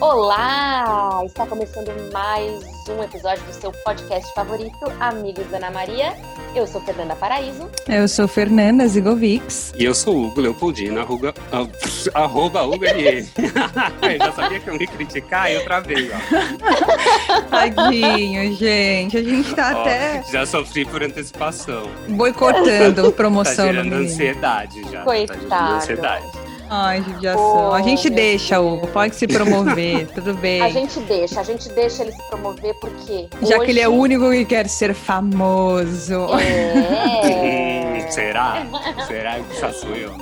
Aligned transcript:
Olá! 0.00 1.22
Está 1.26 1.46
começando 1.46 1.90
mais 2.10 2.64
um 2.88 3.02
episódio 3.02 3.44
do 3.44 3.52
seu 3.52 3.70
podcast 3.70 4.32
favorito, 4.34 4.78
Amigos 4.98 5.46
da 5.48 5.58
Ana 5.58 5.70
Maria. 5.70 6.16
Eu 6.54 6.66
sou 6.66 6.80
Fernanda 6.80 7.14
Paraíso. 7.14 7.68
Eu 7.86 8.08
sou 8.08 8.26
Fernanda 8.26 8.88
Zigovics. 8.88 9.74
E 9.78 9.84
eu 9.84 9.94
sou 9.94 10.16
o 10.16 10.26
Hugo 10.28 10.40
Leopoldino, 10.40 11.00
arruga, 11.00 11.34
ah, 11.52 11.66
arroba 12.14 12.62
Hugo 12.62 12.82
LN. 12.82 13.28
eu 14.02 14.18
já 14.18 14.32
sabia 14.32 14.58
que 14.58 14.70
eu 14.70 14.80
ia 14.80 14.86
criticar 14.86 15.50
e 15.50 15.56
eu 15.56 15.64
travei, 15.64 16.10
ó. 16.10 17.42
Tadinho, 17.50 18.56
gente. 18.56 19.18
A 19.18 19.22
gente 19.22 19.54
tá 19.54 19.72
ó, 19.76 19.80
até... 19.82 20.24
Já 20.32 20.46
sofri 20.46 20.86
por 20.86 21.02
antecipação. 21.02 21.82
Boicotando 22.08 23.12
promoção 23.12 23.66
tá 23.66 23.72
gerando 23.72 23.92
ansiedade 23.96 24.82
já. 24.90 25.02
Coitado. 25.02 25.46
Tá 25.46 25.76
ansiedade. 25.76 26.39
Ai, 26.72 27.02
judiação. 27.02 27.74
a 27.74 27.82
gente 27.82 28.08
deixa, 28.08 28.60
Hugo. 28.60 28.86
Pode 28.86 29.16
se 29.16 29.26
promover, 29.26 30.06
tudo 30.14 30.34
bem. 30.34 30.62
A 30.62 30.70
gente 30.70 31.00
deixa, 31.00 31.40
a 31.40 31.42
gente 31.42 31.68
deixa 31.70 32.04
ele 32.04 32.12
se 32.12 32.22
promover 32.28 32.72
porque. 32.80 33.28
Já 33.42 33.56
hoje... 33.56 33.64
que 33.64 33.70
ele 33.72 33.80
é 33.80 33.88
o 33.88 33.92
único 33.92 34.30
que 34.30 34.44
quer 34.44 34.68
ser 34.68 34.94
famoso. 34.94 36.28
É. 36.38 38.06
será? 38.10 38.64
Será 39.06 39.40
que 39.40 39.56
só 39.56 39.72
sou 39.72 39.96
eu? 39.96 40.12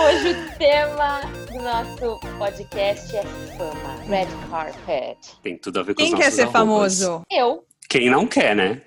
Hoje 0.00 0.30
o 0.30 0.58
tema 0.58 1.20
do 1.52 1.62
nosso 1.62 2.20
podcast 2.36 3.16
é 3.16 3.22
fama. 3.56 3.96
Red 4.08 4.26
carpet. 4.50 5.18
Tem 5.40 5.56
tudo 5.56 5.80
a 5.80 5.82
ver 5.84 5.94
com 5.94 6.02
Quem 6.02 6.16
quer 6.16 6.32
ser 6.32 6.48
famoso? 6.50 7.22
Eu. 7.30 7.64
Quem 7.88 8.10
não 8.10 8.26
quer, 8.26 8.56
né? 8.56 8.82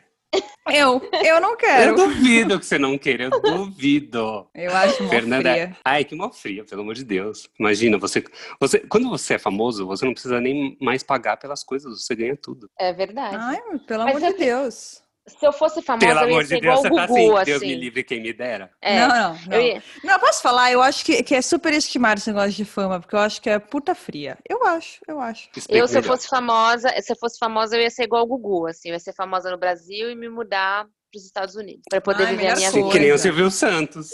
Eu, 0.71 1.01
eu 1.25 1.41
não 1.41 1.57
quero. 1.57 1.91
Eu 1.91 1.95
duvido 1.95 2.59
que 2.59 2.65
você 2.65 2.79
não 2.79 2.97
queira, 2.97 3.25
eu 3.25 3.41
duvido. 3.41 4.47
Eu 4.55 4.73
acho 4.73 5.03
mó 5.03 5.09
Fernanda, 5.09 5.51
fria. 5.51 5.77
ai, 5.83 6.05
que 6.05 6.15
mó 6.15 6.31
fria, 6.31 6.63
pelo 6.63 6.81
amor 6.81 6.95
de 6.95 7.03
Deus. 7.03 7.49
Imagina, 7.59 7.97
você, 7.97 8.23
você, 8.59 8.79
quando 8.79 9.09
você 9.09 9.33
é 9.33 9.37
famoso, 9.37 9.85
você 9.85 10.05
não 10.05 10.13
precisa 10.13 10.39
nem 10.39 10.77
mais 10.79 11.03
pagar 11.03 11.37
pelas 11.37 11.63
coisas, 11.63 12.01
você 12.01 12.15
ganha 12.15 12.37
tudo. 12.37 12.69
É 12.79 12.93
verdade. 12.93 13.35
Ai, 13.37 13.59
pelo 13.85 14.03
amor 14.03 14.21
de 14.21 14.33
Deus. 14.33 15.02
Se 15.25 15.45
eu 15.47 15.53
fosse 15.53 15.81
famosa, 15.81 16.05
Pelo 16.05 16.19
eu 16.19 16.25
ia 16.27 16.33
amor 16.33 16.45
ser 16.45 16.55
de 16.55 16.61
Deus, 16.61 16.79
igual 16.79 16.81
você 16.81 16.87
o 16.89 16.95
tá 16.95 17.07
Gugu, 17.07 17.37
assim, 17.37 17.45
Deus 17.45 17.57
assim. 17.63 17.67
me 17.67 17.75
livre 17.75 18.03
quem 18.03 18.21
me 18.21 18.33
dera. 18.33 18.69
É. 18.81 18.99
Não, 18.99 19.07
não, 19.07 19.33
não. 19.47 19.53
Eu 19.57 19.61
ia- 19.61 19.83
Não, 20.03 20.19
posso 20.19 20.41
falar? 20.41 20.71
Eu 20.71 20.81
acho 20.81 21.05
que, 21.05 21.23
que 21.23 21.33
é 21.33 21.41
super 21.41 21.73
estimado 21.73 22.19
esse 22.19 22.29
negócio 22.29 22.51
de 22.51 22.65
fama, 22.65 22.99
porque 22.99 23.15
eu 23.15 23.19
acho 23.19 23.41
que 23.41 23.49
é 23.49 23.57
puta 23.57 23.95
fria. 23.95 24.37
Eu 24.49 24.65
acho, 24.65 24.99
eu 25.07 25.21
acho. 25.21 25.47
Eu, 25.69 25.87
se 25.87 25.97
eu 25.97 26.03
fosse 26.03 26.27
famosa, 26.27 26.89
se 27.01 27.13
eu 27.13 27.15
fosse 27.17 27.37
famosa, 27.39 27.77
eu 27.77 27.81
ia 27.81 27.89
ser 27.89 28.03
igual 28.03 28.23
o 28.23 28.27
Gugu, 28.27 28.67
assim, 28.67 28.89
eu 28.89 28.93
ia 28.95 28.99
ser 28.99 29.13
famosa 29.13 29.49
no 29.49 29.57
Brasil 29.57 30.11
e 30.11 30.15
me 30.15 30.27
mudar 30.27 30.83
para 30.85 31.19
os 31.19 31.25
Estados 31.25 31.55
Unidos, 31.55 31.83
para 31.89 32.01
poder 32.01 32.23
Ai, 32.25 32.35
viver 32.35 32.49
a 32.49 32.55
minha 32.55 32.71
coisa. 32.71 32.85
vida. 32.87 32.91
Que 32.91 32.99
nem 32.99 33.11
o 33.13 33.17
Silvio 33.19 33.49
Santos. 33.51 34.09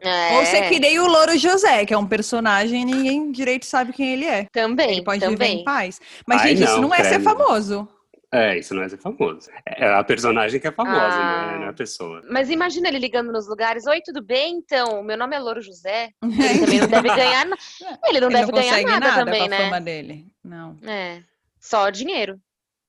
É, 0.00 0.36
Ou 0.38 0.46
ser 0.46 0.68
que 0.68 0.80
nem 0.80 0.98
o 0.98 1.06
Louro 1.06 1.36
José, 1.38 1.84
que 1.86 1.94
é 1.94 1.98
um 1.98 2.06
personagem 2.06 2.82
e 2.82 2.84
ninguém 2.84 3.30
direito 3.30 3.66
sabe 3.66 3.92
quem 3.92 4.14
ele 4.14 4.26
é. 4.26 4.46
Também, 4.52 4.92
Ele 4.92 5.04
pode 5.04 5.20
viver 5.20 5.32
também. 5.36 5.60
em 5.60 5.64
paz. 5.64 6.00
Mas, 6.26 6.40
Ai, 6.42 6.48
gente, 6.56 6.64
isso 6.64 6.72
não, 6.76 6.88
não 6.88 6.94
é 6.94 7.04
ser 7.04 7.20
credo. 7.20 7.24
famoso. 7.24 7.88
É, 8.32 8.56
isso 8.58 8.74
não 8.74 8.82
é 8.82 8.88
ser 8.88 8.96
famoso. 8.98 9.50
É 9.66 9.92
a 9.92 10.04
personagem 10.04 10.60
que 10.60 10.68
é 10.68 10.70
famosa, 10.70 11.16
Ah. 11.16 11.46
né? 11.52 11.58
Não 11.58 11.64
é 11.64 11.68
a 11.70 11.72
pessoa. 11.72 12.22
Mas 12.30 12.48
imagina 12.48 12.86
ele 12.88 12.98
ligando 13.00 13.32
nos 13.32 13.48
lugares, 13.48 13.86
oi, 13.86 14.00
tudo 14.04 14.22
bem? 14.22 14.54
Então, 14.56 15.02
meu 15.02 15.16
nome 15.18 15.34
é 15.34 15.38
Louro 15.40 15.60
José. 15.60 16.10
Ele 16.22 16.58
também 16.60 16.78
não 16.80 16.86
deve 16.88 17.08
ganhar, 17.08 17.44
na- 17.46 17.56
ele 18.08 18.20
não 18.20 18.28
Ele 18.28 18.38
deve 18.38 18.52
não 18.52 18.58
ganhar 18.60 18.82
nada, 18.82 19.00
nada 19.00 19.24
também, 19.24 19.48
né? 19.48 19.58
fama 19.64 19.80
dele. 19.80 20.26
Não. 20.44 20.76
É, 20.86 21.22
só 21.58 21.90
dinheiro. 21.90 22.38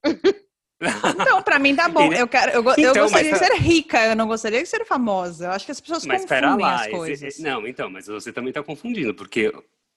Então, 1.16 1.44
pra 1.44 1.60
mim 1.60 1.76
tá 1.76 1.88
bom. 1.88 2.12
Eu, 2.12 2.28
quero, 2.28 2.52
eu, 2.54 2.64
go- 2.64 2.72
eu 2.72 2.90
Então, 2.90 3.04
gostaria 3.04 3.32
de 3.32 3.40
mas- 3.40 3.48
ser 3.48 3.54
rica, 3.58 4.04
eu 4.04 4.16
não 4.16 4.26
gostaria 4.28 4.64
de 4.64 4.68
ser 4.68 4.84
famosa. 4.84 5.46
Eu 5.46 5.52
acho 5.52 5.64
que 5.64 5.72
as 5.72 5.80
pessoas 5.80 6.04
Mas 6.08 6.22
espera 6.24 6.48
confundem 6.48 6.66
lá. 6.66 6.74
as 6.76 6.82
esse- 6.82 6.92
coisas. 6.92 7.40
não, 7.40 7.68
então, 7.68 7.88
mas 7.88 8.08
você 8.08 8.34
também 8.34 8.50
está 8.50 8.64
confundindo, 8.64 9.14
porque 9.14 9.54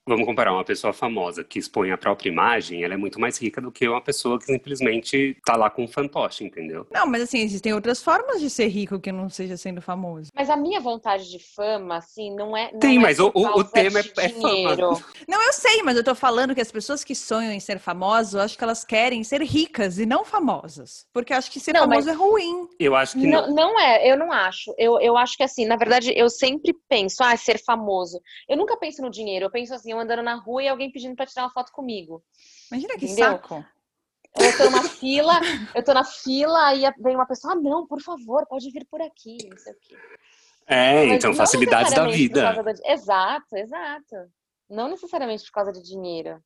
vamos 0.07 0.27
comparar 0.27 0.53
uma 0.53 0.65
pessoa 0.65 0.93
famosa 0.93 1.43
que 1.43 1.59
expõe 1.59 1.91
a 1.91 1.97
própria 1.99 2.29
imagem, 2.29 2.85
ela 2.85 2.95
é 2.95 2.97
muito 2.97 3.19
mais 3.19 3.39
rica 3.39 3.61
do 3.61 3.73
que 3.73 3.89
uma 3.89 4.01
pessoa 4.03 4.39
que 4.39 4.45
simplesmente 4.45 5.37
tá 5.45 5.57
lá 5.57 5.71
com 5.71 5.85
um 5.85 5.89
fantoche, 5.89 6.45
entendeu? 6.45 6.87
Não, 6.93 7.07
mas 7.07 7.23
assim, 7.23 7.39
existem 7.41 7.73
outras 7.73 8.03
formas 8.03 8.41
de 8.41 8.51
ser 8.51 8.67
rico 8.69 9.01
que 9.01 9.11
não 9.11 9.29
seja 9.31 9.57
sendo 9.57 9.81
famoso. 9.81 10.31
Mas 10.35 10.51
a 10.51 10.57
minha 10.57 10.81
vontade 10.81 11.31
de 11.31 11.39
fama, 11.39 11.97
assim, 11.97 12.35
não 12.35 12.57
é. 12.57 12.71
Não 12.73 12.81
Tem, 12.81 12.97
é 12.97 13.01
mas 13.01 13.19
o- 13.19 13.33
o- 13.35 13.65
tema 13.65 14.01
é- 14.01 14.03
é 14.19 14.29
fama. 14.29 14.49
dinheiro. 14.51 14.91
Não, 15.27 15.43
eu 15.43 15.53
sei, 15.53 15.83
mas 15.83 15.97
eu 15.97 16.05
tô 16.05 16.15
falando 16.15 16.55
que 16.55 16.61
as 16.61 16.71
pessoas 16.71 17.03
que 17.03 17.15
sonham 17.15 17.53
em 17.53 17.61
ser 17.61 17.79
famosas, 17.79 18.35
eu 18.35 18.41
acho 18.41 18.59
que 18.59 18.65
elas 18.65 18.85
querem 18.85 19.25
ser 19.25 19.41
ricas 19.43 19.99
e 19.99 20.05
não 20.07 20.25
famosas. 20.25 21.07
Porque 21.13 21.33
eu 21.33 21.37
acho 21.39 21.51
que 21.51 21.59
ser 21.61 21.73
Não, 21.73 21.81
famoso 21.83 22.07
mas- 22.07 22.15
é 22.15 22.19
ruim. 22.19 22.69
Eu 22.79 22.95
acho 22.95 23.19
que 23.19 23.27
não. 23.27 23.47
Não, 23.49 23.55
não 23.55 23.81
é, 23.81 24.11
eu 24.11 24.19
não 24.19 24.31
acho. 24.31 24.75
Eu, 24.77 25.01
eu 25.01 25.17
acho 25.17 25.37
que 25.37 25.43
assim, 25.43 25.65
na 25.67 25.77
verdade, 25.77 26.13
eu 26.15 26.29
sempre 26.29 26.75
penso, 26.89 27.23
ah, 27.23 27.37
ser 27.37 27.59
famoso. 27.65 28.21
Eu 28.49 28.57
nunca 28.57 28.77
penso 28.77 29.01
no 29.01 29.11
dinheiro, 29.11 29.47
eu 29.47 29.51
penso 29.51 29.73
assim, 29.75 29.94
eu 29.95 30.01
andando 30.01 30.23
na 30.23 30.35
rua 30.35 30.63
e 30.63 30.69
alguém 30.69 30.91
pedindo 30.91 31.17
pra 31.17 31.27
tirar 31.27 31.45
uma 31.45 31.51
foto 31.53 31.73
comigo. 31.73 32.23
Imagina 32.71 32.97
que 32.99 33.07
Entendeu? 33.07 33.33
saco. 33.33 33.65
Eu 34.37 34.57
tô 34.57 34.65
numa 34.65 34.83
fila, 34.91 35.41
eu 35.75 35.85
tô 35.85 35.95
na 35.95 36.05
fila, 36.05 36.67
aí 36.67 36.83
vem 36.99 37.15
uma 37.15 37.27
pessoa, 37.27 37.53
ah, 37.55 37.57
não, 37.57 37.87
por 37.87 38.01
favor, 38.03 38.47
pode 38.47 38.71
vir 38.71 38.85
por 38.91 39.01
aqui, 39.01 39.39
não 39.49 39.57
sei 39.57 39.73
o 39.73 39.77
quê. 39.81 39.97
É, 40.67 41.07
Mas 41.07 41.17
então, 41.19 41.35
facilidades 41.35 41.93
da 41.95 42.07
vida. 42.09 42.63
do- 42.63 42.71
Exato, 42.87 43.57
exato. 43.57 44.17
Não 44.69 44.89
necessariamente 44.89 45.45
por 45.45 45.53
causa 45.53 45.73
de 45.73 45.83
dinheiro. 45.83 46.43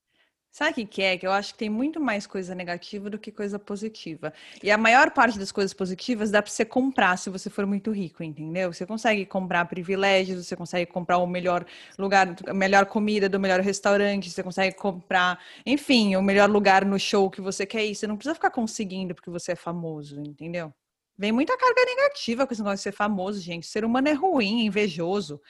Sabe 0.51 0.71
o 0.73 0.75
que 0.75 0.87
que 0.87 1.03
é? 1.03 1.17
Que 1.19 1.27
eu 1.27 1.31
acho 1.31 1.53
que 1.53 1.59
tem 1.59 1.71
muito 1.71 2.01
mais 2.01 2.27
coisa 2.27 2.55
negativa 2.55 3.09
do 3.09 3.19
que 3.19 3.31
coisa 3.31 3.59
positiva. 3.59 4.33
E 4.63 4.71
a 4.71 4.79
maior 4.79 5.11
parte 5.13 5.39
das 5.39 5.53
coisas 5.53 5.73
positivas 5.75 6.31
dá 6.31 6.43
para 6.43 6.51
você 6.51 6.65
comprar 6.65 7.17
se 7.17 7.31
você 7.31 7.49
for 7.51 7.65
muito 7.67 7.93
rico, 7.93 8.23
entendeu? 8.25 8.73
Você 8.73 8.85
consegue 8.87 9.25
comprar 9.27 9.67
privilégios, 9.67 10.45
você 10.45 10.57
consegue 10.57 10.91
comprar 10.91 11.19
o 11.19 11.27
melhor 11.27 11.65
lugar, 11.99 12.35
a 12.47 12.55
melhor 12.55 12.87
comida 12.87 13.29
do 13.29 13.39
melhor 13.39 13.61
restaurante, 13.61 14.31
você 14.31 14.43
consegue 14.43 14.75
comprar, 14.75 15.39
enfim, 15.65 16.17
o 16.17 16.23
melhor 16.23 16.51
lugar 16.51 16.85
no 16.85 16.99
show 16.99 17.31
que 17.31 17.41
você 17.41 17.65
quer 17.67 17.85
ir. 17.85 17.95
Você 17.95 18.07
não 18.07 18.17
precisa 18.17 18.35
ficar 18.35 18.51
conseguindo 18.51 19.15
porque 19.15 19.31
você 19.31 19.53
é 19.53 19.57
famoso, 19.57 20.21
entendeu? 20.21 20.73
Vem 21.17 21.33
muita 21.33 21.57
carga 21.59 21.85
negativa 21.85 22.47
com 22.47 22.53
esse 22.53 22.63
negócio 22.63 22.79
de 22.79 22.83
ser 22.85 22.93
famoso, 22.93 23.41
gente. 23.41 23.65
O 23.65 23.67
ser 23.67 23.85
humano 23.85 24.09
é 24.09 24.13
ruim, 24.13 24.65
invejoso, 24.67 25.41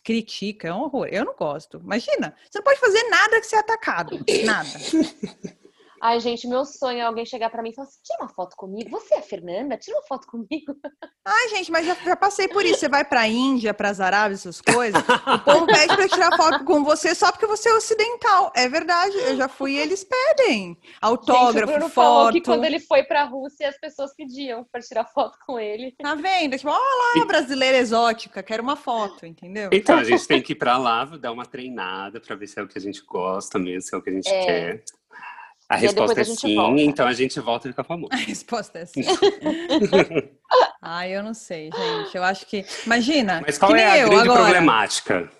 critica, 0.00 0.68
é 0.68 0.74
um 0.74 0.82
horror. 0.82 1.08
Eu 1.10 1.24
não 1.24 1.34
gosto. 1.34 1.78
Imagina, 1.78 2.34
você 2.50 2.58
não 2.58 2.64
pode 2.64 2.80
fazer 2.80 3.02
nada 3.04 3.40
que 3.40 3.46
ser 3.46 3.56
atacado. 3.56 4.24
Nada. 4.44 4.68
Ai, 6.04 6.20
gente, 6.20 6.46
meu 6.46 6.66
sonho 6.66 6.98
é 6.98 7.00
alguém 7.00 7.24
chegar 7.24 7.48
pra 7.48 7.62
mim 7.62 7.70
e 7.70 7.74
falar 7.74 7.88
assim: 7.88 7.98
tira 8.04 8.18
uma 8.20 8.28
foto 8.28 8.54
comigo. 8.56 8.90
Você 8.90 9.14
é 9.14 9.20
a 9.20 9.22
Fernanda? 9.22 9.78
Tira 9.78 9.96
uma 9.96 10.06
foto 10.06 10.26
comigo. 10.26 10.76
Ai, 11.24 11.48
gente, 11.48 11.72
mas 11.72 11.86
já, 11.86 11.94
já 11.94 12.14
passei 12.14 12.46
por 12.46 12.62
isso. 12.62 12.80
Você 12.80 12.90
vai 12.90 13.06
pra 13.06 13.26
Índia, 13.26 13.72
pras 13.72 14.02
Arábias, 14.02 14.40
essas 14.40 14.60
coisas. 14.60 15.00
O 15.02 15.38
povo 15.42 15.66
pede 15.66 15.96
pra 15.96 16.06
tirar 16.06 16.36
foto 16.36 16.62
com 16.66 16.84
você 16.84 17.14
só 17.14 17.32
porque 17.32 17.46
você 17.46 17.70
é 17.70 17.74
ocidental. 17.74 18.52
É 18.54 18.68
verdade, 18.68 19.16
eu 19.16 19.34
já 19.38 19.48
fui 19.48 19.72
e 19.72 19.78
eles 19.78 20.04
pedem. 20.04 20.74
Gente, 20.74 20.78
o 21.02 21.06
Autógrafo, 21.06 21.72
Bruno 21.72 21.88
falou 21.88 22.30
que 22.30 22.40
foto. 22.40 22.44
quando 22.44 22.66
ele 22.66 22.80
foi 22.80 23.02
pra 23.04 23.24
Rússia, 23.24 23.70
as 23.70 23.80
pessoas 23.80 24.14
pediam 24.14 24.62
pra 24.70 24.82
tirar 24.82 25.06
foto 25.06 25.38
com 25.46 25.58
ele. 25.58 25.94
Tá 26.02 26.14
vendo? 26.14 26.58
Tipo, 26.58 26.68
olha 26.68 27.18
lá, 27.18 27.24
brasileira 27.24 27.78
exótica, 27.78 28.42
quero 28.42 28.62
uma 28.62 28.76
foto, 28.76 29.24
entendeu? 29.24 29.70
Então, 29.72 29.96
a 29.96 30.04
gente 30.04 30.28
tem 30.28 30.42
que 30.42 30.52
ir 30.52 30.56
pra 30.56 30.76
lá, 30.76 31.06
dar 31.06 31.32
uma 31.32 31.46
treinada 31.46 32.20
pra 32.20 32.36
ver 32.36 32.46
se 32.46 32.60
é 32.60 32.62
o 32.62 32.68
que 32.68 32.76
a 32.76 32.80
gente 32.82 33.02
gosta 33.06 33.58
mesmo, 33.58 33.80
se 33.88 33.94
é 33.94 33.98
o 33.98 34.02
que 34.02 34.10
a 34.10 34.12
gente 34.12 34.28
É. 34.28 34.44
quer. 34.44 34.84
A 35.68 35.78
E 35.78 35.80
resposta 35.80 36.20
é 36.20 36.24
sim, 36.24 36.54
volta. 36.56 36.80
então 36.82 37.06
a 37.06 37.12
gente 37.12 37.40
volta 37.40 37.68
e 37.68 37.70
fica 37.70 37.82
famoso. 37.84 38.12
A 38.12 38.16
resposta 38.16 38.78
é 38.80 38.82
assim. 38.84 39.00
Ai, 40.82 41.16
eu 41.16 41.22
não 41.22 41.34
sei, 41.34 41.70
gente. 41.74 42.16
Eu 42.16 42.22
acho 42.22 42.46
que. 42.46 42.64
Imagina. 42.84 43.42
Mas 43.46 43.58
qual 43.58 43.72
que 43.72 43.80
é 43.80 44.02
a 44.02 44.06
grande 44.06 44.28
agora. 44.28 44.42
problemática? 44.42 45.30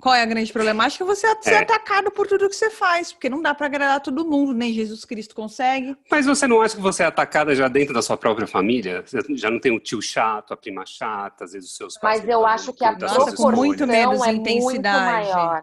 Qual 0.00 0.12
é 0.16 0.22
a 0.22 0.26
grande 0.26 0.52
problemática? 0.52 1.04
Você 1.04 1.28
ser 1.42 1.52
É. 1.54 1.58
atacado 1.58 2.10
por 2.10 2.26
tudo 2.26 2.48
que 2.48 2.56
você 2.56 2.70
faz, 2.70 3.12
porque 3.12 3.28
não 3.28 3.40
dá 3.40 3.54
pra 3.54 3.66
agradar 3.66 4.00
todo 4.00 4.24
mundo, 4.28 4.52
nem 4.52 4.72
Jesus 4.72 5.04
Cristo 5.04 5.32
consegue. 5.32 5.96
Mas 6.10 6.26
você 6.26 6.48
não 6.48 6.60
acha 6.60 6.74
que 6.74 6.82
você 6.82 7.04
é 7.04 7.06
atacada 7.06 7.54
já 7.54 7.68
dentro 7.68 7.94
da 7.94 8.02
sua 8.02 8.16
própria 8.16 8.48
família? 8.48 9.04
Você 9.06 9.20
Já 9.36 9.48
não 9.48 9.60
tem 9.60 9.70
o 9.70 9.78
tio 9.78 10.02
chato, 10.02 10.52
a 10.52 10.56
prima 10.56 10.84
chata, 10.84 11.44
às 11.44 11.52
vezes 11.52 11.70
os 11.70 11.76
seus 11.76 11.96
pais. 11.96 12.18
Mas 12.20 12.28
eu 12.28 12.44
acho 12.44 12.72
que 12.72 12.84
a 12.84 12.98
Nossa, 12.98 13.36
com 13.36 13.52
muito 13.52 13.86
menos 13.86 14.20
é 14.26 14.32
intensidade. 14.32 14.64
muito 14.64 14.82
maior. 15.32 15.62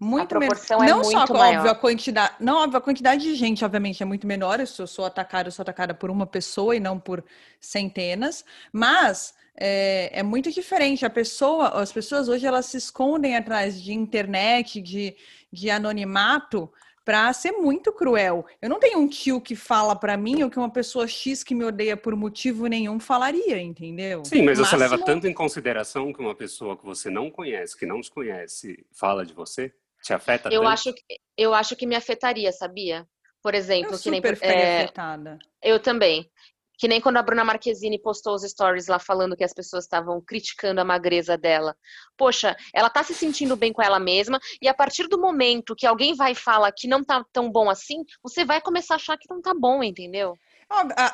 Muito 0.00 0.38
menos. 0.38 0.58
proporção 0.58 0.82
é 0.82 0.88
Não 0.88 1.04
só 1.04 1.18
muito 1.18 1.32
que, 1.32 1.38
maior. 1.38 1.56
óbvio, 1.58 1.70
a 1.70 1.74
quantidade. 1.74 2.34
Não, 2.40 2.56
óbvio, 2.62 2.78
a 2.78 2.80
quantidade 2.80 3.22
de 3.22 3.34
gente, 3.34 3.62
obviamente, 3.64 4.02
é 4.02 4.06
muito 4.06 4.26
menor. 4.26 4.58
Eu 4.58 4.66
sou, 4.66 4.86
sou 4.86 5.04
atacada, 5.04 5.48
eu 5.48 5.52
sou 5.52 5.62
atacada 5.62 5.92
por 5.92 6.08
uma 6.10 6.26
pessoa 6.26 6.74
e 6.74 6.80
não 6.80 6.98
por 6.98 7.22
centenas. 7.60 8.44
Mas 8.72 9.34
é, 9.54 10.10
é 10.20 10.22
muito 10.22 10.50
diferente. 10.50 11.04
A 11.04 11.10
pessoa, 11.10 11.68
as 11.80 11.92
pessoas 11.92 12.28
hoje 12.28 12.46
elas 12.46 12.66
se 12.66 12.78
escondem 12.78 13.36
atrás 13.36 13.80
de 13.80 13.92
internet, 13.92 14.80
de, 14.80 15.14
de 15.52 15.70
anonimato. 15.70 16.72
Pra 17.02 17.32
ser 17.32 17.52
muito 17.52 17.92
cruel. 17.92 18.44
Eu 18.62 18.68
não 18.68 18.78
tenho 18.78 18.98
um 18.98 19.08
tio 19.08 19.40
que 19.40 19.56
fala 19.56 19.96
pra 19.96 20.16
mim 20.18 20.44
o 20.44 20.50
que 20.50 20.58
uma 20.58 20.70
pessoa 20.70 21.08
X 21.08 21.42
que 21.42 21.54
me 21.54 21.64
odeia 21.64 21.96
por 21.96 22.14
motivo 22.14 22.66
nenhum 22.66 23.00
falaria, 23.00 23.60
entendeu? 23.60 24.22
Sim, 24.24 24.42
mas 24.42 24.58
você 24.58 24.76
leva 24.76 24.90
Máximo- 24.96 25.06
tanto 25.06 25.26
em 25.26 25.32
consideração 25.34 26.12
que 26.12 26.20
uma 26.20 26.34
pessoa 26.34 26.76
que 26.76 26.84
você 26.84 27.10
não 27.10 27.28
conhece, 27.30 27.76
que 27.76 27.86
não 27.86 28.00
te 28.00 28.10
conhece, 28.12 28.84
fala 28.92 29.24
de 29.26 29.32
você? 29.32 29.72
Te 30.02 30.12
afeta 30.12 30.48
Eu 30.50 30.62
tanto? 30.62 30.72
acho, 30.72 30.94
que, 30.94 31.02
eu 31.36 31.54
acho 31.54 31.76
que 31.76 31.86
me 31.86 31.94
afetaria, 31.94 32.52
sabia? 32.52 33.06
Por 33.42 33.54
exemplo, 33.54 33.94
Eu 33.94 33.98
que 33.98 34.10
nem. 34.10 34.22
é, 34.42 34.82
afetada. 34.82 35.38
eu 35.62 35.80
também. 35.80 36.30
Que 36.78 36.88
nem 36.88 36.98
quando 36.98 37.18
a 37.18 37.22
Bruna 37.22 37.44
Marquezine 37.44 38.00
postou 38.00 38.34
os 38.34 38.42
stories 38.42 38.86
lá 38.86 38.98
falando 38.98 39.36
que 39.36 39.44
as 39.44 39.52
pessoas 39.52 39.84
estavam 39.84 40.18
criticando 40.22 40.80
a 40.80 40.84
magreza 40.84 41.36
dela. 41.36 41.76
Poxa, 42.16 42.56
ela 42.74 42.88
tá 42.88 43.02
se 43.02 43.12
sentindo 43.12 43.54
bem 43.54 43.70
com 43.70 43.82
ela 43.82 43.98
mesma, 44.00 44.40
e 44.62 44.66
a 44.66 44.72
partir 44.72 45.06
do 45.06 45.20
momento 45.20 45.76
que 45.76 45.86
alguém 45.86 46.14
vai 46.14 46.34
falar 46.34 46.72
que 46.72 46.88
não 46.88 47.04
tá 47.04 47.22
tão 47.34 47.52
bom 47.52 47.68
assim, 47.68 48.02
você 48.22 48.46
vai 48.46 48.62
começar 48.62 48.94
a 48.94 48.96
achar 48.96 49.18
que 49.18 49.28
não 49.28 49.42
tá 49.42 49.52
bom, 49.54 49.82
entendeu? 49.82 50.34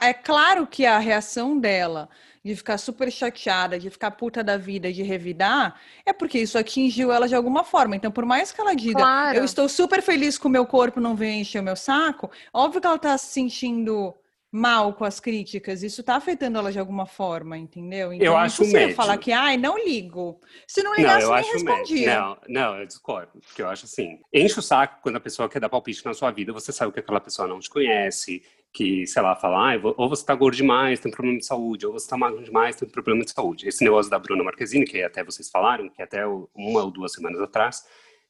É 0.01 0.13
claro 0.13 0.67
que 0.67 0.85
a 0.85 0.99
reação 0.99 1.59
dela 1.59 2.09
de 2.47 2.55
ficar 2.55 2.79
super 2.79 3.11
chateada, 3.11 3.77
de 3.77 3.91
ficar 3.91 4.13
puta 4.13 4.45
da 4.45 4.57
vida, 4.57 4.93
de 4.93 5.03
revidar, 5.03 5.81
é 6.05 6.13
porque 6.13 6.39
isso 6.39 6.57
atingiu 6.57 7.11
ela 7.11 7.27
de 7.27 7.35
alguma 7.35 7.65
forma. 7.65 7.97
Então, 7.97 8.13
por 8.13 8.25
mais 8.25 8.53
que 8.53 8.61
ela 8.61 8.75
diga, 8.75 9.01
claro. 9.01 9.39
eu 9.39 9.45
estou 9.45 9.69
super 9.69 10.01
feliz 10.01 10.39
com 10.39 10.47
o 10.47 10.51
meu 10.51 10.65
corpo 10.65 11.01
não 11.01 11.17
vem 11.17 11.41
encher 11.41 11.61
o 11.61 11.65
meu 11.65 11.75
saco, 11.75 12.31
óbvio 12.55 12.81
que 12.81 12.87
ela 12.87 12.97
está 12.97 13.19
se 13.19 13.33
sentindo 13.33 14.15
mal 14.53 14.95
com 14.95 15.05
as 15.05 15.19
críticas, 15.19 15.83
isso 15.83 16.01
está 16.01 16.15
afetando 16.17 16.59
ela 16.59 16.71
de 16.71 16.79
alguma 16.79 17.05
forma, 17.05 17.59
entendeu? 17.59 18.13
Então, 18.13 18.27
eu 18.27 18.37
acho 18.37 18.65
médio. 18.65 18.95
falar 18.95 19.19
que, 19.19 19.33
ai, 19.33 19.57
não 19.57 19.77
ligo. 19.77 20.41
Se 20.67 20.83
não 20.83 20.95
ligasse, 20.95 21.27
não, 21.27 21.37
eu 21.37 21.43
nem 21.43 21.53
respondia. 21.53 22.21
Não, 22.21 22.39
não, 22.49 22.79
eu 22.79 22.87
discordo, 22.87 23.33
porque 23.45 23.61
eu 23.61 23.69
acho 23.69 23.87
assim, 23.87 24.21
enche 24.33 24.59
o 24.59 24.63
saco 24.63 25.01
quando 25.03 25.17
a 25.17 25.21
pessoa 25.21 25.49
quer 25.49 25.61
dar 25.61 25.69
palpite 25.69 26.05
na 26.05 26.15
sua 26.15 26.31
vida, 26.31 26.53
você 26.53 26.73
sabe 26.73 26.93
que 26.93 27.01
aquela 27.01 27.21
pessoa 27.21 27.49
não 27.49 27.59
te 27.59 27.69
conhece, 27.69 28.43
que, 28.77 29.07
sei 29.07 29.23
lá, 29.23 29.35
fala, 29.35 29.73
ah, 29.73 29.81
ou 29.97 30.07
você 30.07 30.23
tá 30.23 30.35
gordo 30.35 30.55
demais, 30.55 31.01
tem 31.01 31.11
problema 31.11 31.39
de 31.39 31.47
saúde, 31.47 31.87
ou 31.87 31.95
você 31.95 32.07
tá 32.07 32.15
magro 32.19 32.45
demais, 32.45 32.77
tem 32.77 32.87
problema 32.87 33.25
de 33.25 33.31
saúde. 33.31 33.67
Esse 33.67 33.83
negócio 33.83 34.11
da 34.11 34.19
Bruna 34.19 34.45
Marquezine, 34.45 34.85
que 34.85 35.03
até 35.03 35.25
vocês 35.25 35.49
falaram, 35.49 35.89
que 35.89 36.03
até 36.03 36.27
uma 36.27 36.85
ou 36.85 36.91
duas 36.91 37.13
semanas 37.13 37.41
atrás, 37.41 37.87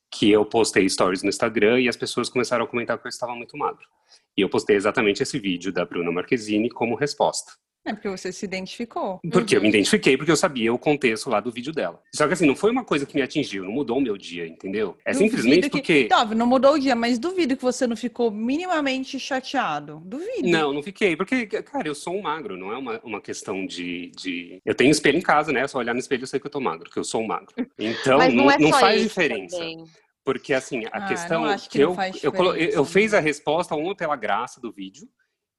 que 0.08 0.31
eu 0.31 0.46
postei 0.46 0.88
stories 0.88 1.25
no 1.25 1.31
Instagram 1.31 1.81
e 1.81 1.88
as 1.88 1.96
pessoas 1.96 2.28
começaram 2.28 2.64
a 2.64 2.69
comentar 2.69 2.96
que 2.96 3.04
eu 3.04 3.08
estava 3.08 3.34
muito 3.34 3.58
magro. 3.58 3.84
E 4.37 4.40
eu 4.40 4.48
postei 4.48 4.76
exatamente 4.76 5.20
esse 5.20 5.37
vídeo 5.37 5.72
da 5.72 5.84
Bruna 5.84 6.12
Marquezine 6.12 6.70
como 6.70 6.94
resposta. 6.94 7.50
É 7.86 7.92
porque 7.92 8.08
você 8.08 8.32
se 8.32 8.44
identificou. 8.44 9.20
Porque 9.30 9.54
uhum. 9.54 9.60
eu 9.60 9.62
me 9.62 9.68
identifiquei, 9.68 10.16
porque 10.16 10.32
eu 10.32 10.36
sabia 10.36 10.74
o 10.74 10.78
contexto 10.78 11.30
lá 11.30 11.38
do 11.38 11.52
vídeo 11.52 11.72
dela. 11.72 12.02
Só 12.12 12.26
que 12.26 12.32
assim, 12.32 12.46
não 12.46 12.56
foi 12.56 12.72
uma 12.72 12.84
coisa 12.84 13.06
que 13.06 13.14
me 13.14 13.22
atingiu, 13.22 13.64
não 13.64 13.70
mudou 13.70 13.98
o 13.98 14.00
meu 14.00 14.16
dia, 14.16 14.46
entendeu? 14.46 14.96
É 15.04 15.12
duvido 15.12 15.30
simplesmente 15.30 15.70
que... 15.70 15.70
porque. 15.70 16.04
Tá, 16.04 16.24
não 16.24 16.46
mudou 16.46 16.74
o 16.74 16.78
dia, 16.78 16.96
mas 16.96 17.18
duvido 17.18 17.56
que 17.56 17.62
você 17.62 17.86
não 17.86 17.96
ficou 17.96 18.30
minimamente 18.30 19.20
chateado. 19.20 20.02
Duvido. 20.04 20.48
Não, 20.48 20.72
não 20.72 20.82
fiquei, 20.82 21.16
porque, 21.16 21.46
cara, 21.46 21.86
eu 21.86 21.94
sou 21.94 22.16
um 22.16 22.22
magro, 22.22 22.56
não 22.56 22.72
é 22.72 22.76
uma, 22.76 23.00
uma 23.04 23.20
questão 23.20 23.64
de, 23.64 24.10
de. 24.16 24.60
Eu 24.64 24.74
tenho 24.74 24.90
espelho 24.90 25.18
em 25.18 25.22
casa, 25.22 25.52
né? 25.52 25.60
É 25.60 25.68
só 25.68 25.78
olhar 25.78 25.94
no 25.94 26.00
espelho 26.00 26.24
eu 26.24 26.26
sei 26.26 26.40
que 26.40 26.46
eu 26.46 26.50
tô 26.50 26.60
magro, 26.60 26.90
que 26.90 26.98
eu 26.98 27.04
sou 27.04 27.22
um 27.22 27.26
magro. 27.26 27.54
Então, 27.78 28.18
não, 28.18 28.30
não, 28.30 28.50
é 28.50 28.58
não 28.58 28.70
faz 28.70 29.00
diferença. 29.00 29.58
Também. 29.58 29.84
Porque, 30.24 30.52
assim, 30.52 30.84
a 30.86 30.88
ah, 30.92 31.06
questão 31.06 31.48
é 31.48 31.56
que, 31.56 31.68
que 31.68 31.78
eu, 31.78 31.96
eu, 32.20 32.32
eu, 32.34 32.54
eu 32.54 32.84
fiz 32.84 33.14
a 33.14 33.20
resposta, 33.20 33.76
uma, 33.76 33.94
pela 33.94 34.16
graça 34.16 34.60
do 34.60 34.72
vídeo, 34.72 35.08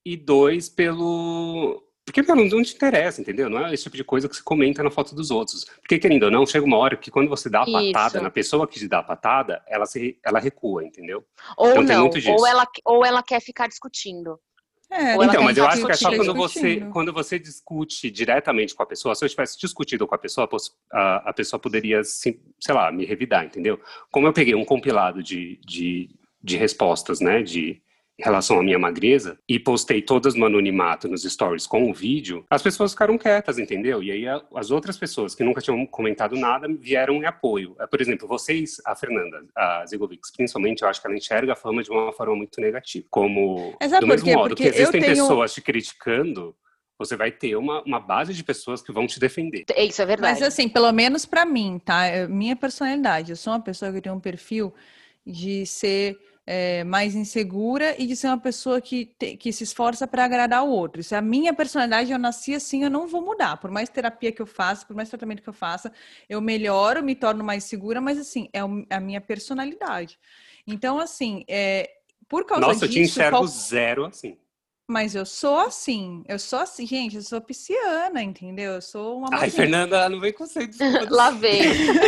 e 0.06 0.18
dois, 0.18 0.68
pelo 0.68 1.87
porque 2.08 2.22
não, 2.22 2.38
não 2.38 2.64
te 2.64 2.74
interessa, 2.74 3.20
entendeu? 3.20 3.50
Não 3.50 3.68
é 3.68 3.74
esse 3.74 3.84
tipo 3.84 3.98
de 3.98 4.04
coisa 4.04 4.30
que 4.30 4.36
se 4.38 4.42
comenta 4.42 4.82
na 4.82 4.90
foto 4.90 5.14
dos 5.14 5.30
outros. 5.30 5.66
Porque, 5.82 6.00
querendo 6.00 6.24
ou 6.24 6.32
não, 6.32 6.46
chega 6.46 6.66
uma 6.66 6.78
hora 6.78 6.96
que 6.96 7.12
quando 7.12 7.28
você 7.28 7.50
dá 7.50 7.64
a 7.64 7.66
patada 7.66 8.16
Isso. 8.16 8.24
na 8.24 8.30
pessoa 8.30 8.66
que 8.66 8.80
te 8.80 8.88
dá 8.88 9.00
a 9.00 9.04
patada, 9.04 9.62
ela, 9.68 9.86
se, 9.86 10.18
ela 10.26 10.40
recua, 10.40 10.86
entendeu? 10.86 11.26
Ou 11.58 11.84
então, 11.84 12.10
não, 12.10 12.34
ou 12.34 12.48
ela, 12.48 12.66
ou 12.86 13.06
ela 13.06 13.22
quer 13.22 13.42
ficar 13.42 13.68
discutindo. 13.68 14.40
É, 14.90 15.16
então, 15.16 15.44
mas 15.44 15.58
eu 15.58 15.68
acho 15.68 15.86
que 15.86 15.92
é 15.92 15.96
só 15.96 16.16
quando 16.16 16.34
você, 16.34 16.80
quando 16.94 17.12
você 17.12 17.38
discute 17.38 18.10
diretamente 18.10 18.74
com 18.74 18.84
a 18.84 18.86
pessoa, 18.86 19.14
se 19.14 19.26
eu 19.26 19.28
tivesse 19.28 19.60
discutido 19.60 20.08
com 20.08 20.16
a 20.16 20.18
pessoa, 20.18 20.48
a, 20.94 21.30
a 21.30 21.34
pessoa 21.34 21.60
poderia, 21.60 22.06
sei 22.06 22.40
lá, 22.70 22.90
me 22.90 23.04
revidar, 23.04 23.44
entendeu? 23.44 23.78
Como 24.10 24.28
eu 24.28 24.32
peguei 24.32 24.56
um 24.56 24.64
compilado 24.64 25.22
de, 25.22 25.60
de, 25.66 26.10
de 26.42 26.56
respostas, 26.56 27.20
né, 27.20 27.44
de, 27.44 27.82
em 28.20 28.24
relação 28.24 28.60
à 28.60 28.64
minha 28.64 28.80
magreza 28.80 29.38
e 29.48 29.60
postei 29.60 30.02
todas 30.02 30.34
no 30.34 30.46
anonimato 30.46 31.08
nos 31.08 31.24
stories 31.24 31.68
com 31.68 31.90
o 31.90 31.94
vídeo, 31.94 32.44
as 32.50 32.64
pessoas 32.64 32.92
ficaram 32.92 33.18
quietas, 33.18 33.60
entendeu? 33.60 34.02
E 34.02 34.12
aí 34.12 34.26
as 34.56 34.72
outras 34.72 34.98
pessoas 34.98 35.36
que 35.36 35.44
nunca 35.44 35.62
tinham 35.62 35.86
comentado 35.86 36.36
nada 36.36 36.68
vieram 36.68 37.16
em 37.16 37.26
apoio. 37.26 37.76
É, 37.80 37.86
por 37.86 38.02
exemplo, 38.02 38.28
vocês, 38.28 38.82
a 38.86 38.96
Fernanda, 38.96 39.46
a 39.56 39.86
Zigovics, 39.86 40.32
principalmente, 40.32 40.82
eu 40.82 40.90
acho 40.90 41.00
que 41.00 41.08
ela 41.08 41.16
enxerga 41.16 41.54
a 41.54 41.56
fama 41.56 41.84
de 41.84 41.92
uma 41.92 42.12
forma 42.12 42.36
muito 42.36 42.60
negativa. 42.60 43.06
Como, 43.10 43.76
Exato, 43.80 44.02
do 44.02 44.08
mesmo 44.08 44.34
modo 44.34 44.50
Porque 44.50 44.64
que 44.64 44.70
existem 44.70 45.02
tenho... 45.02 45.14
pessoas 45.14 45.54
te 45.54 45.62
criticando, 45.62 46.56
você 46.98 47.16
vai 47.16 47.32
ter 47.32 47.56
uma, 47.56 47.84
uma 47.84 48.00
base 48.00 48.34
de 48.34 48.44
pessoas 48.44 48.82
que 48.82 48.92
vão 48.92 49.06
te 49.06 49.20
defender. 49.20 49.66
É, 49.76 49.86
isso 49.86 50.02
é 50.02 50.06
verdade. 50.06 50.40
Mas 50.40 50.48
assim, 50.48 50.68
pelo 50.68 50.92
menos 50.92 51.26
para 51.26 51.46
mim, 51.46 51.80
tá? 51.84 52.06
É 52.06 52.28
minha 52.28 52.56
personalidade, 52.56 53.32
eu 53.32 53.36
sou 53.36 53.54
uma 53.54 53.62
pessoa 53.62 53.92
que 53.94 54.02
tem 54.02 54.12
um 54.12 54.20
perfil 54.20 54.74
de 55.26 55.66
ser 55.66 56.18
é, 56.50 56.86
mais 56.86 57.14
insegura 57.14 57.94
e 58.02 58.08
de 58.08 58.16
ser 58.16 58.28
uma 58.28 58.40
pessoa 58.40 58.80
que, 58.80 59.06
te, 59.20 59.36
que 59.36 59.52
se 59.52 59.66
esforça 59.66 60.08
para 60.08 60.24
agradar 60.24 60.64
o 60.64 60.70
outro. 60.70 61.04
Se 61.04 61.14
a 61.14 61.22
minha 61.22 61.54
personalidade, 61.54 62.10
eu 62.10 62.18
nasci 62.18 62.56
assim, 62.56 62.86
eu 62.86 62.90
não 62.90 63.06
vou 63.06 63.22
mudar. 63.22 63.58
Por 63.58 63.70
mais 63.70 63.90
terapia 63.90 64.32
que 64.32 64.42
eu 64.42 64.46
faça, 64.46 64.86
por 64.86 64.96
mais 64.96 65.10
tratamento 65.10 65.44
que 65.44 65.50
eu 65.50 65.54
faça, 65.54 65.92
eu 66.30 66.40
melhoro, 66.40 67.04
me 67.04 67.16
torno 67.16 67.44
mais 67.44 67.66
segura, 67.66 68.00
mas 68.00 68.18
assim, 68.18 68.48
é 68.54 68.60
a 68.90 69.00
minha 69.02 69.20
personalidade. 69.20 70.18
Então, 70.66 71.00
assim, 71.00 71.44
é, 71.50 71.90
por 72.30 72.46
causa 72.46 72.66
Nossa, 72.66 72.88
disso... 72.88 72.88
Nossa, 72.88 73.00
eu 73.00 73.04
te 73.04 73.12
enxergo 73.12 73.38
qual... 73.38 73.48
zero 73.48 74.06
assim. 74.06 74.38
Mas 74.90 75.16
eu 75.16 75.26
sou 75.26 75.60
assim, 75.60 76.24
eu 76.30 76.40
sou 76.40 76.60
assim, 76.60 76.88
gente, 76.88 77.18
eu 77.18 77.22
sou 77.22 77.42
pisciana, 77.42 78.24
entendeu? 78.24 78.76
Eu 78.76 78.82
sou 78.82 79.18
uma. 79.18 79.28
Ai, 79.34 79.50
Fernanda, 79.50 80.08
não 80.08 80.22
vem 80.22 80.32
com 80.32 80.46
você. 80.46 80.70
Lá 81.10 81.30
vem. 81.30 81.62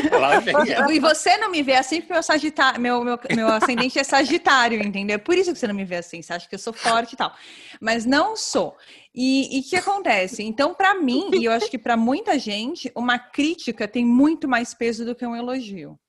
Lá 0.10 0.40
vem. 0.40 0.56
E 0.90 0.98
você 0.98 1.36
não 1.36 1.52
me 1.52 1.62
vê 1.62 1.74
assim 1.74 2.00
porque 2.00 2.14
meu, 2.14 2.24
sagita... 2.24 2.80
meu, 2.80 3.04
meu, 3.04 3.20
meu 3.36 3.48
ascendente 3.50 4.00
é 4.00 4.04
sagitário, 4.06 4.81
entendeu? 4.81 5.16
É 5.16 5.18
por 5.18 5.36
isso 5.36 5.52
que 5.52 5.60
você 5.60 5.68
não 5.68 5.76
me 5.76 5.84
vê 5.84 5.98
assim, 5.98 6.22
você 6.22 6.31
acha 6.31 6.48
que 6.48 6.56
eu 6.56 6.60
sou 6.60 6.72
forte 6.72 7.14
e 7.14 7.18
tal. 7.18 7.36
Mas 7.81 8.06
não 8.06 8.38
sou. 8.38 8.78
E 9.14 9.60
o 9.60 9.70
que 9.70 9.75
acontece? 9.75 10.42
Então, 10.42 10.74
para 10.74 10.94
mim, 10.94 11.32
e 11.34 11.44
eu 11.44 11.52
acho 11.52 11.70
que 11.70 11.78
para 11.78 11.98
muita 11.98 12.40
gente, 12.40 12.90
uma 12.96 13.20
crítica 13.20 13.90
tem 13.90 14.06
muito 14.06 14.48
mais 14.48 14.74
peso 14.74 15.04
do 15.04 15.14
que 15.14 15.25
um 15.25 15.36
elogio. 15.36 16.00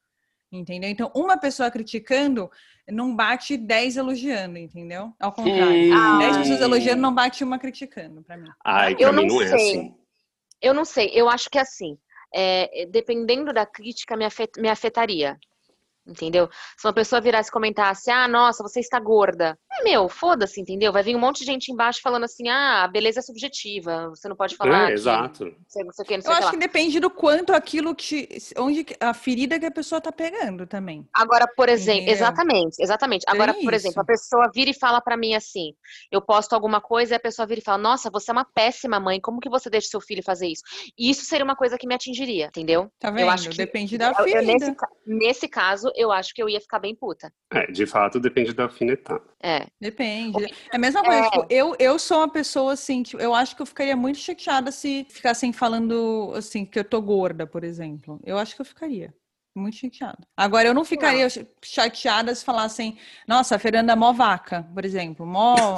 Entendeu? 0.52 0.88
Então, 0.88 1.10
uma 1.14 1.36
pessoa 1.36 1.70
criticando 1.70 2.48
não 2.90 3.14
bate 3.14 3.56
10 3.56 3.96
elogiando, 3.96 4.58
entendeu? 4.58 5.12
Ao 5.20 5.32
contrário. 5.32 5.94
Hum. 5.94 6.18
10 6.18 6.36
pessoas 6.38 6.60
elogiando 6.60 7.02
não 7.02 7.14
bate 7.14 7.42
uma 7.44 7.58
criticando, 7.58 8.22
para 8.22 8.36
mim. 8.36 8.48
Ai, 8.64 8.94
pra 8.94 9.06
eu 9.06 9.12
mim 9.12 9.26
não, 9.26 9.36
não 9.36 9.42
é 9.42 9.54
assim. 9.54 9.94
Eu 10.60 10.74
não 10.74 10.84
sei, 10.84 11.10
eu 11.14 11.28
acho 11.28 11.48
que 11.48 11.58
é 11.58 11.62
assim. 11.62 11.98
É, 12.32 12.86
dependendo 12.86 13.52
da 13.52 13.66
crítica, 13.66 14.16
me, 14.16 14.24
afet, 14.24 14.60
me 14.60 14.68
afetaria 14.68 15.38
entendeu? 16.06 16.48
Se 16.76 16.86
uma 16.86 16.92
pessoa 16.92 17.20
virasse 17.20 17.48
e 17.48 17.52
comentasse, 17.52 18.10
ah, 18.10 18.26
nossa, 18.26 18.62
você 18.62 18.80
está 18.80 18.98
gorda. 18.98 19.58
É 19.72 19.84
meu, 19.84 20.08
foda-se, 20.08 20.60
entendeu? 20.60 20.92
Vai 20.92 21.02
vir 21.02 21.16
um 21.16 21.20
monte 21.20 21.40
de 21.40 21.46
gente 21.46 21.70
embaixo 21.70 22.00
falando 22.02 22.24
assim, 22.24 22.48
ah, 22.48 22.84
a 22.84 22.88
beleza 22.88 23.20
é 23.20 23.22
subjetiva, 23.22 24.08
você 24.08 24.28
não 24.28 24.36
pode 24.36 24.56
falar. 24.56 24.84
É, 24.84 24.86
que, 24.88 24.92
exato. 24.92 25.44
Não 25.44 25.54
sei, 25.68 25.84
não 25.84 25.92
sei 25.92 26.02
o 26.02 26.08
que, 26.08 26.16
não 26.16 26.22
sei 26.22 26.30
Eu 26.30 26.36
acho 26.36 26.44
lá. 26.46 26.50
que 26.50 26.58
depende 26.58 27.00
do 27.00 27.10
quanto 27.10 27.52
aquilo 27.52 27.94
que. 27.94 28.28
onde 28.58 28.86
a 29.00 29.14
ferida 29.14 29.58
que 29.58 29.66
a 29.66 29.70
pessoa 29.70 30.00
tá 30.00 30.12
pegando 30.12 30.66
também. 30.66 31.06
Agora, 31.14 31.46
por 31.46 31.68
exemplo, 31.68 32.02
entendeu? 32.02 32.14
exatamente, 32.14 32.76
exatamente. 32.80 33.24
Agora, 33.28 33.54
por 33.54 33.74
exemplo, 33.74 34.00
a 34.00 34.04
pessoa 34.04 34.50
vira 34.52 34.70
e 34.70 34.74
fala 34.74 35.00
para 35.00 35.16
mim 35.16 35.34
assim: 35.34 35.72
eu 36.10 36.20
posto 36.20 36.54
alguma 36.54 36.80
coisa 36.80 37.14
e 37.14 37.16
a 37.16 37.20
pessoa 37.20 37.46
vira 37.46 37.60
e 37.60 37.64
fala, 37.64 37.78
nossa, 37.78 38.10
você 38.10 38.30
é 38.30 38.32
uma 38.32 38.44
péssima 38.44 39.00
mãe, 39.00 39.20
como 39.20 39.40
que 39.40 39.48
você 39.48 39.68
deixa 39.70 39.88
seu 39.88 40.00
filho 40.00 40.22
fazer 40.22 40.48
isso? 40.48 40.62
E 40.98 41.10
isso 41.10 41.24
seria 41.24 41.44
uma 41.44 41.56
coisa 41.56 41.76
que 41.78 41.86
me 41.86 41.94
atingiria, 41.94 42.46
entendeu? 42.46 42.90
Tá 42.98 43.10
vendo? 43.10 43.20
Eu 43.22 43.30
acho 43.30 43.50
que, 43.50 43.56
depende 43.56 43.96
da 43.98 44.14
ferida. 44.14 44.38
Eu, 44.38 44.46
nesse, 44.46 44.76
nesse 45.06 45.48
caso, 45.48 45.89
eu 45.94 46.12
acho 46.12 46.34
que 46.34 46.42
eu 46.42 46.48
ia 46.48 46.60
ficar 46.60 46.78
bem 46.78 46.94
puta. 46.94 47.32
É, 47.52 47.70
de 47.70 47.86
fato, 47.86 48.20
depende 48.20 48.52
da 48.52 48.64
alfinetada. 48.64 49.22
É. 49.42 49.66
Depende. 49.80 50.44
É 50.44 50.76
a 50.76 50.78
mesma 50.78 51.02
coisa, 51.02 51.20
é. 51.20 51.30
tipo, 51.30 51.46
eu, 51.50 51.76
eu 51.78 51.98
sou 51.98 52.18
uma 52.18 52.28
pessoa 52.28 52.72
assim, 52.72 53.02
tipo, 53.02 53.22
eu 53.22 53.34
acho 53.34 53.56
que 53.56 53.62
eu 53.62 53.66
ficaria 53.66 53.96
muito 53.96 54.18
chateada 54.18 54.70
se 54.70 55.06
ficassem 55.08 55.52
falando 55.52 56.32
assim, 56.34 56.64
que 56.64 56.78
eu 56.78 56.84
tô 56.84 57.00
gorda, 57.00 57.46
por 57.46 57.64
exemplo. 57.64 58.20
Eu 58.24 58.38
acho 58.38 58.54
que 58.54 58.60
eu 58.60 58.66
ficaria. 58.66 59.14
Muito 59.54 59.76
chateada. 59.76 60.18
Agora, 60.36 60.68
eu 60.68 60.74
não 60.74 60.84
ficaria 60.84 61.24
não. 61.24 61.46
chateada 61.62 62.34
se 62.34 62.44
falassem, 62.44 62.96
nossa, 63.26 63.56
a 63.56 63.58
Fernanda 63.58 63.92
é 63.92 63.96
mó 63.96 64.12
vaca, 64.12 64.68
por 64.74 64.84
exemplo, 64.84 65.26
mó. 65.26 65.76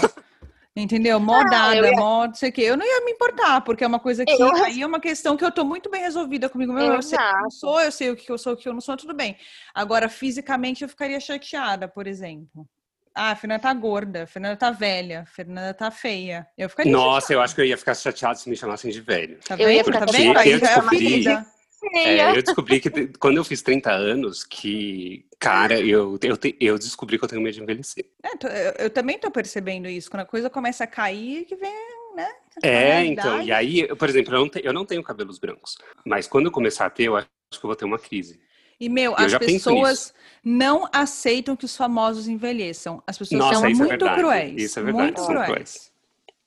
Entendeu? 0.75 1.21
Modada, 1.21 1.77
ia... 1.77 1.93
mod, 1.93 2.29
não 2.29 2.35
sei 2.35 2.49
o 2.49 2.53
quê. 2.53 2.63
Eu 2.63 2.77
não 2.79 2.87
ia 2.87 3.05
me 3.05 3.13
importar, 3.13 3.61
porque 3.61 3.85
é 3.85 3.87
uma 3.87 4.01
coisa 4.01 4.25
que. 4.25 4.33
Eu... 4.33 4.65
Aí 4.65 4.81
é 4.81 4.87
uma 4.87 5.01
questão 5.01 5.37
que 5.37 5.45
eu 5.45 5.53
tô 5.53 5.65
muito 5.65 5.91
bem 5.91 6.01
resolvida 6.01 6.49
comigo 6.49 6.73
mesmo. 6.73 6.95
Eu 6.95 7.03
sei 7.03 7.19
o 7.19 7.21
que 7.21 7.45
eu 7.45 7.51
sou, 7.51 7.81
eu 7.81 7.93
sei 7.93 8.11
o 8.11 8.17
que 8.17 8.33
eu 8.33 8.39
sou, 8.39 8.55
o 8.55 8.57
que 8.57 8.69
eu 8.69 8.73
não 8.73 8.81
sou, 8.81 8.97
tudo 8.97 9.13
bem. 9.13 9.37
Agora, 9.75 10.09
fisicamente, 10.09 10.83
eu 10.83 10.89
ficaria 10.89 11.21
chateada, 11.21 11.87
por 11.87 12.07
exemplo. 12.07 12.67
Ah, 13.15 13.33
a 13.33 13.37
Fernanda 13.37 13.61
tá 13.61 13.75
gorda, 13.75 14.23
a 14.23 14.27
Fernanda 14.27 14.57
tá 14.57 14.71
velha, 14.71 15.21
a 15.21 15.27
Fernanda 15.27 15.75
tá 15.75 15.91
feia. 15.91 16.47
Eu 16.57 16.71
ficaria 16.71 16.91
Nossa, 16.91 17.21
chateada. 17.21 17.35
eu 17.35 17.43
acho 17.43 17.55
que 17.55 17.61
eu 17.61 17.65
ia 17.67 17.77
ficar 17.77 17.95
chateada 17.95 18.35
se 18.37 18.49
me 18.49 18.57
chamassem 18.57 18.91
de 18.91 19.03
velho. 19.03 19.39
Tá 19.47 19.57
eu 19.59 19.71
ia 19.71 19.85
ficar 19.85 20.07
tá 20.07 20.13
vendo? 20.13 20.41
Eu, 20.41 20.59
eu 20.59 21.45
descobri, 21.83 22.21
é, 22.21 22.37
eu 22.37 22.43
descobri 22.43 22.81
que 22.81 23.19
quando 23.19 23.37
eu 23.37 23.45
fiz 23.45 23.63
30 23.63 23.91
anos, 23.91 24.45
que, 24.45 25.27
cara, 25.39 25.79
eu, 25.81 26.19
eu, 26.23 26.39
eu 26.61 26.79
descobri 26.79 27.19
que 27.19 27.25
eu 27.25 27.29
tenho 27.29 27.43
medo 27.43 27.55
de 27.55 27.63
envelhecer. 27.63 28.07
É, 28.23 28.29
eu, 28.29 28.87
eu, 28.87 28.91
também 28.91 29.19
tô 29.19 29.31
percebendo 29.31 29.89
isso. 29.89 30.11
Quando 30.11 30.23
a 30.23 30.27
coisa 30.27 30.49
começa 30.49 30.85
a 30.85 30.87
cair, 30.87 31.45
que 31.45 31.57
vem, 31.57 31.73
né? 32.17 32.29
É, 32.63 33.05
então. 33.05 33.43
E 33.43 33.51
aí, 33.53 33.87
por 33.97 34.09
exemplo, 34.09 34.35
eu 34.35 34.41
não, 34.41 34.49
te, 34.49 34.61
eu 34.65 34.73
não 34.73 34.85
tenho 34.85 35.03
cabelos 35.03 35.39
brancos. 35.39 35.77
Mas 36.07 36.27
quando 36.27 36.47
eu 36.47 36.53
começar 36.53 36.87
a 36.87 36.91
ter, 36.91 37.05
eu 37.05 37.17
acho 37.17 37.29
que 37.51 37.57
eu 37.59 37.69
vou 37.69 37.77
ter 37.77 37.85
uma 37.85 37.99
crise. 37.99 38.41
E, 38.79 38.89
meu, 38.89 39.15
as 39.17 39.37
pessoas 39.39 40.13
não 40.45 40.89
aceitam 40.93 41.55
que 41.55 41.65
os 41.65 41.77
famosos 41.77 42.27
envelheçam. 42.27 43.03
As 43.07 43.17
pessoas 43.17 43.39
Nossa, 43.39 43.61
são 43.61 43.71
muito 43.71 44.05
é 44.05 44.15
cruéis. 44.17 44.63
Isso 44.63 44.79
é 44.79 44.83
verdade, 44.83 45.05
muito 45.05 45.19
são 45.19 45.29
cruéis. 45.29 45.47
cruéis. 45.47 45.92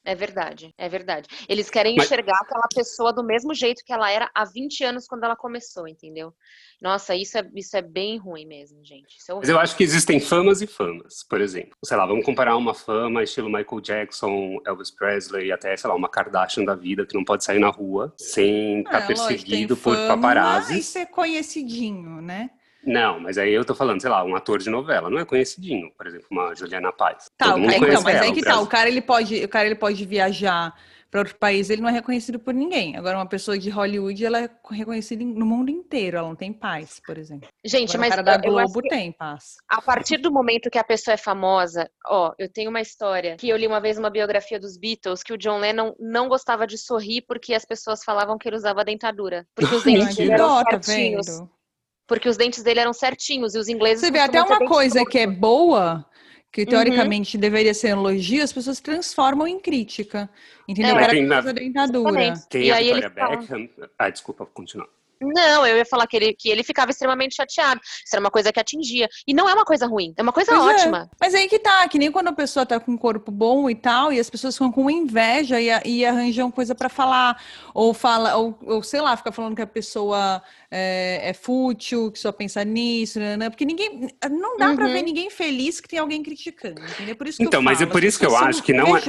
É 0.06 0.14
verdade, 0.14 0.72
é 0.78 0.88
verdade. 0.88 1.28
Eles 1.50 1.68
querem 1.68 1.96
Mas... 1.96 2.06
enxergar 2.06 2.38
aquela 2.40 2.68
pessoa 2.74 3.12
do 3.12 3.24
mesmo 3.24 3.56
jeito 3.56 3.84
que 3.84 3.92
ela 3.92 4.10
era 4.12 4.30
há 4.36 4.46
20 4.46 4.84
anos 4.84 5.08
quando 5.08 5.24
ela 5.24 5.36
começou, 5.36 5.88
entendeu? 5.88 6.32
Nossa, 6.80 7.16
isso 7.16 7.38
é, 7.40 7.50
isso 7.56 7.76
é 7.76 7.82
bem 7.82 8.18
ruim 8.18 8.46
mesmo, 8.46 8.86
gente. 8.86 9.18
É 9.28 9.34
Mas 9.34 9.50
eu 9.50 9.60
acho 9.60 9.76
que 9.76 9.84
existem 9.84 10.20
famas 10.20 10.62
e 10.62 10.68
famas, 10.68 11.24
por 11.28 11.42
exemplo. 11.42 11.76
Sei 11.84 11.98
lá, 11.98 12.06
vamos 12.06 12.24
comparar 12.24 12.56
uma 12.56 12.76
fama 12.76 13.24
estilo 13.24 13.50
Michael 13.50 13.82
Jackson, 13.82 14.58
Elvis 14.66 14.92
Presley, 14.92 15.52
até, 15.52 15.76
sei 15.76 15.90
lá, 15.90 15.96
uma 15.96 16.10
Kardashian 16.10 16.64
da 16.64 16.76
vida 16.76 17.06
que 17.06 17.16
não 17.16 17.26
pode 17.26 17.44
sair 17.44 17.60
na 17.60 17.70
rua 17.70 18.14
sem 18.18 18.82
estar 18.82 18.92
tá 18.92 19.00
é, 19.00 19.08
perseguido 19.08 19.74
lógico, 19.74 19.90
por 19.90 20.08
paparazzi. 20.08 20.80
E 20.80 20.84
ser 20.84 21.08
conhecidinho, 21.08 22.22
né? 22.22 22.52
Não, 22.86 23.20
mas 23.20 23.38
aí 23.38 23.54
eu 23.54 23.66
tô 23.66 23.74
falando, 23.74 24.02
sei 24.02 24.10
lá, 24.10 24.24
um 24.24 24.36
ator 24.36 24.60
de 24.60 24.70
novela, 24.70 25.10
não 25.10 25.20
é 25.20 25.26
conhecidinho, 25.26 25.92
por 25.98 26.06
exemplo, 26.06 26.28
uma 26.32 26.54
Juliana 26.56 26.92
Paz. 26.92 27.30
Tá, 27.38 27.48
Todo 27.48 27.60
mundo 27.60 27.74
então, 27.74 28.02
mas 28.04 28.16
ela, 28.16 28.26
aí 28.26 28.34
que 28.34 28.42
tá, 28.42 28.60
o 28.60 28.68
cara 28.68 28.88
ele 28.88 29.02
pode, 29.02 29.44
o 29.44 29.50
cara 29.50 29.66
ele 29.66 29.76
pode 29.76 30.06
viajar 30.06 30.74
para 31.16 31.22
outro 31.22 31.38
país, 31.38 31.70
ele 31.70 31.82
não 31.82 31.88
é 31.88 31.94
reconhecido 31.94 32.38
por 32.38 32.54
ninguém. 32.54 32.98
Agora 32.98 33.18
uma 33.18 33.26
pessoa 33.26 33.58
de 33.58 33.70
Hollywood, 33.70 34.26
ela 34.26 34.42
é 34.42 34.50
reconhecida 34.70 35.24
no 35.24 35.46
mundo 35.46 35.70
inteiro, 35.70 36.18
ela 36.18 36.28
não 36.28 36.36
tem 36.36 36.52
paz, 36.52 37.00
por 37.06 37.18
exemplo. 37.18 37.48
Gente, 37.64 37.96
Agora, 37.96 38.10
mas 38.10 38.20
o 38.20 38.24
cara 38.24 38.38
da 38.38 38.50
Globo 38.50 38.82
tem 38.82 39.12
paz. 39.14 39.56
A 39.70 39.82
partir 39.82 40.18
do 40.18 40.30
momento 40.30 40.70
que 40.70 40.78
a 40.78 40.84
pessoa 40.84 41.14
é 41.14 41.18
famosa, 41.18 41.90
ó, 42.06 42.34
eu 42.38 42.52
tenho 42.52 42.70
uma 42.70 42.82
história 42.82 43.38
que 43.38 43.48
eu 43.48 43.56
li 43.56 43.66
uma 43.66 43.80
vez 43.80 43.98
uma 43.98 44.10
biografia 44.10 44.60
dos 44.60 44.78
Beatles 44.78 45.24
que 45.24 45.32
o 45.32 45.38
John 45.38 45.60
Lennon 45.60 45.94
não 46.00 46.28
gostava 46.28 46.68
de 46.68 46.78
sorrir 46.78 47.24
porque 47.26 47.54
as 47.54 47.64
pessoas 47.64 48.04
falavam 48.04 48.38
que 48.38 48.50
ele 48.50 48.58
usava 48.58 48.84
dentadura, 48.84 49.48
porque 49.56 49.74
os 49.74 49.84
dentes 49.86 50.18
dele 50.18 50.34
eram 50.34 50.64
certinhos. 50.64 51.28
Vendo? 51.28 51.56
Porque 52.08 52.30
os 52.30 52.38
dentes 52.38 52.64
dele 52.64 52.80
eram 52.80 52.94
certinhos 52.94 53.56
e 53.56 53.58
os 53.58 53.68
ingleses. 53.68 54.02
Você 54.02 54.12
vê 54.12 54.20
até 54.20 54.42
uma 54.42 54.60
coisa 54.68 55.06
que 55.06 55.20
é 55.20 55.28
boa, 55.28 56.06
que 56.52 56.62
uhum. 56.62 56.68
teoricamente 56.68 57.38
uhum. 57.38 57.42
deveria 57.42 57.74
ser 57.74 57.90
elogio, 57.90 58.44
as 58.44 58.54
pessoas 58.54 58.80
transformam 58.80 59.48
em 59.48 59.60
crítica. 59.60 60.30
Entendeu? 60.68 60.98
É, 60.98 61.04
Era 61.04 61.12
tem 61.14 61.26
na... 61.26 61.42
dentadura. 61.42 62.34
Tem 62.50 62.64
e 62.64 62.72
a 62.72 62.78
Victoria 62.78 63.10
Beckham. 63.10 63.68
Fala... 63.76 63.90
Ah, 63.98 64.10
desculpa, 64.10 64.46
continuar. 64.46 64.88
Não, 65.34 65.66
eu 65.66 65.78
ia 65.78 65.86
falar 65.86 66.08
que 66.08 66.16
ele, 66.16 66.34
que 66.34 66.50
ele 66.50 66.64
ficava 66.64 66.92
extremamente 66.92 67.36
chateado. 67.36 67.82
Isso 67.84 68.16
era 68.16 68.20
uma 68.20 68.32
coisa 68.32 68.52
que 68.52 68.60
atingia. 68.60 69.08
E 69.28 69.34
não 69.34 69.50
é 69.50 69.54
uma 69.54 69.66
coisa 69.66 69.86
ruim, 69.86 70.14
é 70.18 70.22
uma 70.22 70.32
coisa 70.32 70.52
pois 70.52 70.64
é. 70.64 70.74
ótima. 70.76 71.10
É. 71.12 71.16
Mas 71.20 71.34
aí 71.34 71.48
que 71.48 71.60
tá, 71.60 71.88
que 71.88 71.98
nem 71.98 72.12
quando 72.12 72.28
a 72.28 72.34
pessoa 72.34 72.66
tá 72.66 72.80
com 72.80 72.92
um 72.92 72.98
corpo 72.98 73.32
bom 73.32 73.70
e 73.70 73.76
tal, 73.76 74.12
e 74.12 74.20
as 74.20 74.30
pessoas 74.30 74.56
ficam 74.56 74.72
com 74.72 74.90
inveja 74.90 75.60
e, 75.60 75.70
e 75.86 76.06
arranjam 76.06 76.52
coisa 76.52 76.76
para 76.76 76.90
falar. 76.90 77.42
Ou 77.74 77.94
fala, 77.94 78.36
ou, 78.36 78.58
ou, 78.64 78.84
sei 78.84 79.02
lá, 79.02 79.16
fica 79.18 79.32
falando 79.32 79.56
que 79.56 79.62
a 79.62 79.68
pessoa 79.68 80.42
é, 80.72 81.30
é 81.30 81.34
fútil, 81.34 82.12
que 82.12 82.20
só 82.20 82.32
pensa 82.32 82.64
nisso, 82.64 83.20
né, 83.20 83.38
né? 83.38 83.50
Porque 83.50 83.66
ninguém. 83.66 84.10
Não 84.30 84.58
dá 84.58 84.70
uhum. 84.70 84.76
para 84.76 84.88
ver 84.88 85.02
ninguém 85.02 85.30
feliz 85.30 85.80
que 85.80 85.88
tem 85.88 86.00
alguém 86.00 86.22
criticando, 86.24 86.82
entendeu? 86.82 87.16
Por 87.16 87.28
isso 87.28 87.38
que 87.38 87.44
então, 87.44 87.60
eu 87.60 87.64
mas 87.64 87.80
falo, 87.80 87.90
é 87.90 87.92
por 87.92 88.04
isso 88.04 88.20
que 88.20 88.26
eu 88.26 88.36
acho 88.36 88.64
que 88.64 88.74
não 88.74 88.96
é. 88.96 89.02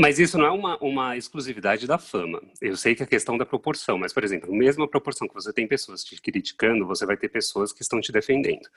Mas 0.00 0.20
isso 0.20 0.38
não 0.38 0.46
é 0.46 0.50
uma, 0.52 0.78
uma 0.78 1.16
exclusividade 1.16 1.84
da 1.84 1.98
fama. 1.98 2.40
Eu 2.60 2.76
sei 2.76 2.94
que 2.94 3.02
é 3.02 3.06
questão 3.06 3.36
da 3.36 3.44
proporção, 3.44 3.98
mas, 3.98 4.12
por 4.12 4.22
exemplo, 4.22 4.54
mesma 4.54 4.86
proporção 4.86 5.26
que 5.26 5.34
você 5.34 5.52
tem 5.52 5.66
pessoas 5.66 6.04
te 6.04 6.22
criticando, 6.22 6.86
você 6.86 7.04
vai 7.04 7.16
ter 7.16 7.28
pessoas 7.28 7.72
que 7.72 7.82
estão 7.82 8.00
te 8.00 8.12
defendendo. 8.12 8.68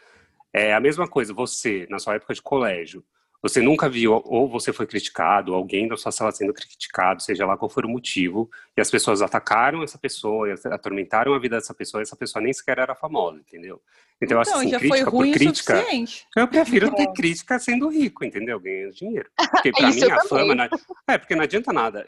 É 0.52 0.74
a 0.74 0.80
mesma 0.80 1.08
coisa, 1.08 1.32
você, 1.32 1.86
na 1.92 2.00
sua 2.00 2.16
época 2.16 2.34
de 2.34 2.42
colégio, 2.42 3.04
você 3.42 3.62
nunca 3.62 3.90
viu, 3.90 4.22
ou 4.26 4.48
você 4.48 4.72
foi 4.72 4.86
criticado, 4.86 5.56
alguém 5.56 5.88
da 5.88 5.98
sua 5.98 6.12
sala 6.12 6.32
sendo 6.32 6.54
criticado, 6.54 7.24
seja 7.24 7.46
lá 7.46 7.58
qual 7.58 7.70
for 7.70 7.86
o 7.86 7.90
motivo, 7.90 8.50
e 8.78 8.82
as 8.82 8.92
pessoas 8.92 9.22
atacaram 9.22 9.82
essa 9.82 9.98
pessoa, 9.98 10.54
atormentaram 10.66 11.34
a 11.34 11.40
vida 11.40 11.56
dessa 11.56 11.74
pessoa, 11.74 12.02
e 12.02 12.04
essa 12.04 12.16
pessoa 12.16 12.42
nem 12.42 12.54
sequer 12.54 12.78
era 12.78 12.94
famosa, 12.94 13.40
entendeu? 13.40 13.82
Então, 14.22 14.40
então 14.40 14.60
assim, 14.60 14.70
já 14.70 14.78
crítica 14.78 15.04
foi 15.04 15.12
ruim 15.12 15.32
por 15.32 15.40
crítica, 15.40 15.78
suficiente. 15.78 16.28
eu 16.38 16.48
prefiro 16.48 16.94
ter 16.94 17.12
crítica 17.14 17.58
sendo 17.58 17.90
rico, 17.90 18.24
entendeu? 18.24 18.60
Ganhando 18.60 18.94
dinheiro. 18.94 19.30
Porque 19.52 19.72
pra 19.72 19.90
mim 19.90 20.04
a 20.04 20.22
fama. 20.22 20.56
Não... 20.56 20.70
É, 21.08 21.18
porque 21.18 21.36
não 21.36 21.44
adianta 21.44 21.74
nada. 21.74 22.06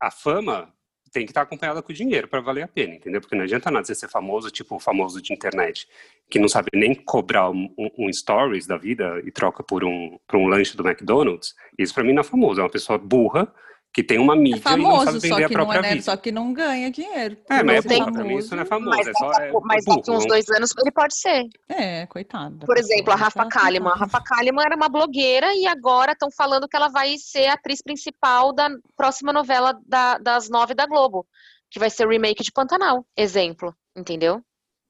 A 0.00 0.10
fama 0.10 0.72
tem 1.16 1.24
que 1.24 1.30
estar 1.30 1.40
acompanhada 1.40 1.80
com 1.80 1.94
dinheiro 1.94 2.28
para 2.28 2.42
valer 2.42 2.64
a 2.64 2.68
pena, 2.68 2.94
entendeu? 2.94 3.22
Porque 3.22 3.34
não 3.34 3.44
adianta 3.44 3.70
nada 3.70 3.86
você 3.86 3.94
ser 3.94 4.06
famoso, 4.06 4.50
tipo 4.50 4.76
o 4.76 4.78
famoso 4.78 5.22
de 5.22 5.32
internet, 5.32 5.88
que 6.28 6.38
não 6.38 6.46
sabe 6.46 6.68
nem 6.74 6.94
cobrar 6.94 7.48
um, 7.48 7.74
um, 7.98 8.12
stories 8.12 8.66
da 8.66 8.76
vida 8.76 9.18
e 9.24 9.30
troca 9.30 9.62
por 9.62 9.82
um, 9.82 10.18
por 10.28 10.38
um 10.38 10.46
lanche 10.46 10.76
do 10.76 10.86
McDonald's. 10.86 11.54
Isso 11.78 11.94
para 11.94 12.04
mim 12.04 12.12
não 12.12 12.20
é 12.20 12.24
famoso, 12.24 12.60
é 12.60 12.64
uma 12.64 12.68
pessoa 12.68 12.98
burra 12.98 13.50
que 13.96 14.02
tem 14.02 14.18
uma 14.18 14.36
mídia 14.36 14.58
é 14.58 14.60
famoso, 14.60 14.84
e 14.84 14.90
não 14.90 15.04
sabe 15.12 15.20
vender 15.20 15.44
a 15.44 15.48
própria 15.48 15.80
não 15.80 15.88
é, 15.88 15.92
vida. 15.94 16.02
Só 16.02 16.16
que 16.18 16.30
não 16.30 16.52
ganha 16.52 16.90
dinheiro. 16.90 17.38
É, 17.48 17.62
mas 17.62 17.86
é 17.86 18.04
pra 18.04 18.24
mim 18.24 18.36
isso 18.36 18.54
não 18.54 18.62
é 18.62 18.66
famoso, 18.66 18.90
mas, 18.90 19.06
é 19.06 19.12
só 19.14 19.32
é 19.32 19.52
Mas 19.64 19.84
daqui 19.86 20.10
uns 20.10 20.26
dois 20.26 20.46
anos 20.50 20.70
ele 20.78 20.92
pode 20.92 21.18
ser. 21.18 21.46
É, 21.66 22.04
coitado. 22.04 22.66
Por 22.66 22.76
exemplo, 22.76 23.10
a 23.10 23.16
Rafa 23.16 23.48
Kalimann. 23.48 23.94
A 23.94 23.96
Rafa 23.96 24.22
Kalimann 24.22 24.66
era 24.66 24.76
uma 24.76 24.90
blogueira 24.90 25.54
e 25.54 25.66
agora 25.66 26.12
estão 26.12 26.28
falando 26.30 26.68
que 26.68 26.76
ela 26.76 26.88
vai 26.88 27.16
ser 27.16 27.46
a 27.46 27.54
atriz 27.54 27.80
principal 27.80 28.52
da 28.52 28.68
próxima 28.94 29.32
novela 29.32 29.74
da, 29.86 30.18
das 30.18 30.50
nove 30.50 30.74
da 30.74 30.84
Globo 30.84 31.26
que 31.70 31.78
vai 31.78 31.88
ser 31.88 32.06
remake 32.06 32.44
de 32.44 32.52
Pantanal, 32.52 33.06
exemplo, 33.16 33.74
entendeu? 33.96 34.42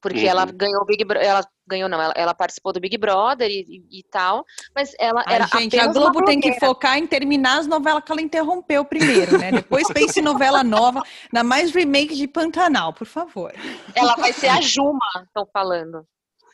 Porque 0.07 0.23
uhum. 0.23 0.31
ela 0.31 0.47
ganhou 0.47 0.83
o 0.83 0.85
Big 0.85 1.05
Brother, 1.05 1.29
ela 1.29 1.45
ganhou 1.67 1.89
não, 1.89 2.01
ela, 2.01 2.15
ela, 2.17 2.33
participou 2.33 2.73
do 2.73 2.79
Big 2.79 2.97
Brother 2.97 3.51
e, 3.51 3.67
e, 3.91 3.99
e 3.99 4.03
tal, 4.05 4.45
mas 4.73 4.95
ela 5.01 5.25
Ai, 5.27 5.35
era 5.35 5.47
gente, 5.49 5.77
a 5.77 5.89
Globo 5.89 6.25
tem 6.25 6.41
que 6.41 6.53
focar 6.61 6.97
em 6.97 7.09
terminar 7.09 7.59
as 7.59 7.67
novelas 7.67 8.05
que 8.05 8.13
ela 8.13 8.23
interrompeu 8.23 8.85
primeiro, 8.85 9.37
né? 9.37 9.51
Depois 9.51 9.89
pense 9.89 10.21
em 10.21 10.23
novela 10.23 10.63
nova, 10.63 11.03
na 11.33 11.43
mais 11.43 11.73
remake 11.73 12.15
de 12.15 12.29
Pantanal, 12.29 12.93
por 12.93 13.07
favor. 13.07 13.53
Ela 13.97 14.15
vai 14.15 14.33
ser 14.33 14.47
a 14.47 14.61
Juma, 14.61 15.01
estão 15.25 15.45
falando. 15.53 16.07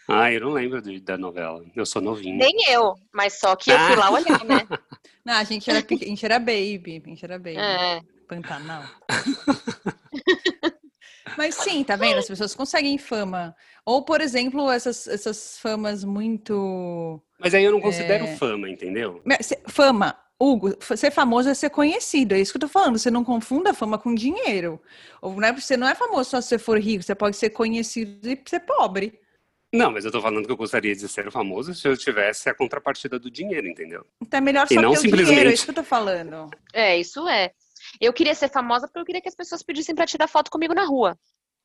Ah, 0.09 0.33
eu 0.33 0.41
não 0.41 0.51
lembro 0.51 0.81
de, 0.81 0.99
da 0.99 1.19
novela. 1.19 1.63
Eu 1.77 1.85
sou 1.87 2.01
novinho. 2.01 2.37
Nem 2.37 2.55
eu, 2.71 2.95
mas 3.13 3.39
só 3.39 3.55
que 3.55 3.71
eu 3.71 3.79
fui 3.79 3.97
lá 3.97 4.11
olhar, 4.11 4.45
né? 4.45 4.67
Não, 5.25 5.35
a 5.35 5.45
gente 5.45 5.71
era, 5.71 5.79
a 5.79 5.95
gente 5.95 6.25
era 6.25 6.39
baby, 6.41 7.01
a 7.05 7.09
gente 7.09 7.25
era 7.25 7.39
baby. 7.39 7.57
É. 7.57 8.01
Pantanal. 8.27 8.83
Mas 11.37 11.55
sim, 11.55 11.85
tá 11.85 11.97
vendo? 11.97 12.19
As 12.19 12.27
pessoas 12.27 12.55
conseguem 12.55 12.99
fama. 12.99 13.55
Ou, 13.85 14.05
por 14.05 14.21
exemplo, 14.21 14.71
essas, 14.71 15.07
essas 15.07 15.59
famas 15.59 16.05
muito. 16.05 17.21
Mas 17.39 17.55
aí 17.55 17.65
eu 17.65 17.73
não 17.73 17.81
considero 17.81 18.25
é... 18.25 18.37
fama, 18.37 18.69
entendeu? 18.69 19.23
Fama. 19.69 20.17
Hugo, 20.41 20.77
ser 20.97 21.13
famoso 21.13 21.49
é 21.49 21.55
ser 21.55 21.71
conhecido, 21.71 22.35
é 22.35 22.41
isso 22.41 22.51
que 22.51 22.57
eu 22.57 22.63
tô 22.63 22.69
falando. 22.69 22.99
Você 22.99 23.13
não 23.13 23.23
confunda 23.23 23.73
fama 23.73 23.97
com 23.97 24.13
dinheiro. 24.13 24.81
Ou, 25.21 25.37
né, 25.37 25.53
você 25.53 25.77
não 25.77 25.87
é 25.87 25.95
famoso 25.95 26.31
só 26.31 26.41
se 26.41 26.49
você 26.49 26.59
for 26.59 26.81
rico, 26.81 27.05
você 27.05 27.15
pode 27.15 27.37
ser 27.37 27.51
conhecido 27.51 28.29
e 28.29 28.43
ser 28.45 28.59
pobre. 28.61 29.21
Não, 29.73 29.91
mas 29.91 30.05
eu 30.05 30.11
tô 30.11 30.21
falando 30.21 30.45
que 30.45 30.53
eu 30.53 30.57
gostaria 30.57 30.95
de 30.95 31.09
ser 31.09 31.31
famoso 31.31 31.75
se 31.75 31.87
eu 31.89 31.97
tivesse 31.97 32.49
a 32.49 32.55
contrapartida 32.55 33.19
do 33.21 33.31
dinheiro, 33.31 33.69
entendeu? 33.69 34.05
Então 34.21 34.39
é 34.39 34.41
melhor 34.41 34.67
só 34.67 34.75
e 34.75 34.77
não 34.77 34.91
ter 34.91 34.99
simplesmente... 34.99 35.23
o 35.23 35.29
dinheiro, 35.29 35.51
é 35.51 35.55
isso 35.55 35.65
que 35.65 35.71
eu 35.71 35.75
tô 35.77 35.85
falando. 35.85 36.51
É, 36.75 36.99
isso 36.99 37.27
é. 37.29 37.53
Eu 38.01 38.13
queria 38.13 38.35
ser 38.35 38.49
famosa 38.49 38.87
porque 38.87 39.01
eu 39.01 39.05
queria 39.05 39.21
que 39.21 39.29
as 39.29 39.35
pessoas 39.35 39.63
pedissem 39.63 39.95
para 39.95 40.07
tirar 40.07 40.29
foto 40.29 40.51
comigo 40.51 40.75
na 40.75 40.85
rua. 40.85 41.19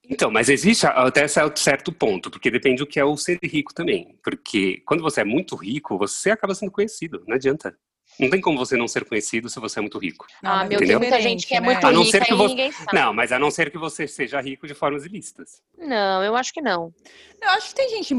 Então, 0.09 0.31
mas 0.31 0.47
existe 0.47 0.85
até 0.85 1.27
certo 1.27 1.91
ponto, 1.91 2.31
porque 2.31 2.49
depende 2.49 2.77
do 2.77 2.87
que 2.87 2.99
é 2.99 3.03
o 3.03 3.17
ser 3.17 3.39
rico 3.43 3.73
também. 3.73 4.17
Porque 4.23 4.81
quando 4.85 5.01
você 5.01 5.21
é 5.21 5.25
muito 5.25 5.55
rico, 5.55 5.97
você 5.97 6.31
acaba 6.31 6.55
sendo 6.55 6.71
conhecido, 6.71 7.23
não 7.27 7.35
adianta. 7.35 7.77
Não 8.19 8.29
tem 8.29 8.41
como 8.41 8.57
você 8.57 8.75
não 8.75 8.87
ser 8.87 9.05
conhecido 9.05 9.49
se 9.49 9.59
você 9.59 9.79
é 9.79 9.81
muito 9.81 9.97
rico. 9.99 10.25
Ah, 10.43 10.65
meu, 10.65 10.79
Deus, 10.79 10.99
muita 10.99 11.21
gente 11.21 11.45
que 11.45 11.55
é 11.55 11.61
né? 11.61 11.65
muito 11.67 11.91
não 11.91 12.03
rica 12.03 12.25
que 12.25 12.33
você... 12.33 12.47
ninguém 12.47 12.71
sabe. 12.71 12.87
Não, 12.93 13.13
mas 13.13 13.31
a 13.31 13.37
não 13.37 13.51
ser 13.51 13.71
que 13.71 13.77
você 13.77 14.07
seja 14.07 14.41
rico 14.41 14.67
de 14.67 14.73
formas 14.73 15.05
ilícitas. 15.05 15.61
Não, 15.77 16.23
eu 16.23 16.35
acho 16.35 16.53
que 16.53 16.61
não. 16.61 16.93
Eu 17.41 17.49
acho 17.51 17.69
que 17.69 17.75
tem 17.75 17.89
gente 17.89 18.15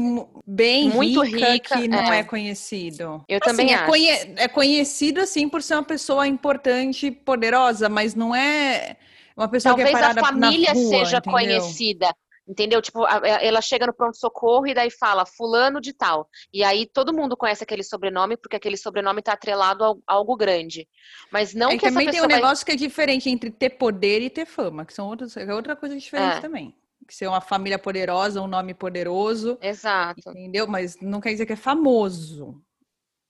bem 0.47 0.89
muito 0.89 1.21
rica, 1.21 1.51
rica 1.51 1.77
que 1.77 1.87
não 1.87 2.13
é, 2.13 2.19
é 2.19 2.23
conhecido. 2.23 3.23
Eu 3.27 3.39
assim, 3.41 3.51
também 3.51 3.73
é 3.73 3.75
acho. 3.75 3.85
Conhe... 3.85 4.09
É 4.37 4.47
conhecido, 4.47 5.19
assim, 5.19 5.49
por 5.49 5.61
ser 5.61 5.73
uma 5.73 5.83
pessoa 5.83 6.25
importante, 6.25 7.11
poderosa, 7.11 7.89
mas 7.89 8.15
não 8.15 8.33
é 8.33 8.95
uma 9.35 9.47
pessoa 9.47 9.75
Talvez 9.75 9.89
que 9.89 9.95
é 9.95 9.99
parada 9.99 10.21
a 10.21 10.25
família 10.25 10.73
rua, 10.73 10.89
seja 10.89 11.17
entendeu? 11.17 11.31
conhecida, 11.31 12.15
Entendeu? 12.49 12.81
Tipo, 12.81 13.05
ela 13.05 13.61
chega 13.61 13.85
no 13.85 13.93
pronto-socorro 13.93 14.65
e 14.65 14.73
daí 14.73 14.89
fala 14.89 15.23
fulano 15.23 15.79
de 15.79 15.93
tal. 15.93 16.27
E 16.51 16.63
aí 16.63 16.89
todo 16.91 17.13
mundo 17.13 17.37
conhece 17.37 17.63
aquele 17.63 17.83
sobrenome, 17.83 18.35
porque 18.35 18.55
aquele 18.55 18.75
sobrenome 18.75 19.19
está 19.19 19.33
atrelado 19.33 19.83
a 19.83 20.13
algo 20.13 20.35
grande. 20.35 20.87
Mas 21.31 21.53
não 21.53 21.69
é, 21.69 21.77
que 21.77 21.85
também 21.85 22.09
tem 22.09 22.21
um 22.21 22.27
vai... 22.27 22.37
negócio 22.37 22.65
que 22.65 22.71
é 22.71 22.75
diferente 22.75 23.29
entre 23.29 23.51
ter 23.51 23.69
poder 23.71 24.23
e 24.23 24.31
ter 24.31 24.47
fama, 24.47 24.83
que 24.83 24.93
são 24.95 25.07
outros, 25.07 25.37
é 25.37 25.53
outra 25.53 25.75
coisa 25.75 25.95
diferente 25.95 26.37
é. 26.37 26.41
também. 26.41 26.75
Que 27.07 27.13
ser 27.13 27.27
uma 27.27 27.39
família 27.39 27.77
poderosa, 27.77 28.41
um 28.41 28.47
nome 28.47 28.73
poderoso. 28.73 29.55
Exato. 29.61 30.31
Entendeu? 30.31 30.67
Mas 30.67 30.99
não 30.99 31.21
quer 31.21 31.31
dizer 31.31 31.45
que 31.45 31.53
é 31.53 31.55
famoso. 31.55 32.59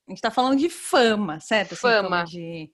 A 0.07 0.11
gente 0.11 0.21
tá 0.21 0.31
falando 0.31 0.57
de 0.57 0.69
fama, 0.69 1.41
certo? 1.41 1.73
Assim, 1.73 1.81
fama. 1.81 2.03
fama 2.09 2.23
de 2.23 2.71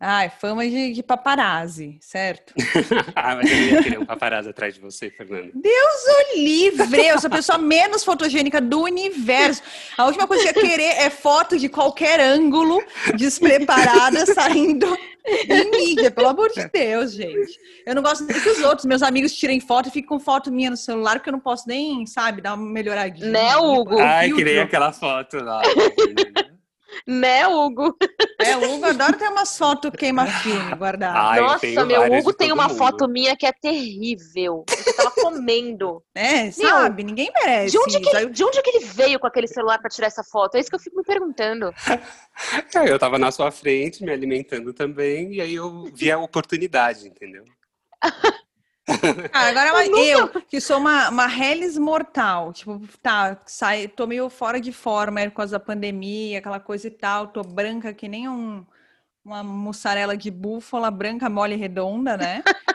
ah, 0.00 0.24
é 0.24 0.28
fama 0.28 0.66
de, 0.66 0.92
de 0.92 1.02
paparazzi, 1.02 1.96
certo? 2.00 2.52
ah, 3.14 3.36
mas 3.36 3.50
eu 3.50 3.58
ia 3.58 3.82
querer 3.82 3.98
um 3.98 4.04
paparazzi 4.04 4.50
atrás 4.50 4.74
de 4.74 4.80
você, 4.80 5.08
Fernanda. 5.08 5.50
Deus 5.54 6.04
o 6.34 6.36
livre! 6.36 7.06
Eu 7.06 7.18
sou 7.18 7.28
a 7.28 7.36
pessoa 7.36 7.58
menos 7.58 8.04
fotogênica 8.04 8.60
do 8.60 8.82
universo. 8.82 9.62
A 9.96 10.04
última 10.04 10.26
coisa 10.26 10.52
que 10.52 10.58
eu 10.58 10.64
ia 10.64 10.70
querer 10.70 11.02
é 11.02 11.08
foto 11.08 11.58
de 11.58 11.68
qualquer 11.68 12.20
ângulo, 12.20 12.82
despreparada, 13.16 14.26
saindo 14.26 14.86
em 15.26 15.70
mídia, 15.70 16.10
pelo 16.10 16.28
amor 16.28 16.50
de 16.50 16.68
Deus, 16.68 17.12
gente. 17.12 17.58
Eu 17.86 17.94
não 17.94 18.02
gosto 18.02 18.24
nem 18.24 18.38
que 18.38 18.48
os 18.48 18.60
outros, 18.60 18.84
meus 18.84 19.02
amigos, 19.02 19.32
tirem 19.32 19.60
foto 19.60 19.88
e 19.88 19.92
fiquem 19.92 20.08
com 20.08 20.20
foto 20.20 20.52
minha 20.52 20.70
no 20.70 20.76
celular, 20.76 21.14
porque 21.14 21.30
eu 21.30 21.32
não 21.32 21.40
posso 21.40 21.66
nem, 21.66 22.04
sabe, 22.04 22.42
dar 22.42 22.54
uma 22.54 22.70
melhoradinha. 22.70 23.30
Né, 23.30 23.56
Hugo? 23.56 23.98
Ai, 23.98 24.30
queria 24.32 24.64
aquela 24.64 24.92
foto 24.92 25.38
lá. 25.38 25.62
Né, 27.06 27.46
Hugo? 27.46 27.96
É, 28.40 28.56
o 28.56 28.74
Hugo 28.74 28.86
adora 28.86 29.12
ter 29.12 29.28
umas 29.28 29.56
fotos 29.56 29.90
queima-filme 29.90 30.74
guardadas. 30.76 31.40
Nossa, 31.40 31.84
meu 31.84 32.12
Hugo 32.12 32.32
tem 32.32 32.52
uma 32.52 32.68
mundo. 32.68 32.76
foto 32.76 33.08
minha 33.08 33.36
que 33.36 33.46
é 33.46 33.52
terrível. 33.52 34.64
Eu 34.86 34.96
tava 34.96 35.10
comendo. 35.10 36.02
É, 36.16 36.50
sabe? 36.50 37.02
Meu, 37.02 37.06
Ninguém 37.06 37.30
merece. 37.34 37.72
De 37.72 37.78
onde, 37.78 38.00
que, 38.00 38.26
de 38.26 38.44
onde 38.44 38.62
que 38.62 38.70
ele 38.70 38.84
veio 38.84 39.18
com 39.18 39.26
aquele 39.26 39.48
celular 39.48 39.78
para 39.78 39.90
tirar 39.90 40.06
essa 40.06 40.22
foto? 40.22 40.54
É 40.54 40.60
isso 40.60 40.70
que 40.70 40.76
eu 40.76 40.80
fico 40.80 40.96
me 40.96 41.04
perguntando. 41.04 41.72
É, 42.74 42.90
eu 42.90 42.98
tava 42.98 43.16
na 43.16 43.30
sua 43.30 43.52
frente, 43.52 44.02
me 44.02 44.10
alimentando 44.10 44.72
também, 44.72 45.34
e 45.34 45.40
aí 45.40 45.54
eu 45.54 45.84
vi 45.94 46.10
a 46.10 46.18
oportunidade, 46.18 47.06
entendeu? 47.06 47.44
Ah, 49.32 49.46
agora 49.48 49.86
eu, 49.86 50.28
que 50.42 50.60
sou 50.60 50.78
uma, 50.78 51.08
uma 51.08 51.26
Hellis 51.26 51.78
mortal, 51.78 52.52
tipo, 52.52 52.80
tá, 53.02 53.40
sai, 53.46 53.88
tô 53.88 54.06
meio 54.06 54.28
fora 54.28 54.60
de 54.60 54.72
forma 54.72 55.20
é, 55.20 55.28
por 55.30 55.36
causa 55.36 55.52
da 55.52 55.64
pandemia, 55.64 56.38
aquela 56.38 56.60
coisa 56.60 56.88
e 56.88 56.90
tal, 56.90 57.28
tô 57.28 57.42
branca 57.42 57.94
que 57.94 58.08
nem 58.08 58.28
um, 58.28 58.64
uma 59.24 59.42
mussarela 59.42 60.16
de 60.16 60.30
búfala 60.30 60.90
branca, 60.90 61.30
mole 61.30 61.54
e 61.54 61.58
redonda, 61.58 62.16
né? 62.16 62.42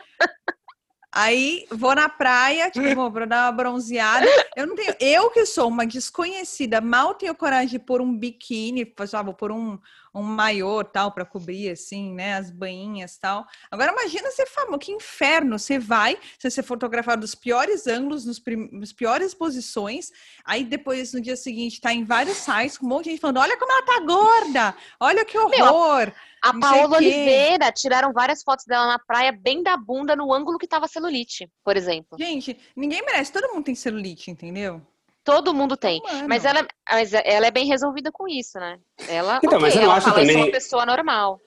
Aí 1.11 1.65
vou 1.71 1.95
na 1.95 2.07
praia, 2.07 2.69
tipo, 2.69 3.09
vou 3.09 3.27
dar 3.27 3.45
uma 3.45 3.51
bronzeada. 3.51 4.27
Eu 4.55 4.67
não 4.67 4.75
tenho, 4.75 4.95
eu 4.99 5.31
que 5.31 5.43
sou 5.45 5.67
uma 5.67 5.85
desconhecida, 5.85 6.79
mal 6.79 7.15
tenho 7.15 7.35
coragem 7.35 7.69
de 7.69 7.79
pôr 7.79 7.99
um 7.99 8.15
biquíni, 8.15 8.93
ah, 9.13 9.23
vou 9.23 9.33
pôr 9.33 9.51
um, 9.51 9.79
um 10.13 10.23
maiô 10.23 10.83
tal 10.83 11.11
para 11.11 11.25
cobrir 11.25 11.69
assim, 11.69 12.13
né, 12.13 12.35
as 12.35 12.51
banhinhas 12.51 13.17
tal. 13.17 13.45
Agora 13.69 13.91
imagina 13.91 14.31
ser 14.31 14.45
famoso, 14.45 14.79
que 14.79 14.91
inferno, 14.91 15.57
você 15.57 15.77
vai, 15.77 16.17
você 16.37 16.49
ser 16.49 16.63
fotografado 16.63 17.21
dos 17.21 17.35
piores 17.35 17.87
ângulos, 17.87 18.25
nos, 18.25 18.41
nos 18.71 18.93
piores 18.93 19.33
posições, 19.33 20.11
aí 20.43 20.63
depois 20.63 21.13
no 21.13 21.21
dia 21.21 21.35
seguinte 21.35 21.81
tá 21.81 21.93
em 21.93 22.03
vários 22.03 22.37
sites 22.37 22.77
com 22.77 22.85
um 22.85 22.89
monte 22.89 23.05
de 23.05 23.11
gente 23.11 23.21
falando, 23.21 23.39
olha 23.39 23.57
como 23.57 23.71
ela 23.71 23.85
tá 23.85 23.99
gorda, 23.99 24.75
olha 24.99 25.25
que 25.25 25.37
horror. 25.37 26.05
Meu, 26.05 26.13
a 26.41 26.57
Paola 26.57 26.97
Oliveira, 26.97 27.71
tiraram 27.71 28.13
várias 28.13 28.43
fotos 28.43 28.65
dela 28.65 28.87
na 28.87 28.99
praia, 28.99 29.31
bem 29.31 29.61
da 29.61 29.75
bunda, 29.75 30.15
no 30.15 30.33
ângulo 30.33 30.57
que 30.57 30.67
tava 30.67 30.87
celulite, 30.87 31.49
por 31.63 31.75
exemplo. 31.75 32.17
Gente, 32.17 32.57
ninguém 32.75 33.01
merece, 33.05 33.31
todo 33.31 33.53
mundo 33.53 33.65
tem 33.65 33.75
celulite, 33.75 34.31
entendeu? 34.31 34.81
Todo 35.29 35.53
mundo 35.53 35.77
tem. 35.77 36.01
Mas 36.27 36.43
ela, 36.43 36.67
mas 36.89 37.13
ela 37.13 37.45
é 37.45 37.51
bem 37.51 37.67
resolvida 37.67 38.11
com 38.11 38.27
isso, 38.27 38.59
né? 38.59 38.79
Ela, 39.07 39.37
então, 39.43 39.57
okay, 39.57 39.61
mas 39.61 39.75
eu 39.75 39.83
ela 39.83 39.95
acho 39.95 40.09
fala, 40.09 40.21
também... 40.21 40.35
uma 40.37 40.51
pessoa 40.51 40.85
normal. 40.85 41.39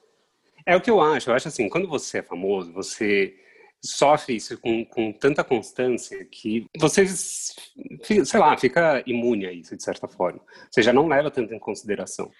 É 0.64 0.76
o 0.76 0.80
que 0.80 0.90
eu 0.90 1.00
acho. 1.00 1.30
Eu 1.30 1.34
acho 1.34 1.48
assim, 1.48 1.68
quando 1.68 1.88
você 1.88 2.18
é 2.18 2.22
famoso, 2.22 2.72
você 2.72 3.34
sofre 3.84 4.36
isso 4.36 4.56
com, 4.58 4.84
com 4.84 5.12
tanta 5.12 5.42
constância 5.42 6.24
que 6.24 6.66
você, 6.78 7.04
sei 7.06 8.38
lá, 8.40 8.56
fica 8.56 9.02
imune 9.04 9.46
a 9.46 9.52
isso, 9.52 9.76
de 9.76 9.82
certa 9.82 10.06
forma. 10.06 10.40
Você 10.70 10.82
já 10.82 10.92
não 10.92 11.08
leva 11.08 11.30
tanto 11.30 11.52
em 11.52 11.58
consideração. 11.58 12.30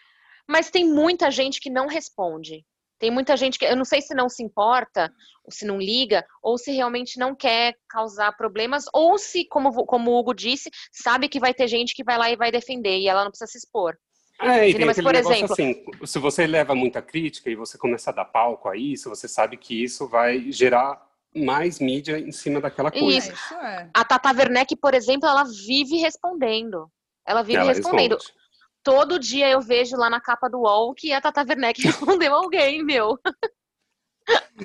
Mas 0.49 0.70
tem 0.70 0.88
muita 0.88 1.30
gente 1.30 1.61
que 1.61 1.70
não 1.70 1.87
responde. 1.87 2.64
Tem 3.02 3.11
muita 3.11 3.37
gente 3.37 3.59
que 3.59 3.64
eu 3.64 3.75
não 3.75 3.85
sei 3.85 4.00
se 4.00 4.14
não 4.14 4.28
se 4.28 4.44
importa, 4.44 5.12
ou 5.44 5.50
se 5.50 5.66
não 5.66 5.76
liga, 5.76 6.25
ou 6.40 6.56
se 6.56 6.71
realmente 6.71 7.18
não 7.18 7.35
quer 7.35 7.75
causar 7.88 8.30
problemas, 8.37 8.85
ou 8.94 9.18
se, 9.18 9.44
como, 9.44 9.85
como 9.85 10.12
o 10.12 10.16
Hugo 10.21 10.32
disse, 10.32 10.71
sabe 10.92 11.28
que 11.28 11.40
vai 11.40 11.52
ter 11.52 11.66
gente 11.66 11.97
que 11.97 12.04
vai 12.04 12.16
lá 12.16 12.30
e 12.30 12.37
vai 12.37 12.52
defender 12.52 12.97
e 13.00 13.09
ela 13.09 13.25
não 13.25 13.32
precisa 13.32 13.50
se 13.50 13.59
expor. 13.59 13.99
É, 14.40 14.68
e 14.68 14.75
tem 14.76 14.87
Mas, 14.87 15.00
por 15.02 15.16
exemplo, 15.16 15.52
assim, 15.52 15.85
se 16.04 16.18
você 16.21 16.47
leva 16.47 16.76
muita 16.76 17.02
crítica 17.02 17.50
e 17.50 17.56
você 17.56 17.76
começa 17.76 18.11
a 18.11 18.14
dar 18.14 18.25
palco 18.25 18.68
a 18.68 18.76
isso, 18.76 19.09
você 19.09 19.26
sabe 19.26 19.56
que 19.56 19.82
isso 19.82 20.06
vai 20.06 20.52
gerar 20.52 21.04
mais 21.35 21.80
mídia 21.80 22.21
em 22.21 22.30
cima 22.30 22.61
daquela 22.61 22.92
coisa. 22.92 23.18
Isso. 23.18 23.32
isso 23.32 23.54
é. 23.54 23.90
A 23.92 24.04
Tata 24.04 24.30
Werneck, 24.30 24.76
por 24.76 24.94
exemplo, 24.94 25.28
ela 25.28 25.42
vive 25.42 25.97
respondendo. 25.97 26.88
Ela 27.26 27.42
vive 27.42 27.59
ela 27.59 27.73
respondendo. 27.73 28.14
Responde 28.14 28.41
todo 28.83 29.19
dia 29.19 29.49
eu 29.49 29.61
vejo 29.61 29.97
lá 29.97 30.11
na 30.11 30.21
capa 30.21 30.49
do 30.49 30.61
UOL 30.61 30.95
que 30.95 31.12
a 31.12 31.21
Tata 31.21 31.45
Werneck 31.47 31.81
respondeu 31.83 32.35
alguém, 32.35 32.85
meu. 32.85 33.19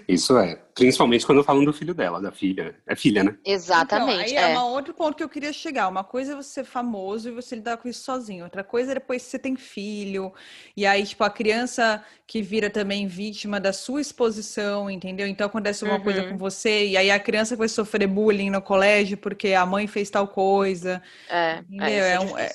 Isso 0.08 0.38
é. 0.38 0.56
Principalmente 0.76 1.26
quando 1.26 1.44
falam 1.44 1.66
do 1.66 1.74
filho 1.74 1.94
dela, 1.94 2.22
da 2.22 2.32
filha. 2.32 2.76
É 2.86 2.96
filha, 2.96 3.24
né? 3.24 3.38
Exatamente. 3.44 4.32
Então, 4.32 4.44
aí 4.44 4.52
é, 4.52 4.54
é 4.54 4.60
um 4.60 4.74
outro 4.74 4.94
ponto 4.94 5.16
que 5.16 5.24
eu 5.24 5.30
queria 5.30 5.52
chegar. 5.52 5.88
Uma 5.88 6.04
coisa 6.04 6.34
é 6.34 6.36
você 6.36 6.50
ser 6.50 6.64
famoso 6.66 7.30
e 7.30 7.32
você 7.32 7.56
lidar 7.56 7.78
com 7.78 7.88
isso 7.88 8.04
sozinho. 8.04 8.44
Outra 8.44 8.64
coisa 8.64 8.92
é 8.92 8.96
depois 8.96 9.24
você 9.24 9.40
tem 9.40 9.56
filho. 9.56 10.32
E 10.76 10.86
aí, 10.86 11.06
tipo, 11.06 11.24
a 11.24 11.30
criança 11.30 12.04
que 12.28 12.42
vira 12.42 12.70
também 12.70 13.08
vítima 13.08 13.60
da 13.60 13.74
sua 13.74 14.01
exposição, 14.01 14.90
entendeu? 14.90 15.25
Então 15.25 15.48
acontece 15.48 15.84
uma 15.84 15.96
uhum. 15.96 16.03
coisa 16.03 16.24
com 16.30 16.38
você, 16.38 16.88
e 16.88 16.98
aí 16.98 17.10
a 17.10 17.20
criança 17.20 17.56
vai 17.56 17.68
sofrer 17.68 18.08
bullying 18.08 18.50
no 18.50 18.62
colégio 18.62 19.18
porque 19.18 19.53
a 19.53 19.66
mãe 19.66 19.88
fez 19.88 20.10
tal 20.10 20.27
coisa. 20.27 21.01
É, 21.30 21.60
entendeu? 21.60 21.88
é, 21.88 22.14
é, 22.14 22.20
um, 22.20 22.38
é 22.38 22.51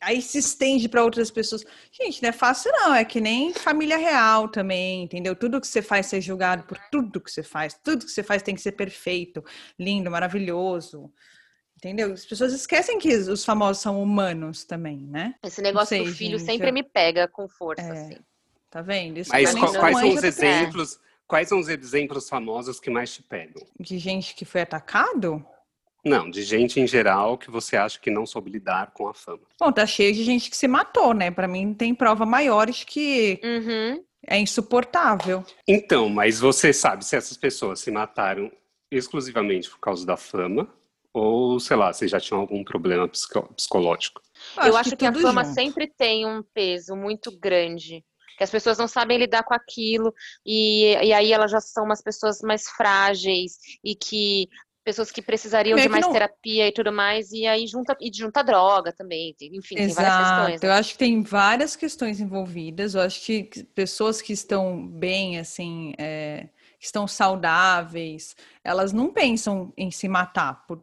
aí 0.00 0.22
se 0.22 0.38
estende 0.38 0.88
para 0.88 1.04
outras 1.04 1.30
pessoas. 1.30 1.64
Gente, 1.92 2.22
não 2.22 2.30
é 2.30 2.32
fácil, 2.32 2.72
não. 2.72 2.94
É 2.94 3.04
que 3.04 3.20
nem 3.20 3.52
família 3.52 3.96
real 3.96 4.48
também, 4.48 5.02
entendeu? 5.02 5.36
Tudo 5.36 5.60
que 5.60 5.66
você 5.66 5.82
faz 5.82 6.06
ser 6.06 6.20
julgado 6.20 6.62
por 6.64 6.78
tudo 6.90 7.20
que 7.20 7.30
você 7.30 7.42
faz. 7.42 7.74
Tudo 7.74 8.06
que 8.06 8.10
você 8.10 8.22
faz 8.22 8.42
tem 8.42 8.54
que 8.54 8.60
ser 8.60 8.72
perfeito, 8.72 9.44
lindo, 9.78 10.10
maravilhoso. 10.10 11.12
Entendeu? 11.76 12.12
As 12.12 12.26
pessoas 12.26 12.52
esquecem 12.52 12.98
que 12.98 13.08
os 13.14 13.44
famosos 13.44 13.82
são 13.82 14.02
humanos 14.02 14.64
também, 14.64 14.98
né? 14.98 15.34
Esse 15.42 15.62
negócio 15.62 15.96
sei, 15.96 16.04
do 16.04 16.12
filho 16.12 16.38
gente, 16.38 16.50
sempre 16.50 16.68
eu... 16.68 16.74
me 16.74 16.82
pega 16.82 17.26
com 17.26 17.48
força, 17.48 17.82
é, 17.82 17.90
assim. 17.90 18.16
Tá 18.68 18.82
vendo? 18.82 19.18
Isso 19.18 19.30
Mas 19.32 19.54
qual, 19.54 19.72
quais 19.72 19.98
são 19.98 20.14
os 20.14 20.22
exemplos? 20.22 20.96
É. 20.96 21.10
Quais 21.26 21.48
são 21.48 21.60
os 21.60 21.68
exemplos 21.68 22.28
famosos 22.28 22.80
que 22.80 22.90
mais 22.90 23.14
te 23.14 23.22
pegam? 23.22 23.64
De 23.78 23.98
gente 23.98 24.34
que 24.34 24.44
foi 24.44 24.62
atacado? 24.62 25.44
Não, 26.04 26.30
de 26.30 26.42
gente 26.42 26.80
em 26.80 26.86
geral 26.86 27.36
que 27.36 27.50
você 27.50 27.76
acha 27.76 27.98
que 27.98 28.10
não 28.10 28.26
soube 28.26 28.50
lidar 28.50 28.92
com 28.92 29.08
a 29.08 29.14
fama. 29.14 29.42
Bom, 29.58 29.70
tá 29.70 29.86
cheio 29.86 30.14
de 30.14 30.24
gente 30.24 30.50
que 30.50 30.56
se 30.56 30.66
matou, 30.66 31.12
né? 31.12 31.30
Para 31.30 31.48
mim 31.48 31.74
tem 31.74 31.94
prova 31.94 32.24
maiores 32.24 32.84
que 32.84 33.40
uhum. 33.42 34.02
é 34.26 34.38
insuportável. 34.38 35.44
Então, 35.66 36.08
mas 36.08 36.40
você 36.40 36.72
sabe 36.72 37.04
se 37.04 37.16
essas 37.16 37.36
pessoas 37.36 37.80
se 37.80 37.90
mataram 37.90 38.50
exclusivamente 38.90 39.70
por 39.70 39.78
causa 39.78 40.04
da 40.06 40.16
fama 40.16 40.68
ou, 41.12 41.58
sei 41.60 41.76
lá, 41.76 41.92
se 41.92 42.08
já 42.08 42.20
tinham 42.20 42.40
algum 42.40 42.64
problema 42.64 43.08
psicológico? 43.08 44.22
Eu, 44.56 44.68
Eu 44.68 44.76
acho, 44.76 44.90
que, 44.90 44.96
que 44.96 45.06
a 45.06 45.12
fama 45.12 45.44
junto. 45.44 45.54
sempre 45.54 45.86
tem 45.86 46.26
um 46.26 46.42
peso 46.54 46.96
muito 46.96 47.36
grande 47.36 48.04
que 48.40 48.44
as 48.44 48.50
pessoas 48.50 48.78
não 48.78 48.88
sabem 48.88 49.18
lidar 49.18 49.42
com 49.42 49.52
aquilo 49.52 50.14
e, 50.46 50.94
e 50.94 51.12
aí 51.12 51.30
elas 51.30 51.50
já 51.50 51.60
são 51.60 51.84
umas 51.84 52.00
pessoas 52.00 52.40
mais 52.40 52.66
frágeis 52.70 53.58
e 53.84 53.94
que 53.94 54.48
pessoas 54.90 55.12
que 55.12 55.22
precisariam 55.22 55.76
Meio 55.76 55.86
de 55.86 55.92
mais 55.92 56.04
não... 56.04 56.12
terapia 56.12 56.66
e 56.66 56.72
tudo 56.72 56.92
mais, 56.92 57.30
e 57.30 57.46
aí 57.46 57.64
junta, 57.66 57.96
e 58.00 58.10
junta 58.12 58.42
droga 58.42 58.92
também, 58.92 59.36
enfim, 59.40 59.76
Exato. 59.78 59.86
tem 59.86 59.94
várias 59.94 60.18
questões. 60.18 60.60
Né? 60.60 60.68
Eu 60.68 60.72
acho 60.72 60.92
que 60.92 60.98
tem 60.98 61.22
várias 61.22 61.76
questões 61.76 62.20
envolvidas, 62.20 62.94
eu 62.94 63.00
acho 63.00 63.24
que 63.24 63.64
pessoas 63.72 64.20
que 64.20 64.32
estão 64.32 64.84
bem, 64.84 65.38
assim, 65.38 65.92
é, 65.96 66.48
que 66.78 66.86
estão 66.86 67.06
saudáveis, 67.06 68.34
elas 68.64 68.92
não 68.92 69.12
pensam 69.12 69.72
em 69.76 69.92
se 69.92 70.08
matar 70.08 70.66
por, 70.66 70.82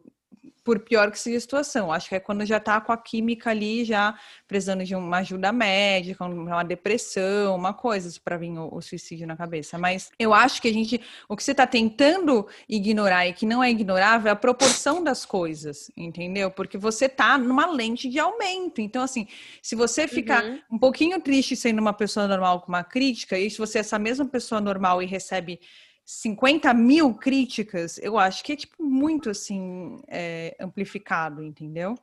por 0.68 0.80
pior 0.80 1.10
que 1.10 1.18
seja 1.18 1.38
a 1.38 1.40
situação. 1.40 1.90
Acho 1.90 2.10
que 2.10 2.14
é 2.14 2.20
quando 2.20 2.44
já 2.44 2.58
está 2.58 2.78
com 2.78 2.92
a 2.92 2.96
química 2.98 3.48
ali, 3.48 3.86
já 3.86 4.14
precisando 4.46 4.84
de 4.84 4.94
uma 4.94 5.16
ajuda 5.16 5.50
médica, 5.50 6.26
uma 6.26 6.62
depressão, 6.62 7.56
uma 7.56 7.72
coisa 7.72 8.14
para 8.22 8.36
vir 8.36 8.50
o, 8.50 8.68
o, 8.70 8.82
suicídio 8.82 9.26
na 9.26 9.34
cabeça. 9.34 9.78
Mas 9.78 10.10
eu 10.18 10.34
acho 10.34 10.60
que 10.60 10.68
a 10.68 10.72
gente, 10.72 11.00
o 11.26 11.34
que 11.34 11.42
você 11.42 11.52
está 11.52 11.66
tentando 11.66 12.46
ignorar 12.68 13.26
e 13.26 13.32
que 13.32 13.46
não 13.46 13.64
é 13.64 13.70
ignorável 13.70 14.28
é 14.28 14.32
a 14.32 14.36
proporção 14.36 15.02
das 15.02 15.24
coisas, 15.24 15.90
entendeu? 15.96 16.50
Porque 16.50 16.76
você 16.76 17.06
está 17.06 17.38
numa 17.38 17.64
lente 17.64 18.06
de 18.06 18.18
aumento. 18.18 18.82
Então, 18.82 19.02
assim, 19.02 19.26
se 19.62 19.74
você 19.74 20.06
ficar 20.06 20.44
uhum. 20.44 20.60
um 20.72 20.78
pouquinho 20.78 21.18
triste 21.18 21.56
sendo 21.56 21.78
uma 21.78 21.94
pessoa 21.94 22.28
normal 22.28 22.60
com 22.60 22.68
uma 22.68 22.84
crítica, 22.84 23.38
e 23.38 23.50
se 23.50 23.56
você 23.56 23.78
é 23.78 23.80
essa 23.80 23.98
mesma 23.98 24.26
pessoa 24.26 24.60
normal 24.60 25.02
e 25.02 25.06
recebe 25.06 25.60
50 26.10 26.72
mil 26.72 27.12
críticas, 27.12 27.98
eu 27.98 28.16
acho 28.16 28.42
que 28.42 28.54
é 28.54 28.56
tipo 28.56 28.82
muito 28.82 29.28
assim 29.28 30.00
é, 30.08 30.56
amplificado, 30.58 31.42
entendeu? 31.42 31.94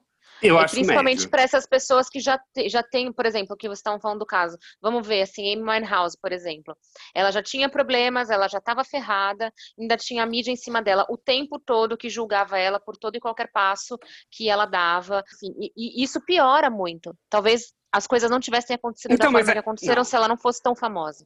Eu 0.43 0.57
e 0.57 0.59
acho 0.59 0.75
principalmente 0.75 1.27
para 1.27 1.41
essas 1.41 1.65
pessoas 1.65 2.07
que 2.07 2.19
já, 2.19 2.37
te, 2.37 2.69
já 2.69 2.83
têm, 2.83 3.11
por 3.11 3.25
exemplo, 3.25 3.57
que 3.57 3.67
vocês 3.67 3.79
estão 3.79 3.99
falando 3.99 4.19
do 4.19 4.25
caso. 4.25 4.59
Vamos 4.79 5.07
ver, 5.07 5.23
assim, 5.23 5.51
Amy 5.51 5.63
Winehouse, 5.63 6.15
por 6.21 6.31
exemplo. 6.31 6.77
Ela 7.15 7.31
já 7.31 7.41
tinha 7.41 7.67
problemas, 7.67 8.29
ela 8.29 8.47
já 8.47 8.59
estava 8.59 8.83
ferrada, 8.83 9.51
ainda 9.79 9.97
tinha 9.97 10.21
a 10.21 10.27
mídia 10.27 10.51
em 10.51 10.55
cima 10.55 10.83
dela 10.83 11.03
o 11.09 11.17
tempo 11.17 11.57
todo 11.57 11.97
que 11.97 12.07
julgava 12.07 12.59
ela 12.59 12.79
por 12.79 12.95
todo 12.97 13.15
e 13.15 13.19
qualquer 13.19 13.51
passo 13.51 13.97
que 14.29 14.47
ela 14.47 14.67
dava. 14.67 15.23
Enfim, 15.33 15.51
e, 15.59 15.71
e 15.75 16.03
isso 16.03 16.21
piora 16.23 16.69
muito. 16.69 17.17
Talvez 17.27 17.73
as 17.91 18.05
coisas 18.05 18.29
não 18.29 18.39
tivessem 18.39 18.75
acontecido 18.75 19.13
então, 19.13 19.31
da 19.31 19.39
forma 19.39 19.49
é... 19.49 19.53
que 19.53 19.59
aconteceram 19.59 20.01
não. 20.01 20.03
se 20.03 20.15
ela 20.15 20.27
não 20.27 20.37
fosse 20.37 20.61
tão 20.61 20.75
famosa. 20.75 21.25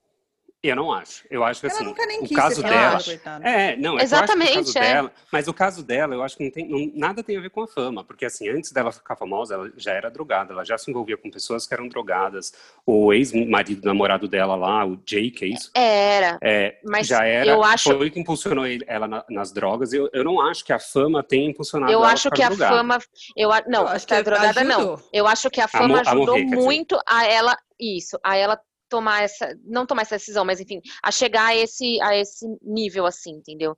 Eu 0.61 0.75
não 0.75 0.91
acho. 0.91 1.25
Eu 1.31 1.41
acho 1.45 1.61
que 1.61 1.67
ela 1.67 1.75
assim, 1.75 1.85
nunca 1.85 2.05
nem 2.05 2.19
o 2.19 2.23
quis 2.23 2.35
caso 2.35 2.61
dela. 2.61 2.99
é, 3.43 3.77
não, 3.77 3.97
é 3.97 4.03
Exatamente. 4.03 4.51
Que 4.51 4.59
o 4.59 4.63
caso 4.65 4.77
é. 4.77 4.81
dela, 4.81 5.11
mas 5.31 5.47
o 5.47 5.53
caso 5.53 5.83
dela, 5.83 6.15
eu 6.15 6.21
acho 6.21 6.35
que 6.35 6.43
não 6.43 6.51
tem, 6.51 6.67
não, 6.67 6.91
nada 6.95 7.23
tem 7.23 7.37
a 7.37 7.41
ver 7.41 7.49
com 7.49 7.63
a 7.63 7.67
fama, 7.67 8.03
porque 8.03 8.25
assim, 8.25 8.49
antes 8.49 8.73
dela 8.73 8.91
ficar 8.91 9.15
famosa, 9.15 9.53
ela 9.53 9.71
já 9.77 9.93
era 9.93 10.11
drogada, 10.11 10.51
ela 10.51 10.65
já 10.65 10.77
se 10.77 10.91
envolvia 10.91 11.15
com 11.15 11.31
pessoas 11.31 11.65
que 11.65 11.73
eram 11.73 11.87
drogadas. 11.87 12.51
O 12.85 13.13
ex-marido, 13.13 13.85
namorado 13.85 14.27
dela 14.27 14.55
lá, 14.55 14.85
o 14.85 14.97
Jake, 14.97 15.45
é 15.45 15.47
isso? 15.47 15.71
Era. 15.73 16.37
É, 16.43 16.77
mas 16.83 17.07
já 17.07 17.23
era. 17.23 17.49
Eu 17.49 17.63
acho... 17.63 17.95
Foi 17.95 18.07
o 18.07 18.11
que 18.11 18.19
impulsionou 18.19 18.65
ela 18.85 19.07
na, 19.07 19.23
nas 19.29 19.53
drogas. 19.53 19.93
Eu, 19.93 20.09
eu 20.11 20.25
não 20.25 20.41
acho 20.41 20.65
que 20.65 20.73
a 20.73 20.79
fama 20.79 21.23
tenha 21.23 21.49
impulsionado 21.49 21.89
eu 21.89 21.99
ela 21.99 22.11
acho 22.11 22.29
que 22.31 22.43
a 22.43 22.49
drogada. 22.49 22.75
fama. 22.75 22.99
Eu, 23.35 23.49
não, 23.67 23.83
eu 23.83 23.87
acho 23.87 24.05
que 24.05 24.13
a 24.13 24.21
drogada 24.21 24.59
ajudou. 24.59 24.97
não. 24.97 25.03
Eu 25.13 25.25
acho 25.25 25.49
que 25.49 25.61
a 25.61 25.69
fama 25.69 25.99
a 25.99 26.01
ajudou 26.01 26.37
morrer, 26.37 26.55
muito 26.55 26.99
a 27.07 27.25
ela. 27.25 27.57
Isso, 27.79 28.19
a 28.21 28.35
ela 28.35 28.59
tomar 28.89 29.23
essa, 29.23 29.55
não 29.63 29.85
tomar 29.85 30.01
essa 30.01 30.17
decisão, 30.17 30.43
mas 30.43 30.59
enfim, 30.59 30.81
a 31.03 31.11
chegar 31.11 31.47
a 31.47 31.55
esse, 31.55 32.01
a 32.01 32.15
esse 32.15 32.45
nível 32.61 33.05
assim, 33.05 33.31
entendeu? 33.31 33.77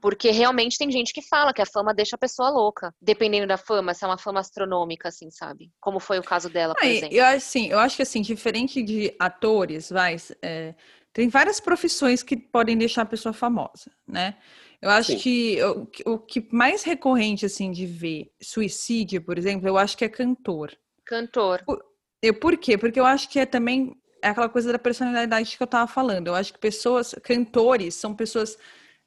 Porque 0.00 0.30
realmente 0.30 0.78
tem 0.78 0.90
gente 0.90 1.12
que 1.12 1.22
fala 1.22 1.52
que 1.52 1.60
a 1.60 1.66
fama 1.66 1.92
deixa 1.92 2.16
a 2.16 2.18
pessoa 2.18 2.48
louca, 2.48 2.94
dependendo 3.00 3.46
da 3.46 3.56
fama, 3.56 3.92
se 3.92 4.04
é 4.04 4.06
uma 4.06 4.18
fama 4.18 4.40
astronômica, 4.40 5.08
assim, 5.08 5.30
sabe? 5.30 5.70
Como 5.80 5.98
foi 5.98 6.18
o 6.18 6.22
caso 6.22 6.48
dela, 6.48 6.74
por 6.74 6.84
ah, 6.84 6.88
exemplo. 6.88 7.16
Eu, 7.16 7.26
assim, 7.26 7.68
eu 7.68 7.78
acho 7.78 7.96
que 7.96 8.02
assim, 8.02 8.22
diferente 8.22 8.82
de 8.82 9.14
atores, 9.18 9.90
vai, 9.90 10.16
é, 10.40 10.74
tem 11.12 11.28
várias 11.28 11.60
profissões 11.60 12.22
que 12.22 12.36
podem 12.36 12.76
deixar 12.76 13.02
a 13.02 13.06
pessoa 13.06 13.32
famosa, 13.32 13.90
né? 14.06 14.36
Eu 14.80 14.90
acho 14.90 15.12
Sim. 15.12 15.18
que 15.18 15.58
o, 15.62 16.12
o 16.14 16.18
que 16.18 16.48
mais 16.50 16.82
recorrente, 16.82 17.46
assim, 17.46 17.70
de 17.70 17.86
ver 17.86 18.32
suicídio, 18.42 19.22
por 19.22 19.38
exemplo, 19.38 19.68
eu 19.68 19.78
acho 19.78 19.96
que 19.96 20.04
é 20.04 20.08
cantor. 20.08 20.76
Cantor. 21.06 21.62
Por, 21.64 21.84
eu, 22.20 22.34
por 22.34 22.56
quê? 22.56 22.76
Porque 22.76 22.98
eu 22.98 23.06
acho 23.06 23.28
que 23.28 23.38
é 23.38 23.46
também 23.46 23.94
é 24.22 24.28
aquela 24.28 24.48
coisa 24.48 24.72
da 24.72 24.78
personalidade 24.78 25.56
que 25.56 25.62
eu 25.62 25.66
estava 25.66 25.86
falando. 25.86 26.28
Eu 26.28 26.34
acho 26.34 26.52
que 26.52 26.58
pessoas, 26.58 27.14
cantores, 27.22 27.94
são 27.94 28.14
pessoas 28.14 28.56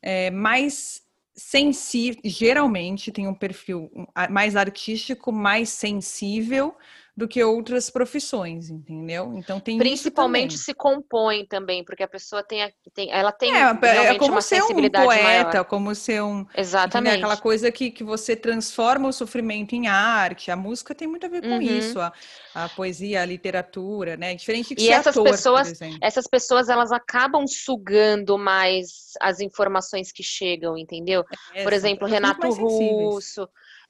é, 0.02 0.30
mais 0.30 1.02
sensíveis, 1.34 2.34
geralmente 2.34 3.12
tem 3.12 3.28
um 3.28 3.34
perfil 3.34 3.92
mais 4.30 4.56
artístico, 4.56 5.32
mais 5.32 5.70
sensível 5.70 6.76
do 7.18 7.30
que 7.30 7.42
outras 7.42 7.90
profissões, 7.90 8.70
entendeu? 8.70 9.34
Então 9.38 9.58
tem 9.58 9.78
principalmente 9.78 10.58
se 10.58 10.74
compõe 10.74 11.46
também, 11.46 11.82
porque 11.84 12.04
a 12.04 12.08
pessoa 12.08 12.44
tem, 12.44 12.70
tem 12.94 13.10
ela 13.10 13.32
tem 13.32 13.56
é, 13.56 13.62
é 13.62 14.18
como 14.18 14.34
uma 14.34 14.42
ser 14.42 14.62
sensibilidade 14.62 15.06
um 15.06 15.08
poeta, 15.08 15.50
maior. 15.50 15.66
como 15.66 15.96
ser 15.96 16.22
um 16.22 16.46
exatamente 16.56 17.16
aquela 17.16 17.38
coisa 17.38 17.72
que, 17.72 17.90
que 17.90 18.04
você 18.04 18.36
transforma 18.36 19.08
o 19.08 19.14
sofrimento 19.14 19.74
em 19.74 19.88
arte. 19.88 20.52
A 20.52 20.58
música 20.58 20.94
tem 20.94 21.08
muito 21.08 21.26
a 21.26 21.30
ver 21.30 21.42
com 21.42 21.56
uhum. 21.56 21.62
isso, 21.62 22.02
a, 22.02 22.12
a, 22.54 22.68
poesia, 22.68 23.22
a 23.22 23.26
literatura, 23.26 24.18
né? 24.18 24.36
Diferente 24.36 24.76
de 24.76 24.84
e 24.84 24.90
essas 24.90 25.16
ator, 25.16 25.32
pessoas, 25.32 25.80
essas 26.02 26.28
pessoas 26.28 26.68
elas 26.68 26.92
acabam 26.92 27.48
sugando 27.48 28.38
mais 28.38 29.14
as 29.22 29.40
informações 29.40 30.12
que 30.12 30.22
chegam, 30.22 30.78
entendeu? 30.78 31.24
É, 31.54 31.64
Por 31.64 31.72
exemplo, 31.72 32.06
Renato 32.08 32.50
Russo. 32.50 33.48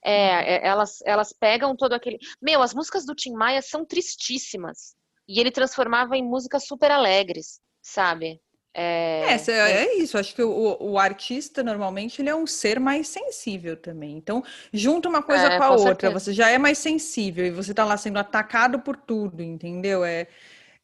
É, 0.08 0.64
elas, 0.64 1.00
elas 1.04 1.32
pegam 1.32 1.74
todo 1.74 1.92
aquele. 1.92 2.18
Meu, 2.40 2.62
as 2.62 2.72
músicas 2.72 3.04
do 3.04 3.14
Tim 3.14 3.32
Maia 3.32 3.60
são 3.60 3.84
tristíssimas. 3.84 4.94
E 5.28 5.40
ele 5.40 5.50
transformava 5.50 6.16
em 6.16 6.22
músicas 6.22 6.64
super 6.66 6.92
alegres, 6.92 7.60
sabe? 7.82 8.40
É, 8.72 9.24
é, 9.24 9.50
é 9.50 9.96
isso. 9.96 10.16
Acho 10.16 10.34
que 10.34 10.42
o, 10.42 10.76
o, 10.78 10.98
artista, 10.98 11.62
normalmente, 11.62 12.20
ele 12.20 12.28
é 12.28 12.36
um 12.36 12.46
ser 12.46 12.78
mais 12.78 13.08
sensível 13.08 13.76
também. 13.76 14.16
Então, 14.16 14.44
junta 14.72 15.08
uma 15.08 15.22
coisa 15.22 15.46
é, 15.46 15.56
com 15.56 15.64
a 15.64 15.68
com 15.68 15.72
outra. 15.72 15.86
Certeza. 15.86 16.12
Você 16.20 16.32
já 16.32 16.50
é 16.50 16.58
mais 16.58 16.78
sensível 16.78 17.44
e 17.44 17.50
você 17.50 17.74
tá 17.74 17.84
lá 17.84 17.96
sendo 17.96 18.18
atacado 18.18 18.78
por 18.80 18.96
tudo, 18.96 19.42
entendeu? 19.42 20.04
É, 20.04 20.28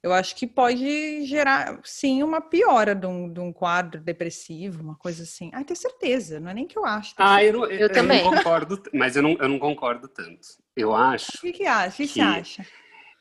eu 0.03 0.13
acho 0.13 0.35
que 0.35 0.47
pode 0.47 1.25
gerar, 1.27 1.81
sim, 1.85 2.23
uma 2.23 2.41
piora 2.41 2.95
de 2.95 3.07
um, 3.07 3.33
de 3.33 3.39
um 3.39 3.53
quadro 3.53 4.01
depressivo, 4.01 4.83
uma 4.83 4.97
coisa 4.97 5.23
assim. 5.23 5.51
Ah, 5.53 5.63
tenho 5.63 5.79
certeza, 5.79 6.41
não 6.41 6.51
é 6.51 6.55
nem 6.55 6.67
que 6.67 6.77
eu 6.77 6.85
acho. 6.85 7.15
Ah, 7.17 7.43
eu, 7.45 7.53
não, 7.53 7.65
eu, 7.67 7.79
eu, 7.79 7.93
também. 7.93 8.25
não 8.25 8.31
concordo, 8.31 8.83
mas 8.93 9.15
eu 9.15 9.23
não, 9.23 9.37
eu 9.39 9.49
não 9.49 9.59
concordo 9.61 10.09
tanto. 10.09 10.49
Eu 10.77 10.93
acho. 10.95 11.37
O 11.37 11.41
que, 11.41 11.53
que 11.53 11.67
acha? 11.67 11.95
O 11.95 11.97
que, 11.97 12.07
que 12.09 12.15
você 12.15 12.21
acha? 12.21 12.67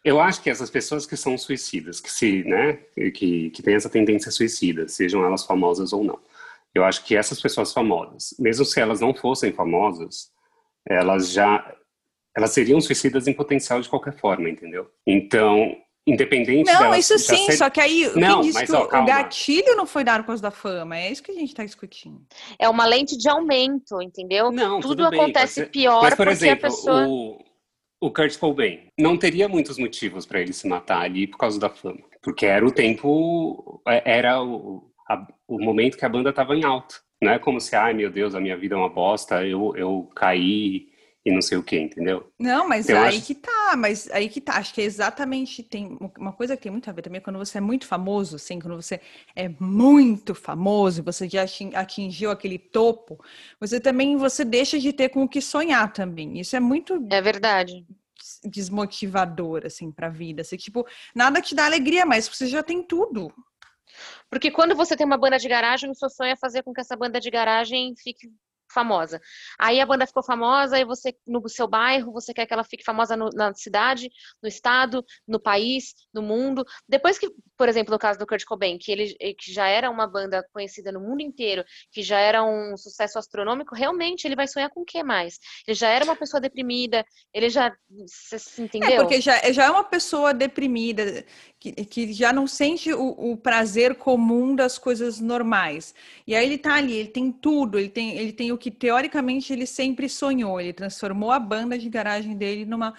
Eu 0.04 0.20
acho 0.20 0.42
que 0.42 0.50
essas 0.50 0.72
pessoas 0.72 1.06
que 1.06 1.16
são 1.16 1.38
suicidas, 1.38 2.00
que 2.00 2.12
se, 2.12 2.44
né, 2.46 2.74
que, 3.14 3.52
que 3.52 3.62
têm 3.62 3.76
essa 3.76 3.90
tendência 3.90 4.32
suicida, 4.32 4.88
sejam 4.88 5.24
elas 5.24 5.46
famosas 5.46 5.94
ou 5.94 6.04
não, 6.04 6.20
eu 6.74 6.84
acho 6.84 7.06
que 7.06 7.16
essas 7.16 7.40
pessoas 7.40 7.72
famosas, 7.72 8.34
mesmo 8.40 8.66
se 8.66 8.80
elas 8.80 9.00
não 9.00 9.14
fossem 9.14 9.54
famosas, 9.54 10.32
elas 10.88 11.32
já, 11.32 11.76
elas 12.36 12.50
seriam 12.50 12.82
suicidas 12.82 13.28
em 13.28 13.34
potencial 13.34 13.80
de 13.80 13.90
qualquer 13.90 14.18
forma, 14.18 14.50
entendeu? 14.50 14.90
Então, 15.06 15.76
independente 16.06 16.66
Não, 16.66 16.96
isso 16.96 17.18
sim, 17.20 17.46
ser... 17.46 17.54
só 17.54 17.70
que 17.70 17.80
aí 17.80 18.12
não, 18.16 18.42
quem 18.42 18.52
mas, 18.54 18.70
ó, 18.72 18.86
o 18.86 19.06
gatilho 19.06 19.76
não 19.76 19.86
foi 19.86 20.04
dado 20.04 20.22
por 20.22 20.28
causa 20.28 20.42
da 20.42 20.52
fama, 20.52 20.98
é 20.98 21.12
isso 21.12 21.22
que 21.22 21.32
a 21.32 21.36
gente 21.36 21.50
está 21.50 21.64
discutindo. 21.64 22.26
É 22.58 22.68
uma 22.68 22.86
lente 22.86 23.18
de 23.18 23.30
aumento, 23.30 24.02
entendeu? 24.02 24.52
Não, 24.52 24.80
tudo, 24.80 24.96
tudo 24.96 25.06
acontece 25.06 25.66
pior 25.68 26.02
mas, 26.02 26.16
por 26.16 26.26
porque 26.26 26.32
exemplo, 26.32 26.68
a 26.68 26.70
pessoa 26.70 27.08
o, 27.08 27.40
o 28.02 28.12
Kurt 28.12 28.38
Cobain 28.40 28.88
não 29.00 29.16
teria 29.16 29.48
muitos 29.48 29.78
motivos 29.78 30.26
para 30.26 30.42
ele 30.42 30.54
se 30.54 30.68
matar 30.68 31.02
ali 31.02 31.28
por 31.28 31.38
causa 31.38 31.60
da 31.60 31.70
fama, 31.70 32.02
porque 32.22 32.46
era 32.46 32.66
o 32.66 32.72
tempo, 32.72 33.82
é, 33.88 34.18
era 34.18 34.42
o, 34.42 34.92
a, 35.08 35.28
o 35.48 35.64
momento 35.64 35.98
que 35.98 36.06
a 36.06 36.10
banda 36.10 36.32
estava 36.32 36.56
em 36.56 36.64
alta. 36.64 36.96
Não 37.22 37.32
é 37.32 37.38
como 37.38 37.62
se, 37.62 37.76
ai 37.76 37.94
meu 37.94 38.10
Deus, 38.10 38.34
a 38.34 38.40
minha 38.40 38.58
vida 38.58 38.74
é 38.74 38.78
uma 38.78 38.90
bosta, 38.90 39.46
eu, 39.46 39.76
eu 39.76 40.10
caí 40.16 40.91
e 41.24 41.32
não 41.32 41.42
sei 41.42 41.58
o 41.58 41.64
que, 41.64 41.78
entendeu? 41.80 42.32
Não, 42.40 42.68
mas 42.68 42.90
eu 42.90 42.98
aí 42.98 43.18
acho... 43.18 43.26
que 43.28 43.36
tá, 43.36 43.76
mas 43.78 44.10
aí 44.10 44.28
que 44.28 44.42
tá. 44.42 44.58
Acho 44.58 44.74
que 44.74 44.82
é 44.82 44.86
exatamente 44.86 45.62
tem 45.62 45.98
uma 46.18 46.34
coisa 46.34 46.58
que 46.58 46.64
tem 46.64 46.72
muito 46.72 46.90
a 46.90 46.94
ver 46.94 47.04
também 47.04 47.20
é 47.20 47.22
quando 47.22 47.38
você 47.38 47.60
é 47.60 47.62
muito 47.62 47.86
famoso, 47.86 48.38
assim, 48.38 48.60
quando 48.60 48.76
você 48.76 49.00
é 49.36 49.48
muito 49.60 50.34
famoso, 50.34 51.04
você 51.04 51.30
já 51.30 51.44
atingiu 51.76 52.32
aquele 52.32 52.58
topo, 52.58 53.24
você 53.60 53.80
também 53.80 54.18
você 54.18 54.44
deixa 54.44 54.80
de 54.80 54.92
ter 54.92 55.10
com 55.10 55.24
o 55.24 55.30
que 55.30 55.42
sonhar 55.42 55.94
também. 55.94 56.40
Isso 56.40 56.56
é 56.56 56.60
muito 56.60 57.06
É 57.12 57.22
verdade. 57.22 57.86
desmotivador 58.44 59.62
assim 59.66 59.92
para 59.92 60.08
a 60.08 60.12
vida. 60.12 60.42
Assim, 60.42 60.58
tipo, 60.58 60.88
nada 61.14 61.40
te 61.40 61.54
dá 61.54 61.66
alegria 61.66 62.04
mais, 62.04 62.28
você 62.28 62.48
já 62.48 62.64
tem 62.64 62.82
tudo. 62.82 63.32
Porque 64.28 64.50
quando 64.50 64.76
você 64.76 64.96
tem 64.96 65.06
uma 65.06 65.18
banda 65.18 65.38
de 65.38 65.48
garagem, 65.48 65.90
o 65.90 65.96
seu 65.96 66.10
sonho 66.10 66.32
é 66.32 66.36
fazer 66.36 66.64
com 66.64 66.74
que 66.74 66.82
essa 66.82 66.96
banda 66.96 67.20
de 67.20 67.30
garagem 67.30 67.94
fique 67.96 68.28
famosa. 68.72 69.20
Aí 69.60 69.80
a 69.80 69.86
banda 69.86 70.08
ficou 70.08 70.24
famosa 70.24 70.80
e 70.80 70.86
você, 70.86 71.14
no 71.28 71.48
seu 71.48 71.68
bairro, 71.68 72.12
você 72.12 72.34
quer 72.34 72.46
que 72.46 72.54
ela 72.54 72.64
fique 72.64 72.84
famosa 72.84 73.16
no, 73.16 73.30
na 73.30 73.54
cidade, 73.54 74.10
no 74.42 74.48
estado, 74.48 75.04
no 75.28 75.40
país, 75.40 75.94
no 76.14 76.22
mundo. 76.22 76.66
Depois 76.88 77.18
que, 77.18 77.30
por 77.58 77.70
exemplo, 77.70 77.94
no 77.94 78.00
caso 78.00 78.20
do 78.20 78.28
Kurt 78.28 78.44
Cobain, 78.46 78.78
que 78.78 78.92
ele 78.92 79.16
que 79.38 79.54
já 79.54 79.68
era 79.68 79.90
uma 79.90 80.08
banda 80.08 80.46
conhecida 80.54 80.92
no 80.92 81.00
mundo 81.00 81.22
inteiro, 81.22 81.64
que 81.92 82.02
já 82.02 82.20
era 82.20 82.44
um 82.44 82.76
sucesso 82.78 83.20
astronômico, 83.20 83.76
realmente 83.76 84.26
ele 84.26 84.36
vai 84.36 84.48
sonhar 84.48 84.70
com 84.70 84.82
o 84.82 84.86
que 84.86 85.04
mais? 85.04 85.40
Ele 85.68 85.76
já 85.76 85.90
era 85.90 86.06
uma 86.06 86.16
pessoa 86.16 86.40
deprimida, 86.42 87.06
ele 87.34 87.50
já, 87.50 87.72
se 88.08 88.62
entendeu? 88.62 88.92
É, 88.92 88.96
porque 88.98 89.22
já, 89.22 89.52
já 89.52 89.66
é 89.66 89.70
uma 89.70 89.84
pessoa 89.84 90.34
deprimida, 90.34 91.26
que, 91.60 91.72
que 91.86 92.14
já 92.14 92.34
não 92.34 92.48
sente 92.48 92.92
o, 92.94 93.32
o 93.32 93.38
prazer 93.38 93.96
comum 93.96 94.56
das 94.56 94.78
coisas 94.78 95.20
normais. 95.20 95.94
E 96.26 96.36
aí 96.36 96.46
ele 96.46 96.58
tá 96.58 96.76
ali, 96.76 96.96
ele 96.96 97.10
tem 97.10 97.32
tudo, 97.32 97.78
ele 97.78 97.90
tem, 97.90 98.18
ele 98.18 98.34
tem 98.34 98.52
o 98.52 98.58
que 98.62 98.72
teoricamente 98.72 99.52
ele 99.52 99.66
sempre 99.66 100.08
sonhou. 100.08 100.62
Ele 100.62 100.72
transformou 100.72 101.32
a 101.32 101.40
banda 101.40 101.78
de 101.78 101.90
garagem 101.90 102.38
dele 102.38 102.66
numa, 102.66 102.94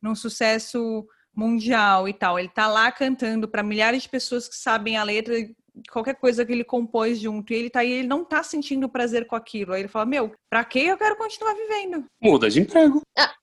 num 0.00 0.14
sucesso 0.14 1.06
mundial 1.34 2.08
e 2.08 2.12
tal. 2.12 2.38
Ele 2.38 2.48
tá 2.48 2.66
lá 2.66 2.90
cantando 2.90 3.46
para 3.46 3.62
milhares 3.62 4.04
de 4.04 4.08
pessoas 4.08 4.48
que 4.48 4.56
sabem 4.56 4.96
a 4.96 5.02
letra 5.02 5.34
qualquer 5.90 6.14
coisa 6.14 6.44
que 6.44 6.52
ele 6.52 6.64
compôs 6.64 7.20
junto. 7.20 7.52
E 7.52 7.56
ele 7.56 7.70
tá 7.70 7.80
aí, 7.80 7.92
ele 7.92 8.08
não 8.08 8.24
tá 8.24 8.42
sentindo 8.42 8.88
prazer 8.88 9.26
com 9.26 9.36
aquilo. 9.36 9.72
Aí 9.72 9.82
ele 9.82 9.88
fala: 9.88 10.06
"Meu, 10.06 10.32
para 10.50 10.64
que 10.64 10.80
eu 10.80 10.96
quero 10.96 11.16
continuar 11.16 11.54
vivendo?" 11.54 12.04
Muda 12.20 12.48
de 12.48 12.60
emprego. 12.60 13.02
Ah. 13.16 13.34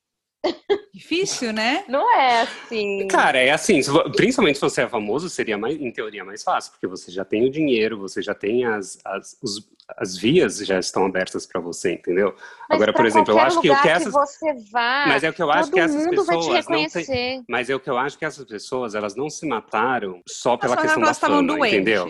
Difícil, 0.94 1.52
né? 1.52 1.84
Não 1.88 2.14
é 2.16 2.42
assim. 2.42 3.08
Cara, 3.08 3.40
é 3.40 3.52
assim, 3.52 3.80
principalmente 4.16 4.56
se 4.56 4.62
você 4.62 4.84
é 4.84 4.90
famoso, 4.90 5.30
seria 5.30 5.58
mais, 5.58 5.80
em 5.80 5.92
teoria 5.92 6.24
mais 6.24 6.44
fácil, 6.44 6.72
porque 6.72 6.88
você 6.88 7.12
já 7.12 7.26
tem 7.26 7.46
o 7.46 7.52
dinheiro, 7.52 7.98
você 7.98 8.22
já 8.22 8.34
tem 8.34 8.66
as, 8.66 9.00
as, 9.04 9.38
os, 9.42 9.68
as 9.98 10.17
vias 10.17 10.58
já 10.58 10.80
estão 10.80 11.06
abertas 11.06 11.45
para 11.45 11.62
você, 11.62 11.93
entendeu? 11.93 12.36
Mas 12.69 12.78
Agora, 12.78 12.93
por 12.93 13.06
exemplo, 13.06 13.34
eu 13.34 13.39
acho 13.39 13.62
que 13.62 13.69
o 13.69 13.82
que 13.82 13.88
essas 13.88 14.08
que 14.08 14.12
você 14.12 14.54
vá, 14.71 15.06
Mas 15.08 15.24
é 15.24 15.30
o 15.30 15.34
que 15.34 15.43
eu 15.43 15.52
acho 15.52 15.71
que 15.71 15.80
essas 15.80 16.08
pessoas 16.08 16.67
não 16.67 16.88
têm... 16.88 17.45
Mas 17.48 17.69
é 17.69 17.76
o 17.76 17.80
que 17.80 17.89
eu 17.89 17.98
acho 17.98 18.17
que 18.17 18.26
essas 18.26 18.45
pessoas, 18.45 18.95
elas 18.95 19.15
não 19.15 19.30
se 19.30 19.45
mataram 19.45 20.21
só 20.28 20.58
pela 20.58 20.76
questão 20.76 21.02
da 21.02 21.13
fama, 21.13 21.67
entendeu? 21.67 22.08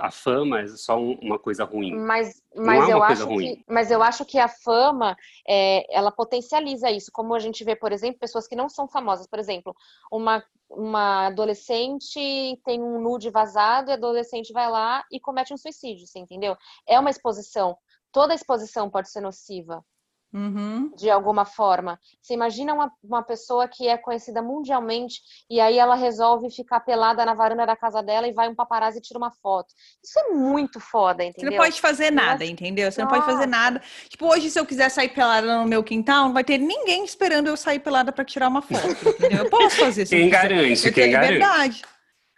A 0.00 0.10
fama 0.10 0.60
é 0.60 0.66
só 0.68 0.98
uma 0.98 1.38
coisa 1.38 1.64
ruim. 1.64 1.94
Mas 1.94 2.42
mas 2.56 2.88
é 2.88 2.92
eu 2.92 3.02
acho 3.02 3.28
que 3.28 3.64
mas 3.68 3.90
eu 3.90 4.02
acho 4.02 4.24
que 4.24 4.38
a 4.38 4.48
fama 4.48 5.16
é, 5.46 5.84
ela 5.96 6.10
potencializa 6.10 6.90
isso, 6.90 7.10
como 7.12 7.34
a 7.34 7.38
gente 7.38 7.62
vê, 7.62 7.76
por 7.76 7.92
exemplo, 7.92 8.18
pessoas 8.18 8.48
que 8.48 8.56
não 8.56 8.68
são 8.68 8.88
famosas, 8.88 9.26
por 9.26 9.38
exemplo, 9.38 9.76
uma 10.10 10.42
uma 10.70 11.26
adolescente 11.26 12.60
tem 12.64 12.82
um 12.82 13.00
nude 13.00 13.30
vazado 13.30 13.90
e 13.90 13.92
a 13.92 13.94
adolescente 13.94 14.52
vai 14.52 14.70
lá 14.70 15.04
e 15.10 15.18
comete 15.18 15.52
um 15.52 15.56
suicídio, 15.56 16.06
você 16.06 16.18
entendeu? 16.18 16.56
É 16.86 16.98
uma 16.98 17.10
exposição. 17.10 17.76
Toda 18.12 18.34
exposição 18.34 18.90
pode 18.90 19.10
ser 19.10 19.20
nociva. 19.20 19.84
Uhum. 20.32 20.92
De 20.94 21.08
alguma 21.08 21.44
forma. 21.44 21.98
Você 22.20 22.34
imagina 22.34 22.74
uma, 22.74 22.92
uma 23.02 23.22
pessoa 23.22 23.66
que 23.66 23.88
é 23.88 23.96
conhecida 23.96 24.42
mundialmente 24.42 25.20
e 25.48 25.58
aí 25.58 25.78
ela 25.78 25.94
resolve 25.94 26.50
ficar 26.50 26.80
pelada 26.80 27.24
na 27.24 27.32
varanda 27.32 27.64
da 27.64 27.74
casa 27.74 28.02
dela 28.02 28.28
e 28.28 28.32
vai 28.32 28.48
um 28.48 28.54
paparazzi 28.54 28.98
e 28.98 29.00
tira 29.00 29.18
uma 29.18 29.30
foto. 29.30 29.72
Isso 30.04 30.18
é 30.18 30.34
muito 30.34 30.80
foda, 30.80 31.24
entendeu? 31.24 31.50
Você 31.50 31.56
não 31.56 31.64
pode 31.64 31.80
fazer 31.80 32.10
nada, 32.10 32.40
Mas... 32.40 32.50
entendeu? 32.50 32.92
Você 32.92 33.02
Nossa. 33.02 33.14
não 33.16 33.20
pode 33.20 33.32
fazer 33.32 33.46
nada. 33.46 33.80
Tipo, 34.08 34.26
hoje, 34.26 34.50
se 34.50 34.60
eu 34.60 34.66
quiser 34.66 34.90
sair 34.90 35.08
pelada 35.08 35.58
no 35.58 35.66
meu 35.66 35.82
quintal, 35.82 36.26
não 36.26 36.34
vai 36.34 36.44
ter 36.44 36.58
ninguém 36.58 37.04
esperando 37.04 37.48
eu 37.48 37.56
sair 37.56 37.78
pelada 37.78 38.12
para 38.12 38.24
tirar 38.24 38.48
uma 38.48 38.60
foto, 38.60 39.08
entendeu? 39.08 39.44
Eu 39.44 39.50
posso 39.50 39.76
fazer 39.76 40.02
isso. 40.02 40.14
Quem 40.14 40.28
garante? 40.28 40.92
Quem 40.92 41.10
garante? 41.10 41.32
Verdade. 41.32 41.82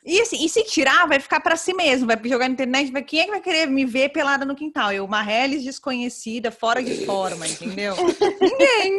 E, 0.05 0.21
assim, 0.21 0.45
e 0.45 0.49
se 0.49 0.65
tirar, 0.65 1.07
vai 1.07 1.21
ficar 1.21 1.41
para 1.41 1.57
si 1.57 1.75
mesmo, 1.75 2.07
vai 2.07 2.19
jogar 2.25 2.49
na 2.49 2.55
internet, 2.55 2.91
vai, 2.91 3.03
quem 3.03 3.21
é 3.21 3.25
que 3.25 3.31
vai 3.31 3.41
querer 3.41 3.67
me 3.67 3.85
ver 3.85 4.09
pelada 4.09 4.45
no 4.45 4.57
quintal? 4.57 4.93
Eu, 4.93 5.05
uma 5.05 5.23
Hellis 5.23 5.63
desconhecida, 5.63 6.51
fora 6.51 6.83
de 6.83 7.05
forma, 7.05 7.47
entendeu? 7.47 7.95
Ninguém. 8.41 8.97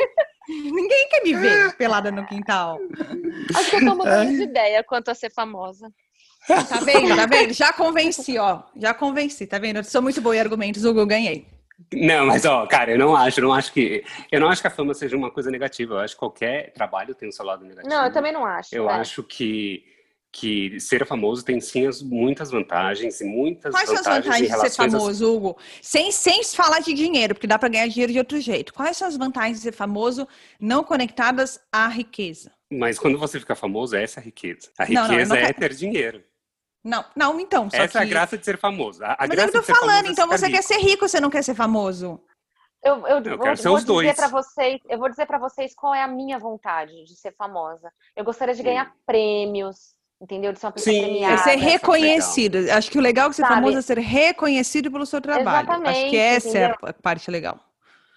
Ninguém 0.47 1.07
quer 1.09 1.23
me 1.23 1.33
ver 1.33 1.75
pelada 1.77 2.11
no 2.11 2.25
quintal. 2.25 2.77
Acho 3.55 3.69
que 3.69 3.75
eu 3.77 3.85
tô 3.85 3.95
mudando 3.95 4.29
de 4.29 4.43
ideia 4.43 4.83
quanto 4.83 5.09
a 5.09 5.15
ser 5.15 5.31
famosa. 5.31 5.91
Tá 6.47 6.79
vendo? 6.83 7.15
Tá 7.15 7.25
vendo? 7.25 7.53
Já 7.53 7.71
convenci, 7.71 8.37
ó. 8.37 8.63
Já 8.75 8.93
convenci, 8.93 9.47
tá 9.47 9.57
vendo? 9.59 9.77
Eu 9.77 9.83
sou 9.83 10.01
muito 10.01 10.19
boa 10.21 10.35
em 10.35 10.39
argumentos, 10.39 10.83
Hugo, 10.83 11.05
ganhei. 11.05 11.47
Não, 11.93 12.27
mas 12.27 12.45
ó, 12.45 12.65
cara, 12.67 12.91
eu 12.91 12.97
não 12.97 13.15
acho, 13.15 13.39
eu 13.39 13.43
não 13.43 13.53
acho 13.53 13.73
que 13.73 14.03
eu 14.31 14.39
não 14.39 14.49
acho 14.49 14.61
que 14.61 14.67
a 14.67 14.71
fama 14.71 14.93
seja 14.93 15.17
uma 15.17 15.31
coisa 15.31 15.49
negativa. 15.49 15.95
Eu 15.95 15.99
acho 15.99 16.13
que 16.13 16.19
qualquer 16.19 16.71
trabalho 16.73 17.15
tem 17.15 17.29
o 17.29 17.31
seu 17.31 17.45
lado 17.45 17.65
negativo. 17.65 17.93
Não, 17.93 18.05
eu 18.05 18.13
também 18.13 18.31
não 18.31 18.45
acho. 18.45 18.75
Eu 18.75 18.89
acho 18.89 19.23
que 19.23 19.83
que 20.31 20.79
ser 20.79 21.05
famoso 21.05 21.43
tem 21.43 21.59
sim 21.59 21.85
as, 21.85 22.01
muitas 22.01 22.49
vantagens 22.49 23.19
e 23.19 23.25
muitas 23.25 23.73
Quais 23.73 23.89
vantagens. 23.89 24.05
Quais 24.05 24.05
são 24.05 24.13
as 24.13 24.25
vantagens 24.25 24.61
de 24.61 24.69
ser 24.69 24.91
famoso, 24.91 25.35
Hugo? 25.35 25.57
Sem, 25.81 26.11
sem 26.11 26.43
falar 26.43 26.79
de 26.79 26.93
dinheiro, 26.93 27.35
porque 27.35 27.47
dá 27.47 27.59
para 27.59 27.67
ganhar 27.69 27.87
dinheiro 27.87 28.13
de 28.13 28.19
outro 28.19 28.39
jeito. 28.39 28.73
Quais 28.73 28.95
são 28.95 29.07
as 29.07 29.17
vantagens 29.17 29.57
de 29.57 29.63
ser 29.63 29.73
famoso 29.73 30.27
não 30.59 30.83
conectadas 30.83 31.59
à 31.71 31.87
riqueza? 31.87 32.51
Mas 32.71 32.97
quando 32.97 33.17
você 33.17 33.39
fica 33.39 33.55
famoso, 33.55 33.95
essa 33.95 34.19
é 34.19 34.21
a 34.21 34.23
riqueza. 34.23 34.69
A 34.77 34.85
riqueza 34.85 35.35
não, 35.35 35.41
não, 35.41 35.47
é 35.47 35.51
ter 35.51 35.73
dinheiro. 35.73 36.23
Não, 36.83 37.05
não, 37.15 37.39
então. 37.39 37.67
Essa 37.71 37.87
que... 37.87 37.97
é 37.97 38.01
a 38.01 38.05
graça 38.05 38.37
de 38.37 38.45
ser 38.45 38.57
famoso. 38.57 39.03
A, 39.03 39.13
a 39.13 39.27
Mas 39.27 39.29
graça 39.29 39.57
eu 39.57 39.61
tô 39.61 39.75
falando, 39.75 40.07
então 40.07 40.27
você 40.27 40.45
rico. 40.45 40.57
quer 40.57 40.63
ser 40.63 40.77
rico, 40.77 41.07
você 41.07 41.19
não 41.19 41.29
quer 41.29 41.43
ser 41.43 41.53
famoso. 41.53 42.19
Eu, 42.83 43.05
eu, 43.05 43.17
eu 43.17 43.37
vou, 43.37 43.55
vou 43.55 44.01
dizer 44.01 44.15
para 44.15 44.27
vocês, 44.27 44.81
eu 44.89 44.97
vou 44.97 45.07
dizer 45.07 45.27
para 45.27 45.37
vocês 45.37 45.75
qual 45.75 45.93
é 45.93 46.01
a 46.01 46.07
minha 46.07 46.39
vontade 46.39 47.03
de 47.03 47.15
ser 47.15 47.31
famosa. 47.35 47.91
Eu 48.15 48.23
gostaria 48.23 48.55
de 48.55 48.63
ganhar 48.63 48.87
hum. 48.87 48.99
prêmios, 49.05 49.93
entendeu? 50.21 50.53
De 50.53 50.59
ser 50.59 50.67
uma 50.67 50.71
pessoa 50.71 50.93
Sim, 50.93 51.01
premiada. 51.01 51.33
É 51.33 51.37
ser 51.37 51.55
reconhecido. 51.55 52.57
Acho 52.71 52.91
que 52.91 52.97
o 52.97 53.01
legal 53.01 53.29
de 53.29 53.35
ser 53.35 53.41
Sabe? 53.41 53.55
famoso 53.55 53.77
é 53.77 53.81
ser 53.81 53.97
reconhecido 53.97 54.91
pelo 54.91 55.05
seu 55.05 55.19
trabalho. 55.19 55.67
Exatamente, 55.67 55.89
Acho 55.89 56.09
que 56.09 56.17
essa 56.17 56.49
entendeu? 56.49 56.75
é 56.83 56.89
a 56.89 56.93
parte 56.93 57.31
legal. 57.31 57.59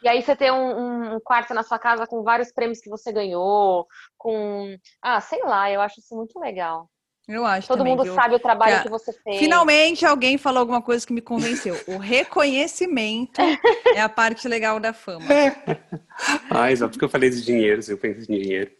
E 0.03 0.09
aí 0.09 0.21
você 0.21 0.37
ter 0.37 0.53
um, 0.53 1.15
um, 1.15 1.21
quarto 1.21 1.55
na 1.55 1.63
sua 1.63 1.79
casa 1.79 2.07
com 2.07 2.23
vários 2.23 2.53
prêmios 2.53 2.79
que 2.79 2.91
você 2.91 3.11
ganhou, 3.11 3.87
com... 4.19 4.77
Ah, 5.01 5.19
sei 5.19 5.43
lá, 5.43 5.71
eu 5.71 5.81
acho 5.81 5.99
isso 5.99 6.15
muito 6.15 6.39
legal. 6.39 6.91
Eu 7.27 7.47
acho 7.47 7.67
Todo 7.67 7.79
também, 7.79 7.97
mundo 7.97 8.15
sabe 8.15 8.35
o 8.35 8.39
trabalho 8.39 8.77
que, 8.77 8.83
que, 8.83 8.91
você 8.91 9.11
fez. 9.11 9.39
Finalmente 9.39 10.05
alguém 10.05 10.37
falou 10.37 10.61
alguma 10.61 10.83
coisa 10.83 11.07
que 11.07 11.13
me 11.15 11.23
convenceu. 11.23 11.75
O 11.87 11.97
reconhecimento 11.97 13.41
é 13.97 14.01
a 14.03 14.09
parte 14.11 14.47
legal 14.47 14.79
da 14.79 14.93
fama. 14.93 15.25
Ai, 16.51 16.77
só 16.77 16.87
porque 16.87 17.03
eu 17.03 17.09
falei 17.09 17.31
de 17.31 17.43
dinheiro, 17.43 17.83
se 17.83 17.91
eu 17.91 17.97
penso 17.97 18.31
em 18.31 18.43
dinheiro. 18.43 18.71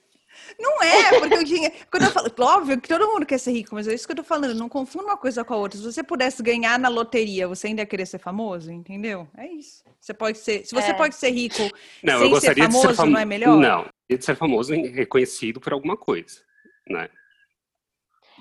Não 0.59 0.83
é, 0.83 1.19
porque 1.21 1.35
o 1.37 1.45
dinheiro. 1.45 1.75
Quando 1.91 2.05
eu 2.05 2.11
falo, 2.11 2.33
óbvio 2.39 2.81
que 2.81 2.89
todo 2.89 3.07
mundo 3.07 3.27
quer 3.27 3.39
ser 3.39 3.53
rico, 3.53 3.75
mas 3.75 3.89
é 3.89 3.95
isso 3.95 4.07
que 4.07 4.13
eu 4.13 4.17
tô 4.17 4.25
falando. 4.25 4.55
Não 4.55 4.69
confunda 4.69 5.07
uma 5.07 5.17
coisa 5.17 5.45
com 5.45 5.55
a 5.55 5.57
outra. 5.57 5.79
Se 5.79 5.85
você 5.85 6.03
pudesse 6.03 6.43
ganhar 6.43 6.79
na 6.79 6.89
loteria, 6.89 7.49
você 7.49 7.69
ainda 7.69 7.83
ia 7.83 7.87
querer 7.87 8.07
ser 8.07 8.19
famoso, 8.19 8.71
entendeu? 8.71 9.29
É 9.37 9.47
isso. 9.47 9.85
Você 10.01 10.15
pode 10.15 10.39
ser. 10.39 10.67
Se 10.67 10.75
você 10.75 10.91
é. 10.91 10.95
pode 10.95 11.15
ser 11.15 11.31
rico 11.31 11.63
não, 12.03 12.19
sem 12.19 12.41
ser 12.41 12.57
famoso, 12.57 12.89
ser 12.89 12.95
fam... 12.95 13.07
não 13.07 13.21
é 13.21 13.25
melhor? 13.25 13.59
Não, 13.59 13.87
de 14.09 14.25
ser 14.25 14.37
famoso 14.37 14.75
e 14.75 14.89
reconhecido 14.89 15.61
por 15.61 15.73
alguma 15.73 15.97
coisa, 15.97 16.41
né? 16.89 17.09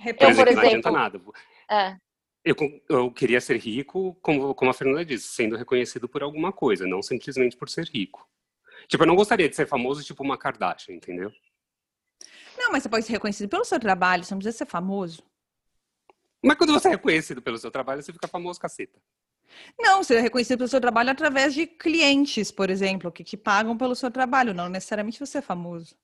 Eu, 0.05 0.13
por 0.15 0.27
exemplo, 0.27 0.53
não 0.53 0.61
adianta 0.61 0.91
nada. 0.91 1.21
É. 1.69 1.95
Eu, 2.43 2.55
eu 2.89 3.11
queria 3.11 3.39
ser 3.39 3.57
rico, 3.57 4.17
como, 4.21 4.53
como 4.53 4.69
a 4.69 4.73
Fernanda 4.73 5.05
disse, 5.05 5.29
sendo 5.29 5.55
reconhecido 5.55 6.09
por 6.09 6.21
alguma 6.21 6.51
coisa, 6.51 6.85
não 6.85 7.01
simplesmente 7.01 7.55
por 7.55 7.69
ser 7.69 7.85
rico. 7.85 8.27
Tipo, 8.87 9.03
eu 9.03 9.07
não 9.07 9.15
gostaria 9.15 9.47
de 9.47 9.55
ser 9.55 9.65
famoso 9.65 10.03
tipo 10.03 10.21
uma 10.21 10.37
Kardashian, 10.37 10.95
entendeu? 10.95 11.31
Não, 12.57 12.71
mas 12.71 12.83
você 12.83 12.89
pode 12.89 13.05
ser 13.05 13.13
reconhecido 13.13 13.49
pelo 13.49 13.65
seu 13.65 13.79
trabalho, 13.79 14.23
você 14.23 14.33
não 14.33 14.39
precisa 14.39 14.57
ser 14.57 14.65
famoso. 14.65 15.23
Mas 16.43 16.57
quando 16.57 16.73
você 16.73 16.89
é 16.89 16.91
reconhecido 16.91 17.41
pelo 17.41 17.57
seu 17.57 17.71
trabalho, 17.71 18.01
você 18.01 18.11
fica 18.11 18.27
famoso, 18.27 18.59
caceta. 18.59 18.99
Não, 19.79 20.03
você 20.03 20.15
é 20.15 20.19
reconhecido 20.19 20.57
pelo 20.57 20.67
seu 20.67 20.81
trabalho 20.81 21.11
através 21.11 21.53
de 21.53 21.65
clientes, 21.65 22.51
por 22.51 22.69
exemplo, 22.69 23.11
que 23.11 23.23
te 23.23 23.37
pagam 23.37 23.77
pelo 23.77 23.95
seu 23.95 24.11
trabalho, 24.11 24.53
não 24.53 24.67
necessariamente 24.67 25.19
você 25.19 25.37
é 25.37 25.41
famoso. 25.41 25.95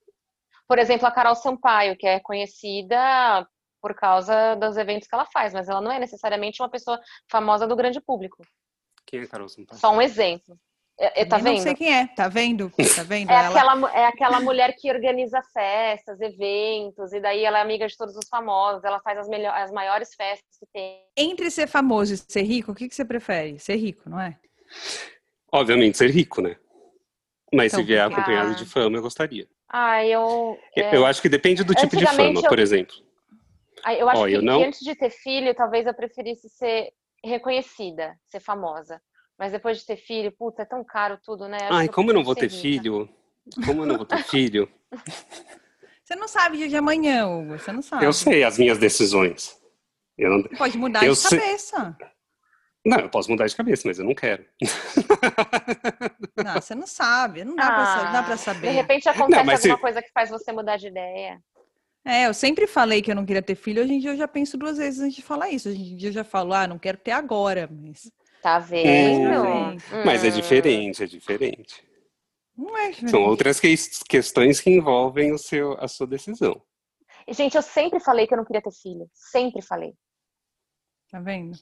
Por 0.68 0.78
exemplo, 0.78 1.08
a 1.08 1.12
Carol 1.12 1.36
Sampaio, 1.36 1.98
que 1.98 2.08
é 2.08 2.20
conhecida 2.20 3.48
por 3.82 3.96
causa 3.96 4.56
dos 4.56 4.78
eventos 4.78 5.08
que 5.08 5.16
ela 5.16 5.26
faz, 5.26 5.54
mas 5.54 5.68
ela 5.68 5.82
não 5.82 5.92
é 5.92 6.00
necessariamente 6.00 6.62
uma 6.62 6.70
pessoa 6.70 7.00
famosa 7.30 7.66
do 7.66 7.76
grande 7.76 8.00
público. 8.00 8.44
Quem 9.06 9.22
é 9.22 9.28
Carol 9.28 9.50
Sampaio? 9.50 9.80
Só 9.80 9.92
um 9.92 10.02
exemplo. 10.02 10.58
É, 11.00 11.22
é, 11.22 11.26
tá 11.26 11.38
vendo? 11.38 11.56
Não 11.56 11.62
sei 11.62 11.76
quem 11.76 11.94
é, 11.94 12.08
tá 12.08 12.28
vendo? 12.28 12.70
Tá 12.94 13.04
vendo? 13.04 13.30
É, 13.32 13.34
ela... 13.34 13.48
aquela, 13.48 13.94
é 13.94 14.06
aquela 14.06 14.40
mulher 14.42 14.76
que 14.78 14.92
organiza 14.92 15.42
festas, 15.54 16.20
eventos, 16.20 17.14
e 17.14 17.22
daí 17.22 17.46
ela 17.46 17.60
é 17.60 17.62
amiga 17.62 17.88
de 17.88 17.96
todos 17.96 18.18
os 18.18 18.28
famosos, 18.28 18.84
ela 18.84 19.00
faz 19.00 19.18
as, 19.18 19.30
melhor, 19.30 19.54
as 19.56 19.72
maiores 19.72 20.14
festas 20.14 20.58
que 20.60 20.66
tem. 20.74 21.00
Entre 21.16 21.50
ser 21.50 21.68
famoso 21.68 22.14
e 22.14 22.18
ser 22.18 22.42
rico, 22.42 22.74
o 22.74 22.76
que, 22.76 22.90
que 22.90 22.96
você 22.96 23.06
prefere? 23.06 23.58
Ser 23.60 23.78
rico, 23.78 24.10
não 24.10 24.20
é? 24.20 24.38
Obviamente, 25.54 25.98
ser 25.98 26.12
rico, 26.12 26.42
né? 26.42 26.58
Mas 27.54 27.74
então, 27.74 27.80
se 27.80 27.88
vier 27.88 28.06
acompanhado 28.06 28.52
ah. 28.52 28.56
de 28.56 28.66
fama, 28.66 28.98
eu 28.98 29.02
gostaria. 29.02 29.48
Ah, 29.70 30.06
eu. 30.06 30.60
É... 30.76 30.96
Eu 30.96 31.06
acho 31.06 31.22
que 31.22 31.30
depende 31.30 31.64
do 31.64 31.74
tipo 31.74 31.96
de 31.96 32.06
fama, 32.08 32.42
eu... 32.42 32.50
por 32.50 32.60
exemplo. 32.60 32.96
Ah, 33.86 33.94
eu 33.94 34.10
acho 34.10 34.22
oh, 34.22 34.26
que, 34.28 34.34
eu 34.34 34.42
não... 34.42 34.60
que 34.60 34.66
antes 34.66 34.80
de 34.82 34.94
ter 34.96 35.10
filho, 35.10 35.56
talvez 35.56 35.88
eu 35.88 35.94
preferisse 35.94 36.50
ser 36.50 36.92
reconhecida, 37.24 38.18
ser 38.30 38.42
famosa. 38.42 39.02
Mas 39.40 39.54
depois 39.54 39.78
de 39.78 39.86
ter 39.86 39.96
filho, 39.96 40.34
puta, 40.34 40.64
é 40.64 40.66
tão 40.66 40.84
caro 40.84 41.18
tudo, 41.24 41.48
né? 41.48 41.58
Acho 41.62 41.74
Ai, 41.74 41.88
como 41.88 42.10
eu 42.10 42.14
não 42.14 42.26
vou 42.26 42.36
ter 42.36 42.50
filho? 42.50 43.08
Como 43.66 43.84
eu 43.84 43.86
não 43.86 43.96
vou 43.96 44.06
ter 44.06 44.22
filho? 44.26 44.70
Você 46.04 46.16
não 46.16 46.28
sabe 46.28 46.58
dia 46.58 46.68
de 46.68 46.76
amanhã, 46.76 47.28
Hugo. 47.28 47.58
Você 47.58 47.72
não 47.72 47.82
sabe. 47.82 48.04
Eu 48.04 48.12
sei 48.12 48.44
as 48.44 48.58
minhas 48.58 48.80
decisões. 48.80 49.58
Eu 50.18 50.32
não... 50.32 50.44
Pode 50.58 50.78
mudar 50.78 51.06
eu 51.06 51.14
de 51.14 51.20
sei... 51.20 51.40
cabeça. 51.40 51.98
Não, 52.84 52.98
eu 52.98 53.10
posso 53.10 53.30
mudar 53.30 53.46
de 53.46 53.56
cabeça, 53.56 53.88
mas 53.88 54.00
eu 54.00 54.06
não 54.06 54.16
quero. 54.16 54.44
Não, 56.44 56.54
você 56.56 56.74
não 56.74 56.88
sabe. 56.88 57.44
Não 57.44 57.56
dá, 57.56 57.68
ah, 57.68 58.12
pra, 58.12 58.24
pra 58.24 58.38
saber. 58.38 58.70
De 58.70 58.74
repente 58.74 59.08
acontece 59.08 59.44
não, 59.44 59.52
alguma 59.52 59.58
se... 59.58 59.78
coisa 59.78 60.02
que 60.02 60.12
faz 60.12 60.30
você 60.30 60.52
mudar 60.52 60.78
de 60.78 60.88
ideia. 60.88 61.40
É, 62.04 62.26
eu 62.26 62.34
sempre 62.34 62.66
falei 62.66 63.02
que 63.02 63.12
eu 63.12 63.16
não 63.16 63.26
queria 63.26 63.42
ter 63.42 63.56
filho. 63.56 63.84
Hoje 63.84 63.94
em 63.94 64.00
dia 64.00 64.12
eu 64.12 64.18
já 64.18 64.28
penso 64.28 64.58
duas 64.58 64.78
vezes 64.78 65.00
antes 65.00 65.16
de 65.16 65.22
falar 65.22 65.50
isso. 65.50 65.70
Hoje 65.70 65.80
em 65.80 65.96
dia 65.96 66.10
eu 66.10 66.14
já 66.14 66.24
falo, 66.24 66.54
ah, 66.54 66.68
não 66.68 66.80
quero 66.80 66.98
ter 66.98 67.12
agora, 67.12 67.70
mas 67.72 68.12
Tá 68.42 68.60
vendo? 68.60 69.30
Hum, 69.30 69.78
mas 70.06 70.24
é 70.24 70.30
diferente, 70.30 71.04
é 71.04 71.06
diferente. 71.06 71.84
Não 72.58 72.78
é 72.78 72.90
diferente. 72.90 73.12
São 73.12 73.24
outras 73.24 73.60
que 73.60 73.74
questões 74.08 74.60
que 74.60 74.70
envolvem 74.70 75.32
o 75.34 75.38
seu, 75.38 75.74
a 75.80 75.88
sua 75.88 76.08
decisão. 76.08 76.62
Gente, 77.28 77.56
eu 77.56 77.62
sempre 77.62 78.00
falei 78.00 78.26
que 78.26 78.34
eu 78.34 78.38
não 78.38 78.46
queria 78.46 78.62
ter 78.62 78.72
filho. 78.72 79.10
Sempre 79.14 79.62
falei. 79.62 79.94
Tá 81.12 81.20
vendo? 81.20 81.58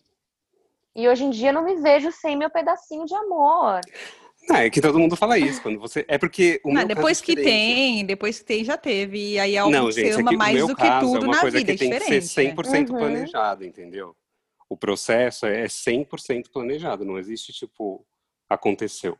E 0.95 1.07
hoje 1.07 1.23
em 1.23 1.29
dia 1.29 1.49
eu 1.49 1.53
não 1.53 1.63
me 1.63 1.75
vejo 1.75 2.11
sem 2.11 2.35
meu 2.35 2.49
pedacinho 2.49 3.05
de 3.05 3.15
amor. 3.15 3.81
Não, 4.49 4.55
é 4.55 4.69
que 4.69 4.81
todo 4.81 4.99
mundo 4.99 5.15
fala 5.15 5.37
isso. 5.37 5.61
Quando 5.61 5.79
você... 5.79 6.05
É 6.07 6.17
porque 6.17 6.61
o 6.63 6.71
não, 6.71 6.85
depois 6.85 7.21
é 7.21 7.23
que 7.23 7.35
tem, 7.35 8.05
depois 8.05 8.39
que 8.39 8.45
tem, 8.45 8.63
já 8.63 8.77
teve. 8.77 9.33
E 9.33 9.39
aí 9.39 9.55
é 9.55 9.59
algo 9.59 9.71
não, 9.71 9.91
gente, 9.91 10.13
você 10.13 10.21
ama 10.21 10.33
é 10.33 10.37
mais 10.37 10.65
do 10.65 10.75
que 10.75 10.85
é 10.85 10.99
tudo 10.99 11.25
é 11.25 11.27
na 11.27 11.43
vida. 11.43 11.73
Que 11.73 11.77
tem 11.77 11.93
é 11.93 11.99
que 11.99 12.21
ser 12.21 12.53
100% 12.55 12.89
uhum. 12.89 12.97
planejado, 12.97 13.65
entendeu? 13.65 14.15
O 14.69 14.75
processo 14.75 15.45
é 15.45 15.65
100% 15.65 16.49
planejado, 16.51 17.05
não 17.05 17.17
existe 17.17 17.53
tipo, 17.53 18.05
aconteceu. 18.49 19.17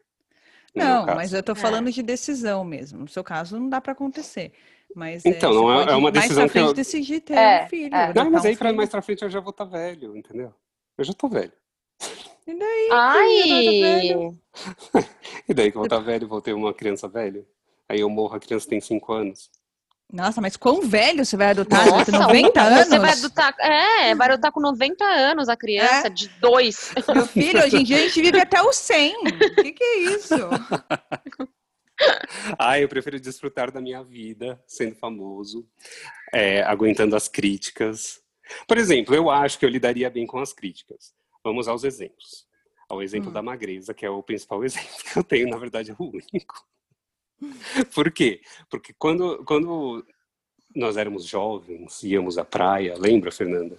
Não, 0.76 1.08
mas 1.08 1.34
eu 1.34 1.42
tô 1.42 1.56
falando 1.56 1.90
é. 1.90 1.92
de 1.92 2.04
decisão 2.04 2.64
mesmo. 2.64 3.00
No 3.00 3.08
seu 3.08 3.24
caso, 3.24 3.60
não 3.60 3.68
dá 3.68 3.82
para 3.82 3.94
acontecer. 3.94 4.54
Mas 4.96 5.26
é, 5.26 5.30
então, 5.30 5.52
é, 5.52 5.56
não 5.56 5.82
é, 5.82 5.92
é 5.92 5.96
uma 5.96 6.12
decisão 6.12 6.44
mais 6.44 6.52
pra 6.52 6.62
frente 6.62 6.68
eu... 6.68 6.74
decidir 6.74 7.20
ter 7.22 7.34
é, 7.34 7.64
um 7.64 7.68
filho. 7.68 7.96
É. 7.96 8.14
Não, 8.14 8.32
mas 8.32 8.46
aí 8.46 8.56
para 8.56 8.74
mais 8.74 8.90
pra 8.90 9.02
frente 9.02 9.24
eu 9.24 9.30
já 9.30 9.40
vou 9.40 9.52
estar 9.52 9.66
tá 9.66 9.72
velho, 9.72 10.16
entendeu? 10.16 10.54
Eu 10.98 11.04
já 11.04 11.14
tô 11.14 11.28
velho. 11.28 11.52
E 12.46 12.58
daí? 12.58 12.90
Ai! 12.92 13.42
e 15.50 15.54
daí 15.54 15.72
que 15.72 15.78
eu 15.78 15.82
vou 15.82 15.86
estar 15.86 15.98
tá 15.98 16.02
velho, 16.02 16.28
vou 16.28 16.42
ter 16.42 16.54
uma 16.54 16.74
criança 16.74 17.08
velha? 17.08 17.46
Aí 17.90 18.00
eu 18.00 18.10
morro, 18.10 18.36
a 18.36 18.40
criança 18.40 18.70
tem 18.70 18.80
5 18.80 19.14
anos. 19.14 19.50
Nossa, 20.12 20.40
mas 20.40 20.56
quão 20.56 20.82
velho 20.82 21.26
você 21.26 21.36
vai 21.36 21.48
adotar? 21.48 21.86
Nossa, 21.86 22.12
90 22.12 22.62
anos? 22.62 22.88
Você 22.88 23.00
vai 23.00 23.12
adotar, 23.12 23.56
é, 23.60 24.16
vai 24.16 24.28
adotar 24.30 24.52
com 24.54 24.62
90 24.62 25.04
anos 25.04 25.50
a 25.50 25.58
criança, 25.58 26.08
é? 26.08 26.10
de 26.10 26.30
dois. 26.40 26.94
Meu 27.14 27.26
filho, 27.26 27.62
hoje 27.62 27.78
em 27.78 27.84
dia 27.84 27.98
a 27.98 28.00
gente 28.02 28.22
vive 28.22 28.40
até 28.40 28.62
os 28.62 28.78
100. 28.78 29.16
O 29.18 29.64
que, 29.64 29.74
que 29.74 29.84
é 29.84 29.98
isso? 30.16 30.36
Ah, 32.60 32.80
eu 32.80 32.88
prefiro 32.88 33.20
desfrutar 33.20 33.72
da 33.72 33.82
minha 33.82 34.04
vida 34.04 34.62
sendo 34.68 34.96
famoso, 34.96 35.68
é, 36.32 36.62
aguentando 36.62 37.16
as 37.16 37.28
críticas. 37.28 38.22
Por 38.68 38.78
exemplo, 38.78 39.16
eu 39.16 39.32
acho 39.32 39.58
que 39.58 39.66
eu 39.66 39.70
lidaria 39.70 40.08
bem 40.08 40.28
com 40.28 40.38
as 40.38 40.54
críticas. 40.54 41.16
Vamos 41.44 41.68
aos 41.68 41.84
exemplos. 41.84 42.46
ao 42.88 43.02
exemplo 43.02 43.32
hum. 43.32 43.34
da 43.34 43.42
magreza, 43.42 43.96
que 43.96 44.06
é 44.06 44.10
o 44.12 44.22
principal 44.22 44.64
exemplo 44.64 44.96
que 45.12 45.18
eu 45.18 45.24
tenho, 45.24 45.50
na 45.50 45.58
verdade 45.58 45.90
é 45.90 45.96
o 45.98 46.04
único. 46.04 46.64
Por 47.94 48.12
quê? 48.12 48.42
Porque 48.70 48.94
quando, 48.98 49.44
quando 49.46 50.06
nós 50.76 50.98
éramos 50.98 51.26
jovens, 51.26 52.04
íamos 52.04 52.38
à 52.38 52.46
praia, 52.46 52.96
lembra, 52.98 53.32
Fernanda? 53.32 53.78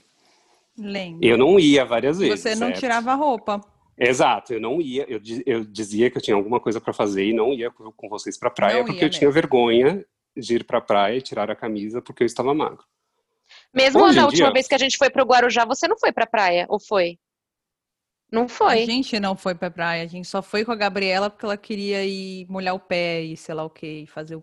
Lembro. 0.77 1.27
Eu 1.27 1.37
não 1.37 1.59
ia 1.59 1.85
várias 1.85 2.19
vezes. 2.19 2.41
Você 2.41 2.55
não 2.55 2.69
certo? 2.69 2.81
tirava 2.81 3.15
roupa. 3.15 3.61
Exato, 3.99 4.53
eu 4.53 4.61
não 4.61 4.81
ia, 4.81 5.05
eu, 5.09 5.21
eu 5.45 5.65
dizia 5.65 6.09
que 6.09 6.19
eu 6.19 6.23
tinha 6.23 6.37
alguma 6.37 6.61
coisa 6.61 6.81
para 6.81 6.93
fazer 6.93 7.25
e 7.25 7.33
não 7.33 7.53
ia 7.53 7.69
com 7.71 8.09
vocês 8.09 8.39
para 8.39 8.49
praia 8.49 8.79
não 8.79 8.85
porque 8.85 9.01
eu 9.01 9.09
mesmo. 9.09 9.19
tinha 9.19 9.31
vergonha 9.31 10.05
de 10.37 10.55
ir 10.55 10.65
para 10.65 10.81
praia 10.81 11.17
e 11.17 11.23
tirar 11.23 11.51
a 11.51 11.57
camisa 11.57 12.01
porque 12.01 12.23
eu 12.23 12.27
estava 12.27 12.55
magro. 12.55 12.85
Mesmo 13.75 14.05
Hoje 14.05 14.17
na 14.17 14.27
última 14.27 14.47
dia... 14.47 14.53
vez 14.53 14.69
que 14.69 14.75
a 14.75 14.79
gente 14.79 14.97
foi 14.97 15.11
pro 15.11 15.25
Guarujá, 15.25 15.65
você 15.65 15.89
não 15.89 15.99
foi 15.99 16.13
pra 16.13 16.27
praia, 16.27 16.65
ou 16.69 16.79
foi? 16.79 17.19
Não 18.31 18.49
foi. 18.49 18.83
A 18.83 18.87
gente 18.87 19.19
não 19.19 19.37
foi 19.37 19.55
pra 19.55 19.71
praia, 19.71 20.03
a 20.03 20.07
gente 20.07 20.29
só 20.29 20.43
foi 20.43 20.65
com 20.65 20.73
a 20.73 20.77
Gabriela 20.77 21.31
porque 21.31 21.47
ela 21.47 21.57
queria 21.57 22.05
ir 22.05 22.47
molhar 22.49 22.75
o 22.75 22.81
pé 22.81 23.23
e 23.23 23.37
sei 23.37 23.55
lá 23.55 23.65
o 23.65 23.71
que, 23.71 24.05
fazer 24.07 24.37
o... 24.37 24.43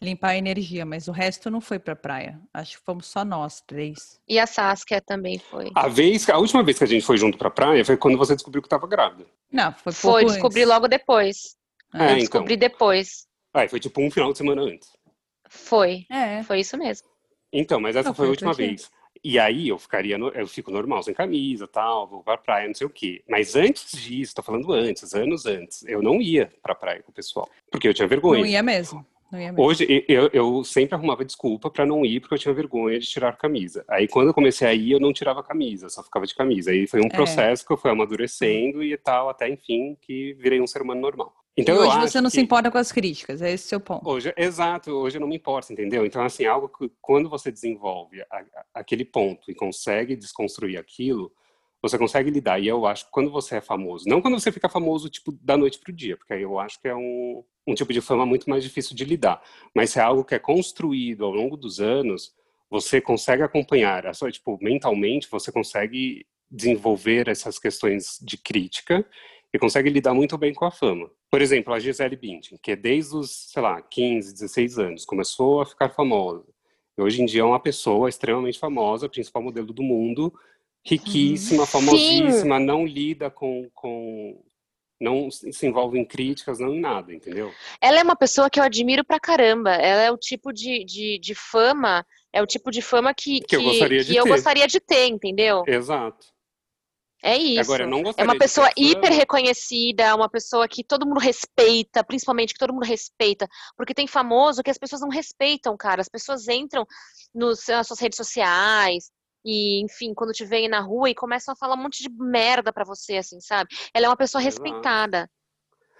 limpar 0.00 0.30
a 0.30 0.36
energia, 0.36 0.84
mas 0.84 1.08
o 1.08 1.12
resto 1.12 1.50
não 1.50 1.60
foi 1.60 1.78
pra 1.78 1.96
praia. 1.96 2.40
Acho 2.54 2.78
que 2.78 2.84
fomos 2.84 3.06
só 3.06 3.24
nós 3.24 3.60
três. 3.66 4.20
E 4.28 4.38
a 4.38 4.46
Saskia 4.46 5.00
também 5.00 5.38
foi. 5.38 5.70
A 5.74 5.88
vez, 5.88 6.28
a 6.28 6.38
última 6.38 6.62
vez 6.62 6.78
que 6.78 6.84
a 6.84 6.86
gente 6.86 7.04
foi 7.04 7.18
junto 7.18 7.36
pra 7.36 7.50
praia 7.50 7.84
foi 7.84 7.96
quando 7.96 8.16
você 8.16 8.34
descobriu 8.34 8.62
que 8.62 8.66
estava 8.66 8.86
grávida. 8.86 9.26
Não, 9.50 9.72
foi 9.72 9.92
pouco 9.92 10.18
Foi, 10.18 10.24
descobri 10.26 10.64
logo 10.64 10.86
depois. 10.86 11.56
É, 11.92 11.98
eu 11.98 12.04
então. 12.04 12.18
descobri 12.18 12.56
depois. 12.56 13.26
Ah, 13.52 13.68
foi 13.68 13.80
tipo 13.80 14.00
um 14.00 14.10
final 14.10 14.30
de 14.30 14.38
semana 14.38 14.62
antes. 14.62 14.88
Foi. 15.48 16.06
É. 16.08 16.44
Foi 16.44 16.60
isso 16.60 16.78
mesmo. 16.78 17.08
Então, 17.52 17.80
mas 17.80 17.96
essa 17.96 18.10
não, 18.10 18.14
foi 18.14 18.26
a 18.26 18.30
última 18.30 18.54
vez. 18.54 18.88
E 19.22 19.38
aí 19.38 19.68
eu 19.68 19.78
ficaria, 19.78 20.16
no, 20.16 20.28
eu 20.28 20.46
fico 20.46 20.70
normal, 20.70 21.02
sem 21.02 21.12
camisa, 21.12 21.68
tal, 21.68 22.06
vou 22.06 22.22
pra 22.22 22.38
praia, 22.38 22.66
não 22.66 22.74
sei 22.74 22.86
o 22.86 22.90
quê. 22.90 23.22
Mas 23.28 23.54
antes 23.54 24.00
disso, 24.00 24.34
tô 24.34 24.42
falando 24.42 24.72
antes, 24.72 25.14
anos 25.14 25.44
antes, 25.44 25.84
eu 25.86 26.02
não 26.02 26.22
ia 26.22 26.50
pra 26.62 26.74
praia 26.74 27.02
com 27.02 27.10
o 27.10 27.14
pessoal, 27.14 27.48
porque 27.70 27.86
eu 27.86 27.94
tinha 27.94 28.08
vergonha. 28.08 28.40
Não 28.40 28.46
ia 28.46 28.62
mesmo. 28.62 29.04
Hoje 29.56 30.04
eu, 30.08 30.28
eu 30.32 30.64
sempre 30.64 30.94
arrumava 30.94 31.24
desculpa 31.24 31.70
para 31.70 31.86
não 31.86 32.04
ir 32.04 32.20
porque 32.20 32.34
eu 32.34 32.38
tinha 32.38 32.54
vergonha 32.54 32.98
de 32.98 33.06
tirar 33.06 33.28
a 33.28 33.32
camisa. 33.32 33.84
Aí 33.88 34.08
quando 34.08 34.28
eu 34.28 34.34
comecei 34.34 34.66
a 34.66 34.74
ir, 34.74 34.92
eu 34.92 35.00
não 35.00 35.12
tirava 35.12 35.40
a 35.40 35.44
camisa, 35.44 35.88
só 35.88 36.02
ficava 36.02 36.26
de 36.26 36.34
camisa. 36.34 36.70
Aí 36.70 36.86
foi 36.86 37.00
um 37.00 37.06
é. 37.06 37.10
processo 37.10 37.64
que 37.64 37.72
eu 37.72 37.76
fui 37.76 37.90
amadurecendo 37.90 38.82
e 38.82 38.96
tal, 38.96 39.28
até 39.28 39.48
enfim, 39.48 39.96
que 40.00 40.34
virei 40.34 40.60
um 40.60 40.66
ser 40.66 40.82
humano 40.82 41.00
normal. 41.00 41.32
Então, 41.56 41.74
e 41.74 41.78
hoje 41.78 42.00
você 42.00 42.20
não 42.20 42.30
que... 42.30 42.36
se 42.36 42.40
importa 42.40 42.70
com 42.70 42.78
as 42.78 42.90
críticas, 42.92 43.42
é 43.42 43.52
esse 43.52 43.66
o 43.66 43.68
seu 43.68 43.80
ponto. 43.80 44.08
Hoje, 44.08 44.32
exato, 44.36 44.90
hoje 44.92 45.16
eu 45.16 45.20
não 45.20 45.28
me 45.28 45.36
importo, 45.36 45.72
entendeu? 45.72 46.06
Então, 46.06 46.22
assim, 46.22 46.46
algo 46.46 46.68
que 46.68 46.90
quando 47.00 47.28
você 47.28 47.50
desenvolve 47.50 48.22
a, 48.22 48.38
a, 48.38 48.64
aquele 48.74 49.04
ponto 49.04 49.50
e 49.50 49.54
consegue 49.54 50.16
desconstruir 50.16 50.78
aquilo, 50.78 51.32
você 51.82 51.98
consegue 51.98 52.30
lidar. 52.30 52.58
E 52.60 52.68
eu 52.68 52.86
acho 52.86 53.06
que 53.06 53.10
quando 53.10 53.30
você 53.30 53.56
é 53.56 53.60
famoso, 53.60 54.08
não 54.08 54.20
quando 54.20 54.38
você 54.38 54.52
fica 54.52 54.68
famoso, 54.68 55.08
tipo, 55.08 55.32
da 55.32 55.56
noite 55.56 55.78
pro 55.78 55.92
dia, 55.92 56.16
porque 56.16 56.32
aí 56.32 56.42
eu 56.42 56.58
acho 56.58 56.80
que 56.80 56.88
é 56.88 56.94
um, 56.94 57.42
um 57.66 57.74
tipo 57.74 57.92
de 57.92 58.00
fama 58.00 58.26
muito 58.26 58.48
mais 58.48 58.62
difícil 58.62 58.94
de 58.94 59.04
lidar. 59.04 59.42
Mas 59.74 59.90
se 59.90 59.98
é 59.98 60.02
algo 60.02 60.24
que 60.24 60.34
é 60.34 60.38
construído 60.38 61.24
ao 61.24 61.30
longo 61.30 61.56
dos 61.56 61.80
anos, 61.80 62.32
você 62.70 63.00
consegue 63.00 63.42
acompanhar, 63.42 64.06
a 64.06 64.14
sua, 64.14 64.30
tipo, 64.30 64.58
mentalmente, 64.62 65.28
você 65.30 65.50
consegue 65.50 66.26
desenvolver 66.50 67.28
essas 67.28 67.58
questões 67.58 68.18
de 68.22 68.36
crítica 68.36 69.04
e 69.52 69.58
consegue 69.58 69.90
lidar 69.90 70.14
muito 70.14 70.36
bem 70.38 70.52
com 70.52 70.64
a 70.64 70.70
fama. 70.70 71.10
Por 71.30 71.40
exemplo, 71.42 71.72
a 71.72 71.78
Gisele 71.78 72.16
Bündchen, 72.16 72.58
que 72.62 72.72
é 72.72 72.76
desde 72.76 73.16
os, 73.16 73.50
sei 73.50 73.62
lá, 73.62 73.80
15, 73.80 74.32
16 74.32 74.78
anos, 74.78 75.04
começou 75.04 75.60
a 75.60 75.66
ficar 75.66 75.90
famosa. 75.90 76.44
E 76.96 77.02
hoje 77.02 77.22
em 77.22 77.26
dia 77.26 77.42
é 77.42 77.44
uma 77.44 77.60
pessoa 77.60 78.08
extremamente 78.08 78.58
famosa, 78.58 79.08
principal 79.08 79.42
modelo 79.42 79.72
do 79.72 79.82
mundo, 79.82 80.32
riquíssima, 80.84 81.66
famosíssima, 81.66 82.58
Sim. 82.58 82.64
não 82.64 82.86
lida 82.86 83.30
com, 83.30 83.68
com 83.74 84.42
não 85.00 85.30
se 85.30 85.66
envolve 85.66 85.98
em 85.98 86.04
críticas, 86.04 86.58
não 86.58 86.74
em 86.74 86.80
nada, 86.80 87.12
entendeu? 87.12 87.52
Ela 87.80 88.00
é 88.00 88.02
uma 88.02 88.16
pessoa 88.16 88.50
que 88.50 88.60
eu 88.60 88.64
admiro 88.64 89.02
pra 89.02 89.18
caramba. 89.18 89.70
Ela 89.70 90.02
é 90.02 90.10
o 90.10 90.18
tipo 90.18 90.52
de, 90.52 90.84
de, 90.84 91.18
de 91.18 91.34
fama, 91.34 92.04
é 92.32 92.42
o 92.42 92.46
tipo 92.46 92.70
de 92.70 92.82
fama 92.82 93.14
que, 93.14 93.40
que, 93.40 93.46
que 93.46 93.56
eu, 93.56 93.62
gostaria, 93.62 94.00
que 94.00 94.10
de 94.10 94.16
eu 94.16 94.26
gostaria 94.26 94.66
de 94.66 94.78
ter, 94.78 95.06
entendeu? 95.06 95.64
Exato. 95.66 96.26
É 97.22 97.36
isso. 97.36 97.60
Agora, 97.60 97.84
é 98.16 98.24
uma 98.24 98.38
pessoa 98.38 98.70
hiper 98.76 99.12
reconhecida, 99.12 100.14
uma 100.14 100.28
pessoa 100.28 100.66
que 100.66 100.82
todo 100.82 101.06
mundo 101.06 101.20
respeita, 101.20 102.02
principalmente 102.02 102.54
que 102.54 102.58
todo 102.58 102.72
mundo 102.72 102.86
respeita. 102.86 103.46
Porque 103.76 103.92
tem 103.92 104.06
famoso 104.06 104.62
que 104.62 104.70
as 104.70 104.78
pessoas 104.78 105.02
não 105.02 105.10
respeitam, 105.10 105.76
cara. 105.76 106.00
As 106.00 106.08
pessoas 106.08 106.48
entram 106.48 106.86
nos, 107.34 107.66
nas 107.68 107.86
suas 107.86 108.00
redes 108.00 108.16
sociais, 108.16 109.10
e, 109.44 109.82
enfim, 109.82 110.12
quando 110.14 110.32
te 110.32 110.44
veem 110.44 110.68
na 110.68 110.80
rua 110.80 111.10
e 111.10 111.14
começam 111.14 111.52
a 111.52 111.56
falar 111.56 111.74
um 111.74 111.82
monte 111.82 112.02
de 112.02 112.10
merda 112.10 112.72
pra 112.72 112.84
você, 112.84 113.16
assim, 113.16 113.40
sabe? 113.40 113.70
Ela 113.94 114.06
é 114.06 114.08
uma 114.08 114.16
pessoa 114.16 114.42
respeitada. 114.42 115.28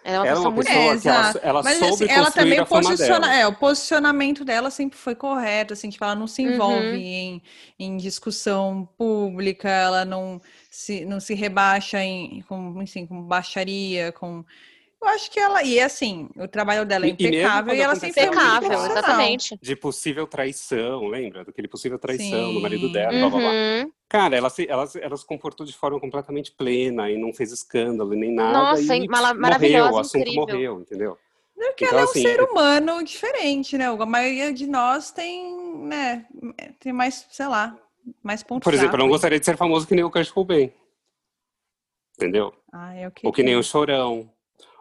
Ela 0.02 0.16
é 0.16 0.18
uma 0.18 0.26
ela 0.26 0.34
pessoa, 0.34 0.36
é 0.36 0.48
uma 0.48 0.54
muito... 0.54 0.66
pessoa 0.66 0.98
que 1.00 1.08
ela, 1.08 1.40
ela 1.42 1.62
Mas, 1.62 1.78
soube 1.78 2.04
assim, 2.04 2.12
ela 2.12 2.30
também 2.30 2.64
posiciona, 2.64 3.34
é, 3.34 3.46
o 3.46 3.54
posicionamento 3.54 4.44
dela 4.44 4.70
sempre 4.70 4.98
foi 4.98 5.14
correto, 5.14 5.74
assim, 5.74 5.90
tipo, 5.90 6.02
ela 6.02 6.14
não 6.14 6.26
se 6.26 6.42
envolve 6.42 6.88
uhum. 6.88 6.94
em, 6.94 7.42
em 7.78 7.96
discussão 7.98 8.88
pública, 8.96 9.68
ela 9.68 10.04
não 10.04 10.40
se, 10.70 11.04
não 11.04 11.20
se 11.20 11.34
rebaixa 11.34 12.02
em, 12.02 12.42
com, 12.48 12.80
assim, 12.80 13.06
com 13.06 13.22
baixaria, 13.22 14.10
com 14.12 14.42
eu 15.02 15.08
acho 15.08 15.30
que 15.30 15.40
ela. 15.40 15.62
E 15.62 15.80
assim, 15.80 16.28
o 16.36 16.46
trabalho 16.46 16.84
dela 16.84 17.06
é 17.06 17.08
impecável 17.08 17.74
e, 17.74 17.78
e 17.78 17.80
ela 17.80 17.94
sempre 17.94 18.22
impecável, 18.22 18.72
é 18.72 18.74
exatamente. 18.74 19.58
De 19.60 19.74
possível 19.74 20.26
traição, 20.26 21.08
lembra? 21.08 21.44
Daquele 21.44 21.68
possível 21.68 21.98
traição 21.98 22.48
Sim. 22.48 22.54
no 22.54 22.60
marido 22.60 22.92
dela, 22.92 23.12
uhum. 23.12 23.20
blá, 23.20 23.30
blá, 23.30 23.40
blá. 23.40 23.50
Uhum. 23.50 23.92
Cara, 24.08 24.36
ela 24.36 24.50
se, 24.50 24.68
ela, 24.68 24.88
ela 25.00 25.16
se 25.16 25.24
comportou 25.24 25.64
de 25.64 25.72
forma 25.72 25.98
completamente 25.98 26.52
plena 26.52 27.10
e 27.10 27.16
não 27.16 27.32
fez 27.32 27.52
escândalo 27.52 28.10
nem 28.14 28.34
nada. 28.34 28.52
Nossa, 28.52 28.96
e 28.96 29.08
morreu, 29.08 29.84
o 29.84 29.98
assunto 29.98 30.22
incrível. 30.22 30.40
morreu, 30.40 30.80
entendeu? 30.80 31.18
Porque 31.54 31.84
então, 31.84 31.98
ela 31.98 32.00
é 32.00 32.06
um 32.06 32.10
assim, 32.10 32.22
ser 32.22 32.42
humano 32.42 33.04
diferente, 33.04 33.78
né? 33.78 33.86
A 33.86 34.06
maioria 34.06 34.52
de 34.52 34.66
nós 34.66 35.10
tem, 35.10 35.78
né, 35.78 36.26
tem 36.78 36.92
mais, 36.92 37.26
sei 37.30 37.46
lá, 37.46 37.76
mais 38.22 38.42
pontos. 38.42 38.64
Por 38.64 38.74
exemplo, 38.74 38.96
eu 38.96 39.00
não 39.00 39.08
gostaria 39.08 39.38
de 39.38 39.44
ser 39.44 39.56
famoso 39.56 39.86
que 39.86 39.94
nem 39.94 40.04
o 40.04 40.10
Kurt 40.10 40.30
Cobain. 40.30 40.72
Entendeu? 42.16 42.52
Ah, 42.72 42.94
é 42.94 43.10
Ou 43.22 43.32
que 43.32 43.42
nem 43.42 43.56
o 43.56 43.62
Chorão 43.62 44.30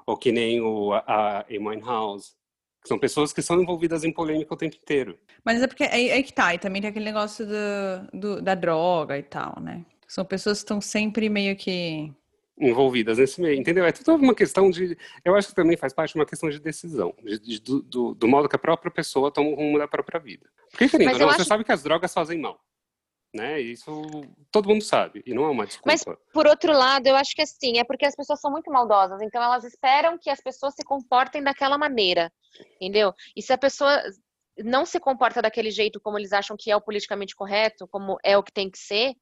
ou 0.10 0.17
que 0.17 0.32
nem 0.32 0.60
o, 0.60 0.91
a 0.93 1.45
Amy 1.48 1.80
House. 1.82 2.36
São 2.84 2.98
pessoas 2.98 3.32
que 3.32 3.43
são 3.43 3.62
envolvidas 3.62 4.04
em 4.04 4.12
polêmica 4.12 4.54
o 4.54 4.58
tempo 4.58 4.76
inteiro. 4.76 5.19
Mas 5.45 5.62
é 5.62 5.67
porque 5.67 5.84
é, 5.84 6.17
é 6.17 6.24
que 6.24 6.34
tá, 6.34 6.56
e 6.56 6.58
também 6.58 6.82
tem 6.82 6.89
aquele 6.89 7.06
negócio 7.06 7.45
do, 7.45 8.19
do, 8.19 8.41
da 8.41 8.56
droga 8.56 9.19
e 9.19 9.22
tal, 9.22 9.60
né? 9.62 9.86
São 10.08 10.26
pessoas 10.26 10.60
que 10.60 10.63
estão 10.63 10.82
sempre 10.82 11.30
meio 11.30 11.56
que 11.56 12.12
envolvidas 12.60 13.19
nesse 13.19 13.39
meio, 13.39 13.60
entendeu? 13.60 13.86
É 13.86 13.91
tudo 13.91 14.24
uma 14.24 14.34
questão 14.34 14.72
de, 14.72 14.98
eu 15.24 15.36
acho 15.36 15.50
que 15.50 15.56
também 15.56 15.78
faz 15.78 15.93
parte 15.93 16.13
de 16.13 16.19
uma 16.19 16.26
questão 16.26 16.50
de 16.50 16.60
decisão, 16.60 17.13
de, 17.24 17.39
de, 17.39 17.60
do, 17.62 18.15
do, 18.15 18.28
modo 18.28 18.50
que 18.50 18.56
a 18.56 18.60
própria 18.60 18.91
pessoa 18.91 19.32
toma 19.32 19.50
o 19.50 19.56
rumo 19.56 19.78
da 19.78 19.88
própria 19.88 20.19
vida. 20.19 20.50
Porque, 20.72 20.89
querido, 20.89 21.19
não, 21.19 21.28
você 21.28 21.41
acho... 21.41 21.45
sabe 21.45 21.63
que 21.63 21.72
as 21.72 21.84
drogas 21.84 22.12
fazem 22.12 22.39
mal 22.39 22.60
né? 23.34 23.60
Isso 23.60 24.02
todo 24.52 24.70
mundo 24.70 24.84
sabe 24.84 25.22
e 25.26 25.34
não 25.34 25.46
é 25.46 25.50
uma 25.50 25.65
desculpa. 25.65 25.92
Mas 25.92 26.04
por 26.34 26.48
outro 26.48 26.74
lado, 26.74 27.08
eu 27.08 27.15
acho 27.15 27.36
que 27.36 27.42
assim, 27.42 27.78
é 27.78 27.84
porque 27.84 28.06
as 28.06 28.15
pessoas 28.15 28.39
são 28.39 28.52
muito 28.52 28.72
maldosas, 28.72 29.22
então 29.22 29.42
elas 29.42 29.63
esperam 29.63 30.18
que 30.18 30.30
as 30.30 30.42
pessoas 30.42 30.74
se 30.74 30.84
comportem 30.84 31.44
daquela 31.44 31.78
maneira, 31.78 32.32
entendeu? 32.76 33.13
E 33.36 33.42
se 33.42 33.54
a 33.54 33.58
pessoa 33.58 34.02
não 34.58 34.86
se 34.86 35.00
comporta 35.00 35.42
daquele 35.42 35.72
jeito 35.72 36.02
como 36.02 36.18
eles 36.18 36.34
acham 36.34 36.58
que 36.58 36.72
é 36.72 36.76
o 36.76 36.82
politicamente 36.82 37.36
correto, 37.36 37.88
como 37.88 38.18
é 38.24 38.38
o 38.38 38.44
que 38.44 38.52
tem 38.52 38.70
que 38.70 38.78
ser, 38.78 39.13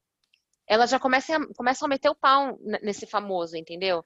elas 0.67 0.89
já 0.89 0.99
começam 0.99 1.35
a, 1.35 1.53
começam 1.53 1.85
a 1.85 1.89
meter 1.89 2.09
o 2.09 2.15
pau 2.15 2.57
nesse 2.81 3.05
famoso, 3.05 3.55
entendeu? 3.55 4.03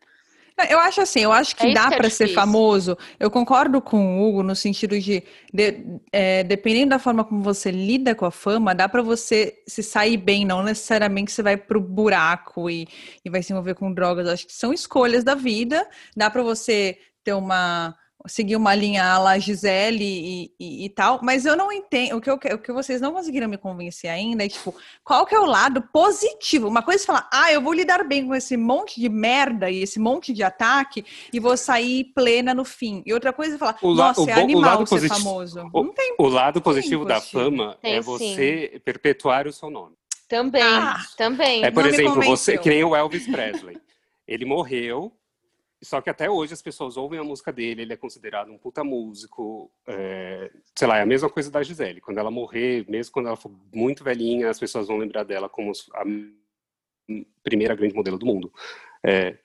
Eu 0.70 0.80
acho 0.80 1.02
assim, 1.02 1.22
eu 1.22 1.32
acho 1.32 1.56
que 1.56 1.68
é 1.68 1.74
dá 1.74 1.88
que 1.88 1.96
é 1.96 1.98
para 1.98 2.10
ser 2.10 2.28
famoso. 2.30 2.98
Eu 3.20 3.32
concordo 3.32 3.82
com 3.82 4.20
o 4.20 4.28
Hugo 4.28 4.44
no 4.44 4.56
sentido 4.56 5.00
de, 5.00 5.24
de 5.54 6.00
é, 6.12 6.44
dependendo 6.44 6.90
da 6.90 7.00
forma 7.00 7.24
como 7.24 7.42
você 7.42 7.72
lida 7.72 8.14
com 8.14 8.26
a 8.26 8.32
fama, 8.32 8.76
dá 8.76 8.88
para 8.88 9.02
você 9.02 9.56
se 9.68 9.82
sair 9.82 10.18
bem, 10.18 10.46
não 10.46 10.64
necessariamente 10.64 11.32
você 11.32 11.42
vai 11.42 11.58
pro 11.58 11.82
buraco 11.82 12.70
e, 12.70 12.88
e 13.24 13.30
vai 13.30 13.42
se 13.42 13.52
envolver 13.54 13.76
com 13.76 13.94
drogas. 13.94 14.28
Eu 14.28 14.34
acho 14.34 14.48
que 14.48 14.54
são 14.54 14.74
escolhas 14.74 15.24
da 15.24 15.36
vida. 15.36 15.88
Dá 16.16 16.30
para 16.30 16.44
você 16.44 16.98
ter 17.24 17.34
uma 17.34 17.96
seguir 18.28 18.56
uma 18.56 18.74
linha 18.76 19.18
lá 19.18 19.38
Gisele 19.38 20.04
e, 20.04 20.54
e, 20.60 20.86
e, 20.86 20.90
tal, 20.90 21.20
mas 21.24 21.46
eu 21.46 21.56
não 21.56 21.72
entendo, 21.72 22.18
o 22.18 22.22
que, 22.22 22.30
eu, 22.30 22.36
o 22.36 22.58
que 22.58 22.72
vocês 22.72 23.02
não 23.02 23.14
conseguiram 23.14 23.48
me 23.48 23.58
convencer 23.58 24.10
ainda 24.10 24.46
é, 24.46 24.50
tipo, 24.50 24.76
qual 25.04 25.26
que 25.26 25.36
é 25.36 25.40
o 25.40 25.46
lado 25.46 25.82
positivo? 25.94 26.68
Uma 26.68 26.82
coisa 26.82 27.04
é 27.04 27.06
falar, 27.06 27.30
ah, 27.32 27.52
eu 27.52 27.62
vou 27.62 27.74
lidar 27.74 28.04
bem 28.04 28.26
com 28.26 28.36
esse 28.36 28.58
monte 28.58 29.00
de 29.00 29.10
merda 29.10 29.70
e 29.70 29.82
esse 29.82 30.00
monte 30.00 30.34
de 30.34 30.44
ataque 30.44 31.06
e 31.32 31.40
vou 31.40 31.56
sair 31.58 32.06
plena 32.16 32.54
no 32.54 32.66
fim. 32.66 33.04
E 33.06 33.14
outra 33.14 33.34
coisa 33.34 33.56
é 33.56 33.58
falar, 33.58 33.78
o 33.82 33.94
nossa, 33.94 34.30
é 34.30 34.34
animal 34.34 34.86
ser 34.86 34.96
positivo, 34.96 35.20
famoso. 35.20 35.70
O, 35.74 35.84
não 35.84 35.94
tem, 35.94 36.16
o 36.18 36.28
lado 36.28 36.62
positivo 36.62 37.06
da 37.06 37.22
fama 37.22 37.78
tem, 37.82 37.96
é 37.96 38.02
você 38.02 38.72
sim. 38.74 38.80
perpetuar 38.80 39.48
o 39.48 39.54
seu 39.54 39.70
nome. 39.70 39.96
Também, 40.28 40.64
ah, 40.64 40.98
também. 41.18 41.64
É, 41.64 41.70
por 41.70 41.84
não 41.84 41.90
exemplo, 41.90 42.22
você, 42.22 42.58
que 42.58 42.70
nem 42.70 42.84
o 42.84 42.96
Elvis 42.96 43.28
Presley. 43.28 43.78
Ele 44.26 44.46
morreu, 44.46 45.12
só 45.84 46.00
que 46.00 46.10
até 46.10 46.30
hoje 46.30 46.54
as 46.54 46.62
pessoas 46.62 46.96
ouvem 46.96 47.20
a 47.20 47.24
música 47.24 47.52
dele, 47.52 47.82
ele 47.82 47.94
é 47.94 47.98
considerado 47.98 48.52
um 48.52 48.58
puta 48.58 48.84
músico. 48.84 49.72
É, 49.88 50.52
sei 50.78 50.88
lá, 50.88 50.98
é 50.98 51.02
a 51.02 51.06
mesma 51.06 51.30
coisa 51.30 51.50
da 51.50 51.64
Gisele. 51.64 52.02
Quando 52.02 52.20
ela 52.20 52.30
morrer, 52.30 52.86
mesmo 52.88 53.12
quando 53.12 53.28
ela 53.28 53.36
for 53.36 53.52
muito 53.74 54.04
velhinha, 54.04 54.50
as 54.50 54.60
pessoas 54.60 54.88
vão 54.88 54.98
lembrar 54.98 55.24
dela 55.24 55.50
como 55.50 55.72
a 55.94 56.04
primeira 57.44 57.76
grande 57.76 57.96
modelo 57.96 58.18
do 58.20 58.26
mundo. 58.26 58.54
É, 59.04 59.38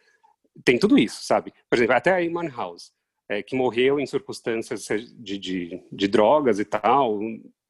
tem 0.62 0.78
tudo 0.78 0.98
isso, 0.98 1.24
sabe? 1.24 1.54
Por 1.70 1.76
exemplo, 1.76 1.94
até 1.94 2.12
a 2.12 2.22
Iman 2.22 2.48
House, 2.48 2.92
é, 3.28 3.42
que 3.42 3.56
morreu 3.56 3.98
em 3.98 4.06
circunstâncias 4.06 4.86
de, 5.18 5.38
de, 5.38 5.82
de 5.90 6.08
drogas 6.08 6.58
e 6.58 6.64
tal, 6.64 7.18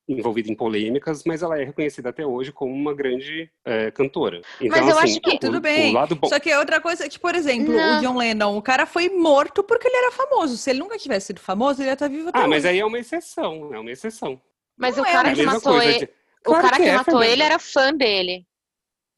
envolvida 0.09 0.51
em 0.51 0.55
polêmicas, 0.55 1.25
mas 1.25 1.43
ela 1.43 1.61
é 1.61 1.65
reconhecida 1.65 2.11
até 2.11 2.25
hoje 2.25 2.53
como 2.53 2.73
uma 2.73 2.95
grande 2.95 3.51
é, 3.65 3.91
cantora. 3.91 4.41
Então, 4.61 4.79
mas 4.79 4.89
eu 4.89 4.99
assim, 4.99 5.13
acho 5.13 5.21
que 5.21 5.37
o, 5.37 5.39
tudo 5.39 5.61
bem. 5.61 5.93
Bom... 5.93 6.29
Só 6.29 6.39
que 6.39 6.51
é 6.51 6.59
outra 6.59 6.81
coisa, 6.81 7.09
que, 7.09 7.19
por 7.19 7.35
exemplo, 7.35 7.73
Não. 7.73 7.99
o 7.99 8.01
John 8.01 8.17
Lennon, 8.17 8.57
o 8.57 8.63
cara 8.63 8.87
foi 8.87 9.09
morto 9.09 9.65
porque 9.65 9.89
ele 9.89 9.97
era 9.97 10.13
famoso. 10.13 10.57
Se 10.57 10.71
ele 10.71 10.79
nunca 10.79 10.97
tivesse 10.97 11.29
sido 11.29 11.41
famoso, 11.41 11.83
ele 11.83 11.89
ia 11.89 11.95
estar 11.95 12.09
vivo 12.09 12.29
até 12.29 12.39
Ah, 12.39 12.43
hoje. 12.43 12.51
mas 12.51 12.65
aí 12.65 12.79
é 12.79 12.85
uma 12.85 12.99
exceção, 12.99 13.75
é 13.75 13.79
uma 13.79 13.91
exceção. 13.91 14.41
Mas 14.77 14.97
Não 14.97 15.03
o 15.03 15.07
cara 15.07 15.31
é 15.31 15.35
que 15.35 15.43
matou 15.43 15.83
ele, 15.83 15.99
de... 15.99 16.09
claro 16.43 16.67
o 16.67 16.71
cara 16.71 16.77
que, 16.77 16.83
que 16.83 16.89
é, 16.89 16.97
matou 16.97 17.23
ele 17.23 17.43
era 17.43 17.59
fã 17.59 17.93
dele. 17.93 18.47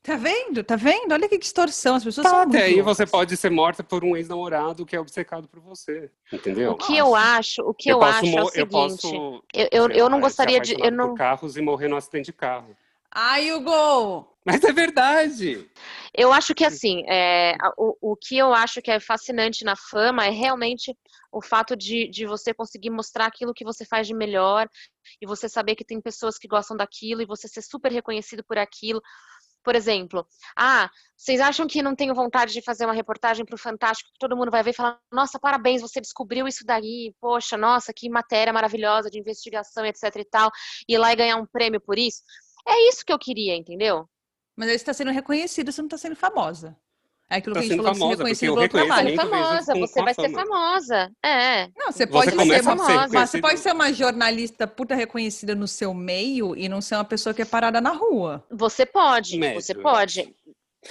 Tá 0.02 0.16
vendo? 0.16 0.64
Tá 0.64 0.76
vendo? 0.76 1.12
Olha 1.12 1.28
que 1.28 1.36
distorção. 1.36 1.96
As 1.96 2.04
pessoas 2.04 2.24
tá, 2.24 2.30
são 2.30 2.40
até 2.40 2.64
aí 2.64 2.80
você 2.80 3.06
pode 3.06 3.36
ser 3.36 3.50
morta 3.50 3.82
por 3.82 4.04
um 4.04 4.16
ex-namorado 4.16 4.86
que 4.86 4.96
é 4.96 5.00
obcecado 5.00 5.46
por 5.48 5.60
você. 5.60 6.10
Entendeu? 6.32 6.72
O 6.72 6.76
que 6.76 6.96
eu 6.96 7.14
acho, 7.14 7.62
o 7.62 7.74
que 7.74 7.90
eu, 7.90 7.98
eu 7.98 8.02
acho 8.02 8.26
é 8.26 8.42
o 8.42 8.46
seguinte. 8.46 8.58
Eu, 8.58 8.66
posso, 8.68 9.44
eu, 9.52 9.68
eu, 9.70 9.90
eu 9.90 10.08
não 10.08 10.20
gostaria 10.20 10.60
de. 10.60 10.74
Eu 10.80 10.90
não... 10.90 11.14
carros 11.14 11.56
e 11.56 11.60
morrer 11.60 11.88
no 11.88 11.96
acidente 11.96 12.26
de 12.26 12.32
carro. 12.32 12.76
Ai, 13.10 13.52
Hugo! 13.52 14.28
Mas 14.44 14.62
é 14.64 14.72
verdade! 14.72 15.68
Eu 16.14 16.32
acho 16.32 16.54
que 16.54 16.64
assim, 16.64 17.04
é, 17.08 17.54
o, 17.76 18.12
o 18.12 18.16
que 18.16 18.36
eu 18.38 18.54
acho 18.54 18.80
que 18.80 18.90
é 18.90 18.98
fascinante 18.98 19.64
na 19.64 19.76
fama 19.76 20.24
é 20.24 20.30
realmente 20.30 20.96
o 21.30 21.42
fato 21.42 21.76
de, 21.76 22.08
de 22.08 22.26
você 22.26 22.54
conseguir 22.54 22.90
mostrar 22.90 23.26
aquilo 23.26 23.52
que 23.52 23.64
você 23.64 23.84
faz 23.84 24.06
de 24.06 24.14
melhor 24.14 24.66
e 25.20 25.26
você 25.26 25.48
saber 25.48 25.74
que 25.74 25.84
tem 25.84 26.00
pessoas 26.00 26.38
que 26.38 26.48
gostam 26.48 26.76
daquilo 26.76 27.20
e 27.20 27.26
você 27.26 27.46
ser 27.46 27.62
super 27.62 27.92
reconhecido 27.92 28.42
por 28.42 28.56
aquilo. 28.56 29.02
Por 29.68 29.76
exemplo, 29.76 30.26
ah, 30.56 30.88
vocês 31.14 31.42
acham 31.42 31.66
que 31.66 31.82
não 31.82 31.94
tenho 31.94 32.14
vontade 32.14 32.54
de 32.54 32.62
fazer 32.62 32.86
uma 32.86 32.94
reportagem 32.94 33.44
para 33.44 33.54
o 33.54 33.58
Fantástico 33.58 34.10
que 34.10 34.18
todo 34.18 34.34
mundo 34.34 34.50
vai 34.50 34.62
ver 34.62 34.70
e 34.70 34.72
falar, 34.72 34.98
nossa, 35.12 35.38
parabéns, 35.38 35.82
você 35.82 36.00
descobriu 36.00 36.48
isso 36.48 36.64
daí, 36.64 37.14
poxa, 37.20 37.54
nossa, 37.54 37.92
que 37.92 38.08
matéria 38.08 38.50
maravilhosa 38.50 39.10
de 39.10 39.18
investigação, 39.18 39.84
etc 39.84 40.04
e 40.16 40.24
tal, 40.24 40.50
e 40.88 40.94
ir 40.94 40.96
lá 40.96 41.12
e 41.12 41.16
ganhar 41.16 41.36
um 41.36 41.44
prêmio 41.44 41.82
por 41.82 41.98
isso? 41.98 42.22
É 42.66 42.88
isso 42.88 43.04
que 43.04 43.12
eu 43.12 43.18
queria, 43.18 43.54
entendeu? 43.54 44.08
Mas 44.56 44.70
você 44.70 44.76
está 44.76 44.94
sendo 44.94 45.10
reconhecida, 45.10 45.70
você 45.70 45.82
não 45.82 45.86
está 45.86 45.98
sendo 45.98 46.16
famosa. 46.16 46.74
É 47.30 47.36
aquilo 47.36 47.54
tá 47.54 47.60
que 47.60 47.66
a 47.66 47.68
gente 47.68 47.76
falou 47.76 47.94
famosa, 47.94 48.24
que 48.24 48.34
se 48.34 48.46
reconhecer 48.46 48.70
pelo 48.70 48.86
trabalho. 48.86 49.16
famosa, 49.16 49.74
você 49.74 50.02
vai 50.02 50.14
ser 50.14 50.30
famosa. 50.30 51.12
É. 51.22 51.68
Não, 51.76 51.92
você 51.92 52.06
pode 52.06 52.30
você 52.30 52.46
ser 52.46 52.62
famosa. 52.62 53.08
Mas 53.12 53.30
você 53.30 53.40
pode 53.40 53.60
ser 53.60 53.72
uma 53.72 53.92
jornalista 53.92 54.66
puta 54.66 54.94
reconhecida 54.94 55.54
no 55.54 55.68
seu 55.68 55.92
meio 55.92 56.56
e 56.56 56.68
não 56.68 56.80
ser 56.80 56.94
uma 56.94 57.04
pessoa 57.04 57.34
que 57.34 57.42
é 57.42 57.44
parada 57.44 57.80
na 57.80 57.90
rua. 57.90 58.44
Você 58.50 58.86
pode, 58.86 59.38
médio, 59.38 59.60
você 59.60 59.74
pode. 59.74 60.34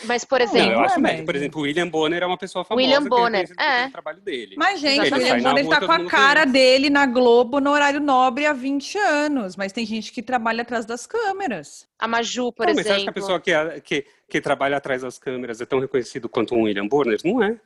Mas, 0.04 0.26
por 0.26 0.42
exemplo. 0.42 0.72
Não, 0.72 0.80
eu 0.80 0.86
acho 0.86 0.96
é 0.96 1.02
médio. 1.02 1.26
Por 1.26 1.36
exemplo, 1.36 1.62
o 1.62 1.64
William 1.64 1.88
Bonner 1.88 2.22
é 2.22 2.26
uma 2.26 2.38
pessoa 2.38 2.64
famosa. 2.66 2.86
William 2.86 3.04
Bonner, 3.08 3.50
é. 3.58 3.90
trabalho 3.90 4.22
dele. 4.22 4.56
Mas, 4.58 4.80
gente, 4.80 5.12
o 5.12 5.16
William 5.16 5.40
Bonner 5.42 5.68
tá 5.68 5.86
com 5.86 5.92
a 5.92 6.06
cara 6.06 6.46
dele 6.46 6.90
na 6.90 7.06
Globo 7.06 7.60
no 7.60 7.72
horário 7.72 8.00
nobre 8.00 8.46
há 8.46 8.54
20 8.54 8.98
anos. 8.98 9.56
Mas 9.56 9.72
tem 9.72 9.86
gente 9.86 10.12
que 10.12 10.22
trabalha 10.22 10.62
atrás 10.62 10.86
das 10.86 11.08
câmeras. 11.08 11.88
A 11.98 12.08
Maju, 12.08 12.52
por 12.52 12.66
não, 12.66 12.74
exemplo. 12.74 12.76
Mas 12.76 12.86
você 12.86 12.94
acha 12.94 13.04
que 13.04 13.10
a 13.10 13.14
pessoa 13.14 13.40
que, 13.40 13.52
é, 13.52 13.80
que, 13.80 14.06
que 14.30 14.42
trabalha 14.42 14.78
atrás 14.78 15.02
das 15.02 15.18
câmeras 15.18 15.62
é 15.62 15.66
tão 15.66 15.80
reconhecido 15.80 16.28
quanto 16.28 16.54
um 16.54 16.64
William 16.64 16.88
Bonner? 16.88 17.20
Não 17.24 17.42
é 17.42 17.58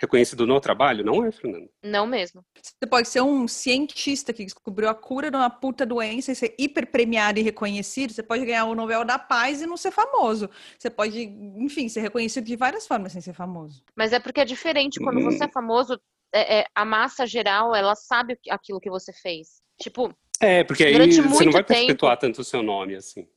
reconhecido 0.00 0.46
no 0.46 0.60
trabalho? 0.60 1.04
Não 1.04 1.24
é, 1.24 1.30
Fernando? 1.30 1.68
Não 1.82 2.06
mesmo. 2.06 2.44
Você 2.54 2.86
pode 2.88 3.08
ser 3.08 3.20
um 3.20 3.46
cientista 3.46 4.32
que 4.32 4.44
descobriu 4.44 4.88
a 4.88 4.94
cura 4.94 5.30
de 5.30 5.36
uma 5.36 5.50
puta 5.50 5.84
doença 5.84 6.32
e 6.32 6.34
ser 6.34 6.54
hiper 6.58 6.90
premiado 6.90 7.38
e 7.38 7.42
reconhecido. 7.42 8.12
Você 8.12 8.22
pode 8.22 8.44
ganhar 8.46 8.64
o 8.64 8.74
Nobel 8.74 9.04
da 9.04 9.18
Paz 9.18 9.60
e 9.60 9.66
não 9.66 9.76
ser 9.76 9.90
famoso. 9.90 10.48
Você 10.78 10.88
pode, 10.88 11.22
enfim, 11.56 11.88
ser 11.88 12.00
reconhecido 12.00 12.44
de 12.44 12.56
várias 12.56 12.86
formas 12.86 13.12
sem 13.12 13.20
ser 13.20 13.34
famoso. 13.34 13.84
Mas 13.94 14.12
é 14.12 14.18
porque 14.18 14.40
é 14.40 14.44
diferente. 14.44 14.98
Quando 14.98 15.18
hum. 15.18 15.24
você 15.24 15.44
é 15.44 15.48
famoso, 15.48 16.00
é, 16.32 16.60
é, 16.60 16.66
a 16.74 16.84
massa 16.84 17.26
geral, 17.26 17.74
ela 17.74 17.94
sabe 17.94 18.38
aquilo 18.48 18.80
que 18.80 18.88
você 18.88 19.12
fez. 19.12 19.60
Tipo. 19.80 20.14
É, 20.40 20.64
porque 20.64 20.84
aí 20.84 20.94
você 21.12 21.44
não 21.44 21.52
vai 21.52 21.62
perpetuar 21.62 22.16
tempo, 22.16 22.20
tanto 22.20 22.40
o 22.40 22.44
seu 22.44 22.62
nome 22.62 22.94
assim. 22.94 23.28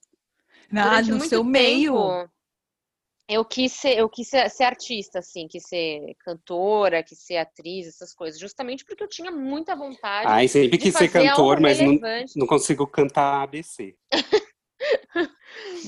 Ah, 0.71 1.01
no 1.01 1.19
seu 1.19 1.41
tempo, 1.41 1.43
meio 1.43 2.27
eu 3.27 3.45
quis 3.45 3.71
ser, 3.71 3.97
eu 3.97 4.09
quis 4.09 4.27
ser, 4.27 4.49
ser, 4.49 4.63
artista, 4.63 5.19
assim, 5.19 5.47
quis 5.47 5.63
ser 5.63 6.15
cantora, 6.19 7.01
quis 7.03 7.19
ser 7.19 7.37
atriz, 7.37 7.87
essas 7.87 8.13
coisas, 8.13 8.39
justamente 8.39 8.83
porque 8.85 9.03
eu 9.03 9.07
tinha 9.07 9.31
muita 9.31 9.75
vontade. 9.75 10.27
Ai, 10.27 10.47
sempre 10.47 10.77
quis 10.77 10.93
ser 10.93 11.09
cantor, 11.09 11.59
mas 11.59 11.79
não, 11.79 11.97
não 12.35 12.47
consigo 12.47 12.85
cantar 12.85 13.43
ABC. 13.43 13.95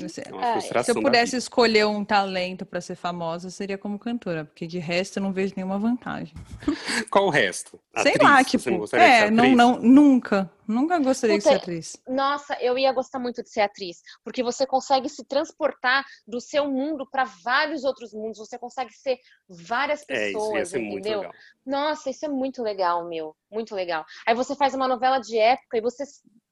É 0.03 0.83
se 0.83 0.91
eu 0.91 1.01
pudesse 1.01 1.37
escolher 1.37 1.85
um 1.85 2.03
talento 2.03 2.65
para 2.65 2.81
ser 2.81 2.95
famosa, 2.95 3.49
seria 3.49 3.77
como 3.77 3.97
cantora, 3.97 4.45
porque 4.45 4.67
de 4.67 4.79
resto 4.79 5.17
eu 5.17 5.23
não 5.23 5.31
vejo 5.31 5.53
nenhuma 5.55 5.77
vantagem. 5.77 6.33
Qual 7.09 7.27
o 7.27 7.29
resto? 7.29 7.79
Sei 7.97 8.11
atriz, 8.13 8.29
lá, 8.29 8.43
tipo, 8.43 8.95
é, 8.95 9.29
não, 9.31 9.55
não, 9.55 9.79
nunca, 9.79 10.51
nunca 10.67 10.99
gostaria 10.99 11.37
Puta, 11.37 11.49
de 11.49 11.55
ser 11.55 11.61
atriz. 11.61 11.97
Nossa, 12.07 12.57
eu 12.61 12.77
ia 12.77 12.91
gostar 12.91 13.19
muito 13.19 13.41
de 13.41 13.49
ser 13.49 13.61
atriz, 13.61 14.01
porque 14.23 14.43
você 14.43 14.65
consegue 14.65 15.07
se 15.07 15.23
transportar 15.23 16.03
do 16.27 16.41
seu 16.41 16.69
mundo 16.69 17.07
para 17.09 17.23
vários 17.43 17.83
outros 17.83 18.13
mundos, 18.13 18.37
você 18.37 18.57
consegue 18.57 18.93
ser 18.93 19.17
várias 19.47 20.03
pessoas, 20.03 20.21
é, 20.21 20.31
isso 20.31 20.57
ia 20.57 20.65
ser 20.65 20.79
entendeu? 20.79 20.91
Muito 20.93 21.27
legal. 21.27 21.33
Nossa, 21.65 22.09
isso 22.09 22.25
é 22.25 22.29
muito 22.29 22.61
legal, 22.61 23.07
meu, 23.07 23.35
muito 23.51 23.73
legal. 23.73 24.05
Aí 24.25 24.35
você 24.35 24.55
faz 24.55 24.73
uma 24.73 24.87
novela 24.87 25.19
de 25.19 25.37
época 25.37 25.77
e 25.77 25.81
você 25.81 26.03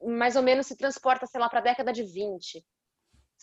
mais 0.01 0.35
ou 0.35 0.43
menos 0.43 0.67
se 0.67 0.75
transporta, 0.75 1.25
sei 1.25 1.39
lá, 1.39 1.49
para 1.49 1.59
a 1.59 1.63
década 1.63 1.91
de 1.91 2.03
20 2.03 2.63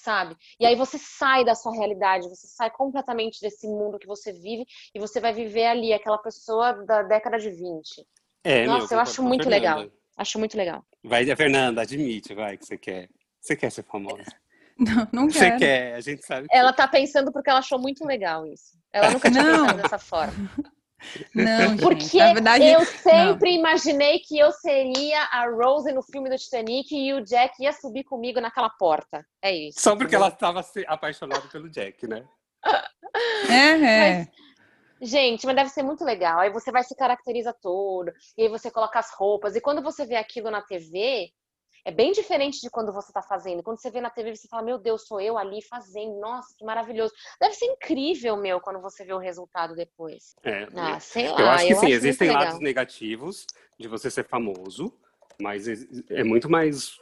sabe? 0.00 0.36
E 0.58 0.66
aí 0.66 0.74
você 0.74 0.98
sai 0.98 1.44
da 1.44 1.54
sua 1.54 1.72
realidade, 1.72 2.28
você 2.28 2.46
sai 2.46 2.70
completamente 2.70 3.40
desse 3.40 3.66
mundo 3.66 3.98
que 3.98 4.06
você 4.06 4.32
vive 4.32 4.64
e 4.94 4.98
você 4.98 5.20
vai 5.20 5.32
viver 5.32 5.66
ali, 5.66 5.92
aquela 5.92 6.18
pessoa 6.18 6.72
da 6.84 7.02
década 7.02 7.38
de 7.38 7.50
20. 7.50 8.06
É, 8.44 8.66
Nossa, 8.66 8.86
meu, 8.88 8.98
eu 8.98 9.00
acho 9.00 9.22
muito 9.22 9.48
legal. 9.48 9.86
Acho 10.16 10.38
muito 10.38 10.56
legal. 10.56 10.84
Vai, 11.02 11.24
Fernanda, 11.36 11.82
admite, 11.82 12.34
vai, 12.34 12.56
que 12.56 12.66
você 12.66 12.76
quer. 12.76 13.08
Você 13.40 13.56
quer 13.56 13.70
ser 13.70 13.84
famosa. 13.84 14.24
Não, 14.80 15.06
não 15.12 15.28
quero. 15.28 15.32
Você 15.32 15.58
quer, 15.58 15.94
a 15.94 16.00
gente 16.00 16.24
sabe. 16.24 16.48
Que... 16.48 16.56
Ela 16.56 16.72
tá 16.72 16.88
pensando 16.88 17.30
porque 17.30 17.50
ela 17.50 17.58
achou 17.58 17.78
muito 17.78 18.02
legal 18.02 18.46
isso. 18.46 18.78
Ela 18.90 19.10
nunca 19.10 19.30
tinha 19.30 19.42
não. 19.42 19.66
pensado 19.66 19.82
dessa 19.82 19.98
forma. 19.98 20.32
Não, 21.34 21.76
Porque 21.78 22.00
gente, 22.00 22.18
na 22.18 22.32
verdade, 22.34 22.64
eu 22.66 22.84
sempre 22.84 23.50
não. 23.52 23.58
imaginei 23.58 24.18
que 24.18 24.38
eu 24.38 24.52
seria 24.52 25.22
a 25.24 25.48
Rose 25.48 25.92
no 25.92 26.02
filme 26.02 26.28
do 26.28 26.36
Titanic 26.36 26.94
e 26.94 27.12
o 27.14 27.24
Jack 27.24 27.62
ia 27.62 27.72
subir 27.72 28.04
comigo 28.04 28.40
naquela 28.40 28.70
porta. 28.70 29.24
É 29.42 29.54
isso. 29.54 29.80
Só 29.80 29.96
porque 29.96 30.14
ela 30.14 30.28
estava 30.28 30.64
apaixonada 30.86 31.46
pelo 31.48 31.70
Jack, 31.70 32.06
né? 32.06 32.24
É, 33.48 33.54
é. 33.54 34.28
Mas, 35.00 35.10
gente, 35.10 35.46
mas 35.46 35.56
deve 35.56 35.70
ser 35.70 35.82
muito 35.82 36.04
legal. 36.04 36.40
Aí 36.40 36.50
você 36.50 36.70
vai 36.70 36.84
se 36.84 36.94
caracteriza 36.94 37.54
todo, 37.54 38.12
e 38.36 38.42
aí 38.42 38.48
você 38.48 38.70
coloca 38.70 38.98
as 38.98 39.10
roupas, 39.14 39.56
e 39.56 39.60
quando 39.60 39.82
você 39.82 40.04
vê 40.04 40.16
aquilo 40.16 40.50
na 40.50 40.60
TV, 40.60 41.32
é 41.90 41.92
bem 41.92 42.12
diferente 42.12 42.60
de 42.60 42.70
quando 42.70 42.92
você 42.92 43.10
está 43.10 43.20
fazendo. 43.20 43.62
Quando 43.62 43.80
você 43.80 43.90
vê 43.90 44.00
na 44.00 44.08
TV, 44.08 44.34
você 44.34 44.48
fala, 44.48 44.62
meu 44.62 44.78
Deus, 44.78 45.06
sou 45.06 45.20
eu 45.20 45.36
ali 45.36 45.60
fazendo. 45.60 46.18
Nossa, 46.20 46.54
que 46.56 46.64
maravilhoso. 46.64 47.12
Deve 47.40 47.54
ser 47.54 47.66
incrível, 47.66 48.36
meu, 48.36 48.60
quando 48.60 48.80
você 48.80 49.04
vê 49.04 49.12
o 49.12 49.18
resultado 49.18 49.74
depois. 49.74 50.34
É, 50.44 50.68
ah, 50.76 51.00
sei 51.00 51.28
lá. 51.28 51.40
Eu 51.40 51.48
acho 51.50 51.66
que 51.66 51.72
eu 51.72 51.76
sim, 51.76 51.86
acho 51.86 51.94
existem 51.94 52.30
lados 52.30 52.60
negativos 52.60 53.44
de 53.78 53.88
você 53.88 54.10
ser 54.10 54.24
famoso, 54.24 54.96
mas 55.40 55.66
é 56.08 56.22
muito 56.22 56.48
mais 56.48 56.96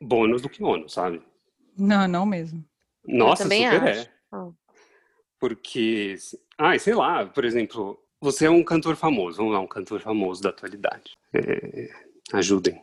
bônus 0.00 0.42
do 0.42 0.48
que 0.48 0.62
ônus, 0.62 0.92
sabe? 0.92 1.22
Não, 1.78 2.08
não 2.08 2.26
mesmo. 2.26 2.64
Nossa, 3.06 3.44
super 3.44 3.56
é. 3.56 3.90
acho. 3.90 4.08
é. 4.08 4.52
Porque, 5.38 6.16
ah, 6.58 6.78
sei 6.78 6.94
lá, 6.94 7.26
por 7.26 7.44
exemplo, 7.44 7.98
você 8.20 8.46
é 8.46 8.50
um 8.50 8.64
cantor 8.64 8.96
famoso, 8.96 9.38
vamos 9.38 9.52
lá, 9.52 9.60
um 9.60 9.66
cantor 9.66 10.00
famoso 10.00 10.42
da 10.42 10.50
atualidade. 10.50 11.16
É, 11.34 11.88
ajudem. 12.32 12.82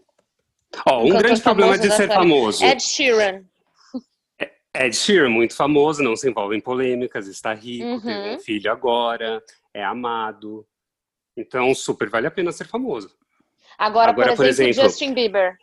Ó, 0.85 1.03
um 1.03 1.09
grande 1.09 1.41
problema 1.41 1.77
de 1.77 1.91
ser 1.91 2.07
famoso. 2.07 2.63
Ed 2.63 2.81
Sheeran. 2.81 3.43
É, 4.39 4.85
Ed 4.85 4.95
Sheeran, 4.95 5.29
muito 5.29 5.55
famoso, 5.55 6.03
não 6.03 6.15
se 6.15 6.29
envolve 6.29 6.55
em 6.55 6.61
polêmicas, 6.61 7.27
está 7.27 7.53
rico, 7.53 7.85
uhum. 7.85 8.01
tem 8.01 8.35
um 8.35 8.39
filho 8.39 8.71
agora, 8.71 9.43
é 9.73 9.83
amado. 9.83 10.65
Então, 11.35 11.73
super 11.73 12.09
vale 12.09 12.27
a 12.27 12.31
pena 12.31 12.51
ser 12.51 12.67
famoso. 12.67 13.15
Agora, 13.77 14.11
agora 14.11 14.35
por, 14.35 14.45
exemplo, 14.45 14.73
por 14.73 14.79
exemplo, 14.79 14.89
Justin 14.89 15.13
Bieber. 15.13 15.57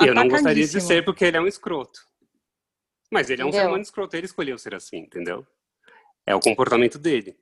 Eu 0.00 0.14
não 0.14 0.28
gostaria 0.28 0.66
de 0.66 0.80
ser 0.80 1.04
porque 1.04 1.24
ele 1.24 1.36
é 1.36 1.40
um 1.40 1.46
escroto. 1.46 2.00
Mas 3.10 3.30
ele 3.30 3.40
é 3.40 3.46
um 3.46 3.52
ser 3.52 3.66
humano 3.66 3.82
escroto, 3.82 4.16
ele 4.16 4.26
escolheu 4.26 4.58
ser 4.58 4.74
assim, 4.74 4.98
entendeu? 4.98 5.46
É 6.26 6.34
o 6.34 6.40
comportamento 6.40 6.98
dele. 6.98 7.38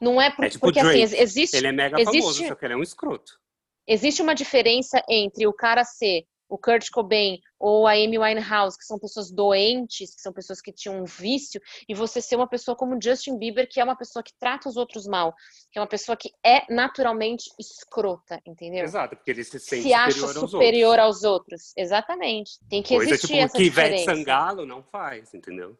Não 0.00 0.22
é, 0.22 0.30
por, 0.30 0.44
é 0.44 0.48
tipo 0.48 0.66
porque 0.66 0.78
assim, 0.78 0.88
Drake. 0.88 1.04
assim, 1.04 1.18
existe. 1.18 1.56
Ele 1.56 1.66
é 1.66 1.72
mega 1.72 2.00
existe, 2.00 2.20
famoso, 2.20 2.46
só 2.46 2.54
que 2.54 2.64
ele 2.64 2.74
é 2.74 2.76
um 2.76 2.82
escroto 2.82 3.43
existe 3.86 4.22
uma 4.22 4.34
diferença 4.34 5.02
entre 5.08 5.46
o 5.46 5.52
cara 5.52 5.84
ser 5.84 6.24
o 6.48 6.58
Kurt 6.58 6.88
Cobain 6.90 7.40
ou 7.58 7.86
a 7.86 7.92
Amy 7.92 8.18
Winehouse, 8.18 8.76
que 8.76 8.84
são 8.84 8.98
pessoas 8.98 9.30
doentes, 9.30 10.14
que 10.14 10.20
são 10.20 10.32
pessoas 10.32 10.60
que 10.60 10.72
tinham 10.72 11.00
um 11.00 11.04
vício, 11.04 11.60
e 11.88 11.94
você 11.94 12.20
ser 12.20 12.36
uma 12.36 12.48
pessoa 12.48 12.76
como 12.76 13.00
Justin 13.02 13.38
Bieber, 13.38 13.66
que 13.68 13.80
é 13.80 13.84
uma 13.84 13.96
pessoa 13.96 14.22
que 14.22 14.32
trata 14.38 14.68
os 14.68 14.76
outros 14.76 15.06
mal, 15.06 15.34
que 15.72 15.78
é 15.78 15.82
uma 15.82 15.88
pessoa 15.88 16.16
que 16.16 16.30
é 16.44 16.62
naturalmente 16.72 17.50
escrota, 17.58 18.40
entendeu? 18.46 18.84
Exato, 18.84 19.16
porque 19.16 19.30
ele 19.30 19.42
se 19.42 19.58
sente 19.58 19.82
se 19.82 19.88
superior, 19.88 20.06
acha 20.06 20.40
aos, 20.40 20.50
superior 20.50 20.88
outros. 20.90 21.06
aos 21.06 21.24
outros. 21.24 21.72
Exatamente. 21.76 22.52
Tem 22.68 22.82
que 22.82 22.94
Coisa 22.94 23.12
existir 23.12 23.28
tipo, 23.28 23.40
essa 23.40 23.56
que 23.56 23.64
diferença. 23.64 24.02
Ivete 24.02 24.18
Sangalo 24.18 24.66
não 24.66 24.82
faz, 24.82 25.32
entendeu? 25.32 25.76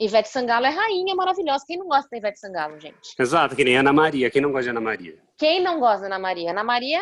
Ivete 0.00 0.28
Sangalo 0.28 0.66
é 0.66 0.70
rainha 0.70 1.14
maravilhosa. 1.14 1.64
Quem 1.66 1.78
não 1.78 1.86
gosta 1.86 2.08
da 2.10 2.16
Ivete 2.16 2.40
Sangalo, 2.40 2.80
gente? 2.80 3.14
Exato, 3.18 3.54
que 3.54 3.64
nem 3.64 3.76
Ana 3.76 3.92
Maria. 3.92 4.30
Quem 4.30 4.42
não 4.42 4.50
gosta 4.50 4.64
de 4.64 4.70
Ana 4.70 4.80
Maria? 4.80 5.16
Quem 5.38 5.62
não 5.62 5.78
gosta 5.78 6.00
da 6.00 6.06
Ana 6.06 6.18
Maria? 6.18 6.50
Ana 6.50 6.64
Maria, 6.64 7.00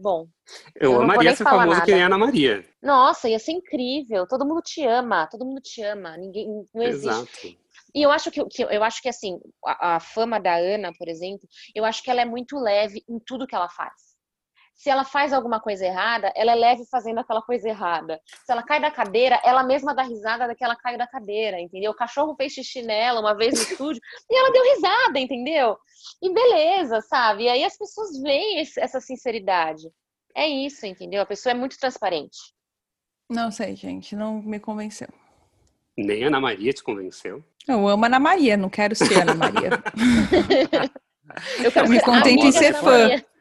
bom. 0.00 0.26
Eu, 0.74 0.92
eu 0.92 1.02
amaria 1.02 1.34
ser 1.34 1.44
famoso 1.44 1.68
nada. 1.68 1.84
que 1.84 1.92
nem 1.92 2.02
Ana 2.02 2.18
Maria. 2.18 2.64
Nossa, 2.82 3.28
ia 3.28 3.38
ser 3.38 3.52
incrível. 3.52 4.26
Todo 4.26 4.46
mundo 4.46 4.60
te 4.62 4.84
ama. 4.86 5.26
Todo 5.26 5.44
mundo 5.44 5.60
te 5.60 5.82
ama. 5.82 6.16
Ninguém 6.16 6.46
não 6.74 6.82
existe. 6.82 7.08
Exato. 7.08 7.64
E 7.94 8.02
eu 8.02 8.10
acho 8.10 8.30
que, 8.30 8.44
que 8.46 8.62
eu 8.62 8.82
acho 8.82 9.00
que 9.00 9.08
assim, 9.08 9.38
a, 9.64 9.96
a 9.96 10.00
fama 10.00 10.40
da 10.40 10.56
Ana, 10.56 10.92
por 10.98 11.08
exemplo, 11.08 11.48
eu 11.74 11.84
acho 11.84 12.02
que 12.02 12.10
ela 12.10 12.20
é 12.20 12.24
muito 12.24 12.58
leve 12.58 13.02
em 13.08 13.18
tudo 13.24 13.46
que 13.46 13.54
ela 13.54 13.68
faz 13.68 14.13
se 14.74 14.90
ela 14.90 15.04
faz 15.04 15.32
alguma 15.32 15.60
coisa 15.60 15.86
errada, 15.86 16.32
ela 16.34 16.52
é 16.52 16.54
leve 16.54 16.84
fazendo 16.90 17.18
aquela 17.18 17.40
coisa 17.40 17.68
errada. 17.68 18.20
Se 18.44 18.52
ela 18.52 18.62
cai 18.62 18.80
da 18.80 18.90
cadeira, 18.90 19.40
ela 19.44 19.62
mesma 19.62 19.94
dá 19.94 20.02
risada 20.02 20.46
daquela 20.46 20.76
caiu 20.76 20.98
da 20.98 21.06
cadeira, 21.06 21.60
entendeu? 21.60 21.92
O 21.92 21.96
cachorro 21.96 22.34
fez 22.34 22.52
xixi 22.52 22.82
nela 22.82 23.20
uma 23.20 23.34
vez 23.34 23.54
no 23.54 23.60
estúdio 23.62 24.00
e 24.30 24.36
ela 24.36 24.52
deu 24.52 24.74
risada, 24.74 25.18
entendeu? 25.18 25.78
E 26.20 26.32
beleza, 26.32 27.00
sabe? 27.02 27.44
E 27.44 27.48
aí 27.48 27.64
as 27.64 27.78
pessoas 27.78 28.20
veem 28.20 28.60
essa 28.78 29.00
sinceridade. 29.00 29.88
É 30.36 30.46
isso, 30.48 30.84
entendeu? 30.84 31.22
A 31.22 31.26
pessoa 31.26 31.52
é 31.52 31.54
muito 31.54 31.78
transparente. 31.78 32.36
Não 33.30 33.50
sei, 33.50 33.76
gente, 33.76 34.16
não 34.16 34.42
me 34.42 34.58
convenceu. 34.58 35.08
Nem 35.96 36.24
a 36.24 36.26
Ana 36.26 36.40
Maria 36.40 36.72
te 36.72 36.82
convenceu? 36.82 37.42
Eu 37.66 37.88
amo 37.88 38.04
a 38.04 38.08
Ana 38.08 38.18
Maria, 38.18 38.56
não 38.56 38.68
quero 38.68 38.96
ser 38.96 39.22
Ana 39.22 39.34
Maria. 39.34 39.70
eu 41.64 41.70
quero 41.70 41.88
me 41.88 42.00
contento 42.02 42.44
em 42.44 42.52
ser 42.52 42.74
fã. 42.74 43.08
Maria. 43.08 43.33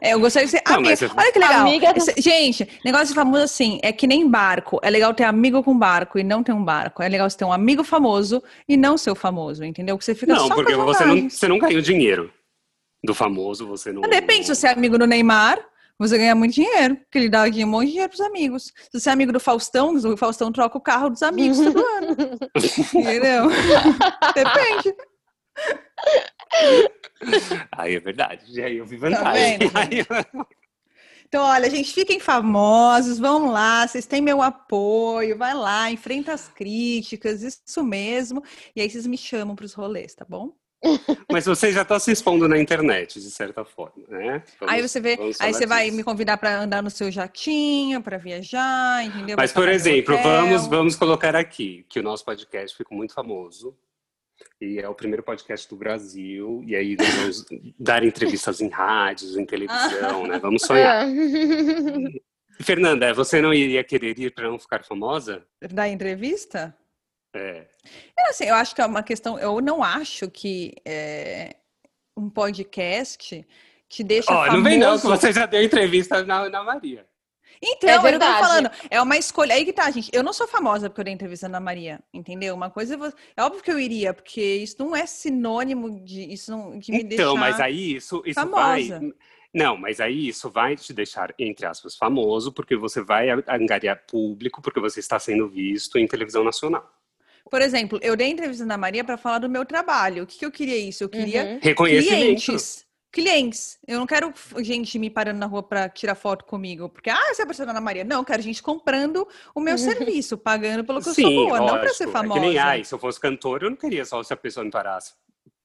É, 0.00 0.14
eu 0.14 0.20
gostaria 0.20 0.46
de 0.46 0.50
ser 0.50 0.62
não, 0.68 0.76
amiga. 0.76 1.10
Olha 1.16 1.32
que 1.32 1.38
legal. 1.38 1.60
Amiga... 1.60 1.94
Gente, 2.18 2.68
negócio 2.84 3.08
de 3.08 3.14
famoso 3.14 3.42
assim, 3.42 3.78
é 3.82 3.92
que 3.92 4.06
nem 4.06 4.28
barco. 4.28 4.78
É 4.82 4.90
legal 4.90 5.12
ter 5.14 5.24
amigo 5.24 5.62
com 5.62 5.76
barco 5.76 6.18
e 6.18 6.24
não 6.24 6.42
ter 6.42 6.52
um 6.52 6.64
barco. 6.64 7.02
É 7.02 7.08
legal 7.08 7.28
você 7.28 7.36
ter 7.36 7.44
um 7.44 7.52
amigo 7.52 7.84
famoso 7.84 8.42
e 8.68 8.76
não 8.76 8.96
ser 8.98 9.10
o 9.10 9.14
famoso, 9.14 9.64
entendeu? 9.64 9.96
Que 9.98 10.04
você 10.04 10.14
fica 10.14 10.34
não, 10.34 10.48
só 10.48 10.54
porque 10.54 10.74
você 10.74 11.04
não, 11.04 11.30
você 11.30 11.48
não 11.48 11.58
ganha 11.58 11.78
o 11.78 11.82
dinheiro 11.82 12.32
do 13.04 13.14
famoso, 13.14 13.66
você 13.66 13.92
não... 13.92 14.02
Depende, 14.02 14.46
se 14.46 14.54
você 14.54 14.66
é 14.66 14.72
amigo 14.72 14.98
do 14.98 15.06
Neymar, 15.06 15.64
você 15.98 16.18
ganha 16.18 16.34
muito 16.34 16.54
dinheiro, 16.54 16.96
porque 16.96 17.18
ele 17.18 17.28
dá 17.28 17.44
um 17.44 17.66
monte 17.66 17.86
de 17.86 17.92
dinheiro 17.92 18.10
pros 18.10 18.20
amigos. 18.20 18.64
Se 18.64 19.00
você 19.00 19.08
é 19.08 19.12
amigo 19.12 19.32
do 19.32 19.40
Faustão, 19.40 19.94
o 19.94 20.16
Faustão 20.16 20.52
troca 20.52 20.76
o 20.76 20.80
carro 20.80 21.08
dos 21.08 21.22
amigos 21.22 21.58
todo 21.58 21.78
ano. 21.78 22.16
Entendeu? 22.94 23.48
Depende. 24.34 24.94
Aí 27.72 27.96
é 27.96 28.00
verdade, 28.00 28.60
aí 28.62 28.76
eu 28.78 28.86
vi 28.86 28.98
tá 28.98 29.08
vantagem. 29.08 29.58
Tá 29.70 30.26
então, 31.28 31.44
olha, 31.44 31.68
gente, 31.68 31.92
fiquem 31.92 32.20
famosos, 32.20 33.18
vão 33.18 33.50
lá, 33.50 33.86
vocês 33.86 34.06
têm 34.06 34.20
meu 34.20 34.40
apoio, 34.40 35.36
vai 35.36 35.54
lá, 35.54 35.90
enfrenta 35.90 36.32
as 36.32 36.48
críticas, 36.48 37.42
isso 37.42 37.84
mesmo. 37.84 38.42
E 38.74 38.80
aí 38.80 38.88
vocês 38.88 39.06
me 39.06 39.18
chamam 39.18 39.56
para 39.56 39.66
os 39.66 39.74
rolês, 39.74 40.14
tá 40.14 40.24
bom? 40.28 40.52
Mas 41.32 41.46
você 41.46 41.72
já 41.72 41.82
está 41.82 41.98
se 41.98 42.12
expondo 42.12 42.46
na 42.46 42.58
internet, 42.58 43.20
de 43.20 43.30
certa 43.30 43.64
forma, 43.64 44.04
né? 44.08 44.42
Vamos, 44.60 44.74
aí 44.74 44.82
você 44.82 45.00
vê, 45.00 45.18
aí 45.40 45.52
você 45.52 45.66
vai 45.66 45.90
me 45.90 46.04
convidar 46.04 46.36
para 46.36 46.60
andar 46.60 46.82
no 46.82 46.90
seu 46.90 47.10
jatinho, 47.10 48.00
para 48.02 48.18
viajar, 48.18 49.04
entendeu? 49.04 49.36
Mas, 49.36 49.52
por 49.52 49.68
exemplo, 49.68 50.16
vamos, 50.22 50.66
vamos 50.66 50.94
colocar 50.94 51.34
aqui 51.34 51.84
que 51.88 51.98
o 51.98 52.02
nosso 52.02 52.24
podcast 52.24 52.76
ficou 52.76 52.96
muito 52.96 53.14
famoso 53.14 53.76
e 54.60 54.78
é 54.78 54.88
o 54.88 54.94
primeiro 54.94 55.22
podcast 55.22 55.68
do 55.68 55.76
Brasil. 55.76 56.62
E 56.66 56.74
aí 56.74 56.96
vamos 56.96 57.44
dar 57.78 58.04
entrevistas 58.04 58.60
em 58.60 58.68
rádios, 58.68 59.36
em 59.36 59.44
televisão, 59.44 60.26
né? 60.26 60.38
Vamos 60.38 60.62
sonhar. 60.66 61.06
É. 61.06 62.62
Fernanda, 62.62 63.12
você 63.12 63.40
não 63.40 63.52
iria 63.52 63.84
querer 63.84 64.18
ir 64.18 64.34
para 64.34 64.48
não 64.48 64.58
ficar 64.58 64.84
famosa? 64.84 65.46
Dar 65.70 65.88
entrevista? 65.88 66.74
É. 67.34 67.66
Eu, 68.18 68.26
assim, 68.30 68.44
eu 68.44 68.54
acho 68.54 68.74
que 68.74 68.80
é 68.80 68.86
uma 68.86 69.02
questão. 69.02 69.38
Eu 69.38 69.60
não 69.60 69.82
acho 69.82 70.30
que 70.30 70.74
é, 70.84 71.56
um 72.16 72.30
podcast 72.30 73.46
te 73.88 74.02
deixa. 74.02 74.32
Ó, 74.32 74.44
oh, 74.44 74.52
não 74.52 74.62
vem 74.62 74.78
não, 74.78 74.98
que 74.98 75.06
você 75.06 75.32
já 75.32 75.46
deu 75.46 75.62
entrevista 75.62 76.24
na, 76.24 76.48
na 76.48 76.64
Maria. 76.64 77.06
Então, 77.62 77.88
é 77.88 77.98
verdade. 77.98 78.32
eu 78.32 78.36
tô 78.36 78.46
falando, 78.46 78.70
é 78.90 79.00
uma 79.00 79.16
escolha. 79.16 79.54
Aí 79.54 79.64
que 79.64 79.72
tá, 79.72 79.90
gente. 79.90 80.10
Eu 80.12 80.22
não 80.22 80.32
sou 80.32 80.46
famosa 80.46 80.88
porque 80.88 81.00
eu 81.00 81.04
dei 81.04 81.14
entrevista 81.14 81.48
na 81.48 81.60
Maria, 81.60 82.00
entendeu? 82.12 82.54
Uma 82.54 82.70
coisa 82.70 82.94
é, 82.94 83.40
é 83.40 83.42
óbvio 83.42 83.62
que 83.62 83.70
eu 83.70 83.78
iria, 83.78 84.12
porque 84.12 84.40
isso 84.40 84.76
não 84.78 84.94
é 84.94 85.06
sinônimo 85.06 86.04
de 86.04 86.32
isso 86.32 86.50
não 86.50 86.78
que 86.78 86.92
me 86.92 86.98
então, 86.98 87.08
deixa 87.08 87.22
Então, 87.22 87.36
mas 87.36 87.60
aí 87.60 87.96
isso, 87.96 88.22
isso 88.26 88.40
famosa. 88.40 89.00
vai. 89.00 89.12
Não, 89.54 89.76
mas 89.76 90.00
aí 90.00 90.28
isso 90.28 90.50
vai 90.50 90.76
te 90.76 90.92
deixar, 90.92 91.34
entre 91.38 91.64
aspas, 91.64 91.96
famoso, 91.96 92.52
porque 92.52 92.76
você 92.76 93.02
vai 93.02 93.28
angariar 93.48 94.04
público, 94.06 94.60
porque 94.60 94.78
você 94.78 95.00
está 95.00 95.18
sendo 95.18 95.48
visto 95.48 95.98
em 95.98 96.06
televisão 96.06 96.44
nacional. 96.44 96.86
Por 97.50 97.62
exemplo, 97.62 97.98
eu 98.02 98.16
dei 98.16 98.28
entrevista 98.28 98.66
na 98.66 98.76
Maria 98.76 99.04
para 99.04 99.16
falar 99.16 99.38
do 99.38 99.48
meu 99.48 99.64
trabalho. 99.64 100.24
O 100.24 100.26
que, 100.26 100.38
que 100.38 100.44
eu 100.44 100.50
queria 100.50 100.76
isso? 100.76 101.04
Eu 101.04 101.08
queria 101.08 101.60
uhum. 101.64 101.74
clientes 101.74 102.85
clientes. 103.16 103.78
Eu 103.88 103.98
não 103.98 104.06
quero 104.06 104.30
gente 104.58 104.98
me 104.98 105.08
parando 105.08 105.38
na 105.38 105.46
rua 105.46 105.62
para 105.62 105.88
tirar 105.88 106.14
foto 106.14 106.44
comigo, 106.44 106.90
porque, 106.90 107.08
ah, 107.08 107.34
você 107.34 107.42
é 107.42 107.46
a 107.64 107.70
Ana 107.70 107.80
Maria. 107.80 108.04
Não, 108.04 108.18
eu 108.18 108.24
quero 108.24 108.42
gente 108.42 108.62
comprando 108.62 109.26
o 109.54 109.60
meu 109.60 109.78
serviço, 109.78 110.36
pagando 110.36 110.84
pelo 110.84 110.98
que 110.98 111.14
Sim, 111.14 111.22
eu 111.22 111.28
sou 111.28 111.46
boa, 111.46 111.58
lógico. 111.58 111.74
não 111.74 111.80
para 111.80 111.94
ser 111.94 112.08
famosa. 112.08 112.38
É 112.38 112.42
que 112.42 112.48
nem, 112.48 112.58
ai, 112.58 112.84
se 112.84 112.94
eu 112.94 112.98
fosse 112.98 113.18
cantor, 113.18 113.62
eu 113.62 113.70
não 113.70 113.76
queria 113.76 114.04
só 114.04 114.22
se 114.22 114.34
a 114.34 114.36
pessoa 114.36 114.62
me 114.62 114.70
parasse 114.70 115.14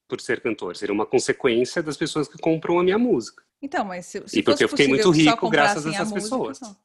por 0.07 0.21
ser 0.21 0.39
cantor. 0.39 0.77
Seria 0.77 0.93
uma 0.93 1.05
consequência 1.05 1.83
das 1.83 1.97
pessoas 1.97 2.29
que 2.29 2.37
compram 2.37 2.79
a 2.79 2.83
minha 2.83 2.97
música. 2.97 3.43
Então, 3.61 3.85
mas 3.85 4.07
se, 4.07 4.23
se 4.25 4.39
E 4.39 4.43
porque 4.43 4.63
eu 4.63 4.69
fiquei 4.69 4.87
muito 4.87 5.11
rico 5.11 5.47
graças 5.47 5.85
a 5.85 5.89
essas 5.91 6.11
pessoas. 6.11 6.59
Música, 6.59 6.79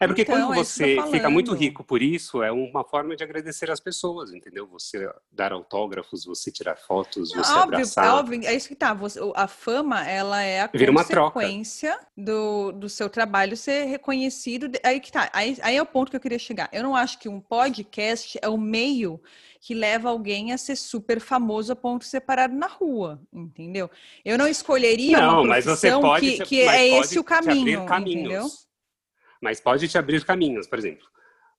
é 0.00 0.06
porque 0.06 0.22
então, 0.22 0.34
quando 0.34 0.54
é 0.54 0.56
você 0.56 0.98
é 0.98 1.06
fica 1.10 1.28
muito 1.28 1.52
rico 1.52 1.84
por 1.84 2.02
isso, 2.02 2.42
é 2.42 2.50
uma 2.50 2.82
forma 2.82 3.14
de 3.14 3.22
agradecer 3.22 3.70
as 3.70 3.78
pessoas, 3.78 4.32
entendeu? 4.32 4.66
Você 4.68 5.06
dar 5.30 5.52
autógrafos, 5.52 6.24
você 6.24 6.50
tirar 6.50 6.76
fotos, 6.76 7.30
você 7.30 7.52
óbvio, 7.52 7.62
abraçar. 7.62 8.06
É 8.06 8.10
óbvio, 8.10 8.40
é 8.46 8.54
isso 8.54 8.68
que 8.68 8.74
tá. 8.74 8.94
Você, 8.94 9.20
a 9.34 9.46
fama, 9.46 10.08
ela 10.08 10.42
é 10.42 10.62
a 10.62 10.66
Vira 10.66 10.92
consequência 10.92 11.98
do, 12.16 12.72
do 12.72 12.88
seu 12.88 13.10
trabalho 13.10 13.54
ser 13.54 13.84
reconhecido. 13.84 14.70
Aí 14.82 15.00
que 15.00 15.12
tá. 15.12 15.28
Aí, 15.32 15.58
aí 15.60 15.76
é 15.76 15.82
o 15.82 15.86
ponto 15.86 16.10
que 16.10 16.16
eu 16.16 16.20
queria 16.20 16.38
chegar. 16.38 16.70
Eu 16.72 16.82
não 16.82 16.96
acho 16.96 17.18
que 17.18 17.28
um 17.28 17.40
podcast 17.40 18.38
é 18.40 18.48
o 18.48 18.56
meio 18.56 19.20
que 19.64 19.72
leva 19.72 20.10
alguém 20.10 20.52
a 20.52 20.58
ser 20.58 20.76
super 20.76 21.18
famoso 21.18 21.72
a 21.72 21.76
ponto 21.76 22.02
de 22.02 22.08
ser 22.08 22.20
parado 22.20 22.54
na 22.54 22.66
rua, 22.66 23.18
entendeu? 23.32 23.90
Eu 24.22 24.36
não 24.36 24.46
escolheria 24.46 25.16
não, 25.16 25.42
uma 25.42 25.54
profissão 25.54 26.02
que, 26.20 26.36
te, 26.36 26.44
que 26.44 26.60
é 26.60 26.86
esse 26.98 27.18
o 27.18 27.24
caminho, 27.24 27.82
entendeu? 27.82 28.46
Mas 29.40 29.62
pode 29.62 29.88
te 29.88 29.96
abrir 29.96 30.22
caminhos, 30.22 30.66
por 30.66 30.78
exemplo. 30.78 31.06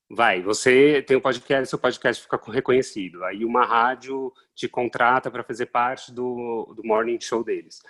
Vai, 0.07 0.39
você 0.39 1.01
tem 1.01 1.17
um 1.17 1.19
podcast, 1.19 1.67
seu 1.67 1.79
podcast 1.79 2.21
fica 2.21 2.39
reconhecido. 2.51 3.23
Aí 3.23 3.43
uma 3.43 3.65
rádio 3.65 4.31
te 4.53 4.67
contrata 4.67 5.31
para 5.31 5.43
fazer 5.43 5.65
parte 5.65 6.11
do, 6.11 6.75
do 6.77 6.83
morning 6.83 7.19
show 7.19 7.43
deles. 7.43 7.81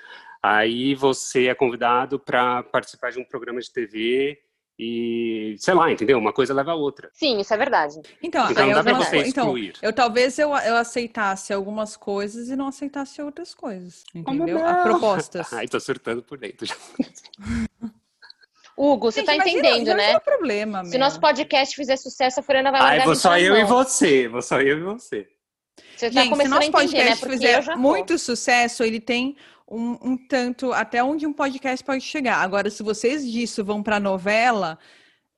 Aí 0.42 0.96
você 0.96 1.48
é 1.48 1.54
convidado 1.54 2.18
para 2.18 2.64
participar 2.64 3.12
de 3.12 3.20
um 3.20 3.26
programa 3.26 3.60
de 3.60 3.70
TV 3.70 4.40
e, 4.78 5.56
sei 5.58 5.74
lá, 5.74 5.90
entendeu? 5.90 6.18
Uma 6.18 6.34
coisa 6.34 6.54
leva 6.54 6.72
a 6.72 6.76
outra. 6.76 7.10
Sim, 7.14 7.40
isso 7.40 7.54
é 7.54 7.58
verdade. 7.58 8.02
Então, 8.22 8.50
então 8.52 8.68
não 8.68 8.74
dá 8.74 8.84
pra 8.84 8.94
você 8.94 9.18
então, 9.18 9.46
excluir. 9.46 9.70
Então, 9.70 9.90
eu 9.90 9.94
talvez 9.94 10.38
eu, 10.38 10.50
eu 10.50 10.76
aceitasse 10.76 11.54
algumas 11.54 11.96
coisas 11.96 12.50
e 12.50 12.56
não 12.56 12.68
aceitasse 12.68 13.22
outras 13.22 13.54
coisas. 13.54 14.04
Entendeu? 14.14 14.66
A 14.66 14.84
propostas. 14.84 15.52
Ai, 15.54 15.68
tô 15.68 15.80
surtando 15.80 16.22
por 16.22 16.38
dentro. 16.38 16.68
Hugo, 18.78 19.10
você 19.10 19.22
Gente, 19.22 19.28
tá 19.28 19.36
entendendo, 19.38 19.88
não, 19.88 19.96
né? 19.96 20.12
Não 20.12 20.18
é 20.18 20.20
problema, 20.20 20.84
Se 20.84 20.98
nosso 20.98 21.18
podcast 21.18 21.74
fizer 21.74 21.96
sucesso, 21.96 22.42
a 22.42 22.44
Fernanda 22.44 22.72
vai 22.72 22.82
mandar 22.82 22.94
Ai, 23.00 23.06
vou 23.06 23.16
só 23.16 23.40
eu 23.40 23.56
e 23.56 23.64
você. 23.64 24.28
Vou 24.28 24.42
só 24.42 24.60
eu 24.60 24.80
e 24.80 24.82
você. 24.82 25.26
Você 25.96 26.10
tá 26.10 26.22
Gente, 26.22 26.30
começando 26.30 26.52
se 26.52 26.60
nosso 26.60 26.72
podcast 26.72 27.26
né? 27.26 27.32
fizer 27.32 27.76
muito 27.78 28.18
sucesso, 28.18 28.84
ele 28.84 29.00
tem 29.00 29.38
um, 29.70 29.98
um, 30.02 30.18
tanto 30.18 30.72
até 30.72 31.04
onde 31.04 31.26
um 31.26 31.34
podcast 31.34 31.84
pode 31.84 32.02
chegar. 32.04 32.38
Agora, 32.38 32.70
se 32.70 32.84
vocês 32.84 33.30
disso 33.30 33.64
vão 33.64 33.82
para 33.82 34.00
novela, 34.00 34.78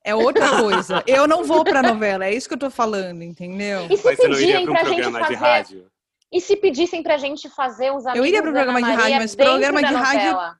é 0.04 0.14
outra 0.14 0.48
coisa. 0.62 1.02
eu 1.06 1.26
não 1.26 1.44
vou 1.44 1.64
para 1.64 1.82
novela, 1.82 2.26
é 2.26 2.34
isso 2.34 2.48
que 2.48 2.54
eu 2.54 2.58
tô 2.58 2.70
falando, 2.70 3.22
entendeu? 3.22 3.86
E 3.90 3.96
se 3.96 4.04
Mas 4.04 4.18
pedirem 4.18 4.66
pra 4.66 4.82
um 4.82 4.86
gente 4.86 5.10
fazer... 5.12 5.34
rádio? 5.34 5.90
E 6.30 6.40
se 6.42 6.56
pedissem 6.56 7.02
pra 7.02 7.16
gente 7.16 7.48
fazer 7.48 7.90
os 7.90 8.04
amigos 8.04 8.18
Eu 8.18 8.26
iria 8.26 8.42
pro 8.42 8.52
programa 8.52 8.82
de 8.82 8.90
rádio, 8.90 9.16
mas 9.16 9.34
programa 9.34 9.82
de 9.82 9.94
rádio 9.94 10.58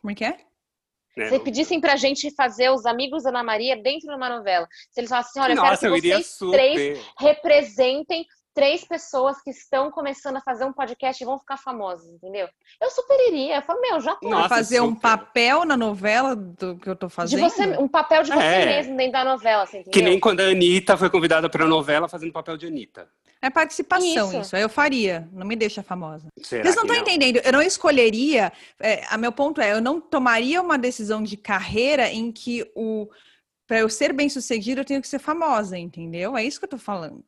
Como 0.00 0.10
é 0.10 0.14
que 0.14 0.24
é? 0.24 0.36
É, 1.16 1.28
se 1.28 1.38
pedissem 1.40 1.80
pra 1.80 1.96
gente 1.96 2.30
fazer 2.34 2.70
os 2.70 2.86
amigos 2.86 3.22
da 3.22 3.30
Ana 3.30 3.42
Maria 3.42 3.76
dentro 3.76 4.08
de 4.08 4.14
uma 4.14 4.28
novela. 4.28 4.66
Se 4.90 5.00
eles 5.00 5.10
falassem, 5.10 5.42
olha, 5.42 5.52
eu 5.52 5.56
Nossa, 5.56 5.78
quero 5.88 6.00
que 6.00 6.08
eu 6.08 6.22
vocês 6.22 6.38
três 6.50 7.00
representem 7.18 8.26
três 8.54 8.84
pessoas 8.84 9.40
que 9.42 9.50
estão 9.50 9.90
começando 9.90 10.36
a 10.36 10.40
fazer 10.40 10.64
um 10.64 10.72
podcast 10.72 11.22
e 11.22 11.26
vão 11.26 11.38
ficar 11.38 11.56
famosas, 11.56 12.08
entendeu? 12.08 12.48
Eu 12.80 12.90
super 12.90 13.18
iria. 13.28 13.56
Eu 13.56 13.62
falo, 13.62 13.80
meu, 13.80 14.00
já 14.00 14.14
tô. 14.16 14.28
Nossa, 14.28 14.48
fazer 14.48 14.76
super. 14.76 14.88
um 14.88 14.94
papel 14.94 15.64
na 15.64 15.76
novela 15.76 16.36
do 16.36 16.76
que 16.76 16.88
eu 16.88 16.96
tô 16.96 17.08
fazendo? 17.08 17.40
De 17.40 17.50
você, 17.50 17.66
um 17.78 17.88
papel 17.88 18.22
de 18.22 18.30
você 18.30 18.44
é. 18.44 18.66
mesmo 18.66 18.96
dentro 18.96 19.12
da 19.12 19.24
novela, 19.24 19.62
assim, 19.62 19.82
Que 19.84 20.02
nem 20.02 20.20
quando 20.20 20.40
a 20.40 20.44
Anitta 20.44 20.96
foi 20.96 21.10
convidada 21.10 21.48
para 21.48 21.64
a 21.64 21.68
novela 21.68 22.08
fazendo 22.08 22.32
papel 22.32 22.56
de 22.56 22.66
Anitta. 22.66 23.08
É 23.40 23.50
participação 23.50 24.28
isso. 24.28 24.40
isso. 24.40 24.56
Eu 24.56 24.68
faria. 24.68 25.28
Não 25.32 25.46
me 25.46 25.56
deixa 25.56 25.82
famosa. 25.82 26.28
Será 26.40 26.62
Vocês 26.62 26.76
não 26.76 26.84
estão 26.84 26.96
entendendo. 26.96 27.40
Eu 27.44 27.52
não 27.52 27.62
escolheria. 27.62 28.52
É, 28.78 29.04
a 29.08 29.18
meu 29.18 29.32
ponto 29.32 29.60
é, 29.60 29.72
eu 29.72 29.80
não 29.80 30.00
tomaria 30.00 30.62
uma 30.62 30.78
decisão 30.78 31.22
de 31.22 31.36
carreira 31.36 32.08
em 32.08 32.30
que 32.30 32.70
o 32.76 33.08
para 33.66 33.78
eu 33.78 33.88
ser 33.88 34.12
bem 34.12 34.28
sucedida 34.28 34.82
eu 34.82 34.84
tenho 34.84 35.00
que 35.00 35.08
ser 35.08 35.18
famosa, 35.18 35.78
entendeu? 35.78 36.36
É 36.36 36.44
isso 36.44 36.58
que 36.58 36.66
eu 36.66 36.70
tô 36.70 36.78
falando. 36.78 37.24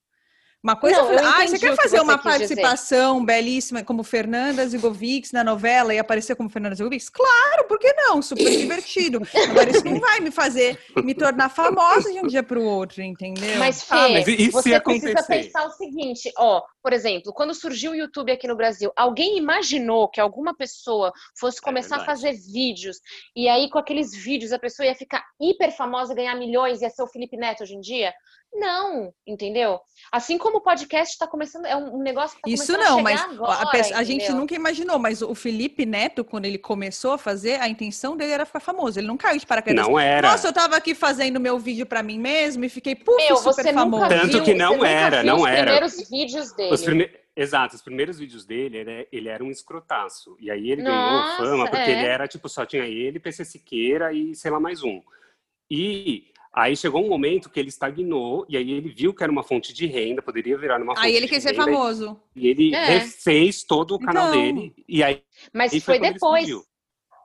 Uma 0.65 0.77
coisa 0.77 1.03
não, 1.03 1.19
ah, 1.19 1.47
você 1.47 1.59
quer 1.59 1.77
fazer 1.77 2.01
uma 2.01 2.17
participação 2.17 3.17
dizer. 3.17 3.27
belíssima 3.27 3.85
como 3.85 4.03
Fernanda 4.03 4.67
Zigovics 4.67 5.31
na 5.31 5.45
novela 5.45 5.93
e 5.93 5.99
aparecer 5.99 6.35
como 6.35 6.49
Fernanda 6.49 6.75
Zigovics? 6.75 7.11
Claro, 7.11 7.69
por 7.69 7.79
que 7.79 7.93
não? 7.93 8.23
Super 8.23 8.49
divertido. 8.57 9.21
Agora 9.51 9.69
isso 9.69 9.85
não 9.85 10.01
vai 10.01 10.21
me 10.21 10.31
fazer 10.31 10.79
me 11.05 11.15
tornar 11.15 11.51
famosa 11.51 12.11
de 12.11 12.19
um 12.19 12.27
dia 12.27 12.43
para 12.43 12.59
o 12.59 12.65
outro, 12.65 13.03
entendeu? 13.03 13.59
Mas 13.59 13.83
Fê, 13.83 13.95
ah, 13.95 14.09
mas 14.09 14.25
você 14.25 14.81
precisa 14.81 15.23
pensar 15.23 15.67
o 15.67 15.71
seguinte, 15.73 16.33
ó, 16.39 16.63
por 16.83 16.95
exemplo, 16.95 17.31
quando 17.35 17.53
surgiu 17.53 17.93
o 17.93 17.95
YouTube 17.95 18.33
aqui 18.33 18.49
no 18.49 18.57
Brasil, 18.57 18.91
alguém 18.97 19.37
imaginou 19.37 20.09
que 20.09 20.19
alguma 20.19 20.57
pessoa 20.57 21.13
fosse 21.39 21.59
é 21.59 21.63
começar 21.63 21.99
é 21.99 22.01
a 22.01 22.05
fazer 22.07 22.33
vídeos 22.33 23.01
e 23.37 23.51
aí 23.51 23.69
com 23.69 23.79
aqueles 23.79 24.15
vídeos 24.15 24.51
a 24.51 24.59
pessoa 24.59 24.87
ia 24.87 24.95
ficar 24.95 25.23
hiper 25.39 25.77
famosa, 25.77 26.15
ganhar 26.15 26.35
milhões, 26.37 26.81
ia 26.81 26.89
ser 26.89 27.03
o 27.03 27.07
Felipe 27.07 27.37
Neto 27.37 27.65
hoje 27.65 27.75
em 27.75 27.81
dia? 27.81 28.15
Não, 28.55 29.13
entendeu? 29.27 29.81
Assim 30.13 30.39
como 30.39 30.59
o 30.59 30.61
podcast 30.61 31.13
está 31.13 31.27
começando, 31.27 31.67
é 31.67 31.75
um 31.75 31.99
negócio 31.99 32.37
que 32.37 32.43
tá 32.43 32.51
Isso 32.51 32.73
não, 32.79 33.03
mas 33.03 33.21
agora, 33.21 33.69
a, 33.95 33.99
a 33.99 34.05
gente 34.05 34.31
nunca 34.31 34.55
imaginou, 34.55 34.97
mas 34.97 35.23
o 35.23 35.35
Felipe 35.35 35.85
Neto, 35.85 36.25
quando 36.25 36.45
ele 36.45 36.59
começou 36.59 37.13
a 37.13 37.19
fazer, 37.19 37.61
a 37.61 37.69
intenção 37.69 38.17
dele 38.17 38.31
era 38.31 38.47
ficar 38.47 38.61
famoso. 38.61 39.01
Ele 39.01 39.09
não 39.09 39.17
caiu 39.17 39.41
de 39.41 39.47
paraquedas. 39.47 39.85
Não 39.85 39.99
era. 39.99 40.31
Nossa, 40.31 40.47
eu 40.47 40.53
tava 40.53 40.77
aqui 40.77 40.95
fazendo 40.95 41.41
meu 41.41 41.59
vídeo 41.59 41.85
para 41.85 42.01
mim 42.01 42.19
mesmo 42.19 42.65
e 42.65 42.69
fiquei 42.69 42.95
puf, 42.95 43.17
Meu, 43.17 43.37
super 43.37 43.75
famoso. 43.75 44.09
Tanto 44.09 44.29
viu, 44.29 44.45
que 44.45 44.55
não 44.55 44.85
era, 44.85 45.25
não 45.25 45.41
os 45.41 45.49
era. 45.49 45.87
Os 45.87 45.95
primeiros 45.95 46.11
vídeos 46.11 46.53
dele. 46.53 46.75
Os 46.75 46.83
prime... 46.83 47.11
Exato, 47.37 47.75
os 47.75 47.83
primeiros 47.83 48.21
vídeos 48.21 48.45
dele, 48.47 48.79
ele, 48.79 49.09
ele 49.11 49.29
era 49.29 49.43
um 49.43 49.51
escrotaço. 49.51 50.37
E 50.39 50.49
aí 50.49 50.71
ele 50.71 50.83
Nossa, 50.83 50.95
ganhou 50.95 51.37
fama 51.37 51.65
porque 51.69 51.91
é. 51.91 51.99
ele 51.99 52.07
era, 52.07 52.29
tipo, 52.29 52.49
só 52.49 52.65
tinha 52.65 52.85
ele, 52.85 53.19
PC 53.19 53.45
Siqueira 53.45 54.13
e 54.13 54.37
sei 54.37 54.53
lá 54.53 54.61
mais 54.61 54.85
um. 54.85 55.03
E 55.69 56.33
Aí 56.55 56.77
chegou 56.77 57.05
um 57.05 57.09
momento 57.09 57.51
que 57.51 57.59
ele 57.59 57.69
estagnou 57.69 58.47
e 58.49 58.57
aí 58.57 58.71
ele 58.71 58.89
viu 58.89 59.13
que 59.13 59.25
era 59.25 59.33
uma 59.33 59.43
fonte 59.43 59.73
de 59.73 59.87
renda, 59.87 60.23
poderia 60.23 60.57
virar 60.57 60.81
uma 60.81 60.95
fonte 60.95 61.05
Aí 61.05 61.17
ele 61.17 61.27
quis 61.27 61.43
ser 61.43 61.55
famoso. 61.55 62.21
E 62.37 62.47
ele 62.47 62.73
é. 62.73 62.99
refez 62.99 63.65
todo 63.65 63.97
o 63.97 63.99
canal 63.99 64.29
então... 64.29 64.41
dele 64.41 64.75
e 64.87 65.03
aí 65.03 65.21
Mas 65.53 65.73
aí 65.73 65.81
foi, 65.81 65.99
foi 65.99 66.13
depois. 66.13 66.49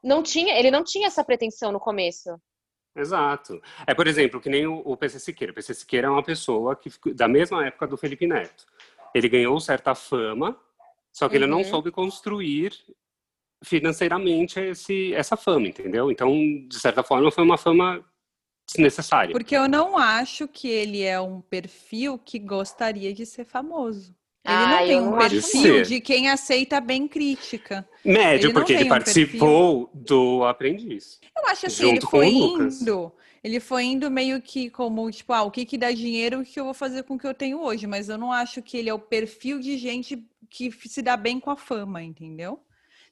Não 0.04 0.24
tinha, 0.24 0.58
ele 0.58 0.72
não 0.72 0.84
tinha 0.84 1.06
essa 1.06 1.24
pretensão 1.24 1.72
no 1.72 1.80
começo. 1.80 2.30
Exato. 2.96 3.62
É, 3.86 3.94
por 3.94 4.08
exemplo, 4.08 4.42
que 4.42 4.50
nem 4.50 4.66
o, 4.66 4.82
o 4.84 4.98
PC 4.98 5.20
Siqueira. 5.20 5.52
O 5.52 5.56
PC 5.56 5.76
Siqueira 5.76 6.08
é 6.08 6.10
uma 6.10 6.24
pessoa 6.24 6.76
que 6.76 6.90
da 7.14 7.28
mesma 7.28 7.68
época 7.68 7.86
do 7.86 7.98
Felipe 7.98 8.26
Neto. 8.26 8.66
Ele 9.14 9.30
ganhou 9.30 9.60
certa 9.60 9.94
fama, 9.94 10.58
só 11.14 11.30
que 11.30 11.36
uhum. 11.36 11.44
ele 11.44 11.52
não 11.52 11.60
uhum. 11.60 11.66
soube 11.66 11.92
construir 11.92 12.74
financeiramente 13.64 14.60
esse, 14.60 15.14
essa 15.14 15.36
fama, 15.36 15.68
entendeu? 15.68 16.12
Então, 16.12 16.34
de 16.68 16.80
certa 16.80 17.04
forma, 17.04 17.32
foi 17.32 17.44
uma 17.44 17.58
fama 17.58 18.04
desnecessária. 18.74 19.32
Porque 19.32 19.56
eu 19.56 19.68
não 19.68 19.98
acho 19.98 20.48
que 20.48 20.68
ele 20.68 21.04
é 21.04 21.20
um 21.20 21.42
perfil 21.42 22.18
que 22.18 22.40
gostaria 22.40 23.14
de 23.14 23.26
ser 23.26 23.46
famoso. 23.46 24.16
Ele 24.46 24.56
ah, 24.56 24.68
não 24.68 24.88
tem 24.88 25.02
um 25.02 25.18
perfil 25.18 25.84
de 25.84 26.00
quem 26.00 26.30
aceita 26.30 26.80
bem 26.80 27.08
crítica. 27.08 27.88
Médio, 28.04 28.48
ele 28.48 28.54
porque 28.54 28.74
ele 28.74 28.86
um 28.86 28.90
participou 28.90 29.88
perfil... 29.88 30.04
do 30.06 30.44
Aprendiz. 30.46 31.20
Eu 31.38 31.48
acho 31.48 31.68
assim, 31.68 31.90
ele 31.90 32.02
foi 32.02 32.28
indo. 32.28 33.12
Ele 33.44 33.60
foi 33.60 33.84
indo 33.84 34.12
meio 34.12 34.42
que 34.42 34.70
como, 34.70 35.10
tipo, 35.12 35.32
ah, 35.34 35.44
o 35.44 35.52
que 35.52 35.66
que 35.66 35.78
dá 35.78 35.92
dinheiro, 35.92 36.42
o 36.42 36.46
que 36.46 36.60
eu 36.60 36.66
vou 36.66 36.74
fazer 36.74 37.04
com 37.04 37.16
o 37.16 37.20
que 37.20 37.28
eu 37.28 37.34
tenho 37.34 37.62
hoje. 37.62 37.88
Mas 37.88 38.10
eu 38.10 38.18
não 38.18 38.32
acho 38.32 38.62
que 38.62 38.78
ele 38.78 38.90
é 38.90 38.94
o 38.94 39.00
perfil 39.00 39.60
de 39.60 39.78
gente 39.78 40.26
que 40.50 40.72
se 40.72 41.02
dá 41.02 41.16
bem 41.16 41.40
com 41.40 41.52
a 41.52 41.56
fama, 41.56 42.02
entendeu? 42.02 42.60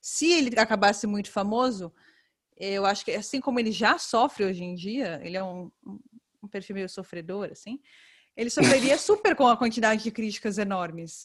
Se 0.01 0.31
ele 0.31 0.57
acabasse 0.59 1.05
muito 1.05 1.29
famoso, 1.29 1.93
eu 2.59 2.85
acho 2.85 3.05
que 3.05 3.11
assim 3.11 3.39
como 3.39 3.59
ele 3.59 3.71
já 3.71 3.97
sofre 3.97 4.45
hoje 4.45 4.63
em 4.63 4.75
dia, 4.75 5.19
ele 5.23 5.37
é 5.37 5.43
um, 5.43 5.71
um 6.43 6.47
perfil 6.47 6.75
meio 6.75 6.89
sofredor, 6.89 7.49
assim, 7.51 7.79
ele 8.35 8.49
sofreria 8.49 8.97
super 8.99 9.35
com 9.35 9.47
a 9.47 9.57
quantidade 9.57 10.03
de 10.03 10.11
críticas 10.11 10.57
enormes. 10.57 11.23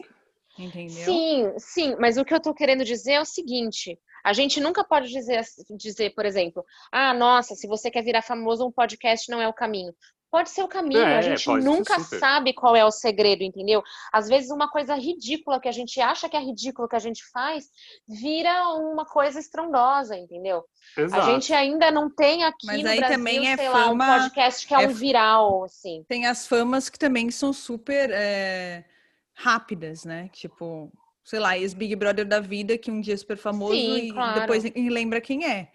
Entendeu? 0.59 1.05
Sim, 1.05 1.53
sim, 1.59 1.97
mas 1.99 2.19
o 2.19 2.25
que 2.25 2.35
eu 2.35 2.41
tô 2.41 2.53
querendo 2.53 2.85
dizer 2.85 3.13
é 3.13 3.21
o 3.21 3.25
seguinte: 3.25 3.99
a 4.23 4.35
gente 4.35 4.61
nunca 4.61 4.85
pode 4.85 5.09
dizer, 5.09 5.43
dizer, 5.79 6.15
por 6.15 6.27
exemplo, 6.27 6.63
ah, 6.93 7.15
nossa, 7.15 7.55
se 7.55 7.67
você 7.67 7.91
quer 7.91 8.03
virar 8.03 8.21
famoso, 8.21 8.67
um 8.67 8.71
podcast 8.71 9.31
não 9.31 9.41
é 9.41 9.49
o 9.49 9.55
caminho 9.55 9.95
pode 10.33 10.49
ser 10.49 10.63
o 10.63 10.69
caminho. 10.69 11.03
É, 11.03 11.19
a 11.19 11.21
gente 11.21 11.47
nunca 11.63 12.01
sabe 12.01 12.55
qual 12.55 12.75
é 12.75 12.83
o 12.83 12.91
segredo, 12.91 13.45
entendeu? 13.45 13.83
Às 14.11 14.29
vezes 14.29 14.51
uma 14.51 14.69
coisa 14.69 14.95
ridícula 14.95 15.61
que 15.61 15.69
a 15.69 15.73
gente 15.73 16.01
acha 16.01 16.27
que 16.27 16.37
é 16.37 16.41
ridículo 16.41 16.89
que 16.89 16.97
a 16.97 16.99
gente 16.99 17.23
faz 17.31 17.67
vira 18.09 18.69
uma 18.79 19.05
coisa 19.05 19.39
estrondosa, 19.39 20.17
entendeu? 20.17 20.65
Exato. 20.97 21.23
A 21.23 21.31
gente 21.31 21.53
ainda 21.53 21.91
não 21.91 22.09
tem 22.09 22.45
aqui 22.45 22.67
Mas 22.67 22.83
no 22.83 22.89
aí 22.89 22.99
Brasil, 22.99 23.17
também 23.19 23.47
é 23.47 23.57
sei 23.59 23.69
fama, 23.69 24.07
lá, 24.07 24.17
um 24.17 24.21
podcast 24.23 24.67
que 24.67 24.75
é, 24.75 24.83
é, 24.83 24.89
um 24.89 24.93
viral, 24.95 25.65
assim. 25.65 26.03
Tem 26.09 26.25
as 26.25 26.47
famas 26.47 26.89
que 26.89 26.99
também 26.99 27.31
são 27.31 27.53
super 27.53 28.11
é, 28.11 28.87
rápidas, 29.35 30.07
né? 30.07 30.31
Tipo, 30.33 30.91
sei 31.23 31.41
lá, 31.41 31.59
ex-Big 31.59 31.95
Brother 31.95 32.27
da 32.27 32.41
vida, 32.41 32.79
que 32.79 32.91
um 32.91 33.03
dia 33.03 33.15
é 33.15 33.19
super 33.19 33.37
famoso 33.37 33.75
Sim, 33.75 34.09
e 34.09 34.13
claro. 34.13 34.41
depois 34.41 34.65
lembra 34.75 35.21
quem 35.21 35.45
é. 35.45 35.69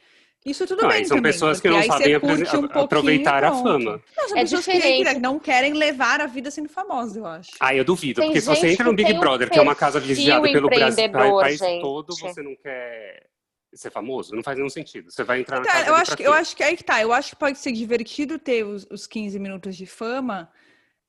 Isso 0.45 0.65
tudo 0.65 0.83
não, 0.83 0.89
bem 0.89 1.03
são 1.03 1.17
também, 1.17 1.31
pessoas 1.31 1.59
que 1.59 1.69
não 1.69 1.83
sabem 1.83 2.15
um 2.15 2.79
aproveitar 2.79 3.43
a 3.43 3.51
fama. 3.51 4.01
Não, 4.15 4.29
são 4.29 4.38
é 4.38 4.41
pessoas 4.41 4.65
diferente. 4.65 5.13
que 5.15 5.19
não 5.19 5.39
querem 5.39 5.73
levar 5.73 6.21
a 6.21 6.25
vida 6.25 6.49
sendo 6.49 6.69
famosas, 6.69 7.17
eu 7.17 7.25
acho. 7.25 7.51
Ah, 7.59 7.75
eu 7.75 7.83
duvido, 7.83 8.21
tem 8.21 8.29
porque 8.29 8.41
se 8.41 8.47
você 8.47 8.69
entra 8.69 8.85
no 8.85 8.93
Big 8.93 9.13
Brother, 9.15 9.47
um 9.47 9.51
que 9.51 9.59
é 9.59 9.61
uma 9.61 9.75
casa 9.75 9.99
vigiada 9.99 10.41
pelo 10.43 10.69
Brasil, 10.69 11.11
país 11.11 11.59
gente. 11.59 11.81
todo, 11.81 12.15
você 12.15 12.41
não 12.41 12.55
quer 12.55 13.27
ser 13.73 13.91
famoso, 13.91 14.35
não 14.35 14.43
faz 14.43 14.57
nenhum 14.57 14.69
sentido. 14.69 15.11
Você 15.11 15.23
vai 15.23 15.41
entrar 15.41 15.59
na 15.59 15.65
casa 15.65 15.89
eu 15.89 15.95
acho 15.95 16.17
que 16.17 16.23
Eu 16.23 16.33
acho 16.33 16.55
que 16.55 16.63
aí 16.63 16.77
que 16.77 16.83
tá, 16.83 17.01
eu 17.01 17.11
acho 17.11 17.31
que 17.31 17.35
pode 17.35 17.57
ser 17.57 17.71
divertido 17.71 18.39
ter 18.39 18.63
os, 18.65 18.88
os 18.89 19.05
15 19.05 19.38
minutos 19.39 19.75
de 19.75 19.85
fama 19.85 20.49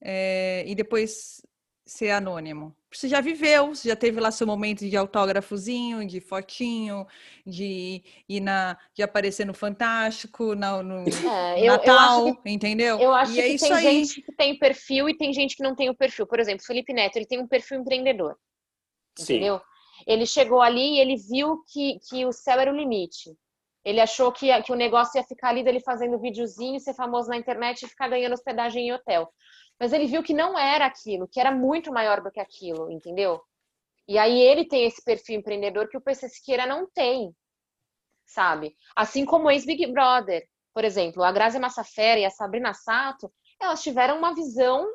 é, 0.01 0.65
e 0.67 0.75
depois 0.75 1.43
ser 1.87 2.11
anônimo. 2.11 2.75
Você 2.91 3.07
já 3.07 3.21
viveu, 3.21 3.75
você 3.75 3.89
já 3.89 3.97
teve 3.97 4.19
lá 4.19 4.31
seu 4.31 4.47
momento 4.47 4.89
de 4.89 4.97
autógrafozinho, 4.97 6.07
de 6.07 6.21
fotinho, 6.21 7.07
de 7.47 8.03
ir 8.27 8.41
na, 8.41 8.79
de 8.95 9.03
aparecer 9.03 9.45
no 9.45 9.53
Fantástico, 9.53 10.55
na, 10.55 10.83
no 10.83 11.05
é, 11.55 11.67
Natal, 11.67 12.29
eu 12.29 12.37
que, 12.37 12.51
entendeu? 12.51 12.99
Eu 12.99 13.13
acho 13.13 13.33
e 13.33 13.41
é 13.41 13.49
que 13.51 13.59
tem 13.59 13.73
aí. 13.73 14.05
gente 14.05 14.23
que 14.23 14.33
tem 14.33 14.59
perfil 14.59 15.09
e 15.09 15.17
tem 15.17 15.35
gente 15.35 15.55
que 15.55 15.63
não 15.63 15.75
tem 15.75 15.91
o 15.91 15.95
perfil. 15.95 16.27
Por 16.27 16.41
exemplo, 16.41 16.65
Felipe 16.65 16.95
Neto, 16.95 17.17
ele 17.17 17.27
tem 17.27 17.39
um 17.39 17.47
perfil 17.47 17.81
empreendedor. 17.81 18.37
Sim. 19.19 19.35
Entendeu? 19.35 19.61
Ele 20.07 20.25
chegou 20.25 20.63
ali 20.63 20.97
e 20.97 20.99
ele 21.01 21.17
viu 21.17 21.63
que, 21.71 21.99
que 22.09 22.25
o 22.25 22.33
céu 22.33 22.59
era 22.59 22.73
o 22.73 22.77
limite. 22.77 23.37
Ele 23.85 24.01
achou 24.01 24.33
que, 24.33 24.63
que 24.63 24.73
o 24.73 24.77
negócio 24.77 25.19
ia 25.19 25.25
ficar 25.25 25.51
ali 25.51 25.63
dele 25.63 25.81
fazendo 25.81 26.19
videozinho, 26.19 26.81
ser 26.81 26.95
famoso 26.95 27.29
na 27.29 27.37
internet 27.37 27.83
e 27.83 27.89
ficar 27.89 28.09
ganhando 28.09 28.33
hospedagem 28.33 28.89
em 28.89 28.93
hotel. 28.93 29.29
Mas 29.79 29.93
ele 29.93 30.07
viu 30.07 30.23
que 30.23 30.35
não 30.35 30.59
era 30.59 30.87
aquilo, 30.87 31.29
que 31.29 31.41
era 31.41 31.51
muito 31.51 31.93
maior 31.93 32.21
do 32.21 32.31
que 32.31 32.41
aquilo, 32.41 32.91
entendeu? 32.91 33.41
E 34.09 34.19
aí 34.19 34.41
ele 34.41 34.67
tem 34.67 34.85
esse 34.87 35.03
perfil 35.05 35.39
empreendedor 35.39 35.89
que 35.89 35.97
o 35.97 36.01
PC 36.01 36.29
Siqueira 36.29 36.67
não 36.67 36.89
tem, 36.91 37.35
sabe? 38.25 38.75
Assim 38.97 39.25
como 39.25 39.47
o 39.47 39.51
ex-Big 39.51 39.87
Brother, 39.93 40.47
por 40.75 40.85
exemplo, 40.85 41.23
a 41.23 41.31
Grazi 41.31 41.59
Massafera 41.59 42.19
e 42.21 42.25
a 42.25 42.31
Sabrina 42.31 42.73
Sato, 42.75 43.33
elas 43.61 43.83
tiveram 43.83 44.19
uma 44.19 44.35
visão 44.35 44.87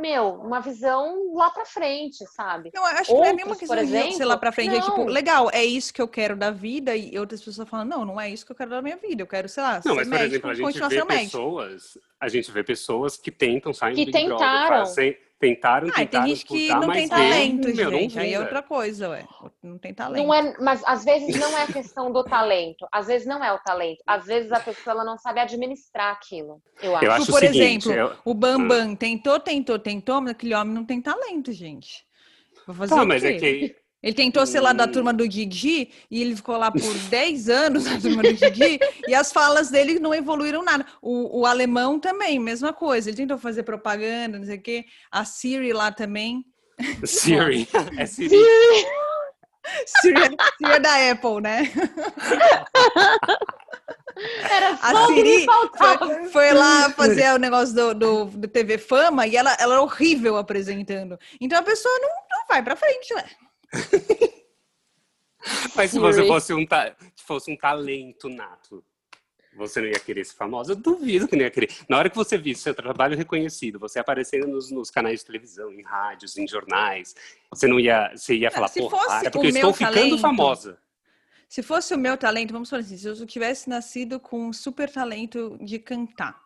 meu, 0.00 0.34
uma 0.34 0.60
visão 0.60 1.34
lá 1.34 1.50
pra 1.50 1.64
frente, 1.64 2.24
sabe? 2.34 2.70
Não, 2.74 2.84
acho 2.84 3.04
que 3.04 3.12
Outros, 3.12 3.18
não 3.18 3.24
é 3.24 3.32
nenhuma 3.32 3.56
questão 3.56 3.78
exemplo, 3.78 4.08
de 4.08 4.16
ser 4.16 4.24
lá 4.24 4.36
pra 4.36 4.52
frente. 4.52 4.70
Não. 4.70 4.78
É 4.78 4.80
tipo, 4.80 5.04
legal, 5.04 5.50
é 5.52 5.64
isso 5.64 5.92
que 5.92 6.00
eu 6.00 6.08
quero 6.08 6.36
da 6.36 6.50
vida, 6.50 6.96
e 6.96 7.18
outras 7.18 7.42
pessoas 7.42 7.68
falam, 7.68 7.84
não, 7.86 8.04
não 8.04 8.20
é 8.20 8.30
isso 8.30 8.44
que 8.44 8.52
eu 8.52 8.56
quero 8.56 8.70
da 8.70 8.82
minha 8.82 8.96
vida, 8.96 9.22
eu 9.22 9.26
quero, 9.26 9.48
sei 9.48 9.62
lá, 9.62 9.80
não, 9.84 9.94
mas, 9.94 10.08
por 10.08 10.18
médico, 10.18 10.48
exemplo, 10.48 10.50
a 10.50 10.54
gente 10.54 10.88
vê 10.88 11.04
pessoas, 11.04 11.98
a 12.18 12.28
gente 12.28 12.50
vê 12.50 12.64
pessoas 12.64 13.16
que 13.16 13.30
tentam 13.30 13.72
sair 13.72 13.94
que 13.94 14.04
do 14.06 14.12
Big 14.12 14.18
tentaram. 14.18 14.68
Brother, 14.68 14.86
fazem, 14.86 15.18
Tentaram, 15.40 15.88
ah, 15.88 15.92
tentaram 15.92 16.26
tem 16.26 16.36
gente 16.36 16.46
que 16.46 16.68
não 16.68 16.92
tem 16.92 17.08
talento, 17.08 17.74
gente. 17.74 18.18
Aí 18.18 18.34
é 18.34 18.38
outra 18.38 18.62
coisa, 18.62 19.08
ué. 19.08 19.26
Não 19.62 19.78
tem 19.78 19.94
talento. 19.94 20.22
Não 20.22 20.34
é, 20.34 20.54
mas 20.60 20.82
às 20.84 21.02
vezes 21.02 21.34
não 21.34 21.56
é 21.56 21.66
questão 21.66 22.12
do 22.12 22.22
talento. 22.22 22.86
Às 22.92 23.06
vezes 23.06 23.26
não 23.26 23.42
é 23.42 23.50
o 23.50 23.58
talento. 23.58 24.02
Às 24.06 24.26
vezes 24.26 24.52
a 24.52 24.60
pessoa 24.60 24.92
ela 24.92 25.04
não 25.04 25.16
sabe 25.16 25.40
administrar 25.40 26.12
aquilo. 26.12 26.60
Eu 26.82 26.94
acho. 26.94 27.04
Eu 27.06 27.12
acho 27.12 27.32
Por 27.32 27.40
seguinte, 27.40 27.88
exemplo, 27.88 27.92
eu... 27.92 28.12
o 28.22 28.34
Bambam 28.34 28.90
hum. 28.90 28.94
tentou, 28.94 29.40
tentou, 29.40 29.78
tentou, 29.78 30.20
mas 30.20 30.32
aquele 30.32 30.54
homem 30.54 30.74
não 30.74 30.84
tem 30.84 31.00
talento, 31.00 31.50
gente. 31.52 32.04
Vou 32.66 32.76
fazer 32.76 32.94
tá, 32.94 33.06
mas 33.06 33.24
é 33.24 33.32
que 33.32 33.76
ele 34.02 34.14
tentou 34.14 34.46
ser 34.46 34.60
lá 34.60 34.72
da 34.72 34.88
turma 34.88 35.12
do 35.12 35.28
Didi 35.28 35.90
e 36.10 36.22
ele 36.22 36.34
ficou 36.34 36.56
lá 36.56 36.70
por 36.70 36.80
10 37.10 37.48
anos 37.48 37.84
na 37.84 38.00
turma 38.00 38.22
do 38.22 38.32
Didi 38.32 38.78
e 39.06 39.14
as 39.14 39.30
falas 39.30 39.70
dele 39.70 39.98
não 39.98 40.14
evoluíram 40.14 40.62
nada. 40.62 40.86
O, 41.02 41.40
o, 41.40 41.46
alemão 41.46 41.98
também, 41.98 42.38
mesma 42.38 42.72
coisa. 42.72 43.10
Ele 43.10 43.16
tentou 43.16 43.36
fazer 43.36 43.62
propaganda, 43.62 44.38
não 44.38 44.46
sei 44.46 44.56
o 44.56 44.62
quê. 44.62 44.86
A 45.10 45.24
Siri 45.24 45.72
lá 45.72 45.92
também. 45.92 46.44
Siri. 47.04 47.68
é 47.98 48.06
Siri. 48.06 48.36
Siri, 49.86 50.36
Siri 50.56 50.72
é 50.72 50.80
da 50.80 51.10
Apple, 51.10 51.42
né? 51.42 51.70
Era 54.50 54.78
a 54.80 55.06
Siri 55.06 55.46
foi, 55.76 56.28
foi, 56.30 56.52
lá 56.52 56.90
fazer 56.90 57.34
o 57.34 57.38
negócio 57.38 57.74
do, 57.74 57.94
do, 57.94 58.24
do, 58.24 58.48
TV 58.48 58.78
Fama 58.78 59.26
e 59.26 59.36
ela, 59.36 59.54
ela 59.60 59.74
era 59.74 59.82
horrível 59.82 60.38
apresentando. 60.38 61.18
Então 61.38 61.58
a 61.58 61.62
pessoa 61.62 61.94
não, 62.00 62.08
não 62.08 62.46
vai 62.48 62.62
pra 62.62 62.74
frente, 62.74 63.12
ué. 63.14 63.24
Mas 65.74 65.90
se 65.90 65.98
você 65.98 66.26
fosse 66.26 66.52
um, 66.52 66.66
fosse 67.16 67.50
um 67.50 67.56
talento 67.56 68.28
nato, 68.28 68.84
Você 69.56 69.80
não 69.80 69.88
ia 69.88 69.98
querer 69.98 70.24
ser 70.24 70.34
famosa? 70.34 70.72
Eu 70.72 70.76
duvido 70.76 71.26
que 71.26 71.34
não 71.34 71.42
ia 71.42 71.50
querer. 71.50 71.70
Na 71.88 71.98
hora 71.98 72.08
que 72.08 72.16
você 72.16 72.38
visse 72.38 72.62
seu 72.62 72.74
trabalho 72.74 73.16
reconhecido, 73.16 73.78
você 73.78 73.98
aparecendo 73.98 74.46
nos, 74.46 74.70
nos, 74.70 74.90
canais 74.90 75.20
de 75.20 75.26
televisão, 75.26 75.72
em 75.72 75.82
rádios, 75.82 76.36
em 76.36 76.46
jornais, 76.46 77.14
você 77.50 77.66
não 77.66 77.80
ia, 77.80 78.12
você 78.14 78.36
ia 78.36 78.50
falar, 78.50 78.68
pô, 78.68 78.88
é 79.24 79.30
porque 79.30 79.48
eu 79.48 79.50
estou 79.50 79.72
talento, 79.72 79.94
ficando 79.94 80.18
famosa. 80.18 80.78
Se 81.48 81.64
fosse 81.64 81.92
o 81.92 81.98
meu 81.98 82.16
talento, 82.16 82.52
vamos 82.52 82.70
falar 82.70 82.82
assim, 82.82 82.96
se 82.96 83.08
eu 83.08 83.26
tivesse 83.26 83.68
nascido 83.68 84.20
com 84.20 84.48
um 84.48 84.52
super 84.52 84.88
talento 84.88 85.58
de 85.60 85.80
cantar, 85.80 86.40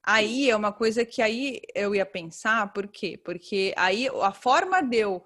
aí 0.00 0.48
é 0.48 0.54
uma 0.54 0.72
coisa 0.72 1.04
que 1.04 1.20
aí 1.20 1.60
eu 1.74 1.92
ia 1.92 2.06
pensar, 2.06 2.72
por 2.72 2.86
quê? 2.86 3.20
Porque 3.22 3.74
aí 3.76 4.08
a 4.22 4.32
forma 4.32 4.80
de 4.80 4.98
eu. 4.98 5.24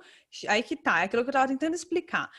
Aí 0.49 0.63
que 0.63 0.77
tá, 0.77 1.01
é 1.01 1.05
aquilo 1.05 1.23
que 1.23 1.29
eu 1.29 1.33
estava 1.33 1.49
tentando 1.49 1.75
explicar 1.75 2.31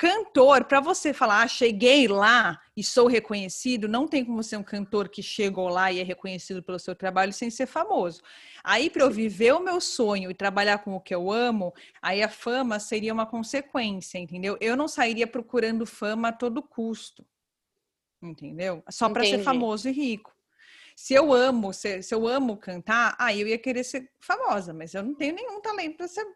cantor, 0.00 0.64
para 0.64 0.80
você 0.80 1.12
falar, 1.12 1.42
ah, 1.42 1.46
cheguei 1.46 2.08
lá 2.08 2.58
e 2.74 2.82
sou 2.82 3.06
reconhecido, 3.06 3.86
não 3.86 4.08
tem 4.08 4.24
como 4.24 4.42
ser 4.42 4.56
um 4.56 4.62
cantor 4.62 5.10
que 5.10 5.22
chegou 5.22 5.68
lá 5.68 5.92
e 5.92 6.00
é 6.00 6.02
reconhecido 6.02 6.62
pelo 6.62 6.78
seu 6.78 6.94
trabalho 6.94 7.34
sem 7.34 7.50
ser 7.50 7.66
famoso. 7.66 8.22
Aí, 8.64 8.88
para 8.88 9.02
eu 9.02 9.10
viver 9.10 9.52
o 9.52 9.60
meu 9.60 9.78
sonho 9.78 10.30
e 10.30 10.34
trabalhar 10.34 10.78
com 10.78 10.96
o 10.96 11.00
que 11.00 11.14
eu 11.14 11.30
amo, 11.30 11.74
aí 12.00 12.22
a 12.22 12.30
fama 12.30 12.80
seria 12.80 13.12
uma 13.12 13.26
consequência, 13.26 14.16
entendeu? 14.16 14.56
Eu 14.58 14.74
não 14.74 14.88
sairia 14.88 15.26
procurando 15.26 15.84
fama 15.84 16.28
a 16.28 16.32
todo 16.32 16.62
custo, 16.62 17.22
entendeu? 18.22 18.82
Só 18.88 19.10
para 19.10 19.22
ser 19.22 19.42
famoso 19.42 19.86
e 19.86 19.92
rico. 19.92 20.34
Se 20.96 21.12
eu 21.12 21.30
amo, 21.30 21.74
se, 21.74 22.02
se 22.02 22.14
eu 22.14 22.26
amo 22.26 22.56
cantar, 22.56 23.14
aí 23.18 23.42
eu 23.42 23.46
ia 23.46 23.58
querer 23.58 23.84
ser 23.84 24.10
famosa, 24.18 24.72
mas 24.72 24.94
eu 24.94 25.02
não 25.02 25.14
tenho 25.14 25.34
nenhum 25.34 25.60
talento 25.60 25.98
para 25.98 26.08
ser 26.08 26.26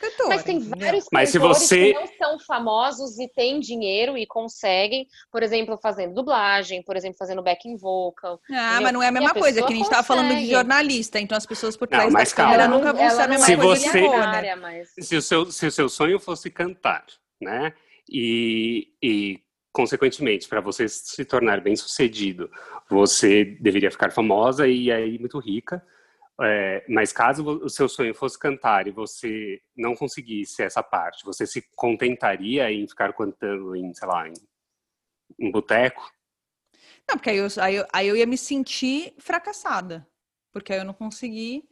Cantora, 0.00 0.28
mas 0.30 0.42
tem 0.42 0.58
vários 0.58 1.06
mas 1.12 1.28
se 1.28 1.38
você... 1.38 1.92
que 1.92 2.00
não 2.00 2.06
são 2.06 2.38
famosos 2.40 3.18
e 3.18 3.28
têm 3.28 3.60
dinheiro 3.60 4.16
e 4.16 4.26
conseguem, 4.26 5.06
por 5.30 5.42
exemplo, 5.42 5.78
fazendo 5.82 6.14
dublagem, 6.14 6.82
por 6.82 6.96
exemplo, 6.96 7.18
fazendo 7.18 7.42
backing 7.42 7.76
vocal. 7.76 8.40
Ah, 8.50 8.54
entendeu? 8.54 8.82
mas 8.82 8.92
não 8.94 9.02
é 9.02 9.08
a 9.08 9.12
mesma 9.12 9.30
a 9.30 9.34
coisa, 9.34 9.60
que 9.60 9.72
a 9.72 9.76
gente 9.76 9.84
estava 9.84 10.02
falando 10.02 10.34
de 10.34 10.50
jornalista, 10.50 11.20
então 11.20 11.36
as 11.36 11.44
pessoas 11.44 11.76
por 11.76 11.86
trás 11.86 12.10
não, 12.10 12.18
da 12.18 12.30
câmera 12.30 12.66
nunca 12.66 12.94
vão 12.94 13.10
ser 13.10 13.20
a 13.20 13.28
mesma 13.28 13.44
se 13.44 13.56
coisa 13.56 13.86
você, 13.86 14.06
área, 14.06 14.56
mas... 14.56 14.88
se, 14.98 15.16
o 15.16 15.20
seu, 15.20 15.52
se 15.52 15.66
o 15.66 15.70
seu 15.70 15.88
sonho 15.90 16.18
fosse 16.18 16.50
cantar, 16.50 17.04
né? 17.38 17.74
E, 18.10 18.88
e 19.02 19.38
consequentemente, 19.70 20.48
para 20.48 20.62
você 20.62 20.88
se 20.88 21.26
tornar 21.26 21.60
bem 21.60 21.76
sucedido, 21.76 22.50
você 22.88 23.44
deveria 23.44 23.90
ficar 23.90 24.10
famosa 24.12 24.66
e 24.66 24.90
aí 24.90 25.18
muito 25.18 25.38
rica. 25.38 25.84
É, 26.42 26.84
mas 26.88 27.12
caso 27.12 27.44
o 27.44 27.68
seu 27.68 27.88
sonho 27.88 28.14
fosse 28.14 28.38
cantar 28.38 28.86
e 28.86 28.90
você 28.90 29.60
não 29.76 29.94
conseguisse 29.94 30.62
essa 30.62 30.82
parte, 30.82 31.24
você 31.24 31.46
se 31.46 31.62
contentaria 31.76 32.72
em 32.72 32.88
ficar 32.88 33.12
cantando 33.12 33.76
em, 33.76 33.92
sei 33.92 34.08
lá, 34.08 34.26
em 34.28 34.32
um 35.38 35.50
boteco? 35.50 36.10
Não, 37.08 37.16
porque 37.16 37.30
aí 37.30 37.36
eu, 37.36 37.46
aí, 37.60 37.74
eu, 37.74 37.86
aí 37.92 38.08
eu 38.08 38.16
ia 38.16 38.26
me 38.26 38.38
sentir 38.38 39.14
fracassada. 39.18 40.06
Porque 40.52 40.72
aí 40.72 40.78
eu 40.78 40.84
não 40.84 40.94
consegui. 40.94 41.64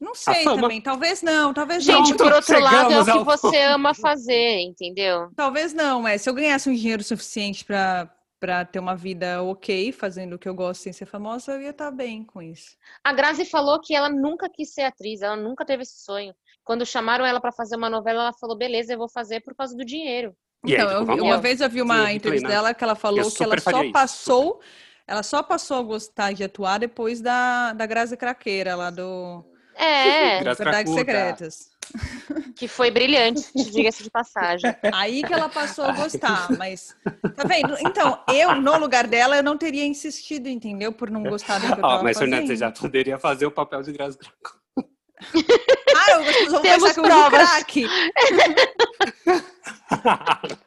Não 0.00 0.14
sei 0.14 0.44
também, 0.44 0.80
talvez 0.80 1.20
não, 1.20 1.52
talvez 1.52 1.84
Gente, 1.84 1.94
não. 1.94 2.04
Gente, 2.06 2.16
por 2.16 2.32
outro 2.32 2.58
lado, 2.58 2.92
é 2.92 3.00
o 3.00 3.04
que 3.04 3.24
você 3.24 3.58
ama 3.64 3.92
fazer, 3.92 4.60
entendeu? 4.60 5.30
Talvez 5.36 5.74
não, 5.74 6.08
é. 6.08 6.16
Se 6.16 6.28
eu 6.28 6.32
ganhasse 6.32 6.70
um 6.70 6.74
dinheiro 6.74 7.04
suficiente 7.04 7.66
para 7.66 8.10
para 8.40 8.64
ter 8.64 8.78
uma 8.78 8.96
vida 8.96 9.42
ok, 9.42 9.92
fazendo 9.92 10.32
o 10.32 10.38
que 10.38 10.48
eu 10.48 10.54
gosto 10.54 10.80
sem 10.80 10.92
ser 10.92 11.04
famosa, 11.04 11.52
eu 11.52 11.60
ia 11.60 11.70
estar 11.70 11.84
tá 11.84 11.90
bem 11.90 12.24
com 12.24 12.40
isso. 12.40 12.74
A 13.04 13.12
Grazi 13.12 13.44
falou 13.44 13.78
que 13.78 13.94
ela 13.94 14.08
nunca 14.08 14.48
quis 14.48 14.72
ser 14.72 14.82
atriz, 14.82 15.20
ela 15.20 15.36
nunca 15.36 15.64
teve 15.64 15.82
esse 15.82 16.02
sonho. 16.02 16.34
Quando 16.64 16.86
chamaram 16.86 17.24
ela 17.24 17.40
para 17.40 17.52
fazer 17.52 17.76
uma 17.76 17.90
novela, 17.90 18.22
ela 18.22 18.32
falou: 18.32 18.56
beleza, 18.56 18.94
eu 18.94 18.98
vou 18.98 19.08
fazer 19.08 19.40
por 19.42 19.54
causa 19.54 19.76
do 19.76 19.84
dinheiro. 19.84 20.34
Então, 20.64 20.88
aí, 20.88 21.00
tipo, 21.00 21.12
eu, 21.12 21.24
uma 21.24 21.38
vez 21.38 21.60
eu 21.60 21.68
vi 21.68 21.82
uma 21.82 22.12
entrevista 22.12 22.48
dela 22.48 22.74
que 22.74 22.82
ela 22.82 22.94
falou 22.94 23.30
que 23.30 23.42
ela 23.42 23.58
só 23.60 23.90
passou, 23.92 24.60
ela 25.06 25.22
só 25.22 25.42
passou 25.42 25.78
a 25.78 25.82
gostar 25.82 26.32
de 26.32 26.42
atuar 26.42 26.78
depois 26.78 27.20
da, 27.20 27.74
da 27.74 27.86
Grazi 27.86 28.16
Craqueira, 28.16 28.74
lá 28.74 28.90
do 28.90 29.44
é, 29.74 30.42
Verdades 30.42 30.94
Secretas. 30.94 31.70
Que 32.54 32.68
foi 32.68 32.90
brilhante, 32.90 33.42
diga-se 33.54 34.04
de 34.04 34.10
passagem. 34.10 34.74
Aí 34.92 35.24
que 35.24 35.32
ela 35.32 35.48
passou 35.48 35.84
a 35.84 35.92
gostar, 35.92 36.48
mas. 36.56 36.94
Tá 37.34 37.44
vendo? 37.44 37.76
Então, 37.80 38.22
eu, 38.32 38.54
no 38.54 38.78
lugar 38.78 39.06
dela, 39.06 39.36
eu 39.36 39.42
não 39.42 39.56
teria 39.56 39.84
insistido, 39.84 40.48
entendeu? 40.48 40.92
Por 40.92 41.10
não 41.10 41.22
gostar 41.22 41.58
do 41.58 41.66
que 41.66 41.72
eu 41.72 41.82
tava 41.82 42.00
oh, 42.00 42.04
Mas, 42.04 42.18
Fernanda, 42.18 42.46
você 42.46 42.56
já 42.56 42.70
poderia 42.70 43.18
fazer 43.18 43.46
o 43.46 43.50
papel 43.50 43.82
de 43.82 43.92
Grazi 43.92 44.18
Ah, 45.96 46.12
eu 46.12 46.50
vou 46.50 46.60
Temos 46.60 46.92
pensar 46.92 47.64
que 47.64 47.80
eu 47.80 47.88
craque. 47.88 50.58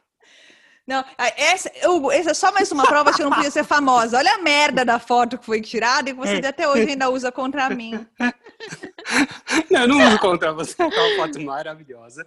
Não, 0.86 1.02
essa, 1.36 1.72
eu, 1.82 2.12
essa 2.12 2.32
é 2.32 2.34
só 2.34 2.52
mais 2.52 2.70
uma 2.70 2.84
prova 2.84 3.12
que 3.12 3.22
eu 3.22 3.28
não 3.28 3.36
podia 3.36 3.50
ser 3.50 3.64
famosa. 3.64 4.18
Olha 4.18 4.34
a 4.34 4.38
merda 4.38 4.84
da 4.84 4.98
foto 4.98 5.38
que 5.38 5.46
foi 5.46 5.60
tirada 5.62 6.10
e 6.10 6.12
você 6.12 6.36
até 6.46 6.68
hoje 6.68 6.90
ainda 6.90 7.08
usa 7.08 7.32
contra 7.32 7.70
mim. 7.70 8.06
Não, 9.70 9.82
eu 9.82 9.88
não 9.88 10.06
uso 10.06 10.18
contra 10.20 10.52
você. 10.52 10.74
É 10.80 10.86
uma 10.86 11.16
foto 11.16 11.40
maravilhosa 11.40 12.24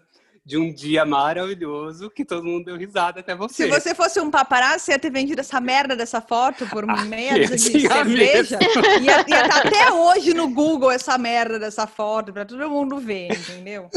de 0.48 0.58
um 0.58 0.72
dia 0.72 1.06
maravilhoso 1.06 2.10
que 2.10 2.24
todo 2.24 2.42
mundo 2.42 2.66
deu 2.66 2.78
risada 2.78 3.20
até 3.20 3.36
você. 3.36 3.66
Se 3.66 3.68
você 3.70 3.94
fosse 3.94 4.18
um 4.22 4.32
paparazzo, 4.32 4.86
você 4.86 4.92
ia 4.94 5.00
ter 5.00 5.12
vendido 5.12 5.42
essa 5.42 5.60
merda 5.60 5.94
dessa 5.94 6.22
foto 6.22 6.66
por 6.68 6.90
ah, 6.90 7.04
meia 7.04 7.46
de 7.46 7.58
cerveja. 7.60 8.58
Ia, 9.02 9.02
ia 9.02 9.22
estar 9.22 9.50
tá 9.50 9.68
até 9.68 9.92
hoje 9.92 10.34
no 10.34 10.48
Google 10.48 10.90
essa 10.90 11.18
merda 11.18 11.60
dessa 11.60 11.86
foto 11.86 12.32
para 12.32 12.46
todo 12.46 12.70
mundo 12.70 12.98
ver, 12.98 13.30
entendeu? 13.34 13.90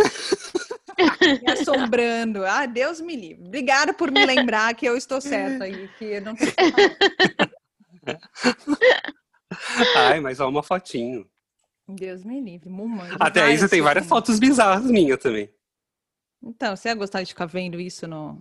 Me 1.43 1.53
assombrando. 1.53 2.45
Ah, 2.45 2.67
Deus 2.67 3.01
me 3.01 3.17
livre. 3.17 3.47
Obrigada 3.47 3.93
por 3.93 4.11
me 4.11 4.25
lembrar 4.25 4.75
que 4.75 4.87
eu 4.87 4.97
estou 4.97 5.21
certa 5.21 5.69
e 5.69 5.89
que 5.99 6.05
eu 6.05 6.23
não 6.23 6.35
Ai, 9.97 10.21
mas 10.21 10.41
ó, 10.41 10.49
uma 10.49 10.63
fotinho. 10.63 11.29
Deus 11.89 12.25
me 12.25 12.41
livre, 12.41 12.71
mamãe. 12.71 13.11
Até 13.19 13.43
aí 13.43 13.59
você 13.59 13.69
tem 13.69 13.83
várias 13.83 14.07
fotos 14.07 14.39
bizarras 14.39 14.85
minhas 14.85 15.19
também. 15.19 15.51
Então, 16.43 16.75
você 16.75 16.89
ia 16.89 16.95
gostar 16.95 17.23
de 17.23 17.29
ficar 17.29 17.47
vendo 17.47 17.81
isso 17.81 18.07
no, 18.07 18.41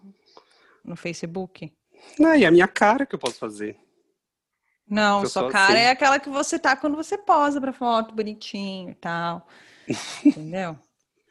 no 0.86 0.96
Facebook? 0.96 1.72
Não, 2.18 2.36
e 2.36 2.46
a 2.46 2.52
minha 2.52 2.68
cara 2.68 3.06
que 3.06 3.16
eu 3.16 3.20
posso 3.20 3.38
fazer. 3.38 3.78
Não, 4.88 5.26
sua 5.26 5.52
cara 5.52 5.74
assim. 5.74 5.82
é 5.82 5.92
aquela 5.92 6.20
que 6.20 6.30
você 6.30 6.58
tá 6.58 6.76
quando 6.76 6.96
você 6.96 7.18
posa 7.18 7.62
pra 7.62 7.74
foto 7.74 8.16
bonitinho 8.16 8.92
e 8.92 8.96
tal. 8.96 9.48
Entendeu? 10.26 10.80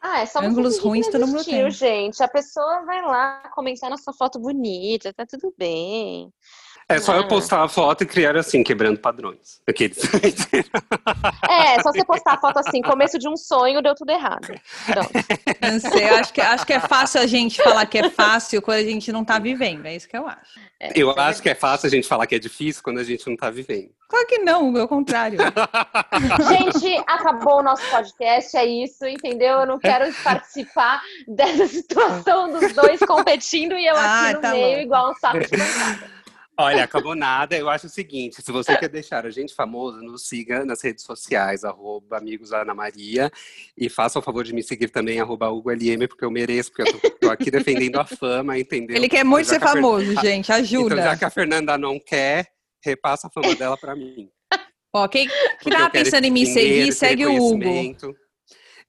Ah, 0.00 0.20
é 0.20 0.26
só 0.26 0.40
Ângulos 0.40 0.78
ruins 0.78 1.08
todo 1.08 1.26
mundo 1.26 1.44
tem. 1.44 1.70
gente. 1.70 2.22
A 2.22 2.28
pessoa 2.28 2.84
vai 2.84 3.02
lá 3.02 3.50
comentar 3.54 3.90
na 3.90 3.96
sua 3.96 4.12
foto 4.12 4.38
bonita, 4.38 5.12
tá 5.12 5.26
tudo 5.26 5.52
bem. 5.56 6.32
É 6.90 6.98
só 6.98 7.14
eu 7.14 7.20
ah. 7.20 7.28
postar 7.28 7.62
a 7.62 7.68
foto 7.68 8.02
e 8.02 8.06
criar 8.06 8.34
assim, 8.34 8.62
quebrando 8.62 8.98
padrões. 8.98 9.60
Aqueles. 9.68 9.98
É, 11.48 11.82
só 11.82 11.92
você 11.92 12.04
postar 12.04 12.34
a 12.34 12.38
foto 12.38 12.58
assim, 12.58 12.80
começo 12.82 13.18
de 13.18 13.28
um 13.28 13.36
sonho, 13.36 13.82
deu 13.82 13.94
tudo 13.94 14.10
errado. 14.10 14.46
Pronto. 14.86 15.10
Não 15.60 15.80
sei, 15.80 16.04
acho 16.10 16.32
que, 16.32 16.40
acho 16.40 16.66
que 16.66 16.72
é 16.72 16.80
fácil 16.80 17.20
a 17.20 17.26
gente 17.26 17.62
falar 17.62 17.86
que 17.86 17.98
é 17.98 18.10
fácil 18.10 18.62
quando 18.62 18.78
a 18.78 18.82
gente 18.82 19.10
não 19.10 19.24
tá 19.24 19.38
vivendo, 19.38 19.86
é 19.86 19.96
isso 19.96 20.08
que 20.08 20.16
eu 20.16 20.26
acho. 20.26 20.60
É, 20.80 20.92
eu 20.94 21.10
é 21.10 21.20
acho 21.20 21.42
que 21.42 21.48
é 21.48 21.54
fácil 21.54 21.86
a 21.88 21.90
gente 21.90 22.06
falar 22.06 22.26
que 22.26 22.34
é 22.34 22.38
difícil 22.38 22.82
quando 22.82 22.98
a 22.98 23.04
gente 23.04 23.26
não 23.28 23.36
tá 23.36 23.50
vivendo. 23.50 23.90
Claro 24.08 24.26
que 24.26 24.38
não, 24.38 24.76
é 24.76 24.82
o 24.82 24.88
contrário. 24.88 25.38
gente, 26.48 26.96
acabou 27.06 27.58
o 27.58 27.62
nosso 27.62 27.82
podcast, 27.90 28.56
é 28.56 28.64
isso, 28.64 29.06
entendeu? 29.06 29.60
Eu 29.60 29.66
não 29.66 29.78
quero 29.78 30.12
participar 30.22 31.02
dessa 31.26 31.66
situação 31.66 32.52
dos 32.52 32.72
dois 32.72 33.00
competindo 33.00 33.74
e 33.74 33.86
eu 33.86 33.96
ah, 33.96 34.22
aqui 34.22 34.34
no 34.34 34.40
tá 34.40 34.50
meio, 34.52 34.80
igual 34.80 35.10
um 35.10 35.14
saco 35.14 35.40
de 35.40 35.48
pancada. 35.50 36.17
Olha, 36.60 36.82
acabou 36.82 37.14
nada. 37.14 37.56
Eu 37.56 37.70
acho 37.70 37.86
o 37.86 37.90
seguinte: 37.90 38.42
se 38.42 38.50
você 38.50 38.76
quer 38.76 38.88
deixar 38.88 39.24
a 39.24 39.30
gente 39.30 39.54
famoso, 39.54 39.98
nos 40.02 40.26
siga 40.26 40.64
nas 40.64 40.82
redes 40.82 41.04
sociais, 41.04 41.62
arroba 41.62 42.18
amigos 42.18 42.52
Ana 42.52 42.74
Maria. 42.74 43.30
E 43.76 43.88
faça 43.88 44.18
o 44.18 44.22
favor 44.22 44.42
de 44.42 44.52
me 44.52 44.62
seguir 44.62 44.88
também, 44.88 45.20
arroba 45.20 45.48
HugoLM, 45.48 46.08
porque 46.08 46.24
eu 46.24 46.30
mereço, 46.32 46.72
porque 46.72 46.90
eu 46.90 47.00
tô, 47.00 47.10
tô, 47.10 47.30
aqui 47.30 47.48
defendendo 47.48 47.96
a 48.00 48.04
fama, 48.04 48.58
entendeu? 48.58 48.96
Ele 48.96 49.08
quer 49.08 49.24
muito 49.24 49.46
ser 49.46 49.60
famoso, 49.60 50.14
Fer... 50.14 50.20
gente, 50.22 50.50
ajuda. 50.50 50.94
Então, 50.94 51.04
já 51.04 51.16
que 51.16 51.24
a 51.24 51.30
Fernanda 51.30 51.78
não 51.78 52.00
quer, 52.00 52.48
repassa 52.84 53.28
a 53.28 53.30
fama 53.30 53.54
dela 53.54 53.76
para 53.76 53.94
mim. 53.94 54.28
Ó, 54.92 55.06
quem, 55.06 55.28
quem 55.60 55.72
tá 55.72 55.88
pensando 55.88 56.24
em 56.24 56.30
me 56.30 56.44
seguir, 56.44 56.92
segue 56.92 57.24
o 57.24 57.36
Hugo. 57.36 57.96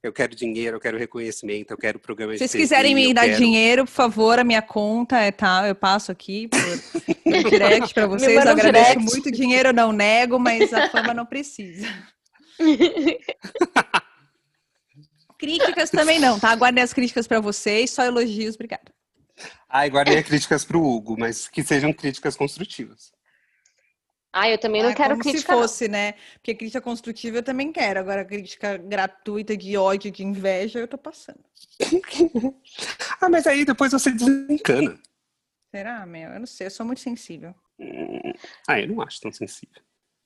Eu 0.02 0.14
quero 0.14 0.34
dinheiro, 0.34 0.76
eu 0.76 0.80
quero 0.80 0.96
reconhecimento, 0.96 1.72
eu 1.72 1.76
quero 1.76 1.98
programa 1.98 2.32
de 2.32 2.38
Se 2.38 2.48
vocês 2.48 2.62
quiserem 2.62 2.94
me 2.94 3.12
dar 3.12 3.26
quero... 3.26 3.36
dinheiro, 3.36 3.84
por 3.84 3.90
favor, 3.90 4.38
a 4.38 4.44
minha 4.44 4.62
conta 4.62 5.18
é 5.18 5.30
tal, 5.30 5.62
tá, 5.62 5.68
eu 5.68 5.74
passo 5.74 6.10
aqui 6.10 6.48
por, 6.48 6.58
direct 7.50 7.92
para 7.92 8.06
vocês. 8.06 8.32
Eu 8.32 8.40
agradeço 8.40 8.92
direct. 8.92 9.04
muito 9.04 9.30
dinheiro, 9.30 9.68
eu 9.68 9.74
não 9.74 9.92
nego, 9.92 10.38
mas 10.38 10.72
a 10.72 10.88
fama 10.88 11.12
não 11.12 11.26
precisa. 11.26 11.86
críticas 15.38 15.90
também 15.90 16.18
não, 16.18 16.40
tá? 16.40 16.56
Guardem 16.56 16.82
as 16.82 16.94
críticas 16.94 17.26
para 17.26 17.40
vocês, 17.40 17.90
só 17.90 18.02
elogios, 18.02 18.54
obrigada. 18.54 18.90
Ai, 19.68 19.90
guardei 19.90 20.22
críticas 20.22 20.64
para 20.64 20.78
o 20.78 20.84
Hugo, 20.84 21.14
mas 21.18 21.46
que 21.46 21.62
sejam 21.62 21.92
críticas 21.92 22.36
construtivas. 22.36 23.12
Ah, 24.32 24.48
eu 24.48 24.58
também 24.58 24.82
não 24.82 24.90
é 24.90 24.94
quero 24.94 25.10
como 25.10 25.22
crítica. 25.22 25.52
se 25.52 25.60
fosse, 25.60 25.88
não. 25.88 25.92
né? 25.92 26.14
Porque 26.34 26.54
crítica 26.54 26.80
construtiva 26.80 27.38
eu 27.38 27.42
também 27.42 27.72
quero. 27.72 27.98
Agora, 27.98 28.24
crítica 28.24 28.76
gratuita 28.76 29.56
de 29.56 29.76
ódio, 29.76 30.10
de 30.10 30.24
inveja, 30.24 30.78
eu 30.78 30.86
tô 30.86 30.96
passando. 30.96 31.40
ah, 33.20 33.28
mas 33.28 33.46
aí 33.46 33.64
depois 33.64 33.92
você 33.92 34.12
desencana. 34.12 34.98
Será, 35.74 36.06
meu? 36.06 36.30
Eu 36.30 36.40
não 36.40 36.46
sei, 36.46 36.66
eu 36.68 36.70
sou 36.70 36.86
muito 36.86 37.00
sensível. 37.00 37.54
Hum. 37.78 38.32
Ah, 38.68 38.80
eu 38.80 38.88
não 38.88 39.02
acho 39.02 39.20
tão 39.20 39.32
sensível. 39.32 39.82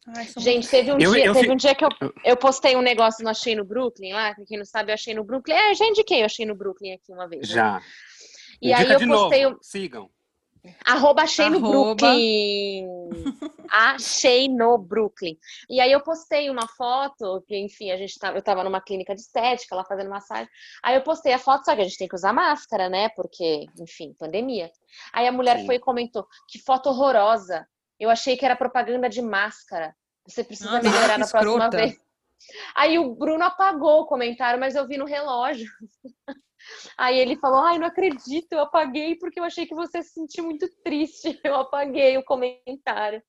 Ai, 0.07 0.29
Gente, 0.37 0.69
teve 0.69 0.93
um, 0.93 0.99
eu, 0.99 1.13
dia, 1.13 1.25
eu, 1.25 1.33
teve 1.33 1.51
um 1.51 1.57
dia 1.57 1.75
que 1.75 1.85
eu, 1.85 1.89
eu 2.25 2.37
postei 2.37 2.77
um 2.77 2.83
negócio 2.83 3.25
no 3.25 3.31
Achei 3.31 3.55
no 3.55 3.65
Brooklyn 3.65 4.13
lá, 4.13 4.35
quem 4.47 4.59
não 4.59 4.65
sabe, 4.65 4.91
eu 4.91 4.95
achei 4.95 5.15
no 5.15 5.25
Brooklyn. 5.25 5.55
É, 5.55 5.75
já 5.75 5.87
indiquei 5.87 6.21
eu 6.21 6.27
achei 6.27 6.45
no 6.45 6.55
Brooklyn 6.55 6.93
aqui 6.93 7.11
uma 7.11 7.27
vez. 7.27 7.49
Né? 7.49 7.55
Já. 7.55 7.83
E 8.61 8.71
Indica 8.71 8.97
aí 8.97 9.03
eu 9.03 9.09
postei. 9.09 9.45
Novo. 9.45 9.59
Sigam. 9.63 10.11
Arroba 10.85 11.23
achei 11.23 11.51
no 11.51 11.61
Brooklyn. 11.61 12.87
achei 13.71 14.49
no 14.49 14.79
Brooklyn. 14.79 15.37
E 15.69 15.81
aí 15.81 15.93
eu 15.93 16.01
postei 16.01 16.49
uma 16.49 16.67
foto, 16.67 17.43
que 17.47 17.57
enfim, 17.57 17.91
a 17.91 17.97
gente 17.97 18.19
tava, 18.19 18.39
eu 18.39 18.43
tava 18.43 18.65
numa 18.65 18.81
clínica 18.81 19.15
de 19.15 19.21
estética 19.21 19.77
lá 19.77 19.85
fazendo 19.85 20.09
massagem. 20.09 20.49
Aí 20.83 20.95
eu 20.95 21.03
postei 21.03 21.33
a 21.33 21.39
foto, 21.39 21.65
só 21.65 21.75
que 21.75 21.83
a 21.83 21.85
gente 21.85 21.99
tem 21.99 22.09
que 22.09 22.15
usar 22.15 22.33
máscara, 22.33 22.89
né? 22.89 23.11
Porque, 23.11 23.67
enfim, 23.79 24.15
pandemia. 24.19 24.71
Aí 25.13 25.27
a 25.27 25.33
mulher 25.33 25.59
Sim. 25.61 25.67
foi 25.67 25.75
e 25.77 25.81
comentou: 25.81 26.27
que 26.49 26.59
foto 26.59 26.89
horrorosa. 26.89 27.67
Eu 27.99 28.11
achei 28.11 28.37
que 28.37 28.45
era 28.45 28.57
propaganda 28.57 29.09
de 29.09 29.23
máscara. 29.23 29.95
Você 30.27 30.43
precisa 30.43 30.71
Nossa, 30.71 30.89
melhorar 30.89 31.19
na 31.19 31.27
próxima 31.27 31.71
vez. 31.71 31.97
Aí 32.75 32.99
o 32.99 33.15
Bruno 33.15 33.45
apagou 33.45 34.01
o 34.01 34.07
comentário, 34.07 34.59
mas 34.59 34.75
eu 34.75 34.87
vi 34.87 34.97
no 34.97 35.05
relógio. 35.05 35.71
Aí 36.97 37.19
ele 37.19 37.37
falou: 37.37 37.61
Ai, 37.61 37.79
não 37.79 37.87
acredito, 37.87 38.53
eu 38.53 38.61
apaguei 38.61 39.17
porque 39.17 39.41
eu 39.41 39.45
achei 39.45 39.67
que 39.67 39.75
você 39.75 40.03
se 40.03 40.15
sentiu 40.15 40.45
muito 40.45 40.69
triste. 40.83 41.39
Eu 41.45 41.57
apaguei 41.57 42.17
o 42.17 42.25
comentário. 42.25 43.23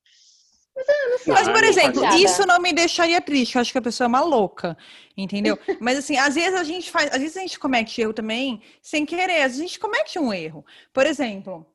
Mas, 0.76 1.22
sei, 1.22 1.34
Mas 1.34 1.48
por 1.48 1.64
exemplo, 1.64 2.06
isso 2.16 2.46
não 2.46 2.60
me 2.60 2.74
deixaria 2.74 3.22
triste. 3.22 3.56
Eu 3.56 3.62
acho 3.62 3.72
que 3.72 3.78
a 3.78 3.82
pessoa 3.82 4.06
é 4.06 4.10
uma 4.10 4.22
louca, 4.22 4.78
entendeu? 5.16 5.58
Mas 5.80 5.98
assim, 5.98 6.18
às 6.18 6.36
vezes 6.36 6.60
a 6.60 6.64
gente 6.64 6.92
faz, 6.92 7.10
às 7.14 7.20
vezes 7.20 7.38
a 7.38 7.42
gente 7.42 7.58
comete 7.58 8.02
erro 8.02 8.14
também 8.14 8.62
sem 8.82 9.06
querer. 9.06 9.42
Às 9.42 9.54
vezes 9.54 9.60
a 9.60 9.68
gente 9.68 9.80
comete 9.80 10.20
um 10.20 10.34
erro. 10.34 10.66
Por 10.94 11.06
exemplo, 11.06 11.66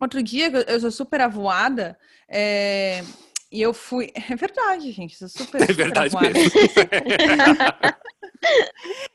outro 0.00 0.22
dia 0.22 0.50
eu 0.66 0.80
sou 0.80 0.90
super 0.90 1.20
avoada. 1.20 1.98
É... 2.26 3.02
E 3.52 3.60
eu 3.60 3.74
fui. 3.74 4.10
É 4.32 4.34
verdade, 4.34 4.90
gente. 4.90 5.16
Sou 5.16 5.28
super, 5.28 5.62
é 5.62 5.72
verdade 5.72 6.16
mesmo. 6.18 6.40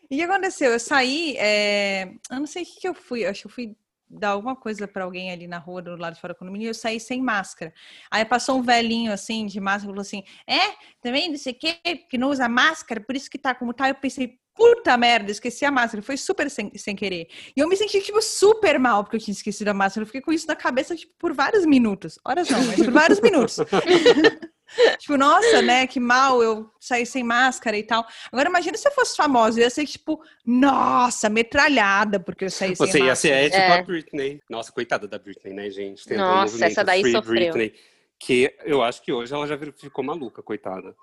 e 0.09 0.15
o 0.15 0.17
que 0.17 0.23
aconteceu? 0.23 0.71
Eu 0.71 0.79
saí. 0.79 1.35
É... 1.37 2.03
Eu 2.29 2.39
não 2.39 2.45
sei 2.45 2.61
o 2.61 2.65
que, 2.65 2.81
que 2.81 2.87
eu 2.87 2.93
fui. 2.93 3.25
Eu 3.25 3.31
acho 3.31 3.41
que 3.41 3.47
eu 3.47 3.51
fui 3.51 3.75
dar 4.09 4.29
alguma 4.29 4.55
coisa 4.55 4.87
para 4.87 5.03
alguém 5.03 5.31
ali 5.31 5.47
na 5.47 5.57
rua 5.57 5.81
do 5.81 5.97
lado 5.97 6.13
de 6.13 6.21
fora 6.21 6.33
do 6.33 6.37
condomínio, 6.37 6.69
eu 6.69 6.73
saí 6.73 6.97
sem 6.97 7.21
máscara. 7.21 7.73
Aí 8.09 8.23
passou 8.23 8.57
um 8.57 8.61
velhinho 8.61 9.11
assim 9.11 9.45
de 9.45 9.59
máscara 9.59 9.89
e 9.89 9.91
falou 9.91 10.01
assim: 10.01 10.23
"É, 10.47 10.75
também 11.01 11.29
não 11.29 11.37
sei 11.37 11.51
o 11.51 11.57
que, 11.57 11.73
que 12.09 12.17
não 12.17 12.29
usa 12.29 12.47
máscara, 12.47 13.01
por 13.01 13.15
isso 13.15 13.29
que 13.29 13.37
tá 13.37 13.53
como 13.53 13.73
tá". 13.73 13.89
Eu 13.89 13.95
pensei: 13.95 14.39
"Puta 14.57 14.97
merda, 14.97 15.31
esqueci 15.31 15.63
a 15.63 15.71
máscara". 15.71 16.01
Foi 16.01 16.17
super 16.17 16.49
sem, 16.49 16.75
sem 16.75 16.95
querer. 16.95 17.27
E 17.55 17.59
eu 17.59 17.69
me 17.69 17.77
senti 17.77 18.01
tipo 18.01 18.21
super 18.21 18.79
mal 18.79 19.03
porque 19.03 19.17
eu 19.17 19.21
tinha 19.21 19.33
esquecido 19.33 19.69
a 19.69 19.73
máscara. 19.73 20.01
Eu 20.01 20.07
fiquei 20.07 20.21
com 20.21 20.33
isso 20.33 20.47
na 20.47 20.55
cabeça 20.55 20.95
tipo 20.95 21.13
por 21.17 21.33
vários 21.33 21.65
minutos. 21.65 22.19
Horas 22.25 22.49
não, 22.49 22.63
mas 22.63 22.75
por 22.75 22.91
vários 22.91 23.21
minutos. 23.21 23.57
tipo, 24.99 25.17
nossa, 25.17 25.61
né? 25.61 25.87
Que 25.87 25.99
mal 25.99 26.41
eu 26.41 26.69
sair 26.79 27.05
sem 27.05 27.23
máscara 27.23 27.77
e 27.77 27.83
tal. 27.83 28.05
Agora, 28.31 28.49
imagina 28.49 28.77
se 28.77 28.87
eu 28.87 28.91
fosse 28.91 29.15
famosa, 29.15 29.59
eu 29.59 29.63
ia 29.63 29.69
ser 29.69 29.85
tipo, 29.85 30.21
nossa, 30.45 31.29
metralhada, 31.29 32.19
porque 32.19 32.45
eu 32.45 32.49
saí 32.49 32.75
Você 32.75 32.91
sem 32.91 33.03
máscara. 33.03 33.15
Você 33.15 33.27
ia 33.29 33.37
ser 33.37 33.45
é 33.45 33.49
tipo 33.49 33.61
é. 33.61 33.79
a 33.79 33.83
Britney. 33.83 34.41
Nossa, 34.49 34.71
coitada 34.71 35.07
da 35.07 35.17
Britney, 35.17 35.53
né, 35.53 35.69
gente? 35.69 36.05
Tem 36.05 36.17
nossa, 36.17 36.65
essa 36.65 36.83
daí 36.83 37.01
Free 37.01 37.11
sofreu. 37.11 37.53
Britney, 37.53 37.73
que 38.19 38.53
eu 38.65 38.81
acho 38.81 39.01
que 39.01 39.11
hoje 39.11 39.33
ela 39.33 39.47
já 39.47 39.57
ficou 39.57 40.03
maluca, 40.03 40.41
coitada. 40.41 40.95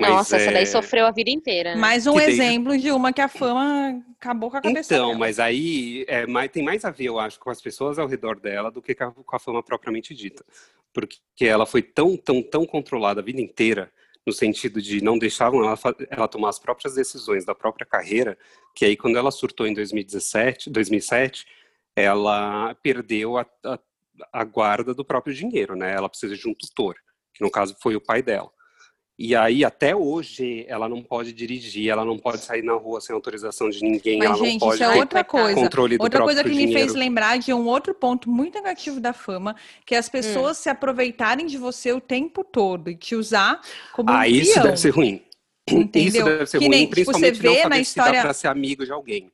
Mas 0.00 0.10
Nossa, 0.10 0.36
é... 0.36 0.42
essa 0.42 0.52
daí 0.52 0.66
sofreu 0.66 1.06
a 1.06 1.10
vida 1.10 1.30
inteira. 1.30 1.74
Né? 1.74 1.80
Mais 1.80 2.06
um 2.06 2.14
que 2.14 2.22
exemplo 2.22 2.76
de 2.76 2.90
uma 2.90 3.12
que 3.12 3.20
a 3.20 3.28
fama 3.28 4.02
acabou 4.18 4.50
com 4.50 4.56
a 4.56 4.60
cabeça 4.62 4.94
Então, 4.94 5.08
dela. 5.08 5.18
mas 5.18 5.38
aí 5.38 6.04
é, 6.08 6.24
tem 6.48 6.62
mais 6.62 6.84
a 6.84 6.90
ver, 6.90 7.04
eu 7.04 7.18
acho, 7.18 7.38
com 7.38 7.50
as 7.50 7.60
pessoas 7.60 7.98
ao 7.98 8.06
redor 8.06 8.40
dela 8.40 8.70
do 8.70 8.80
que 8.80 8.94
com 8.94 9.36
a 9.36 9.38
fama 9.38 9.62
propriamente 9.62 10.14
dita 10.14 10.44
porque 10.92 11.18
ela 11.44 11.66
foi 11.66 11.82
tão, 11.82 12.16
tão, 12.16 12.42
tão 12.42 12.66
controlada 12.66 13.20
a 13.20 13.24
vida 13.24 13.40
inteira, 13.40 13.92
no 14.26 14.32
sentido 14.32 14.82
de 14.82 15.02
não 15.02 15.18
deixavam 15.18 15.64
ela, 15.64 15.78
ela 16.10 16.28
tomar 16.28 16.50
as 16.50 16.58
próprias 16.58 16.94
decisões 16.94 17.44
da 17.44 17.54
própria 17.54 17.86
carreira, 17.86 18.36
que 18.74 18.84
aí 18.84 18.96
quando 18.96 19.16
ela 19.16 19.30
surtou 19.30 19.66
em 19.66 19.74
2017, 19.74 20.70
2007, 20.70 21.46
ela 21.96 22.74
perdeu 22.82 23.38
a, 23.38 23.46
a, 23.64 23.78
a 24.32 24.44
guarda 24.44 24.94
do 24.94 25.04
próprio 25.04 25.34
dinheiro, 25.34 25.74
né? 25.74 25.92
Ela 25.92 26.08
precisa 26.08 26.36
de 26.36 26.48
um 26.48 26.54
tutor, 26.54 26.96
que 27.34 27.42
no 27.42 27.50
caso 27.50 27.76
foi 27.80 27.96
o 27.96 28.00
pai 28.00 28.22
dela. 28.22 28.50
E 29.22 29.36
aí, 29.36 29.66
até 29.66 29.94
hoje, 29.94 30.64
ela 30.66 30.88
não 30.88 31.02
pode 31.02 31.34
dirigir, 31.34 31.90
ela 31.90 32.06
não 32.06 32.16
pode 32.16 32.42
sair 32.42 32.62
na 32.62 32.72
rua 32.72 33.02
sem 33.02 33.14
autorização 33.14 33.68
de 33.68 33.82
ninguém, 33.82 34.16
Mas, 34.16 34.28
ela 34.28 34.38
gente, 34.38 34.52
não 34.52 34.58
pode 34.60 34.74
isso 34.76 34.82
é 34.82 34.96
outra 34.96 35.22
coisa. 35.22 35.60
controle 35.60 35.98
do 35.98 36.02
Outra 36.02 36.22
coisa 36.22 36.42
que 36.42 36.48
dinheiro. 36.48 36.72
me 36.72 36.74
fez 36.74 36.94
lembrar 36.94 37.38
de 37.38 37.52
um 37.52 37.66
outro 37.66 37.92
ponto 37.92 38.30
muito 38.30 38.54
negativo 38.54 38.98
da 38.98 39.12
fama, 39.12 39.54
que 39.84 39.94
é 39.94 39.98
as 39.98 40.08
pessoas 40.08 40.56
hum. 40.56 40.62
se 40.62 40.70
aproveitarem 40.70 41.44
de 41.44 41.58
você 41.58 41.92
o 41.92 42.00
tempo 42.00 42.42
todo 42.42 42.88
e 42.88 42.96
te 42.96 43.14
usar 43.14 43.60
como 43.92 44.08
ah, 44.08 44.20
um 44.20 44.24
isso 44.24 44.58
deve 44.62 44.78
ser 44.78 44.88
ruim. 44.88 45.22
Entendeu? 45.70 46.08
Isso 46.08 46.24
deve 46.24 46.46
ser 46.46 46.58
que 46.58 46.64
ruim, 46.64 46.76
nem, 46.78 46.86
principalmente 46.88 47.36
você 47.36 47.42
vê 47.42 47.62
não 47.64 47.68
na 47.68 47.78
história 47.78 48.22
para 48.22 48.32
ser 48.32 48.48
amigo 48.48 48.86
de 48.86 48.92
alguém. 48.92 49.30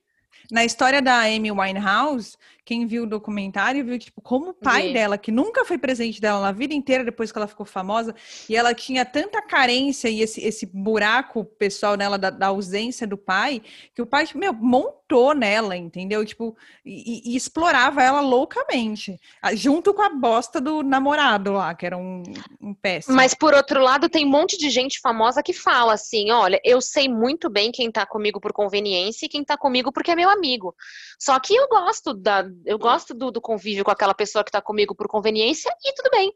Na 0.50 0.64
história 0.64 1.00
da 1.00 1.20
Amy 1.20 1.52
Winehouse, 1.52 2.36
quem 2.66 2.84
viu 2.84 3.04
o 3.04 3.06
documentário 3.06 3.84
viu, 3.84 3.96
tipo, 3.96 4.20
como 4.20 4.50
o 4.50 4.52
pai 4.52 4.92
dela, 4.92 5.16
que 5.16 5.30
nunca 5.30 5.64
foi 5.64 5.78
presente 5.78 6.20
dela 6.20 6.40
na 6.40 6.50
vida 6.50 6.74
inteira 6.74 7.04
depois 7.04 7.30
que 7.30 7.38
ela 7.38 7.46
ficou 7.46 7.64
famosa, 7.64 8.12
e 8.48 8.56
ela 8.56 8.74
tinha 8.74 9.04
tanta 9.04 9.40
carência 9.40 10.08
e 10.08 10.20
esse, 10.20 10.44
esse 10.44 10.66
buraco 10.66 11.44
pessoal 11.44 11.96
nela 11.96 12.18
da, 12.18 12.28
da 12.28 12.48
ausência 12.48 13.06
do 13.06 13.16
pai, 13.16 13.62
que 13.94 14.02
o 14.02 14.06
pai, 14.06 14.26
tipo, 14.26 14.40
meu, 14.40 14.52
montou 14.52 15.32
nela, 15.32 15.76
entendeu? 15.76 16.26
Tipo, 16.26 16.56
e, 16.84 17.30
e, 17.32 17.36
explorava 17.36 18.02
ela 18.02 18.20
loucamente, 18.20 19.16
junto 19.54 19.94
com 19.94 20.02
a 20.02 20.08
bosta 20.08 20.60
do 20.60 20.82
namorado 20.82 21.52
lá, 21.52 21.72
que 21.72 21.86
era 21.86 21.96
um, 21.96 22.24
um 22.60 22.74
péssimo. 22.74 23.14
Mas, 23.14 23.32
por 23.32 23.54
outro 23.54 23.80
lado, 23.80 24.08
tem 24.08 24.26
um 24.26 24.30
monte 24.30 24.58
de 24.58 24.68
gente 24.70 24.98
famosa 24.98 25.40
que 25.40 25.52
fala 25.52 25.94
assim, 25.94 26.32
olha, 26.32 26.60
eu 26.64 26.80
sei 26.80 27.08
muito 27.08 27.48
bem 27.48 27.70
quem 27.70 27.92
tá 27.92 28.04
comigo 28.04 28.40
por 28.40 28.52
conveniência 28.52 29.26
e 29.26 29.28
quem 29.28 29.44
tá 29.44 29.56
comigo 29.56 29.92
porque 29.92 30.10
é 30.10 30.16
meu 30.16 30.28
amigo. 30.28 30.74
Só 31.16 31.38
que 31.38 31.54
eu 31.54 31.68
gosto 31.68 32.12
da, 32.12 32.44
eu 32.64 32.78
gosto 32.78 33.14
do, 33.14 33.30
do 33.30 33.40
convívio 33.40 33.84
com 33.84 33.90
aquela 33.90 34.14
pessoa 34.14 34.44
que 34.44 34.50
tá 34.50 34.60
comigo 34.60 34.94
por 34.94 35.08
conveniência 35.08 35.70
e 35.84 35.92
tudo 35.94 36.10
bem. 36.10 36.32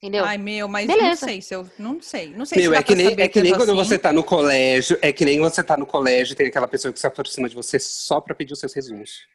Entendeu? 0.00 0.24
Ai, 0.24 0.38
meu, 0.38 0.68
mas 0.68 0.86
Beleza. 0.86 1.08
não 1.08 1.16
sei 1.16 1.42
se 1.42 1.54
eu. 1.54 1.68
Não 1.76 2.00
sei. 2.00 2.28
Não 2.30 2.46
sei 2.46 2.62
meu, 2.62 2.70
se 2.70 2.78
é 2.78 2.82
que 2.84 2.94
nem, 2.94 3.06
é 3.18 3.28
que 3.28 3.42
nem 3.42 3.52
quando 3.52 3.72
assim. 3.72 3.74
você 3.74 3.98
tá 3.98 4.12
no 4.12 4.22
colégio. 4.22 4.96
É 5.02 5.12
que 5.12 5.24
nem 5.24 5.40
você 5.40 5.62
tá 5.62 5.76
no 5.76 5.84
colégio 5.84 6.36
tem 6.36 6.46
aquela 6.46 6.68
pessoa 6.68 6.92
que 6.92 7.00
se 7.00 7.06
aproxima 7.06 7.48
de 7.48 7.56
você 7.56 7.80
só 7.80 8.20
pra 8.20 8.32
pedir 8.32 8.52
os 8.52 8.60
seus 8.60 8.72
resumos. 8.72 9.26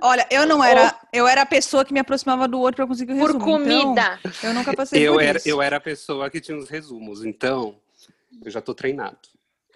Olha, 0.00 0.26
eu 0.30 0.46
não 0.46 0.62
era. 0.62 0.96
Eu 1.12 1.26
era 1.26 1.42
a 1.42 1.46
pessoa 1.46 1.84
que 1.84 1.92
me 1.92 1.98
aproximava 1.98 2.46
do 2.46 2.60
outro 2.60 2.76
pra 2.76 2.86
conseguir 2.86 3.12
o 3.12 3.16
resumo. 3.16 3.40
Por 3.40 3.44
comida. 3.44 4.20
Então, 4.24 4.50
eu 4.50 4.54
nunca 4.54 4.72
passei 4.72 5.06
eu 5.06 5.14
por 5.14 5.22
era, 5.22 5.38
isso. 5.38 5.48
Eu 5.48 5.60
era 5.60 5.76
a 5.78 5.80
pessoa 5.80 6.30
que 6.30 6.40
tinha 6.40 6.56
os 6.56 6.68
resumos. 6.68 7.24
Então, 7.24 7.74
eu 8.44 8.50
já 8.52 8.60
tô 8.60 8.72
treinado. 8.72 9.18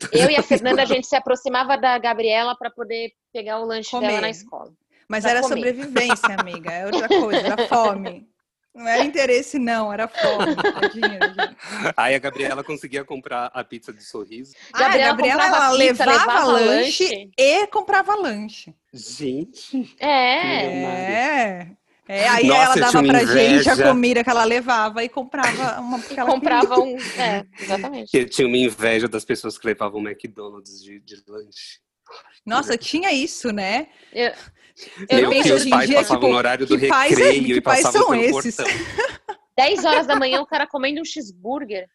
Eu 0.12 0.30
e 0.30 0.36
a 0.36 0.42
Fernanda, 0.42 0.82
a 0.82 0.86
gente 0.86 1.06
se 1.06 1.16
aproximava 1.16 1.76
da 1.76 1.98
Gabriela 1.98 2.56
para 2.56 2.70
poder 2.70 3.12
pegar 3.32 3.60
o 3.60 3.64
lanche 3.64 3.90
Comer. 3.90 4.08
dela 4.08 4.20
na 4.22 4.30
escola. 4.30 4.72
Mas 5.08 5.24
era 5.24 5.42
comer. 5.42 5.54
sobrevivência, 5.54 6.36
amiga. 6.38 6.70
É 6.70 6.86
outra 6.86 7.08
coisa, 7.08 7.40
era 7.40 7.68
fome. 7.68 8.28
Não 8.72 8.86
era 8.86 9.04
interesse, 9.04 9.58
não, 9.58 9.92
era 9.92 10.06
fome. 10.06 10.54
Aí 11.96 12.14
a 12.14 12.18
Gabriela 12.18 12.62
conseguia 12.62 13.04
comprar 13.04 13.46
a 13.52 13.64
pizza 13.64 13.92
de 13.92 14.02
sorriso. 14.02 14.54
Ah, 14.72 14.78
Gabriela, 14.78 15.04
a 15.04 15.08
Gabriela 15.08 15.44
ela 15.44 15.76
pizza, 15.76 16.04
levava, 16.04 16.18
levava 16.20 16.46
lanche, 16.46 17.04
lanche 17.04 17.30
e 17.36 17.66
comprava 17.66 18.14
lanche. 18.14 18.74
Gente. 18.92 19.96
É. 19.98 20.82
É. 20.84 21.70
É, 22.12 22.26
aí 22.26 22.48
Nossa, 22.48 22.62
ela 22.62 22.74
dava 22.74 23.06
pra 23.06 23.22
inveja. 23.22 23.62
gente 23.62 23.70
a 23.70 23.88
comida 23.88 24.24
que 24.24 24.30
ela 24.30 24.42
levava 24.42 25.04
e 25.04 25.08
comprava 25.08 25.80
uma. 25.80 26.02
comprava 26.26 26.80
um. 26.80 26.96
É, 27.16 27.46
exatamente. 27.56 28.10
Eu 28.12 28.28
tinha 28.28 28.48
uma 28.48 28.56
inveja 28.56 29.06
das 29.06 29.24
pessoas 29.24 29.56
que 29.56 29.64
levavam 29.64 30.00
McDonald's 30.00 30.82
de, 30.82 30.98
de 30.98 31.22
lanche. 31.28 31.78
Nossa, 32.44 32.76
tinha 32.76 33.12
isso, 33.12 33.52
né? 33.52 33.86
Eu, 34.12 34.32
eu 35.08 35.30
Meu, 35.30 35.40
que 35.40 35.52
os 35.52 35.68
pais 35.68 35.86
dia, 35.86 35.98
passavam 35.98 36.20
tipo, 36.20 36.32
no 36.32 36.36
horário 36.36 36.66
do 36.66 36.74
recreio 36.74 37.54
é, 37.54 37.58
e 37.58 37.60
passavam 37.60 38.02
são 38.02 38.14
esses? 38.16 38.56
portão. 38.56 38.74
10 39.56 39.84
horas 39.84 40.06
da 40.08 40.16
manhã 40.16 40.40
o 40.40 40.46
cara 40.46 40.66
comendo 40.66 41.00
um 41.00 41.04
cheeseburger. 41.04 41.86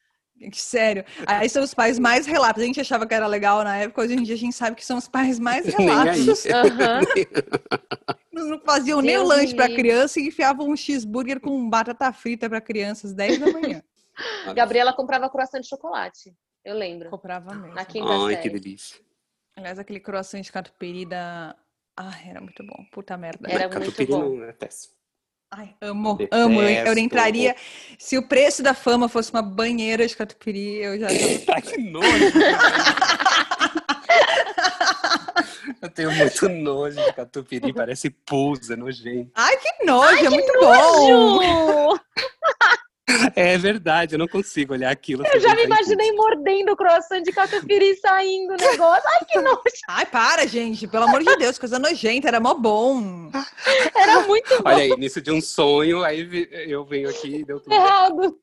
Sério. 0.53 1.03
Aí 1.27 1.49
são 1.49 1.61
os 1.61 1.73
pais 1.73 1.99
mais 1.99 2.25
relapsos. 2.25 2.63
A 2.63 2.65
gente 2.65 2.79
achava 2.79 3.05
que 3.05 3.13
era 3.13 3.27
legal 3.27 3.65
na 3.65 3.75
época, 3.75 4.03
hoje 4.03 4.13
em 4.13 4.23
dia 4.23 4.35
a 4.35 4.37
gente 4.37 4.55
sabe 4.55 4.77
que 4.77 4.85
são 4.85 4.97
os 4.97 5.09
pais 5.09 5.39
mais 5.39 5.65
relapsos. 5.75 6.45
Uhum. 6.45 8.15
Não 8.43 8.59
faziam 8.59 9.01
Deus 9.01 9.05
nem 9.05 9.17
o 9.17 9.23
lanche 9.23 9.55
para 9.55 9.73
criança 9.73 10.19
e 10.19 10.27
enfiavam 10.27 10.67
um 10.69 10.75
cheeseburger 10.75 11.39
com 11.39 11.69
batata 11.69 12.11
frita 12.11 12.49
para 12.49 12.59
crianças 12.59 13.13
10 13.13 13.39
da 13.39 13.51
manhã. 13.51 13.81
Gabriela 14.55 14.93
comprava 14.93 15.29
croissant 15.29 15.61
de 15.61 15.67
chocolate. 15.67 16.33
Eu 16.63 16.75
lembro. 16.75 17.09
Comprava 17.09 17.53
mesmo. 17.53 17.73
Na 17.73 17.85
quinta 17.85 18.09
Ai, 18.09 18.35
série. 18.35 18.41
que 18.41 18.49
delícia. 18.49 18.99
Aliás, 19.55 19.79
aquele 19.79 19.99
croissant 19.99 20.41
de 20.41 20.51
catupiry 20.51 21.05
da. 21.05 21.55
Ah, 21.95 22.13
era 22.27 22.41
muito 22.41 22.61
bom. 22.65 22.85
Puta 22.91 23.15
merda. 23.15 23.49
Era 23.49 23.69
muito 23.69 24.05
bom. 24.07 24.43
é 24.43 24.51
péssimo. 24.51 24.93
Ai, 25.51 25.73
amo, 25.79 26.15
Detesto. 26.15 26.43
amo. 26.43 26.61
Eu, 26.61 26.85
eu 26.87 26.97
entraria. 26.97 27.55
Se 27.97 28.17
o 28.17 28.27
preço 28.27 28.61
da 28.61 28.73
fama 28.73 29.07
fosse 29.07 29.31
uma 29.31 29.41
banheira 29.41 30.05
de 30.05 30.15
catupiry, 30.15 30.77
eu 30.83 30.99
já. 30.99 31.07
Ai, 31.55 31.61
que 31.61 31.77
nojo! 31.77 32.09
Eu 35.85 35.89
tenho 35.91 36.11
muito 36.11 36.49
nojo 36.49 36.95
de 37.03 37.13
catupiry, 37.13 37.73
parece 37.73 38.09
pus, 38.09 38.69
é 38.69 38.75
nojento. 38.75 39.31
Ai, 39.35 39.55
que 39.57 39.85
nojo, 39.85 40.07
Ai, 40.17 40.25
é 40.25 40.29
muito 40.29 40.53
nojo. 40.53 41.39
bom! 41.39 41.97
É 43.35 43.55
verdade, 43.55 44.15
eu 44.15 44.19
não 44.19 44.27
consigo 44.27 44.73
olhar 44.73 44.91
aquilo. 44.91 45.23
Eu 45.31 45.39
já 45.39 45.53
me 45.53 45.63
imaginei 45.63 46.11
mordendo 46.13 46.71
o 46.71 46.75
croissant 46.75 47.21
de 47.21 47.31
catupiry 47.31 47.95
saindo 47.97 48.53
o 48.53 48.57
negócio. 48.57 49.03
Ai, 49.07 49.25
que 49.25 49.39
nojo. 49.39 49.61
Ai, 49.87 50.05
para, 50.07 50.47
gente. 50.47 50.87
Pelo 50.87 51.03
amor 51.05 51.23
de 51.23 51.33
Deus, 51.37 51.59
coisa 51.59 51.77
nojenta. 51.77 52.27
Era 52.27 52.39
mó 52.39 52.55
bom. 52.55 53.29
Era 53.95 54.21
muito 54.21 54.49
bom. 54.61 54.69
Olha 54.69 54.83
aí, 54.83 54.89
início 54.89 55.21
de 55.21 55.31
um 55.31 55.39
sonho, 55.39 56.03
aí 56.03 56.49
eu 56.67 56.83
venho 56.83 57.07
aqui 57.07 57.37
e 57.37 57.45
deu 57.45 57.59
tudo. 57.59 57.73
Errado. 57.73 58.39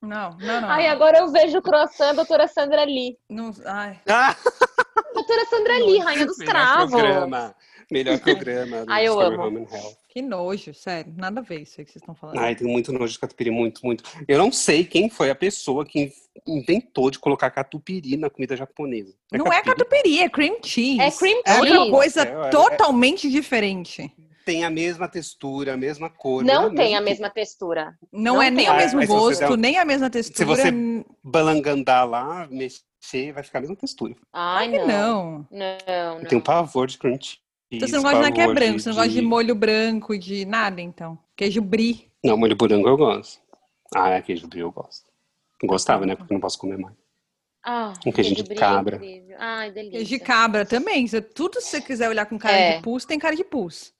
Não, 0.00 0.30
não, 0.38 0.60
não. 0.60 0.70
Ai, 0.70 0.86
agora 0.86 1.18
eu 1.18 1.28
vejo 1.32 1.58
o 1.58 1.62
croissant, 1.62 2.14
doutora 2.14 2.46
Sandra 2.46 2.84
Lee. 2.84 3.16
Não, 3.28 3.52
ai. 3.66 4.00
Ah. 4.08 4.36
Doutora 5.14 5.44
Sandra 5.46 5.78
Lee, 5.78 5.98
rainha 5.98 6.26
dos 6.26 6.38
Melhor 6.38 6.52
cravos. 6.52 6.90
Programa. 6.90 7.54
Melhor 7.90 8.18
programa. 8.20 8.84
Ai, 8.86 9.08
eu 9.08 9.18
amo. 9.18 9.66
Que 10.08 10.22
nojo, 10.22 10.74
sério. 10.74 11.12
Nada 11.16 11.40
a 11.40 11.42
ver 11.42 11.62
isso 11.62 11.80
aí 11.80 11.84
que 11.84 11.92
vocês 11.92 12.02
estão 12.02 12.14
falando. 12.14 12.38
Ai, 12.38 12.54
tem 12.54 12.66
muito 12.66 12.92
nojo 12.92 13.12
de 13.12 13.18
catupiry, 13.18 13.50
muito, 13.50 13.80
muito. 13.84 14.04
Eu 14.28 14.38
não 14.38 14.52
sei 14.52 14.84
quem 14.84 15.08
foi 15.08 15.30
a 15.30 15.34
pessoa 15.34 15.84
que 15.84 16.12
inventou 16.46 17.10
de 17.10 17.18
colocar 17.18 17.50
catupiry 17.50 18.16
na 18.16 18.30
comida 18.30 18.56
japonesa. 18.56 19.14
É 19.32 19.38
não 19.38 19.46
catupiry? 19.46 19.60
é 19.60 19.74
catupiry, 19.74 20.20
é 20.20 20.28
cream 20.28 20.58
cheese. 20.62 21.00
É 21.00 21.10
cream 21.10 21.42
cheese. 21.46 21.72
É 21.72 21.78
uma 21.78 21.90
coisa 21.90 22.22
é, 22.22 22.46
é, 22.46 22.50
totalmente 22.50 23.30
diferente 23.30 24.12
tem 24.48 24.64
a 24.64 24.70
mesma 24.70 25.06
textura, 25.06 25.74
a 25.74 25.76
mesma 25.76 26.08
cor. 26.08 26.42
Não, 26.42 26.74
tem 26.74 26.96
a 26.96 27.02
mesma 27.02 27.28
textura. 27.28 27.94
Não, 28.10 28.36
não 28.36 28.42
é 28.42 28.50
nem 28.50 28.70
o 28.70 28.76
mesmo 28.76 29.06
gosto, 29.06 29.58
nem 29.58 29.76
a 29.76 29.84
mesma 29.84 30.08
textura. 30.08 30.38
Se 30.38 30.44
você 30.46 31.04
balangandar 31.22 32.08
lá, 32.08 32.48
mexer, 32.50 33.32
vai 33.34 33.42
ficar 33.42 33.58
a 33.58 33.60
mesma 33.60 33.76
textura. 33.76 34.14
Ai, 34.32 34.68
não. 34.68 34.86
Não, 34.86 35.46
não. 35.50 36.20
Eu 36.20 36.28
tenho 36.28 36.40
pavor 36.40 36.86
de 36.86 36.96
cream 36.96 37.18
cheese. 37.20 37.40
Então 37.70 37.86
você 37.86 37.96
não 37.96 38.02
gosta 38.02 38.16
de 38.16 38.22
nada 38.22 38.34
que 38.34 38.40
é 38.40 38.54
branco, 38.54 38.80
você 38.80 38.88
não 38.88 38.96
gosta 38.96 39.10
de 39.10 39.20
molho 39.20 39.54
branco, 39.54 40.18
de 40.18 40.46
nada, 40.46 40.80
então. 40.80 41.18
Queijo 41.36 41.60
brie. 41.60 42.10
Não, 42.24 42.38
molho 42.38 42.56
branco 42.56 42.88
eu 42.88 42.96
gosto. 42.96 43.42
Ah, 43.94 44.08
é 44.12 44.22
queijo 44.22 44.48
brie 44.48 44.62
eu 44.62 44.72
gosto. 44.72 45.10
Gostava, 45.62 46.06
né? 46.06 46.16
Porque 46.16 46.32
não 46.32 46.40
posso 46.40 46.58
comer 46.58 46.78
mais. 46.78 46.96
Ah, 47.62 47.92
um 48.06 48.10
queijo, 48.10 48.34
queijo 48.34 48.48
de 48.48 48.54
cabra. 48.54 48.98
Ai, 49.38 49.70
delícia. 49.72 49.98
Queijo 49.98 50.08
de 50.08 50.18
cabra 50.18 50.64
também. 50.64 51.06
Tudo 51.34 51.60
se 51.60 51.68
você 51.68 51.80
quiser 51.82 52.08
olhar 52.08 52.24
com 52.24 52.38
cara 52.38 52.56
é. 52.56 52.76
de 52.76 52.82
pus, 52.82 53.04
tem 53.04 53.18
cara 53.18 53.36
de 53.36 53.44
pus. 53.44 53.92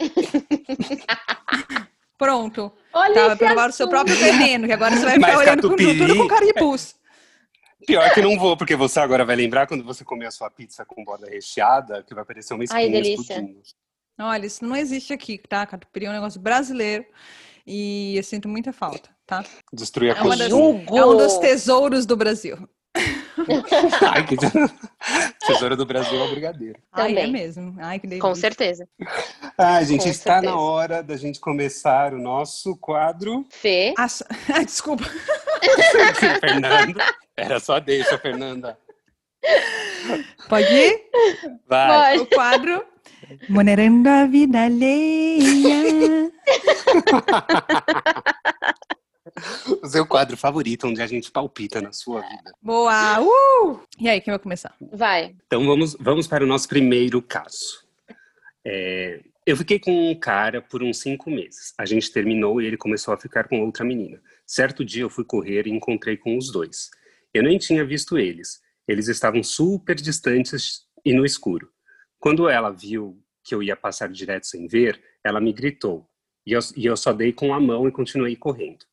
Pronto. 2.18 2.72
Olha 2.92 3.14
Tava 3.14 3.36
provar 3.36 3.70
o 3.70 3.72
seu 3.72 3.88
próprio 3.88 4.16
veneno, 4.16 4.66
que 4.66 4.72
agora 4.72 4.96
você 4.96 5.04
vai 5.04 5.14
ficar 5.20 5.26
Mas 5.28 5.36
olhando 5.36 5.62
catupiry... 5.62 5.98
tudo 5.98 6.16
com 6.16 6.26
cara 6.28 6.46
de 6.46 6.54
pus. 6.54 6.94
Pior 7.86 8.12
que 8.12 8.22
não 8.22 8.38
vou, 8.38 8.56
porque 8.56 8.74
você 8.74 8.98
agora 9.00 9.24
vai 9.24 9.36
lembrar 9.36 9.66
quando 9.66 9.84
você 9.84 10.02
comer 10.04 10.26
a 10.26 10.30
sua 10.30 10.50
pizza 10.50 10.84
com 10.84 11.04
borda 11.04 11.28
recheada, 11.28 12.02
que 12.02 12.14
vai 12.14 12.22
aparecer 12.22 12.54
uma 12.54 12.64
espinha 12.64 12.82
Ai, 12.82 12.90
delícia. 12.90 13.34
explodindo. 13.34 13.60
Olha, 14.18 14.46
isso 14.46 14.64
não 14.64 14.74
existe 14.74 15.12
aqui, 15.12 15.38
tá? 15.38 15.66
Catupiry 15.66 16.06
é 16.06 16.10
um 16.10 16.14
negócio 16.14 16.40
brasileiro 16.40 17.04
e 17.66 18.16
eu 18.16 18.22
sinto 18.22 18.48
muita 18.48 18.72
falta, 18.72 19.10
tá? 19.26 19.44
Destruir 19.72 20.16
a 20.16 20.20
é, 20.20 20.36
das, 20.36 20.50
é 20.50 20.54
um 21.04 21.16
dos 21.16 21.36
tesouros 21.38 22.06
do 22.06 22.16
Brasil. 22.16 22.56
Ai, 24.10 24.24
que... 24.24 24.36
Tesouro 25.46 25.76
do 25.76 25.86
Brasil 25.86 26.18
é 26.18 26.24
o 26.24 26.30
brigadeiro. 26.30 26.78
Ai, 26.92 27.16
é 27.18 27.26
mesmo. 27.26 27.74
Ai, 27.78 27.98
que 27.98 28.06
delícia. 28.06 28.28
Com 28.28 28.34
certeza. 28.34 28.88
Ah, 29.56 29.82
gente, 29.82 30.02
Com 30.02 30.08
está 30.08 30.34
certeza. 30.34 30.52
na 30.52 30.60
hora 30.60 31.02
da 31.02 31.16
gente 31.16 31.40
começar 31.40 32.12
o 32.14 32.18
nosso 32.18 32.76
quadro. 32.76 33.44
Fê. 33.50 33.94
Ah, 33.96 34.06
desculpa. 34.64 35.04
Fernanda. 36.40 37.04
Era 37.36 37.60
só 37.60 37.78
deixa, 37.78 38.18
Fernanda. 38.18 38.78
Pode 40.48 40.72
ir? 40.72 41.02
Vai. 41.68 42.18
O 42.18 42.26
quadro. 42.26 42.84
Monerando 43.48 44.08
a 44.08 44.26
vida 44.26 44.64
alheia. 44.64 46.30
o 49.82 49.86
seu 49.86 50.06
quadro 50.06 50.36
favorito, 50.36 50.86
onde 50.86 51.02
a 51.02 51.06
gente 51.06 51.30
palpita 51.30 51.80
na 51.80 51.92
sua 51.92 52.22
vida. 52.22 52.52
Boa! 52.60 53.20
Uh! 53.20 53.80
E 53.98 54.08
aí, 54.08 54.20
quem 54.20 54.32
vai 54.32 54.38
começar? 54.38 54.74
Vai. 54.92 55.36
Então 55.46 55.64
vamos, 55.64 55.96
vamos 56.00 56.26
para 56.26 56.44
o 56.44 56.46
nosso 56.46 56.68
primeiro 56.68 57.20
caso. 57.20 57.84
É, 58.64 59.20
eu 59.46 59.56
fiquei 59.56 59.78
com 59.78 60.10
um 60.10 60.14
cara 60.14 60.60
por 60.60 60.82
uns 60.82 60.98
cinco 60.98 61.30
meses. 61.30 61.72
A 61.78 61.86
gente 61.86 62.10
terminou 62.10 62.60
e 62.60 62.66
ele 62.66 62.76
começou 62.76 63.14
a 63.14 63.16
ficar 63.16 63.46
com 63.48 63.60
outra 63.64 63.84
menina. 63.84 64.20
Certo 64.46 64.84
dia 64.84 65.02
eu 65.02 65.10
fui 65.10 65.24
correr 65.24 65.66
e 65.66 65.70
encontrei 65.70 66.16
com 66.16 66.36
os 66.36 66.50
dois. 66.50 66.90
Eu 67.32 67.42
nem 67.42 67.58
tinha 67.58 67.84
visto 67.84 68.18
eles. 68.18 68.60
Eles 68.88 69.08
estavam 69.08 69.42
super 69.42 69.94
distantes 69.94 70.86
e 71.04 71.12
no 71.12 71.24
escuro. 71.24 71.70
Quando 72.18 72.48
ela 72.48 72.70
viu 72.70 73.22
que 73.44 73.54
eu 73.54 73.62
ia 73.62 73.76
passar 73.76 74.08
direto 74.08 74.46
sem 74.46 74.66
ver, 74.66 75.00
ela 75.22 75.40
me 75.40 75.52
gritou. 75.52 76.08
E 76.44 76.52
eu, 76.52 76.60
e 76.76 76.86
eu 76.86 76.96
só 76.96 77.12
dei 77.12 77.32
com 77.32 77.52
a 77.52 77.60
mão 77.60 77.86
e 77.86 77.92
continuei 77.92 78.34
correndo. 78.34 78.84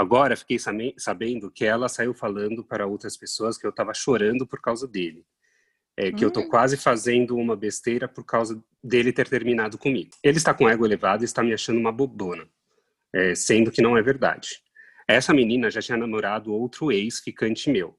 Agora 0.00 0.34
fiquei 0.34 0.56
sabendo 0.96 1.50
que 1.50 1.62
ela 1.62 1.86
saiu 1.86 2.14
falando 2.14 2.64
para 2.64 2.86
outras 2.86 3.18
pessoas 3.18 3.58
que 3.58 3.66
eu 3.66 3.70
estava 3.70 3.92
chorando 3.92 4.46
por 4.46 4.58
causa 4.58 4.88
dele. 4.88 5.26
É, 5.94 6.10
que 6.10 6.20
hum. 6.20 6.22
eu 6.22 6.28
estou 6.28 6.48
quase 6.48 6.78
fazendo 6.78 7.36
uma 7.36 7.54
besteira 7.54 8.08
por 8.08 8.24
causa 8.24 8.58
dele 8.82 9.12
ter 9.12 9.28
terminado 9.28 9.76
comigo. 9.76 10.12
Ele 10.24 10.38
está 10.38 10.54
com 10.54 10.66
ego 10.66 10.86
elevado 10.86 11.22
e 11.22 11.26
está 11.26 11.42
me 11.42 11.52
achando 11.52 11.78
uma 11.78 11.92
bobona, 11.92 12.48
é, 13.14 13.34
sendo 13.34 13.70
que 13.70 13.82
não 13.82 13.94
é 13.94 14.00
verdade. 14.00 14.62
Essa 15.06 15.34
menina 15.34 15.70
já 15.70 15.82
tinha 15.82 15.98
namorado 15.98 16.50
outro 16.50 16.90
ex-ficante 16.90 17.68
meu. 17.70 17.94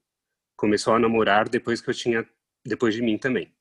Começou 0.56 0.96
a 0.96 1.00
namorar 1.00 1.48
depois 1.48 1.82
que 1.82 1.92
eu 1.92 1.94
tinha, 1.94 2.28
depois 2.66 2.96
de 2.96 3.04
mim 3.04 3.20
também. 3.20 3.54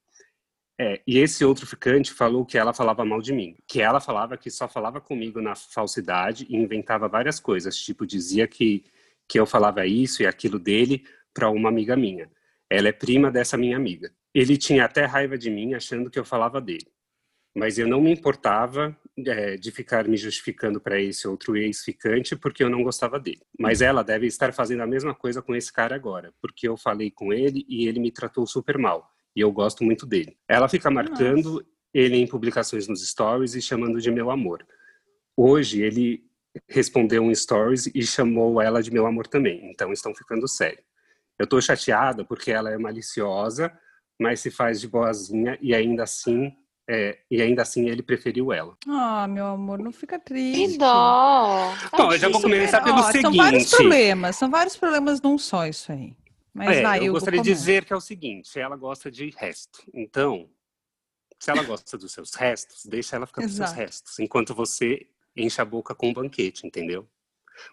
É, 0.83 1.03
e 1.07 1.19
esse 1.19 1.45
outro 1.45 1.67
ficante 1.67 2.11
falou 2.11 2.43
que 2.43 2.57
ela 2.57 2.73
falava 2.73 3.05
mal 3.05 3.21
de 3.21 3.35
mim, 3.35 3.55
que 3.69 3.83
ela 3.83 4.01
falava 4.01 4.39
que 4.39 4.51
só 4.51 4.67
falava 4.67 4.99
comigo 4.99 5.39
na 5.43 5.55
falsidade 5.55 6.47
e 6.49 6.57
inventava 6.57 7.07
várias 7.07 7.39
coisas, 7.39 7.77
tipo 7.77 8.07
dizia 8.07 8.49
que 8.49 8.83
que 9.29 9.39
eu 9.39 9.45
falava 9.45 9.87
isso 9.87 10.23
e 10.23 10.27
aquilo 10.27 10.59
dele 10.59 11.05
para 11.35 11.51
uma 11.51 11.69
amiga 11.69 11.95
minha. 11.95 12.31
Ela 12.69 12.89
é 12.89 12.93
prima 12.93 13.31
dessa 13.31 13.59
minha 13.59 13.77
amiga. 13.77 14.11
Ele 14.35 14.57
tinha 14.57 14.87
até 14.87 15.05
raiva 15.05 15.37
de 15.37 15.51
mim, 15.51 15.75
achando 15.75 16.11
que 16.11 16.19
eu 16.19 16.25
falava 16.25 16.61
dele. 16.63 16.87
Mas 17.55 17.79
eu 17.79 17.87
não 17.87 18.01
me 18.01 18.11
importava 18.11 18.97
é, 19.19 19.57
de 19.57 19.71
ficar 19.71 20.09
me 20.09 20.17
justificando 20.17 20.81
para 20.81 20.99
esse 20.99 21.29
outro 21.29 21.57
ex-ficante 21.57 22.35
porque 22.35 22.65
eu 22.65 22.71
não 22.71 22.83
gostava 22.83 23.21
dele. 23.21 23.43
Mas 23.59 23.83
ela 23.83 24.03
deve 24.03 24.27
estar 24.27 24.53
fazendo 24.55 24.83
a 24.83 24.87
mesma 24.87 25.15
coisa 25.15 25.43
com 25.43 25.55
esse 25.55 25.71
cara 25.71 25.95
agora, 25.95 26.33
porque 26.41 26.67
eu 26.67 26.77
falei 26.77 27.11
com 27.11 27.33
ele 27.35 27.67
e 27.69 27.87
ele 27.87 28.01
me 28.01 28.11
tratou 28.11 28.47
super 28.47 28.79
mal 28.79 29.13
e 29.41 29.43
eu 29.43 29.51
gosto 29.51 29.83
muito 29.83 30.05
dele. 30.05 30.37
Ela 30.47 30.69
fica 30.69 30.91
marcando 30.91 31.55
Nossa. 31.55 31.67
ele 31.95 32.17
em 32.19 32.27
publicações 32.27 32.87
nos 32.87 33.07
stories 33.09 33.55
e 33.55 33.63
chamando 33.63 33.99
de 33.99 34.11
meu 34.11 34.31
amor. 34.31 34.67
Hoje 35.35 35.81
ele 35.81 36.23
respondeu 36.69 37.23
um 37.23 37.35
stories 37.35 37.87
e 37.95 38.03
chamou 38.03 38.61
ela 38.61 38.83
de 38.83 38.91
meu 38.91 39.07
amor 39.07 39.27
também, 39.27 39.71
então 39.71 39.93
estão 39.93 40.15
ficando 40.15 40.47
sério. 40.47 40.83
Eu 41.39 41.47
tô 41.47 41.59
chateada 41.59 42.23
porque 42.23 42.51
ela 42.51 42.71
é 42.71 42.77
maliciosa, 42.77 43.73
mas 44.21 44.41
se 44.41 44.51
faz 44.51 44.79
de 44.79 44.87
boazinha 44.87 45.59
e 45.63 45.75
ainda 45.75 46.03
assim 46.03 46.55
é, 46.87 47.19
e 47.31 47.41
ainda 47.41 47.63
assim 47.63 47.89
ele 47.89 48.03
preferiu 48.03 48.53
ela. 48.53 48.77
Ah, 48.87 49.27
meu 49.27 49.47
amor, 49.47 49.79
não 49.79 49.93
fica 49.93 50.19
triste. 50.19 50.73
Que 50.73 50.79
dó. 50.79 51.73
Bom, 51.97 52.13
eu 52.13 52.19
já 52.19 52.29
vou 52.29 52.43
começar 52.43 52.83
pelo 52.83 53.03
seguinte. 53.05 53.23
São 53.23 53.33
vários 53.33 53.71
problemas, 53.71 54.37
são 54.37 54.51
vários 54.51 54.77
problemas, 54.77 55.23
não 55.23 55.39
só 55.39 55.67
isso 55.67 55.93
aí. 55.93 56.15
Mas 56.53 56.79
é, 56.79 56.83
vai, 56.83 57.07
eu 57.07 57.13
gostaria 57.13 57.41
de 57.41 57.49
dizer 57.49 57.85
que 57.85 57.93
é 57.93 57.97
o 57.97 58.01
seguinte: 58.01 58.59
ela 58.59 58.77
gosta 58.77 59.11
de 59.11 59.31
resto. 59.37 59.83
Então, 59.95 60.49
se 61.39 61.51
ela 61.51 61.63
gosta 61.63 61.97
dos 61.97 62.13
seus 62.13 62.35
restos, 62.35 62.85
deixa 62.85 63.17
ela 63.17 63.27
ficar 63.27 63.43
com 63.43 63.49
seus 63.49 63.73
restos, 63.73 64.19
enquanto 64.19 64.55
você 64.55 65.07
enche 65.37 65.61
a 65.61 65.65
boca 65.65 65.95
com 65.95 66.09
um 66.09 66.13
banquete, 66.13 66.67
entendeu? 66.67 67.09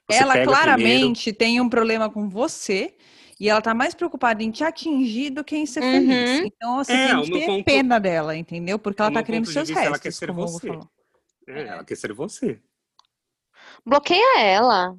Você 0.10 0.22
ela 0.22 0.44
claramente 0.44 1.32
primeiro... 1.32 1.38
tem 1.38 1.62
um 1.62 1.70
problema 1.70 2.10
com 2.10 2.30
você 2.30 2.96
e 3.40 3.50
ela 3.50 3.62
tá 3.62 3.74
mais 3.74 3.94
preocupada 3.94 4.42
em 4.44 4.52
te 4.52 4.64
atingir 4.64 5.30
do 5.30 5.44
que 5.44 5.56
em 5.56 5.66
ser 5.66 5.84
uhum. 5.84 5.92
feliz. 5.92 6.40
Então 6.46 6.76
você 6.78 6.94
é, 6.94 7.08
tem 7.08 7.24
que 7.24 7.32
ter 7.32 7.46
ponto... 7.46 7.66
pena 7.66 8.00
dela, 8.00 8.36
entendeu? 8.36 8.80
Porque 8.80 9.02
ela 9.02 9.12
tá 9.12 9.24
querendo 9.24 9.46
seus 9.46 9.70
restos. 9.70 9.88
Ela 9.88 10.00
quer 10.00 10.14
ser 10.14 10.32
você. 10.32 10.70
É, 11.48 11.62
ela 11.68 11.84
quer 11.84 11.96
ser 11.96 12.14
você. 12.14 12.60
Bloqueia 13.86 14.40
ela. 14.40 14.98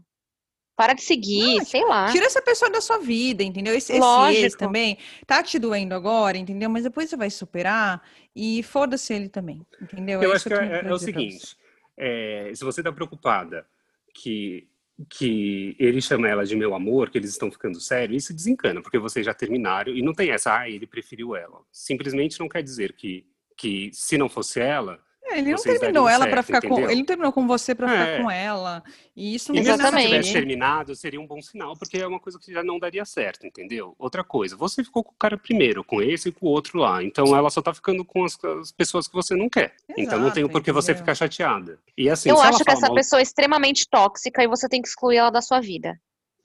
Para 0.78 0.92
de 0.92 1.02
seguir, 1.02 1.64
sei 1.64 1.84
lá. 1.84 2.06
Tira 2.12 2.24
essa 2.24 2.40
pessoa 2.40 2.70
da 2.70 2.80
sua 2.80 2.98
vida, 2.98 3.42
entendeu? 3.42 3.74
Esse, 3.74 3.94
esse 3.94 4.36
ex 4.36 4.54
também 4.54 4.96
tá 5.26 5.42
te 5.42 5.58
doendo 5.58 5.92
agora, 5.92 6.38
entendeu? 6.38 6.70
Mas 6.70 6.84
depois 6.84 7.10
você 7.10 7.16
vai 7.16 7.30
superar 7.30 8.00
e 8.32 8.62
foda-se 8.62 9.12
ele 9.12 9.28
também, 9.28 9.66
entendeu? 9.82 10.22
Eu 10.22 10.30
é 10.30 10.36
acho 10.36 10.48
que, 10.48 10.54
é, 10.54 10.84
é 10.84 10.92
o 10.92 10.98
seguinte: 11.00 11.56
é, 11.96 12.52
se 12.54 12.64
você 12.64 12.80
tá 12.80 12.92
preocupada 12.92 13.66
que, 14.14 14.68
que 15.10 15.74
ele 15.80 16.00
chama 16.00 16.28
ela 16.28 16.46
de 16.46 16.54
meu 16.54 16.72
amor, 16.72 17.10
que 17.10 17.18
eles 17.18 17.30
estão 17.30 17.50
ficando 17.50 17.80
sérios, 17.80 18.22
isso 18.22 18.32
desencana, 18.32 18.80
porque 18.80 19.00
vocês 19.00 19.26
já 19.26 19.34
terminaram 19.34 19.92
e 19.92 20.00
não 20.00 20.12
tem 20.12 20.30
essa, 20.30 20.60
ah, 20.60 20.70
ele 20.70 20.86
preferiu 20.86 21.34
ela. 21.34 21.58
Simplesmente 21.72 22.38
não 22.38 22.48
quer 22.48 22.62
dizer 22.62 22.92
que, 22.92 23.26
que 23.56 23.90
se 23.92 24.16
não 24.16 24.28
fosse 24.28 24.60
ela, 24.60 25.00
é, 25.30 25.38
ele 25.38 25.50
não 25.50 25.62
terminou 25.62 26.08
ela 26.08 26.26
para 26.26 26.42
ficar 26.42 26.58
entendeu? 26.58 26.76
com. 26.76 26.90
Ele 26.90 27.00
não 27.00 27.06
terminou 27.06 27.32
com 27.32 27.46
você 27.46 27.74
para 27.74 27.92
é. 27.92 27.98
ficar 27.98 28.22
com 28.22 28.30
ela. 28.30 28.82
E 29.14 29.34
isso 29.34 29.52
não 29.52 29.60
Exatamente. 29.60 30.02
Se 30.02 30.08
tivesse 30.08 30.32
terminado, 30.32 30.94
seria 30.94 31.20
um 31.20 31.26
bom 31.26 31.42
sinal, 31.42 31.76
porque 31.76 31.98
é 31.98 32.06
uma 32.06 32.20
coisa 32.20 32.38
que 32.38 32.52
já 32.52 32.62
não 32.62 32.78
daria 32.78 33.04
certo, 33.04 33.46
entendeu? 33.46 33.94
Outra 33.98 34.22
coisa, 34.22 34.56
você 34.56 34.84
ficou 34.84 35.02
com 35.02 35.10
o 35.10 35.18
cara 35.18 35.36
primeiro, 35.36 35.82
com 35.82 36.00
esse 36.00 36.28
e 36.28 36.32
com 36.32 36.46
o 36.46 36.50
outro 36.50 36.78
lá. 36.78 37.02
Então 37.02 37.36
ela 37.36 37.50
só 37.50 37.60
tá 37.60 37.74
ficando 37.74 38.04
com 38.04 38.24
as, 38.24 38.38
as 38.44 38.72
pessoas 38.72 39.08
que 39.08 39.14
você 39.14 39.34
não 39.34 39.48
quer. 39.48 39.74
Exato, 39.88 40.00
então 40.00 40.18
não 40.20 40.30
tem 40.30 40.48
por 40.48 40.62
que 40.62 40.72
você 40.72 40.94
ficar 40.94 41.14
chateada. 41.14 41.78
E 41.96 42.08
assim, 42.08 42.30
Eu 42.30 42.40
acho 42.40 42.64
que 42.64 42.70
essa 42.70 42.86
mal... 42.86 42.94
pessoa 42.94 43.20
é 43.20 43.22
extremamente 43.22 43.88
tóxica 43.88 44.42
e 44.42 44.46
você 44.46 44.68
tem 44.68 44.80
que 44.80 44.88
excluir 44.88 45.16
ela 45.16 45.30
da 45.30 45.42
sua 45.42 45.60
vida. 45.60 45.98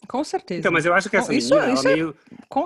Com 0.07 0.23
certeza. 0.23 0.59
Então, 0.59 0.71
mas 0.71 0.85
eu 0.85 0.93
acho 0.93 1.09
que 1.09 1.17
essa 1.17 1.33
isso, 1.33 1.53
menina, 1.55 1.73
isso 1.73 1.87
ela, 1.87 1.91
é... 1.91 1.95
meio, 1.95 2.15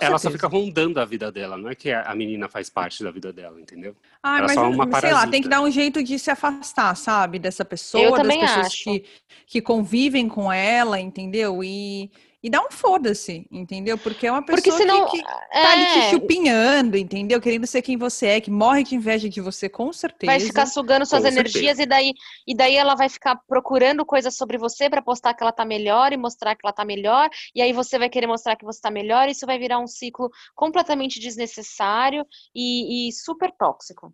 ela 0.01 0.17
só 0.17 0.31
fica 0.31 0.47
rondando 0.47 0.99
a 0.99 1.05
vida 1.05 1.31
dela, 1.31 1.57
não 1.57 1.69
é 1.69 1.75
que 1.75 1.91
a 1.91 2.13
menina 2.15 2.49
faz 2.49 2.69
parte 2.69 3.03
da 3.03 3.11
vida 3.11 3.31
dela, 3.31 3.59
entendeu? 3.59 3.95
Ah, 4.23 4.41
mas, 4.41 4.53
só 4.53 4.69
uma 4.69 4.99
sei 4.99 5.13
lá, 5.13 5.27
tem 5.27 5.41
que 5.41 5.47
dar 5.49 5.61
um 5.61 5.69
jeito 5.69 6.03
de 6.03 6.17
se 6.17 6.31
afastar, 6.31 6.95
sabe? 6.95 7.39
Dessa 7.39 7.63
pessoa, 7.63 8.03
eu 8.03 8.11
das 8.11 8.27
pessoas 8.27 8.65
acho. 8.67 8.83
Que, 8.83 9.05
que 9.45 9.61
convivem 9.61 10.27
com 10.27 10.51
ela, 10.51 10.99
entendeu? 10.99 11.63
E 11.63 12.11
e 12.47 12.49
dá 12.49 12.61
um 12.61 12.71
foda-se, 12.71 13.45
entendeu? 13.51 13.97
Porque 13.97 14.25
é 14.25 14.31
uma 14.31 14.41
pessoa 14.41 14.61
Porque 14.61 14.71
senão, 14.71 15.05
que, 15.09 15.17
que 15.17 15.21
tá 15.21 15.49
é... 15.51 15.65
ali 15.65 15.85
te 15.85 16.09
chupinhando, 16.11 16.95
entendeu? 16.95 17.41
Querendo 17.41 17.67
ser 17.67 17.81
quem 17.81 17.97
você 17.97 18.27
é, 18.27 18.39
que 18.39 18.49
morre 18.49 18.85
de 18.85 18.95
inveja 18.95 19.27
de 19.27 19.41
você, 19.41 19.67
com 19.67 19.91
certeza. 19.91 20.31
Vai 20.31 20.39
ficar 20.39 20.65
sugando 20.65 21.05
suas 21.05 21.23
com 21.23 21.27
energias 21.27 21.75
certeza. 21.75 21.83
e 21.83 21.85
daí, 21.85 22.13
e 22.47 22.55
daí 22.55 22.75
ela 22.77 22.95
vai 22.95 23.09
ficar 23.09 23.35
procurando 23.49 24.05
coisas 24.05 24.33
sobre 24.37 24.57
você 24.57 24.89
para 24.89 25.01
postar 25.01 25.33
que 25.33 25.43
ela 25.43 25.51
tá 25.51 25.65
melhor 25.65 26.13
e 26.13 26.17
mostrar 26.17 26.55
que 26.55 26.65
ela 26.65 26.71
tá 26.71 26.85
melhor, 26.85 27.29
e 27.53 27.61
aí 27.61 27.73
você 27.73 27.99
vai 27.99 28.07
querer 28.07 28.27
mostrar 28.27 28.55
que 28.55 28.63
você 28.63 28.79
tá 28.79 28.89
melhor, 28.89 29.27
e 29.27 29.33
isso 29.33 29.45
vai 29.45 29.59
virar 29.59 29.79
um 29.79 29.87
ciclo 29.87 30.29
completamente 30.55 31.19
desnecessário 31.19 32.25
e, 32.55 33.09
e 33.09 33.11
super 33.11 33.51
tóxico. 33.51 34.13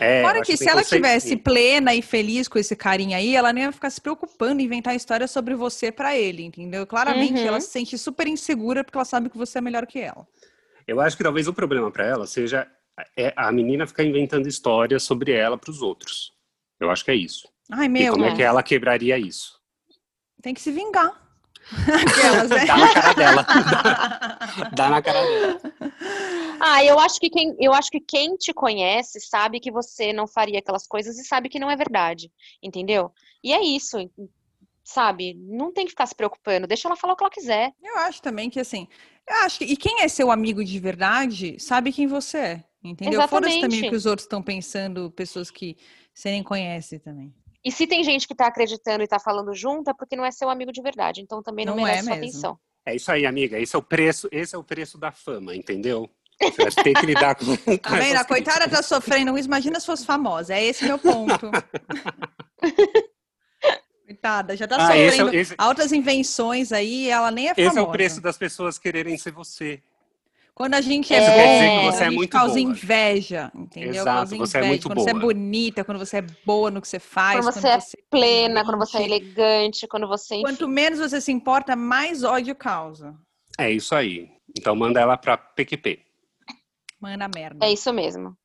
É, 0.00 0.22
Fora 0.22 0.40
que, 0.42 0.52
que 0.52 0.56
se 0.56 0.68
ela 0.68 0.84
tivesse 0.84 1.36
plena 1.36 1.92
e 1.92 2.00
feliz 2.00 2.46
com 2.46 2.56
esse 2.56 2.76
carinha 2.76 3.16
aí, 3.16 3.34
ela 3.34 3.52
nem 3.52 3.64
ia 3.64 3.72
ficar 3.72 3.90
se 3.90 4.00
preocupando 4.00 4.62
em 4.62 4.64
inventar 4.64 4.94
histórias 4.94 5.32
sobre 5.32 5.56
você 5.56 5.90
para 5.90 6.16
ele, 6.16 6.44
entendeu? 6.44 6.86
Claramente 6.86 7.40
uhum. 7.40 7.46
ela 7.48 7.60
se 7.60 7.70
sente 7.70 7.98
super 7.98 8.28
insegura 8.28 8.84
porque 8.84 8.96
ela 8.96 9.04
sabe 9.04 9.28
que 9.28 9.36
você 9.36 9.58
é 9.58 9.60
melhor 9.60 9.84
que 9.86 9.98
ela. 9.98 10.24
Eu 10.86 11.00
acho 11.00 11.16
que 11.16 11.24
talvez 11.24 11.48
o 11.48 11.52
problema 11.52 11.90
para 11.90 12.06
ela 12.06 12.26
seja 12.28 12.70
é 13.16 13.32
a 13.36 13.50
menina 13.50 13.88
ficar 13.88 14.04
inventando 14.04 14.46
histórias 14.46 15.02
sobre 15.02 15.32
ela 15.32 15.58
para 15.58 15.70
os 15.70 15.82
outros. 15.82 16.32
Eu 16.80 16.90
acho 16.90 17.04
que 17.04 17.10
é 17.10 17.16
isso. 17.16 17.48
Ai, 17.70 17.88
meu. 17.88 18.04
E 18.04 18.10
como 18.10 18.24
é 18.24 18.34
que 18.36 18.42
ela 18.42 18.62
quebraria 18.62 19.18
isso? 19.18 19.58
Tem 20.40 20.54
que 20.54 20.60
se 20.60 20.70
vingar. 20.70 21.27
Aquelas, 21.72 22.50
né? 22.50 22.66
Dá 22.66 22.76
na 22.76 22.92
cara 22.94 23.14
dela. 23.14 23.46
Dá 24.74 24.88
na 24.90 25.02
cara 25.02 25.22
dela. 25.22 25.60
Ah, 26.60 26.84
eu 26.84 26.98
acho 26.98 27.20
que 27.20 27.30
quem, 27.30 27.54
eu 27.60 27.72
acho 27.72 27.90
que 27.90 28.00
quem 28.00 28.36
te 28.36 28.52
conhece 28.52 29.20
sabe 29.20 29.60
que 29.60 29.70
você 29.70 30.12
não 30.12 30.26
faria 30.26 30.58
aquelas 30.58 30.86
coisas 30.86 31.18
e 31.18 31.24
sabe 31.24 31.48
que 31.48 31.58
não 31.58 31.70
é 31.70 31.76
verdade, 31.76 32.32
entendeu? 32.62 33.12
E 33.42 33.52
é 33.52 33.62
isso, 33.62 33.98
sabe? 34.82 35.34
Não 35.34 35.72
tem 35.72 35.84
que 35.84 35.90
ficar 35.90 36.06
se 36.06 36.14
preocupando, 36.14 36.66
deixa 36.66 36.88
ela 36.88 36.96
falar 36.96 37.12
o 37.12 37.16
que 37.16 37.22
ela 37.22 37.30
quiser. 37.30 37.72
Eu 37.82 37.98
acho 37.98 38.20
também 38.22 38.50
que 38.50 38.58
assim, 38.58 38.88
eu 39.28 39.36
acho 39.44 39.58
que 39.58 39.64
e 39.64 39.76
quem 39.76 40.00
é 40.00 40.08
seu 40.08 40.30
amigo 40.30 40.64
de 40.64 40.78
verdade 40.80 41.56
sabe 41.60 41.92
quem 41.92 42.06
você 42.06 42.38
é, 42.38 42.64
entendeu? 42.82 43.26
Foda-se 43.28 43.60
também 43.60 43.86
o 43.86 43.90
que 43.90 43.96
os 43.96 44.06
outros 44.06 44.24
estão 44.24 44.42
pensando, 44.42 45.10
pessoas 45.10 45.50
que 45.50 45.76
você 46.12 46.30
nem 46.30 46.42
conhece 46.42 46.98
também. 46.98 47.32
E 47.64 47.72
se 47.72 47.86
tem 47.86 48.04
gente 48.04 48.26
que 48.26 48.34
tá 48.34 48.46
acreditando 48.46 49.02
e 49.02 49.08
tá 49.08 49.18
falando 49.18 49.54
junto, 49.54 49.90
é 49.90 49.94
porque 49.94 50.16
não 50.16 50.24
é 50.24 50.30
seu 50.30 50.48
amigo 50.48 50.72
de 50.72 50.80
verdade. 50.80 51.20
Então 51.20 51.42
também 51.42 51.66
não, 51.66 51.76
não 51.76 51.82
merece 51.84 52.00
é 52.00 52.04
sua 52.04 52.14
atenção. 52.14 52.58
É 52.86 52.94
isso 52.94 53.10
aí, 53.10 53.26
amiga. 53.26 53.58
Esse 53.58 53.76
é 53.76 53.78
o 53.78 53.82
preço, 53.82 54.28
esse 54.32 54.54
é 54.54 54.58
o 54.58 54.64
preço 54.64 54.96
da 54.96 55.12
fama, 55.12 55.54
entendeu? 55.54 56.08
Você 56.40 56.62
vai 56.62 56.84
ter 56.84 56.94
que 56.94 57.06
lidar 57.06 57.34
com. 57.34 57.44
Tá 57.78 57.96
vendo? 57.96 58.16
A 58.16 58.24
coitada 58.24 58.68
tá 58.68 58.82
sofrendo 58.82 59.36
isso. 59.36 59.48
Imagina 59.48 59.80
se 59.80 59.86
fosse 59.86 60.06
famosa. 60.06 60.54
É 60.54 60.64
esse 60.64 60.84
meu 60.84 60.98
ponto. 60.98 61.50
Coitada, 64.06 64.56
já 64.56 64.66
tá 64.66 64.76
ah, 64.76 64.86
sofrendo 64.86 65.28
esse 65.28 65.36
é, 65.36 65.40
esse... 65.40 65.54
altas 65.58 65.92
invenções 65.92 66.72
aí, 66.72 67.10
ela 67.10 67.30
nem 67.30 67.50
é 67.50 67.54
famosa. 67.54 67.72
Esse 67.72 67.78
é 67.78 67.82
o 67.82 67.90
preço 67.90 68.22
das 68.22 68.38
pessoas 68.38 68.78
quererem 68.78 69.18
ser 69.18 69.32
você. 69.32 69.82
Quando 70.58 70.74
a 70.74 70.80
gente 70.80 71.14
é, 71.14 71.18
é 71.18 71.20
bom, 71.20 71.92
você 71.92 72.02
a 72.02 72.06
é 72.08 72.10
gente 72.10 72.26
causa 72.26 72.54
boa. 72.54 72.60
inveja, 72.60 73.52
entendeu? 73.54 73.90
Exato, 73.90 74.06
causa 74.06 74.34
inveja. 74.34 74.50
você 74.50 74.58
é 74.58 74.62
muito 74.66 74.88
quando 74.88 74.96
boa. 74.96 75.04
você 75.04 75.10
é 75.10 75.20
bonita, 75.20 75.84
quando 75.84 75.98
você 75.98 76.16
é 76.16 76.22
boa 76.44 76.68
no 76.68 76.80
que 76.80 76.88
você 76.88 76.98
faz. 76.98 77.38
Quando 77.38 77.54
você, 77.54 77.60
quando 77.60 77.72
é 77.72 77.80
você 77.80 77.96
é 77.96 78.02
plena, 78.10 78.64
quando 78.64 78.78
você 78.78 78.98
é 78.98 79.04
elegante, 79.04 79.86
quando 79.86 80.08
você... 80.08 80.34
Enfim. 80.34 80.42
Quanto 80.42 80.66
menos 80.66 80.98
você 80.98 81.20
se 81.20 81.30
importa, 81.30 81.76
mais 81.76 82.24
ódio 82.24 82.56
causa. 82.56 83.16
É 83.56 83.70
isso 83.70 83.94
aí. 83.94 84.32
Então 84.58 84.74
manda 84.74 84.98
ela 84.98 85.16
pra 85.16 85.38
PQP. 85.38 86.04
Manda 87.00 87.30
merda. 87.32 87.64
É 87.64 87.72
isso 87.72 87.92
mesmo. 87.92 88.36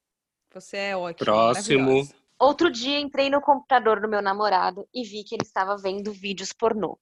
Você 0.53 0.78
é 0.78 0.95
ótimo. 0.95 1.26
Próximo. 1.26 2.07
Outro 2.39 2.70
dia 2.70 2.99
entrei 2.99 3.28
no 3.32 3.41
computador 3.41 3.99
do 3.99 4.07
meu 4.07 4.22
namorado 4.22 4.88
e 4.93 5.03
vi 5.03 5.24
que 5.24 5.34
ele 5.34 5.45
estava 5.45 5.76
vendo 5.78 6.14
vídeos 6.14 6.53
pornô. 6.53 6.99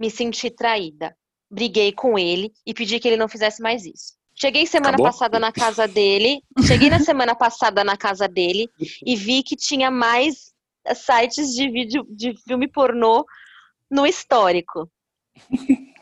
Me 0.00 0.10
senti 0.10 0.50
traída. 0.50 1.14
Briguei 1.50 1.92
com 1.92 2.18
ele 2.18 2.50
e 2.66 2.72
pedi 2.72 2.98
que 2.98 3.06
ele 3.06 3.18
não 3.18 3.28
fizesse 3.28 3.60
mais 3.60 3.84
isso. 3.84 4.17
Cheguei 4.40 4.66
semana 4.66 4.90
Acabou? 4.90 5.06
passada 5.06 5.38
na 5.40 5.50
casa 5.50 5.88
dele. 5.88 6.40
Cheguei 6.64 6.88
na 6.88 7.00
semana 7.00 7.34
passada 7.34 7.82
na 7.82 7.96
casa 7.96 8.28
dele 8.28 8.70
e 9.04 9.16
vi 9.16 9.42
que 9.42 9.56
tinha 9.56 9.90
mais 9.90 10.52
sites 10.94 11.54
de 11.54 11.68
vídeo 11.68 12.06
de 12.08 12.34
filme 12.46 12.68
pornô 12.68 13.24
no 13.90 14.06
histórico. 14.06 14.88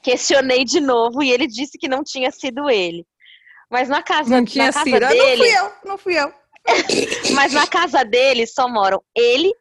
Questionei 0.02 0.64
de 0.64 0.80
novo 0.80 1.22
e 1.22 1.32
ele 1.32 1.46
disse 1.46 1.78
que 1.78 1.88
não 1.88 2.04
tinha 2.04 2.30
sido 2.30 2.68
ele. 2.68 3.06
Mas 3.70 3.88
na 3.88 4.02
casa, 4.02 4.28
não 4.28 4.44
tinha 4.44 4.66
na 4.66 4.72
casa 4.72 4.84
sido. 4.84 5.08
dele. 5.08 5.36
Não 5.36 5.36
fui 5.36 5.56
eu, 5.56 5.72
não 5.84 5.98
fui 5.98 6.18
eu. 6.18 6.32
Mas 7.34 7.52
na 7.52 7.66
casa 7.66 8.04
dele 8.04 8.46
só 8.46 8.68
moram 8.68 9.02
ele, 9.14 9.52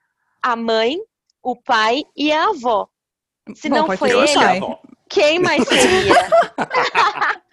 a 0.42 0.56
mãe, 0.56 0.98
o 1.42 1.56
pai 1.56 2.04
e 2.16 2.32
a 2.32 2.50
avó. 2.50 2.88
Se 3.56 3.70
Bom, 3.70 3.88
não 3.88 3.98
foi 3.98 4.10
ele, 4.10 4.78
quem 5.10 5.40
mais 5.40 5.64
seria? 5.68 6.14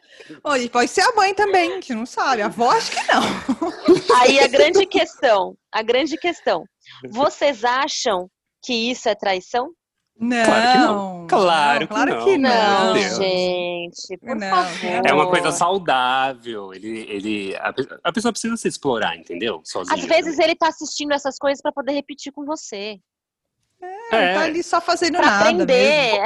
Hoje 0.44 0.68
pode 0.68 0.90
ser 0.90 1.02
a 1.02 1.14
mãe 1.14 1.34
também, 1.34 1.72
gente 1.74 1.94
não 1.94 2.06
sabe. 2.06 2.42
A 2.42 2.46
avó 2.46 2.70
acho 2.70 2.90
que 2.90 3.12
não. 3.12 3.22
Aí 4.20 4.38
a 4.40 4.48
grande 4.48 4.86
questão, 4.86 5.56
a 5.72 5.82
grande 5.82 6.16
questão. 6.16 6.64
Vocês 7.10 7.64
acham 7.64 8.28
que 8.62 8.72
isso 8.90 9.08
é 9.08 9.14
traição? 9.14 9.70
Não. 10.18 10.44
Claro 10.44 10.72
que 10.72 10.78
não. 10.78 11.26
Claro, 11.26 11.80
não, 11.80 11.86
claro 11.86 12.24
que 12.24 12.38
não. 12.38 12.94
Que 12.94 13.08
não, 13.08 13.16
gente. 13.16 14.18
Por 14.18 14.36
não. 14.36 14.50
favor. 14.50 15.06
É 15.06 15.12
uma 15.12 15.28
coisa 15.28 15.50
saudável. 15.50 16.72
Ele, 16.74 17.00
ele, 17.08 17.56
a, 17.56 17.74
a 18.04 18.12
pessoa 18.12 18.30
precisa 18.30 18.56
se 18.56 18.68
explorar, 18.68 19.16
entendeu? 19.16 19.60
Sozinha 19.64 19.96
Às 19.96 20.04
vezes 20.04 20.32
também. 20.32 20.50
ele 20.50 20.56
tá 20.56 20.68
assistindo 20.68 21.12
essas 21.12 21.38
coisas 21.38 21.60
para 21.60 21.72
poder 21.72 21.92
repetir 21.92 22.32
com 22.32 22.44
você. 22.44 22.98
É, 24.12 24.16
é. 24.16 24.34
tá 24.34 24.42
ali 24.42 24.62
só 24.62 24.80
fazendo 24.80 25.16
pra 25.16 25.26
nada 25.26 25.44
aprender, 25.50 26.20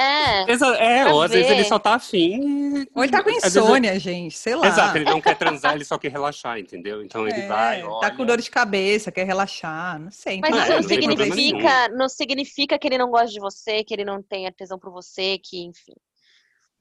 mesmo. 0.46 0.74
É, 0.74 0.98
é 0.98 1.06
ou 1.06 1.22
às 1.22 1.30
vezes 1.30 1.50
ele 1.50 1.64
só 1.64 1.78
tá 1.78 1.94
afim. 1.94 2.86
Ou 2.94 3.02
ele 3.02 3.12
tá 3.12 3.22
com 3.22 3.30
insônia, 3.30 3.92
vezes... 3.92 4.02
gente, 4.02 4.36
sei 4.36 4.54
lá. 4.54 4.66
Exato, 4.66 4.98
ele 4.98 5.04
não 5.04 5.20
quer 5.20 5.36
transar, 5.36 5.74
ele 5.74 5.84
só 5.84 5.96
quer 5.96 6.10
relaxar, 6.10 6.58
entendeu? 6.58 7.02
Então 7.02 7.26
ele 7.26 7.40
é, 7.40 7.46
vai, 7.46 7.82
olha... 7.82 8.00
Tá 8.00 8.10
com 8.10 8.26
dor 8.26 8.40
de 8.40 8.50
cabeça, 8.50 9.12
quer 9.12 9.24
relaxar, 9.24 9.98
não 9.98 10.10
sei. 10.10 10.40
Mas 10.40 10.54
isso 10.54 10.68
não, 10.68 10.76
não 10.76 10.82
significa, 10.82 11.88
não 11.88 12.08
significa 12.08 12.78
que 12.78 12.88
ele 12.88 12.98
não 12.98 13.10
gosta 13.10 13.28
de 13.28 13.40
você, 13.40 13.82
que 13.82 13.94
ele 13.94 14.04
não 14.04 14.22
tenha 14.22 14.52
tesão 14.52 14.78
por 14.78 14.90
você, 14.90 15.38
que 15.38 15.64
enfim. 15.64 15.94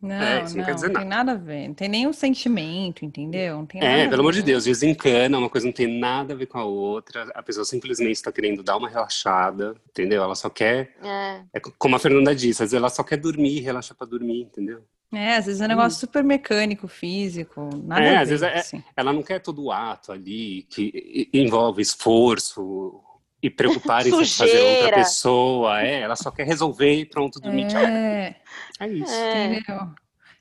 Não, 0.02 0.16
é, 0.16 0.44
não, 0.44 0.56
não, 0.56 0.66
não 0.66 0.94
tem 0.94 1.06
nada 1.06 1.32
a 1.32 1.36
ver. 1.36 1.68
Não 1.70 1.74
tem 1.74 1.90
nenhum 1.90 2.14
sentimento, 2.14 3.04
entendeu? 3.04 3.66
é, 3.76 4.08
pelo 4.08 4.22
amor 4.22 4.34
de 4.34 4.44
Deus, 4.44 4.66
desencana, 4.66 5.38
uma 5.38 5.50
coisa 5.50 5.66
não 5.66 5.74
tem 5.74 5.88
nada 5.88 6.34
a 6.34 6.38
ver 6.38 6.46
com 6.46 6.60
a 6.60 6.66
outra. 6.66 7.32
A 7.34 7.42
pessoa 7.42 7.66
simplesmente 7.66 8.16
está 8.16 8.32
querendo 8.32 8.62
dar 8.62 8.78
uma 8.78 8.90
relaxada, 8.90 9.76
entendeu? 9.90 10.22
Ela 10.22 10.36
só 10.36 10.50
quer. 10.50 10.96
É. 11.02 11.42
é. 11.54 11.60
como 11.60 11.96
a 11.96 12.00
Fernanda 12.00 12.36
disse, 12.36 12.62
às 12.62 12.72
vezes 12.72 12.74
ela 12.74 12.90
só 12.90 13.04
quer 13.04 13.18
dormir, 13.18 13.62
relaxar 13.62 13.98
para 13.98 14.08
dormir, 14.08 14.42
entendeu? 14.42 14.84
É, 15.14 15.38
às 15.38 15.46
vezes 15.46 15.62
é 15.62 15.66
um 15.66 15.70
negócio 15.70 15.98
hum. 15.98 16.00
super 16.02 16.24
mecânico, 16.24 16.88
físico, 16.88 17.70
nada 17.84 18.04
é, 18.04 18.08
a 18.08 18.12
ver, 18.12 18.18
às 18.18 18.30
vezes 18.30 18.44
é, 18.44 18.58
assim. 18.58 18.84
ela 18.98 19.14
não 19.14 19.24
quer 19.24 19.40
todo 19.40 19.64
o 19.64 19.72
ato 19.72 20.12
ali 20.12 20.64
que 20.64 21.30
envolve 21.34 21.82
esforço, 21.82 23.02
e 23.46 23.50
preocupar 23.52 24.08
em 24.08 24.26
fazer 24.26 24.60
outra 24.60 24.96
pessoa. 24.96 25.80
É, 25.80 26.02
ela 26.02 26.16
só 26.16 26.32
quer 26.32 26.48
resolver 26.48 26.92
e 26.92 27.06
pronto, 27.06 27.40
dormir. 27.40 27.68
É, 27.76 28.36
é 28.80 28.88
isso. 28.88 29.14
É. 29.14 29.46
Entendeu? 29.46 29.90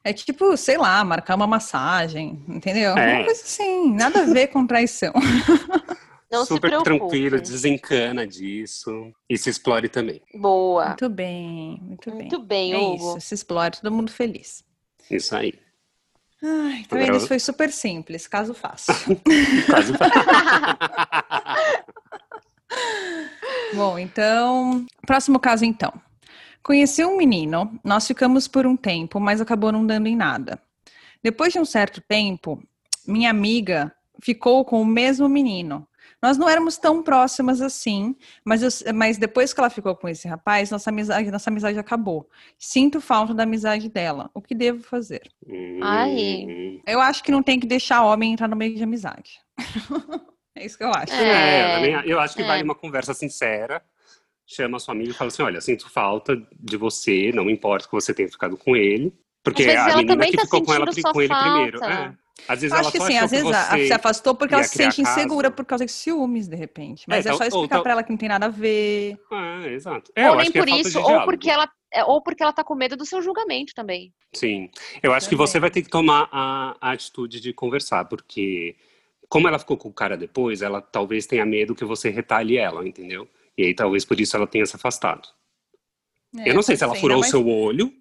É 0.02 0.12
tipo, 0.12 0.56
sei 0.56 0.78
lá, 0.78 1.04
marcar 1.04 1.34
uma 1.34 1.46
massagem, 1.46 2.42
entendeu? 2.48 2.96
É. 2.96 3.16
Uma 3.16 3.24
coisa 3.24 3.42
assim, 3.42 3.92
nada 3.94 4.22
a 4.22 4.24
ver 4.24 4.46
com 4.48 4.66
traição. 4.66 5.12
Não 6.32 6.46
Super 6.46 6.82
tranquilo, 6.82 7.40
desencana 7.40 8.26
disso 8.26 9.12
e 9.28 9.38
se 9.38 9.50
explore 9.50 9.88
também. 9.88 10.20
Boa. 10.34 10.86
Muito 10.88 11.08
bem, 11.08 11.78
muito 11.80 12.10
bem. 12.10 12.20
Muito 12.20 12.38
bem, 12.40 12.72
é 12.72 12.78
Hugo. 12.78 13.18
Isso, 13.18 13.28
se 13.28 13.34
explore, 13.34 13.76
todo 13.80 13.92
mundo 13.92 14.10
feliz. 14.10 14.64
Isso 15.08 15.36
aí. 15.36 15.52
Ai, 16.42 16.84
vendo? 16.90 17.16
Isso 17.16 17.28
foi 17.28 17.38
super 17.38 17.70
simples, 17.70 18.26
caso 18.26 18.52
fácil. 18.52 18.94
caso 19.70 19.94
fácil. 19.94 20.20
Bom, 23.74 23.98
então, 23.98 24.86
próximo 25.06 25.38
caso 25.38 25.64
então. 25.64 25.92
Conheci 26.62 27.04
um 27.04 27.16
menino, 27.16 27.78
nós 27.84 28.06
ficamos 28.06 28.48
por 28.48 28.66
um 28.66 28.76
tempo, 28.76 29.20
mas 29.20 29.40
acabou 29.40 29.70
não 29.70 29.86
dando 29.86 30.06
em 30.06 30.16
nada. 30.16 30.58
Depois 31.22 31.52
de 31.52 31.58
um 31.58 31.64
certo 31.64 32.00
tempo, 32.00 32.62
minha 33.06 33.30
amiga 33.30 33.94
ficou 34.22 34.64
com 34.64 34.80
o 34.80 34.86
mesmo 34.86 35.28
menino. 35.28 35.86
Nós 36.22 36.38
não 36.38 36.48
éramos 36.48 36.78
tão 36.78 37.02
próximas 37.02 37.60
assim, 37.60 38.16
mas, 38.42 38.62
eu, 38.62 38.94
mas 38.94 39.18
depois 39.18 39.52
que 39.52 39.60
ela 39.60 39.68
ficou 39.68 39.94
com 39.94 40.08
esse 40.08 40.26
rapaz, 40.26 40.70
nossa 40.70 40.88
amizade, 40.88 41.30
nossa 41.30 41.50
amizade 41.50 41.78
acabou. 41.78 42.26
Sinto 42.58 42.98
falta 42.98 43.34
da 43.34 43.42
amizade 43.42 43.90
dela. 43.90 44.30
O 44.32 44.40
que 44.40 44.54
devo 44.54 44.82
fazer? 44.82 45.30
Ai. 45.82 46.80
Eu 46.86 46.98
acho 47.00 47.22
que 47.22 47.30
não 47.30 47.42
tem 47.42 47.60
que 47.60 47.66
deixar 47.66 48.02
homem 48.02 48.32
entrar 48.32 48.48
no 48.48 48.56
meio 48.56 48.74
de 48.74 48.82
amizade. 48.82 49.38
É 50.56 50.64
isso 50.64 50.78
que 50.78 50.84
eu 50.84 50.90
acho. 50.92 51.12
É, 51.12 51.90
é 51.90 52.02
eu 52.06 52.20
acho 52.20 52.34
que 52.36 52.42
é. 52.42 52.46
vale 52.46 52.62
uma 52.62 52.74
conversa 52.74 53.12
sincera. 53.14 53.82
Chama 54.46 54.78
sua 54.78 54.92
amiga 54.94 55.10
e 55.10 55.14
fala 55.14 55.28
assim: 55.28 55.42
olha, 55.42 55.60
sinto 55.60 55.90
falta 55.90 56.36
de 56.52 56.76
você, 56.76 57.32
não 57.32 57.48
importa 57.48 57.86
que 57.86 57.92
você 57.92 58.12
tenha 58.12 58.28
ficado 58.28 58.56
com 58.56 58.76
ele, 58.76 59.12
Porque 59.42 59.64
a 59.70 59.96
menina 59.96 60.26
que 60.26 60.36
tá 60.36 60.42
ficou 60.42 60.62
com, 60.62 60.74
ela, 60.74 60.86
com 60.86 61.20
ele 61.22 61.34
primeiro. 61.34 61.82
É. 61.84 62.14
Às 62.48 62.60
vezes 62.60 62.72
Eu 62.72 62.78
ela 62.78 62.88
acho 62.88 62.92
que 62.98 63.04
sim, 63.04 63.16
às 63.16 63.30
vezes 63.30 63.46
que 63.48 63.54
a- 63.54 63.64
você 63.70 63.86
se 63.86 63.92
afastou 63.92 64.34
porque 64.34 64.52
ela 64.54 64.64
se 64.64 64.76
sente 64.76 65.00
insegura 65.00 65.50
por 65.50 65.64
causa 65.64 65.86
de 65.86 65.92
ciúmes, 65.92 66.48
de 66.48 66.56
repente. 66.56 67.04
Mas 67.08 67.24
é, 67.24 67.30
É, 67.30 67.32
só 67.32 67.38
ou 67.38 67.46
explicar 67.48 67.76
tal- 67.76 67.82
pra 67.82 67.92
ela 67.92 68.02
que 68.02 68.10
não 68.10 68.16
tem 68.18 68.28
nada 68.28 68.46
a 68.46 68.50
ver. 68.50 69.16
É, 69.64 69.68
exato. 69.72 70.12
É, 70.14 70.30
ou 70.30 70.36
nem 70.36 70.50
que 70.50 70.58
é 70.58 70.60
por 70.60 70.68
isso, 70.68 71.00
ou 71.00 71.24
porque 71.24 71.48
ela 71.48 71.70
é, 71.92 72.04
ou 72.04 72.20
porque 72.20 72.42
ela 72.42 72.52
tá 72.52 72.64
com 72.64 72.74
medo 72.74 72.96
do 72.96 73.06
seu 73.06 73.22
julgamento 73.22 73.72
também. 73.72 74.12
Sim. 74.32 74.68
Eu 75.00 75.14
acho 75.14 75.28
que 75.28 75.36
Também. 75.36 75.46
você 75.46 75.60
vai 75.60 75.70
ter 75.70 75.80
que 75.82 75.88
tomar 75.88 76.28
a, 76.32 76.76
a 76.80 76.90
atitude 76.90 77.40
de 77.40 77.52
conversar, 77.52 78.04
porque 78.06 78.74
como 79.28 79.48
ela 79.48 79.58
ficou 79.58 79.76
com 79.76 79.88
o 79.88 79.92
cara 79.92 80.16
depois, 80.16 80.62
ela 80.62 80.80
talvez 80.80 81.26
tenha 81.26 81.44
medo 81.46 81.74
que 81.74 81.84
você 81.84 82.10
retalhe 82.10 82.56
ela, 82.56 82.86
entendeu? 82.86 83.28
E 83.56 83.64
aí 83.64 83.74
talvez 83.74 84.04
por 84.04 84.20
isso 84.20 84.36
ela 84.36 84.46
tenha 84.46 84.66
se 84.66 84.76
afastado. 84.76 85.28
É, 86.38 86.50
eu 86.50 86.54
não 86.54 86.62
sei 86.62 86.76
se 86.76 86.84
ela 86.84 86.94
furou 86.94 87.20
o 87.20 87.24
seu 87.24 87.46
olho, 87.48 87.92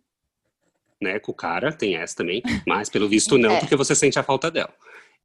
né, 1.02 1.20
com 1.20 1.32
o 1.32 1.36
cara, 1.36 1.72
tem 1.72 1.96
essa 1.98 2.16
também, 2.16 2.42
mas 2.66 2.90
pelo 2.90 3.08
visto 3.08 3.38
não, 3.38 3.52
É. 3.56 3.60
porque 3.60 3.76
você 3.76 3.94
sente 3.96 4.18
a 4.18 4.24
falta 4.24 4.50
dela. 4.50 4.74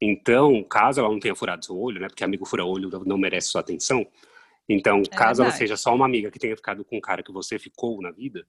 Então, 0.01 0.63
caso 0.63 0.99
ela 0.99 1.09
não 1.09 1.19
tenha 1.19 1.35
furado 1.35 1.65
seu 1.65 1.77
olho, 1.77 1.99
né, 1.99 2.07
porque 2.07 2.23
amigo 2.23 2.45
fura 2.45 2.63
olho 2.65 2.89
não 3.05 3.17
merece 3.17 3.49
sua 3.49 3.61
atenção, 3.61 4.05
então, 4.67 5.01
É 5.11 5.15
caso 5.15 5.41
ela 5.41 5.49
verdade. 5.49 5.57
seja 5.57 5.75
só 5.77 5.95
uma 5.95 6.05
amiga 6.05 6.29
que 6.29 6.37
tenha 6.37 6.55
ficado 6.55 6.85
com 6.85 6.97
um 6.97 7.01
cara 7.01 7.23
que 7.23 7.31
você 7.31 7.57
ficou 7.57 7.99
na 8.01 8.11
vida, 8.11 8.45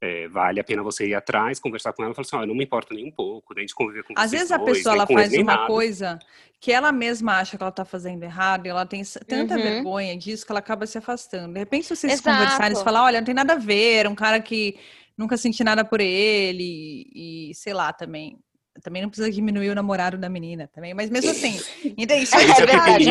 é, 0.00 0.28
vale 0.28 0.60
a 0.60 0.64
pena 0.64 0.82
você 0.82 1.08
ir 1.08 1.14
atrás, 1.14 1.58
conversar 1.58 1.92
com 1.92 2.02
ela 2.02 2.12
e 2.12 2.14
falar 2.14 2.26
assim, 2.26 2.36
eu 2.36 2.46
não 2.46 2.54
me 2.54 2.64
importo 2.64 2.94
nem 2.94 3.06
um 3.06 3.10
pouco, 3.10 3.54
nem 3.54 3.64
de 3.66 3.74
conviver 3.74 4.04
com 4.04 4.12
Às 4.16 4.30
vezes 4.30 4.52
a 4.52 4.58
pessoa 4.58 4.94
ela 4.94 5.06
faz 5.06 5.32
uma 5.32 5.42
nada. 5.54 5.66
coisa 5.66 6.18
que 6.64 6.72
ela 6.72 6.90
mesma 6.90 7.40
acha 7.40 7.58
que 7.58 7.62
ela 7.62 7.70
tá 7.70 7.84
fazendo 7.84 8.22
errado 8.22 8.64
e 8.64 8.70
ela 8.70 8.86
tem 8.86 9.02
tanta 9.28 9.54
Uhum. 9.56 9.62
vergonha 9.62 10.16
disso 10.16 10.46
que 10.46 10.50
ela 10.50 10.60
acaba 10.60 10.86
se 10.86 10.96
afastando. 10.96 11.52
De 11.52 11.58
repente, 11.58 11.84
se 11.86 11.94
vocês 11.94 12.14
Exato. 12.14 12.30
conversarem 12.30 12.80
e 12.80 12.82
falar, 12.82 13.04
olha, 13.04 13.20
não 13.20 13.26
tem 13.26 13.34
nada 13.34 13.52
a 13.52 13.56
ver, 13.58 13.96
era 13.96 14.08
um 14.08 14.14
cara 14.14 14.40
que 14.40 14.74
nunca 15.14 15.36
senti 15.36 15.62
nada 15.62 15.84
por 15.84 16.00
ele 16.00 17.06
e, 17.14 17.52
sei 17.54 17.74
lá, 17.74 17.92
também. 17.92 18.38
Também 18.82 19.02
não 19.02 19.10
precisa 19.10 19.30
diminuir 19.30 19.68
o 19.68 19.74
namorado 19.74 20.16
da 20.16 20.30
menina 20.30 20.66
também, 20.74 20.94
mas 20.94 21.10
mesmo 21.10 21.32
assim? 21.32 21.60
Isso 21.98 22.12
É 22.14 22.22
Isso 22.22 22.62
é 22.62 22.66
verdade. 22.66 23.10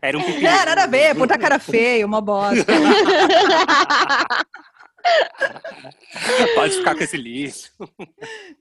Era 0.00 0.16
um 0.16 0.22
pequeno. 0.22 0.46
É, 0.46 0.64
nada 0.64 0.84
a 0.84 0.86
ver, 0.86 1.16
puta 1.16 1.36
cara 1.36 1.58
feio, 1.58 2.06
uma 2.06 2.20
bosta. 2.20 2.72
Pode 6.54 6.74
ficar 6.76 6.94
com 6.94 7.02
esse 7.02 7.16
lixo. 7.16 7.72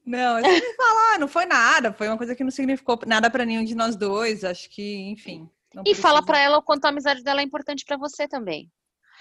Não, 0.06 0.42
você 0.42 0.62
me 0.62 0.74
falar, 0.76 1.20
não 1.20 1.28
foi 1.28 1.46
nada, 1.46 1.94
foi 1.94 2.08
uma 2.08 2.18
coisa 2.18 2.36
que 2.36 2.44
não 2.44 2.52
significou 2.52 3.00
nada 3.06 3.30
pra 3.30 3.46
nenhum 3.46 3.64
de 3.64 3.76
nós 3.76 3.96
dois, 3.96 4.44
acho 4.44 4.70
que, 4.70 5.10
enfim. 5.10 5.50
não 5.74 5.84
E 5.86 5.94
fala 5.96 6.22
precisa. 6.22 6.26
pra 6.26 6.40
ela 6.40 6.58
o 6.58 6.62
quanto 6.64 6.86
a 6.86 6.90
amizade 6.90 7.24
dela 7.24 7.42
é 7.42 7.44
importante 7.44 7.86
pra 7.86 7.98
você 7.98 8.28
também. 8.28 8.72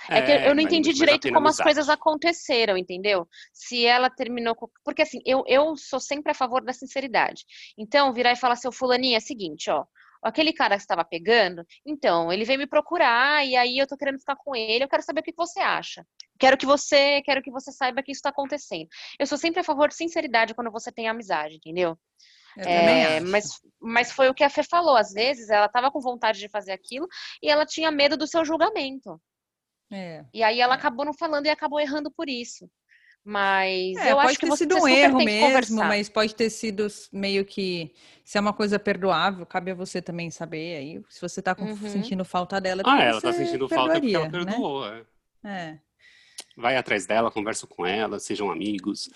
É, 0.08 0.22
que 0.22 0.30
eu 0.30 0.38
não 0.54 0.62
vale 0.62 0.62
entendi 0.62 0.92
direito 0.92 1.32
como 1.32 1.48
as 1.48 1.56
coisas 1.56 1.88
aconteceram, 1.88 2.76
entendeu? 2.76 3.26
Se 3.52 3.84
ela 3.84 4.08
terminou 4.10 4.54
com... 4.54 4.68
Porque 4.84 5.02
assim, 5.02 5.20
eu, 5.24 5.42
eu 5.46 5.76
sou 5.76 5.98
sempre 5.98 6.30
a 6.30 6.34
favor 6.34 6.62
da 6.62 6.72
sinceridade. 6.72 7.44
Então, 7.76 8.12
virar 8.12 8.32
e 8.32 8.36
falar, 8.36 8.56
seu 8.56 8.70
fulaninho, 8.70 9.14
é 9.16 9.18
o 9.18 9.22
seguinte, 9.22 9.70
ó. 9.70 9.84
Aquele 10.22 10.52
cara 10.52 10.76
que 10.76 10.82
estava 10.82 11.04
pegando, 11.04 11.64
então, 11.84 12.32
ele 12.32 12.44
veio 12.44 12.58
me 12.58 12.66
procurar 12.66 13.46
e 13.46 13.56
aí 13.56 13.78
eu 13.78 13.86
tô 13.86 13.96
querendo 13.96 14.18
ficar 14.18 14.36
com 14.36 14.54
ele, 14.54 14.84
eu 14.84 14.88
quero 14.88 15.02
saber 15.02 15.20
o 15.20 15.24
que 15.24 15.34
você 15.36 15.60
acha. 15.60 16.06
Quero 16.38 16.56
que 16.56 16.66
você, 16.66 17.22
quero 17.22 17.42
que 17.42 17.50
você 17.50 17.72
saiba 17.72 18.02
que 18.02 18.12
isso 18.12 18.22
tá 18.22 18.28
acontecendo. 18.28 18.88
Eu 19.18 19.26
sou 19.26 19.38
sempre 19.38 19.60
a 19.60 19.64
favor 19.64 19.88
de 19.88 19.94
sinceridade 19.94 20.54
quando 20.54 20.70
você 20.70 20.92
tem 20.92 21.08
amizade, 21.08 21.56
entendeu? 21.56 21.98
É, 22.58 23.20
mas, 23.20 23.60
mas 23.80 24.12
foi 24.12 24.28
o 24.28 24.34
que 24.34 24.42
a 24.42 24.48
Fê 24.48 24.62
falou. 24.62 24.96
Às 24.96 25.12
vezes 25.12 25.50
ela 25.50 25.68
tava 25.68 25.90
com 25.90 26.00
vontade 26.00 26.38
de 26.38 26.48
fazer 26.48 26.72
aquilo 26.72 27.06
e 27.42 27.50
ela 27.50 27.66
tinha 27.66 27.90
medo 27.90 28.16
do 28.16 28.26
seu 28.26 28.44
julgamento. 28.44 29.20
É. 29.92 30.24
E 30.32 30.42
aí 30.42 30.60
ela 30.60 30.74
acabou 30.74 31.04
não 31.04 31.14
falando 31.14 31.46
e 31.46 31.50
acabou 31.50 31.78
errando 31.78 32.10
por 32.10 32.28
isso. 32.28 32.68
Mas 33.28 33.96
É, 33.96 34.12
eu 34.12 34.16
pode 34.16 34.28
acho 34.28 34.38
que 34.38 34.46
ter 34.46 34.50
você 34.52 34.56
sido 34.58 34.76
um 34.76 34.86
erro 34.86 35.18
mesmo, 35.18 35.78
mas 35.78 36.08
pode 36.08 36.32
ter 36.32 36.48
sido 36.48 36.86
meio 37.12 37.44
que 37.44 37.92
se 38.24 38.38
é 38.38 38.40
uma 38.40 38.52
coisa 38.52 38.78
perdoável, 38.78 39.44
cabe 39.44 39.72
a 39.72 39.74
você 39.74 40.00
também 40.00 40.30
saber 40.30 40.76
aí. 40.76 41.02
Se 41.08 41.20
você 41.20 41.42
tá 41.42 41.52
com- 41.52 41.64
Uhum. 41.64 41.88
sentindo 41.90 42.24
falta 42.24 42.60
dela, 42.60 42.82
Ah, 42.86 43.02
ela 43.02 43.20
tá 43.20 43.32
sentindo 43.32 43.68
falta 43.68 44.00
porque 44.00 44.14
ela 44.14 44.26
né? 44.26 44.30
perdoou. 44.30 44.86
é. 44.86 45.02
É. 45.44 45.78
Vai 46.56 46.76
atrás 46.76 47.04
dela, 47.04 47.28
conversa 47.30 47.66
com 47.66 47.84
ela, 47.84 48.20
sejam 48.20 48.48
amigos. 48.48 49.10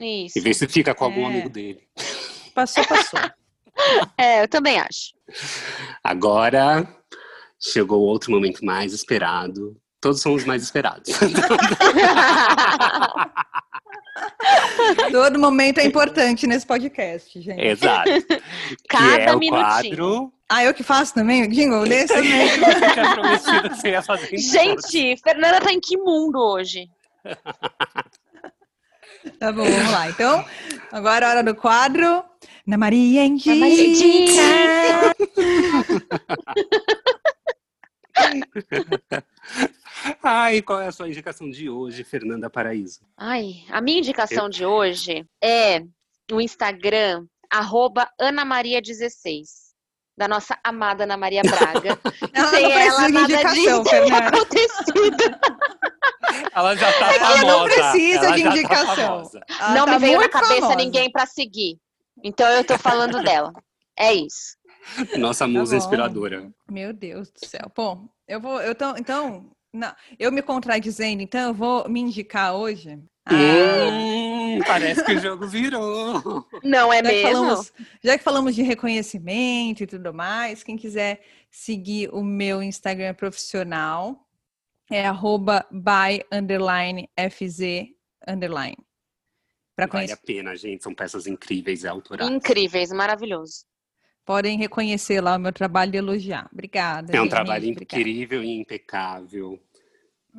Isso. 0.00 0.36
E 0.36 0.40
vê 0.42 0.52
se 0.52 0.66
fica 0.66 0.92
com 0.92 1.04
algum 1.04 1.22
É. 1.22 1.26
amigo 1.26 1.48
dele. 1.48 1.86
Passou, 2.52 2.84
passou. 2.86 3.20
É, 4.18 4.42
eu 4.42 4.48
também 4.48 4.78
acho. 4.78 5.14
Agora 6.04 6.86
chegou 7.58 8.00
outro 8.02 8.30
momento 8.30 8.64
mais 8.64 8.92
esperado. 8.92 9.80
Todos 10.02 10.20
são 10.20 10.34
os 10.34 10.44
mais 10.44 10.62
esperados. 10.64 11.10
Todo 15.12 15.38
momento 15.38 15.78
é 15.78 15.86
importante 15.86 16.44
nesse 16.44 16.66
podcast, 16.66 17.40
gente. 17.40 17.64
Exato. 17.64 18.10
Cada 18.88 19.16
que 19.16 19.22
é 19.22 19.32
o 19.32 19.38
minutinho. 19.38 19.60
quadro 19.60 20.32
Ah, 20.48 20.64
eu 20.64 20.74
que 20.74 20.82
faço 20.82 21.14
também? 21.14 21.48
Jingle 21.48 21.84
desse? 21.84 22.12
também 23.80 24.02
todos. 24.02 24.42
Gente, 24.42 25.16
Fernanda 25.22 25.60
tá 25.60 25.72
em 25.72 25.78
que 25.78 25.96
mundo 25.96 26.36
hoje? 26.36 26.90
Tá 29.38 29.52
bom, 29.52 29.62
vamos 29.62 29.92
lá. 29.92 30.10
Então, 30.10 30.44
agora 30.90 31.26
é 31.26 31.28
a 31.28 31.30
hora 31.30 31.44
do 31.44 31.54
quadro. 31.54 32.24
Ana 32.66 32.76
Maria 32.76 33.24
Indica. 33.24 33.54
Maria 33.54 33.86
Indica. 33.86 34.42
Ai, 40.22 40.62
qual 40.62 40.80
é 40.80 40.86
a 40.88 40.92
sua 40.92 41.08
indicação 41.08 41.50
de 41.50 41.68
hoje, 41.68 42.04
Fernanda 42.04 42.48
Paraíso? 42.50 43.00
Ai, 43.16 43.64
a 43.70 43.80
minha 43.80 43.98
indicação 43.98 44.48
de 44.48 44.64
hoje 44.64 45.24
é 45.42 45.82
o 46.30 46.40
Instagram, 46.40 47.26
arroba 47.50 48.08
AnaMaria16, 48.20 49.44
da 50.16 50.26
nossa 50.28 50.58
amada 50.64 51.04
Ana 51.04 51.16
Maria 51.16 51.42
Braga. 51.42 51.98
Ela 52.32 52.48
Sem 52.50 52.62
não 52.62 52.70
precisa 52.70 52.96
ela, 52.96 53.06
de 53.06 53.12
nada 53.12 53.32
indicação, 53.32 53.54
disso 53.54 53.82
teria 53.90 54.06
Fernanda. 54.08 54.28
acontecido. 54.28 55.38
Ela 56.54 56.76
já 56.76 56.92
tá 56.98 57.14
Ela 57.14 57.26
famosa. 57.28 57.46
não 57.46 57.64
precisa 57.64 58.26
ela 58.26 58.36
de 58.36 58.42
tá 58.42 58.48
indicação. 58.50 59.30
Ela 59.60 59.74
Não 59.74 59.86
tá 59.86 59.92
me 59.92 59.98
veio 59.98 60.20
na 60.20 60.28
cabeça 60.28 60.54
famosa. 60.54 60.76
ninguém 60.76 61.10
pra 61.10 61.26
seguir. 61.26 61.78
Então 62.22 62.46
eu 62.50 62.64
tô 62.64 62.78
falando 62.78 63.22
dela. 63.22 63.52
É 63.98 64.12
isso. 64.12 64.56
Nossa 65.18 65.46
musa 65.46 65.72
bom. 65.72 65.78
inspiradora. 65.78 66.50
Meu 66.70 66.92
Deus 66.92 67.30
do 67.30 67.46
céu. 67.46 67.70
Bom, 67.74 68.08
eu 68.28 68.40
vou. 68.40 68.60
Eu 68.60 68.74
tô, 68.74 68.96
então, 68.96 69.50
não, 69.72 69.94
eu 70.18 70.30
me 70.30 70.42
contradizendo, 70.42 71.22
então 71.22 71.48
eu 71.48 71.54
vou 71.54 71.88
me 71.88 72.00
indicar 72.00 72.54
hoje. 72.54 72.98
Ah, 73.24 73.34
Hum, 73.34 74.58
parece 74.66 75.04
que 75.04 75.12
o 75.12 75.20
jogo 75.20 75.46
virou. 75.46 76.46
Não 76.62 76.92
é 76.92 76.96
já, 77.02 77.02
que 77.10 77.22
mesmo? 77.22 77.32
falamos, 77.32 77.72
já 78.02 78.18
que 78.18 78.24
falamos 78.24 78.54
de 78.54 78.62
reconhecimento 78.62 79.82
e 79.82 79.86
tudo 79.86 80.12
mais, 80.12 80.62
quem 80.62 80.76
quiser 80.76 81.22
seguir 81.50 82.10
o 82.12 82.22
meu 82.22 82.62
Instagram 82.62 83.14
profissional 83.14 84.26
é 84.90 85.06
arroba 85.06 85.66
by 85.70 86.24
underline 86.30 87.08
fz 87.16 87.60
underline. 88.26 88.76
Para 89.74 89.86
Vale 89.86 89.90
conhecer, 89.90 90.12
a 90.12 90.16
pena, 90.16 90.56
gente. 90.56 90.82
São 90.82 90.94
peças 90.94 91.26
incríveis 91.26 91.82
e 91.84 91.88
autorais. 91.88 92.30
Incríveis, 92.30 92.90
maravilhoso. 92.92 93.64
Podem 94.24 94.58
reconhecer 94.58 95.20
lá 95.20 95.36
o 95.36 95.40
meu 95.40 95.52
trabalho 95.52 95.94
e 95.94 95.98
elogiar. 95.98 96.48
Obrigada. 96.52 97.12
É 97.14 97.18
um 97.20 97.24
gente, 97.24 97.30
trabalho 97.30 97.64
obrigada. 97.70 97.84
incrível 98.00 98.42
e 98.44 98.60
impecável. 98.60 99.58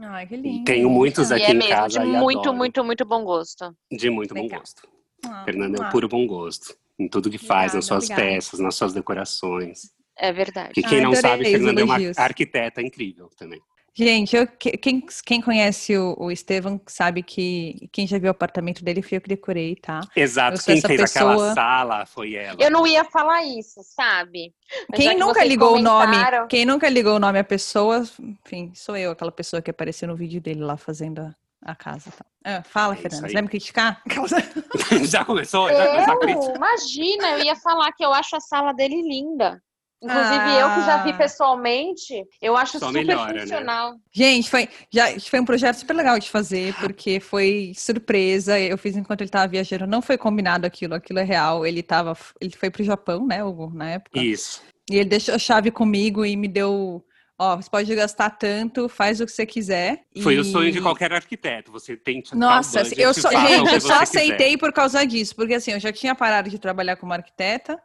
Ai, 0.02 0.26
que 0.26 0.36
E 0.36 0.38
lindo. 0.38 0.64
tenho 0.66 0.90
muitos 0.90 1.30
E 1.30 1.34
aqui 1.36 1.44
é 1.44 1.52
em 1.52 1.56
mesmo, 1.56 1.70
casa 1.70 2.00
de 2.00 2.06
e 2.06 2.10
muito, 2.10 2.40
adoro. 2.40 2.58
muito, 2.58 2.84
muito 2.84 3.06
bom 3.06 3.24
gosto. 3.24 3.76
De 3.92 4.10
muito 4.10 4.34
bom 4.34 4.48
gosto. 4.48 4.88
Ah, 5.26 5.44
Fernanda 5.46 5.78
é 5.80 5.84
ah. 5.84 5.88
um 5.88 5.92
puro 5.92 6.08
bom 6.08 6.26
gosto. 6.26 6.76
Em 7.00 7.08
tudo 7.08 7.30
que 7.30 7.38
faz, 7.38 7.74
nas 7.74 7.86
suas 7.86 8.06
obrigada. 8.06 8.22
peças, 8.36 8.60
nas 8.60 8.76
suas 8.76 8.94
decorações. 8.94 9.92
É 10.18 10.32
verdade. 10.32 10.74
Que 10.74 10.82
quem 10.84 11.00
Ai, 11.00 11.04
não 11.04 11.16
sabe, 11.16 11.46
Fernanda 11.46 11.82
é 11.82 11.84
uma 11.84 11.98
arquiteta 12.18 12.82
incrível 12.82 13.30
também. 13.38 13.62
Gente, 13.96 14.36
eu- 14.36 14.48
que- 14.48 14.76
quem, 14.78 15.06
quem 15.24 15.40
conhece 15.40 15.96
o, 15.96 16.16
o 16.20 16.32
Estevam 16.32 16.82
sabe 16.88 17.22
que 17.22 17.88
quem 17.92 18.08
já 18.08 18.18
viu 18.18 18.30
o 18.30 18.32
apartamento 18.32 18.84
dele 18.84 19.04
foi 19.04 19.18
eu 19.18 19.22
que 19.22 19.30
decorei, 19.30 19.76
tá? 19.76 20.02
Eu 20.16 20.24
Exato, 20.24 20.64
quem 20.64 20.78
essa 20.80 20.88
fez 20.88 21.02
pessoa- 21.02 21.32
aquela 21.34 21.54
sala 21.54 22.06
foi 22.08 22.34
ela. 22.34 22.58
Eu 22.60 22.72
não 22.72 22.88
ia 22.88 23.04
falar 23.06 23.44
isso, 23.44 23.82
sabe? 23.84 24.52
Mas 24.90 25.00
Quem 25.00 25.10
que 25.10 25.16
nunca 25.16 25.34
vocês 25.36 25.48
ligou 25.50 25.76
o 25.76 25.80
nome, 25.80 26.08
comentaram- 26.14 26.48
quem 26.48 26.66
nunca 26.66 26.90
ligou 26.90 27.16
o 27.16 27.20
nome 27.20 27.38
à 27.38 27.44
pessoa, 27.44 28.04
enfim, 28.46 28.72
sou 28.74 28.98
eu, 28.98 29.12
aquela 29.12 29.32
pessoa 29.32 29.62
que 29.62 29.70
apareceu 29.70 30.08
no 30.08 30.16
vídeo 30.16 30.42
dele 30.42 30.62
lá 30.64 30.76
fazendo 30.76 31.20
a, 31.20 31.36
a 31.72 31.76
casa. 31.76 32.10
Tá? 32.12 32.26
Ah, 32.46 32.64
fala, 32.64 32.94
É 32.96 32.98
Fernanda, 32.98 33.26
aí. 33.28 33.30
você 33.30 33.34
vai 33.34 33.42
me 33.44 33.48
criticar? 33.48 34.02
já 35.06 35.24
começou? 35.24 35.70
Já 35.70 36.16
começou 36.18 36.48
a? 36.48 36.52
Eu, 36.52 36.56
imagina, 36.56 37.30
eu 37.38 37.44
ia 37.46 37.56
falar 37.56 37.92
que 37.94 38.04
eu 38.04 38.12
acho 38.12 38.36
a 38.36 38.40
sala 38.40 38.74
dele 38.74 39.02
linda. 39.04 39.62
Inclusive, 40.04 40.60
eu 40.60 40.70
que 40.74 40.86
já 40.86 41.04
vi 41.04 41.12
Ah. 41.12 41.18
pessoalmente, 41.18 42.28
eu 42.42 42.58
acho 42.58 42.78
Só 42.78 42.88
super 42.88 43.06
melhora, 43.06 43.34
né? 43.34 43.40
funcional. 43.42 43.96
Gente, 44.12 44.50
foi, 44.50 44.68
já, 44.92 45.18
foi 45.20 45.40
um 45.40 45.46
projeto 45.46 45.78
super 45.78 45.96
legal 45.96 46.20
de 46.20 46.30
fazer, 46.30 46.76
porque 46.76 47.22
foi 47.22 47.72
surpresa. 47.76 48.60
Eu 48.60 48.78
fiz 48.78 48.98
enquanto 48.98 49.22
ele 49.22 49.30
estava 49.30 49.48
viajando, 49.48 49.88
não 49.88 50.02
foi 50.02 50.18
combinado 50.18 50.68
aquilo, 50.68 50.94
aquilo 50.94 51.20
é 51.20 51.24
real. 51.24 51.66
Ele 51.66 51.82
tava, 51.82 52.18
ele 52.42 52.56
foi 52.56 52.70
pro 52.70 52.84
Japão, 52.84 53.26
né, 53.26 53.44
Hugo, 53.44 53.72
na 53.74 53.92
época. 53.92 54.20
Isso. 54.20 54.62
E 54.92 54.98
ele 54.98 55.10
deixou 55.10 55.36
a 55.36 55.40
chave 55.40 55.72
comigo 55.72 56.26
e 56.26 56.36
me 56.36 56.50
deu 56.50 57.04
ó, 57.38 57.56
você 57.56 57.70
pode 57.70 57.94
gastar 57.96 58.30
tanto, 58.32 58.88
faz 58.88 59.20
o 59.20 59.26
que 59.26 59.32
você 59.32 59.46
quiser. 59.46 60.04
Foi 60.22 60.36
e... 60.36 60.40
o 60.40 60.44
sonho 60.44 60.72
de 60.72 60.82
qualquer 60.82 61.12
arquiteto. 61.14 61.72
Você 61.72 61.96
tem 61.96 62.22
que 62.22 62.36
Nossa, 62.36 62.82
eu 62.98 63.14
só, 63.14 63.30
gente, 63.30 63.74
eu 63.74 63.82
só 63.82 64.02
aceitei 64.02 64.48
quiser. 64.48 64.58
por 64.58 64.72
causa 64.72 65.06
disso, 65.06 65.36
porque 65.36 65.56
assim, 65.56 65.72
eu 65.72 65.80
já 65.80 65.92
tinha 65.92 66.16
parado 66.16 66.50
de 66.50 66.60
trabalhar 66.60 66.96
como 66.96 67.14
arquiteta. 67.14 67.80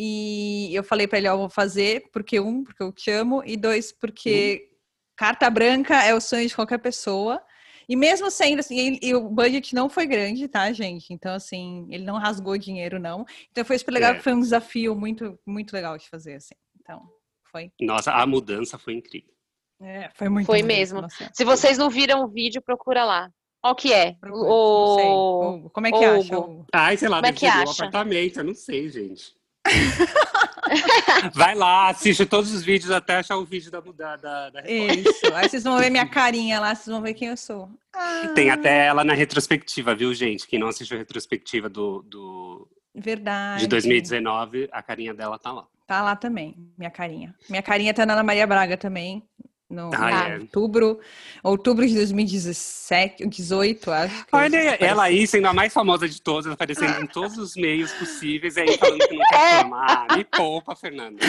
E 0.00 0.72
eu 0.72 0.84
falei 0.84 1.08
para 1.08 1.18
ele, 1.18 1.28
ó, 1.28 1.36
vou 1.36 1.50
fazer, 1.50 2.08
porque 2.12 2.38
um, 2.38 2.62
porque 2.62 2.80
eu 2.80 2.92
te 2.92 3.10
amo, 3.10 3.42
e 3.44 3.56
dois, 3.56 3.90
porque 3.90 4.68
uhum. 4.70 4.76
carta 5.16 5.50
branca 5.50 6.04
é 6.04 6.14
o 6.14 6.20
sonho 6.20 6.46
de 6.46 6.54
qualquer 6.54 6.78
pessoa. 6.78 7.42
E 7.88 7.96
mesmo 7.96 8.30
sendo 8.30 8.60
assim, 8.60 8.78
ele, 8.78 9.00
e 9.02 9.12
o 9.12 9.28
budget 9.28 9.74
não 9.74 9.88
foi 9.88 10.06
grande, 10.06 10.46
tá, 10.46 10.70
gente? 10.72 11.12
Então, 11.12 11.34
assim, 11.34 11.84
ele 11.90 12.04
não 12.04 12.16
rasgou 12.16 12.56
dinheiro, 12.56 13.00
não. 13.00 13.24
Então 13.50 13.64
foi 13.64 13.76
super 13.76 13.90
legal, 13.90 14.12
é. 14.12 14.20
foi 14.20 14.34
um 14.34 14.40
desafio 14.40 14.94
muito, 14.94 15.36
muito 15.44 15.72
legal 15.72 15.98
de 15.98 16.08
fazer, 16.08 16.34
assim. 16.34 16.54
Então, 16.80 17.02
foi. 17.50 17.72
Nossa, 17.80 18.12
a 18.12 18.24
mudança 18.24 18.78
foi 18.78 18.94
incrível. 18.94 19.34
É, 19.80 20.10
foi 20.14 20.28
muito 20.28 20.46
Foi 20.46 20.62
mesmo. 20.62 21.00
Nossa. 21.00 21.28
Se 21.32 21.44
vocês 21.44 21.76
não 21.76 21.90
viram 21.90 22.22
o 22.22 22.28
vídeo, 22.28 22.62
procura 22.62 23.04
lá. 23.04 23.32
Qual 23.60 23.74
que 23.74 23.92
é? 23.92 24.16
O... 24.30 25.68
Como 25.72 25.86
é 25.88 25.90
que 25.90 26.04
acha? 26.04 26.34
Ai, 26.72 26.96
sei 26.96 27.08
lá, 27.08 27.16
Como 27.16 27.26
é 27.26 27.32
que 27.32 27.46
acha? 27.46 27.84
apartamento, 27.84 28.38
eu 28.38 28.44
não 28.44 28.54
sei, 28.54 28.88
gente. 28.88 29.37
Vai 31.34 31.54
lá, 31.54 31.88
assiste 31.88 32.26
todos 32.26 32.52
os 32.52 32.62
vídeos 32.62 32.90
até 32.90 33.16
achar 33.16 33.36
o 33.36 33.44
vídeo 33.44 33.70
da 33.70 33.80
mudada. 33.80 34.50
Da, 34.50 34.62
Isso. 34.70 35.34
Aí 35.34 35.48
vocês 35.48 35.64
vão 35.64 35.78
ver 35.78 35.90
minha 35.90 36.06
carinha 36.06 36.60
lá, 36.60 36.74
vocês 36.74 36.86
vão 36.86 37.00
ver 37.00 37.14
quem 37.14 37.28
eu 37.28 37.36
sou. 37.36 37.70
Ah. 37.94 38.28
Tem 38.34 38.50
até 38.50 38.86
ela 38.86 39.04
na 39.04 39.14
retrospectiva, 39.14 39.94
viu, 39.94 40.12
gente? 40.12 40.46
Quem 40.46 40.58
não 40.58 40.68
assistiu 40.68 40.96
a 40.96 40.98
retrospectiva 40.98 41.68
do, 41.68 42.02
do... 42.02 42.68
Verdade. 42.94 43.62
De 43.62 43.66
2019, 43.68 44.68
a 44.70 44.82
carinha 44.82 45.14
dela 45.14 45.38
tá 45.38 45.52
lá. 45.52 45.66
Tá 45.86 46.02
lá 46.02 46.14
também, 46.14 46.54
minha 46.76 46.90
carinha. 46.90 47.34
Minha 47.48 47.62
carinha 47.62 47.94
tá 47.94 48.04
na 48.04 48.12
Ana 48.12 48.22
Maria 48.22 48.46
Braga 48.46 48.76
também 48.76 49.22
no 49.68 49.90
ah, 49.94 50.28
é. 50.30 50.38
outubro, 50.38 50.98
outubro 51.42 51.86
de 51.86 51.94
2017, 51.94 53.26
18, 53.26 53.90
acho. 53.90 54.26
Olha, 54.32 54.56
ela 54.80 55.04
aí 55.04 55.26
sendo 55.26 55.46
a 55.46 55.52
mais 55.52 55.72
famosa 55.72 56.08
de 56.08 56.22
todas, 56.22 56.50
aparecendo 56.50 57.02
em 57.02 57.06
todos 57.06 57.36
os 57.36 57.54
meios 57.54 57.92
possíveis, 57.92 58.56
aí 58.56 58.78
falando 58.78 59.06
que 59.06 59.14
não 59.14 59.26
quer 59.28 59.60
filmar. 59.60 60.06
Me 60.16 60.24
poupa, 60.24 60.74
Fernanda. 60.74 61.18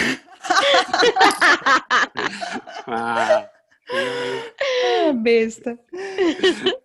ah, 2.88 3.50
ah, 3.90 5.14
besta. 5.20 5.78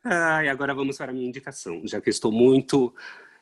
Ah, 0.03 0.45
e 0.45 0.49
agora 0.49 0.75
vamos 0.75 0.97
para 0.97 1.11
a 1.11 1.15
minha 1.15 1.29
indicação, 1.29 1.83
já 1.85 2.01
que 2.01 2.11
estou 2.11 2.33
muito 2.33 2.95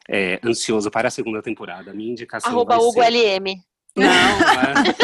é, 0.09 0.41
ansioso 0.45 0.91
para 0.91 1.09
a 1.09 1.11
segunda 1.11 1.41
temporada. 1.41 1.93
A 1.93 1.95
minha 1.95 2.11
indicação 2.11 2.51
Arroba 2.51 2.77
Hugo 2.77 3.03
ser... 3.03 3.11
LM. 3.11 3.63
Não, 3.97 4.39
mas... 4.39 4.97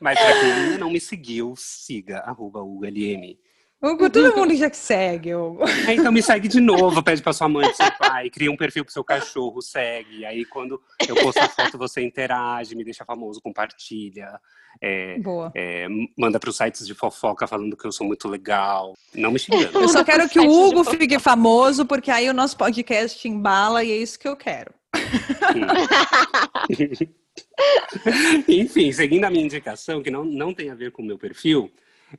Mas 0.00 0.18
pra 0.18 0.40
quem 0.40 0.52
ainda 0.52 0.78
não 0.78 0.90
me 0.90 1.00
seguiu, 1.00 1.54
siga, 1.56 2.18
arroba 2.18 2.62
ULM. 2.62 3.36
Hugo, 3.82 4.10
todo 4.10 4.36
mundo 4.36 4.54
já 4.54 4.68
te 4.68 4.76
segue, 4.76 5.34
Hugo. 5.34 5.64
É, 5.88 5.94
então 5.94 6.12
me 6.12 6.22
segue 6.22 6.48
de 6.48 6.60
novo, 6.60 7.02
pede 7.02 7.22
pra 7.22 7.32
sua 7.32 7.48
mãe, 7.48 7.66
pro 7.66 7.76
seu 7.76 7.92
pai, 7.92 8.28
cria 8.28 8.52
um 8.52 8.56
perfil 8.56 8.84
pro 8.84 8.92
seu 8.92 9.02
cachorro, 9.02 9.62
segue. 9.62 10.26
Aí 10.26 10.44
quando 10.44 10.78
eu 11.08 11.14
posto 11.16 11.38
a 11.38 11.48
foto, 11.48 11.78
você 11.78 12.02
interage, 12.02 12.76
me 12.76 12.84
deixa 12.84 13.06
famoso, 13.06 13.40
compartilha. 13.40 14.38
É, 14.82 15.18
Boa. 15.18 15.50
É, 15.54 15.88
manda 16.16 16.38
pros 16.38 16.58
sites 16.58 16.86
de 16.86 16.94
fofoca 16.94 17.46
falando 17.46 17.74
que 17.74 17.86
eu 17.86 17.92
sou 17.92 18.06
muito 18.06 18.28
legal. 18.28 18.92
Não 19.14 19.30
me 19.32 19.38
xingando. 19.38 19.80
Eu 19.80 19.88
só 19.88 20.04
quero 20.04 20.28
que 20.28 20.38
o 20.38 20.46
Hugo 20.46 20.84
fique 20.84 21.18
famoso, 21.18 21.86
porque 21.86 22.10
aí 22.10 22.28
o 22.28 22.34
nosso 22.34 22.58
podcast 22.58 23.26
embala 23.26 23.82
e 23.82 23.90
é 23.90 23.96
isso 23.96 24.18
que 24.18 24.28
eu 24.28 24.36
quero. 24.36 24.74
Enfim, 28.48 28.92
seguindo 28.92 29.24
a 29.24 29.30
minha 29.30 29.44
indicação, 29.44 30.02
que 30.02 30.10
não, 30.10 30.24
não 30.24 30.54
tem 30.54 30.70
a 30.70 30.74
ver 30.74 30.92
com 30.92 31.02
o 31.02 31.04
meu 31.04 31.18
perfil, 31.18 31.70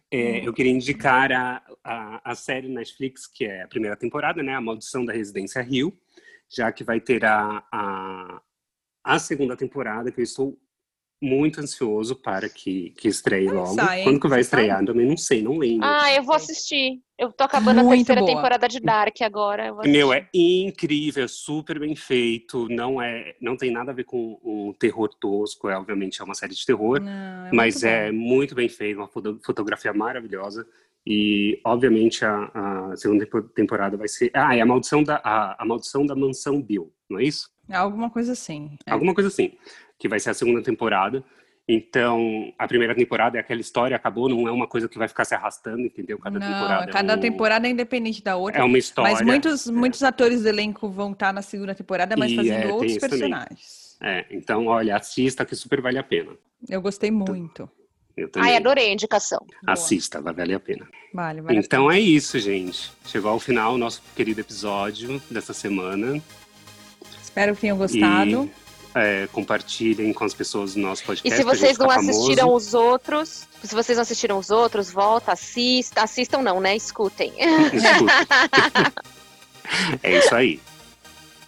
é, 0.10 0.18
hum. 0.18 0.46
eu 0.46 0.54
queria 0.54 0.72
indicar 0.72 1.32
a, 1.32 1.62
a, 1.84 2.32
a, 2.32 2.36
série 2.36 2.68
Netflix, 2.68 3.28
que 3.28 3.46
é 3.46 3.64
a 3.64 3.68
primeira 3.68 3.96
temporada, 3.96 4.42
né? 4.42 4.56
A 4.56 4.62
Maldição 4.62 5.06
da 5.06 5.14
Residência 5.14 5.62
Rio, 5.62 5.96
já 6.50 6.72
que 6.72 6.84
vai 6.84 7.00
ter 7.00 7.26
a, 7.26 7.64
a, 7.72 8.42
a 9.04 9.20
segunda 9.20 9.56
temporada, 9.56 10.12
que 10.12 10.20
eu 10.20 10.24
estou 10.24 10.58
muito 11.22 11.62
ansioso 11.62 12.16
para 12.16 12.50
que, 12.50 12.90
que 12.98 13.08
estreie 13.08 13.48
logo. 13.48 13.76
Sai, 13.76 14.04
Quando 14.04 14.20
que 14.20 14.28
vai 14.28 14.42
estrear? 14.42 14.84
Também 14.84 15.06
não 15.06 15.16
sei, 15.16 15.44
não 15.44 15.58
lembro. 15.58 15.86
Ah, 15.88 16.12
eu 16.14 16.24
vou 16.24 16.36
assistir. 16.36 17.00
Eu 17.16 17.32
tô 17.32 17.44
acabando 17.44 17.84
muito 17.84 17.94
a 17.94 17.96
terceira 17.98 18.22
boa. 18.22 18.34
temporada 18.34 18.68
de 18.68 18.80
Dark 18.80 19.16
agora. 19.22 19.72
Meu, 19.84 20.12
é 20.12 20.28
incrível, 20.34 21.28
super 21.28 21.80
bem 21.80 21.96
feito. 21.96 22.68
Não 22.70 23.00
é, 23.00 23.36
não 23.40 23.56
tem 23.56 23.70
nada 23.70 23.92
a 23.92 23.94
ver 23.94 24.06
com 24.06 24.40
um 24.44 24.74
terror 24.74 25.10
tosco. 25.20 25.70
É 25.70 25.78
obviamente 25.78 26.20
é 26.20 26.26
uma 26.26 26.34
série 26.34 26.56
de 26.56 26.66
terror, 26.66 27.00
não, 27.00 27.12
é 27.12 27.52
mas 27.54 27.76
muito 27.76 27.86
é 27.86 28.12
muito 28.12 28.56
bem 28.56 28.68
feito, 28.68 28.98
uma 28.98 29.08
fotografia 29.08 29.94
maravilhosa. 29.94 30.66
E 31.06 31.60
obviamente 31.64 32.26
a, 32.26 32.52
a, 32.54 32.96
segunda 32.96 33.28
temporada 33.54 33.96
vai 33.96 34.08
ser. 34.08 34.32
Ah, 34.34 34.56
é 34.56 34.62
a 34.62 34.66
maldição 34.66 35.04
da 35.04 35.22
a, 35.24 35.62
a 35.62 35.66
maldição 35.66 36.06
da 36.06 36.16
mansão 36.16 36.60
Bill, 36.62 36.92
não 37.08 37.20
é 37.20 37.24
isso? 37.24 37.50
É 37.70 37.76
alguma 37.76 38.10
coisa 38.10 38.32
assim. 38.32 38.78
É. 38.86 38.92
Alguma 38.92 39.14
coisa 39.14 39.28
assim 39.28 39.54
que 40.02 40.10
vai 40.10 40.20
ser 40.20 40.32
a 40.32 40.34
segunda 40.34 40.64
temporada. 40.64 41.24
Então, 41.70 42.52
a 42.58 42.68
primeira 42.68 42.96
temporada 42.96 43.38
é 43.38 43.40
aquela 43.40 43.62
história, 43.62 43.96
acabou, 43.96 44.28
não 44.28 44.48
é 44.48 44.52
uma 44.52 44.68
coisa 44.68 44.90
que 44.90 44.98
vai 44.98 45.08
ficar 45.08 45.26
se 45.26 45.36
arrastando, 45.36 45.82
entendeu? 45.82 46.18
Cada 46.18 46.40
não, 46.40 46.48
temporada. 46.48 46.84
É 46.84 46.88
cada 46.88 47.14
é 47.14 47.16
um... 47.16 47.20
temporada 47.20 47.68
é 47.68 47.70
independente 47.70 48.24
da 48.24 48.36
outra. 48.36 48.62
É 48.62 48.64
uma 48.64 48.80
história. 48.80 49.14
Mas 49.14 49.22
muitos, 49.22 49.68
é. 49.68 49.72
muitos 49.72 50.02
atores 50.02 50.42
do 50.42 50.50
elenco 50.50 50.90
vão 50.90 51.12
estar 51.12 51.32
na 51.32 51.44
segunda 51.44 51.76
temporada, 51.76 52.18
mas 52.18 52.32
e 52.32 52.36
fazendo 52.36 52.68
é, 52.68 52.74
outros 52.74 52.98
personagens. 52.98 53.96
Também. 54.00 54.16
É, 54.16 54.26
então, 54.32 54.66
olha, 54.66 54.98
assista 54.98 55.46
que 55.46 55.56
super 55.56 55.82
vale 55.82 56.00
a 56.00 56.04
pena. 56.04 56.32
Eu 56.68 56.82
gostei 56.82 57.12
então, 57.12 57.34
muito. 57.34 57.70
Eu 58.18 58.28
também. 58.28 58.50
Ai, 58.50 58.58
adorei 58.58 58.90
a 58.90 58.94
indicação. 58.94 59.46
Assista, 59.68 60.20
vai 60.20 60.34
valer 60.34 60.56
a 60.56 60.60
pena. 60.60 60.88
Vale, 61.14 61.42
vale 61.42 61.60
Então 61.60 61.92
é 61.92 62.00
isso, 62.00 62.40
gente. 62.40 62.92
Chegou 63.06 63.30
ao 63.30 63.40
final 63.40 63.76
o 63.76 63.78
nosso 63.78 64.02
querido 64.16 64.42
episódio 64.42 65.22
dessa 65.30 65.54
semana. 65.54 66.20
Espero 67.22 67.54
que 67.56 67.62
tenham 67.62 67.78
gostado. 67.78 68.44
E 68.46 68.71
é, 68.96 69.28
compartilhem 69.32 70.12
com 70.14 70.24
as 70.24 70.34
pessoas 70.34 70.74
do 70.74 70.82
nosso 70.82 71.04
podcast. 71.04 71.34
E 71.34 71.38
se 71.38 71.44
vocês 71.44 71.78
não 71.78 71.90
assistiram 71.90 72.48
famoso. 72.48 72.68
os 72.68 72.74
outros, 72.74 73.48
se 73.64 73.74
vocês 73.74 73.98
não 73.98 74.04
assistiram 74.04 74.38
os 74.38 74.50
outros, 74.50 74.92
volta, 74.92 75.32
assista, 75.32 76.04
assistam 76.04 76.42
não, 76.42 76.60
né? 76.60 76.76
Escutem. 76.76 77.34
é 80.04 80.18
isso 80.18 80.36
aí. 80.36 80.60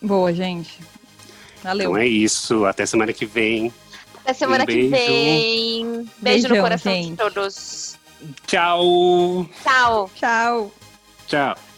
Boa, 0.02 0.34
gente. 0.34 0.80
Valeu. 1.64 1.92
Então 1.92 2.02
é 2.02 2.08
isso. 2.08 2.66
Até 2.66 2.86
semana 2.86 3.14
que 3.14 3.26
vem. 3.26 3.74
Até 4.22 4.34
semana 4.34 4.64
um 4.64 4.68
que 4.68 4.88
vem. 4.88 6.10
Beijo 6.18 6.48
Beijão, 6.48 6.56
no 6.56 6.62
coração 6.62 6.94
gente. 6.94 7.12
de 7.12 7.18
todos. 7.18 7.98
Tchau. 8.48 9.50
Tchau. 9.64 10.10
Tchau. 10.16 10.72
Tchau. 11.28 11.73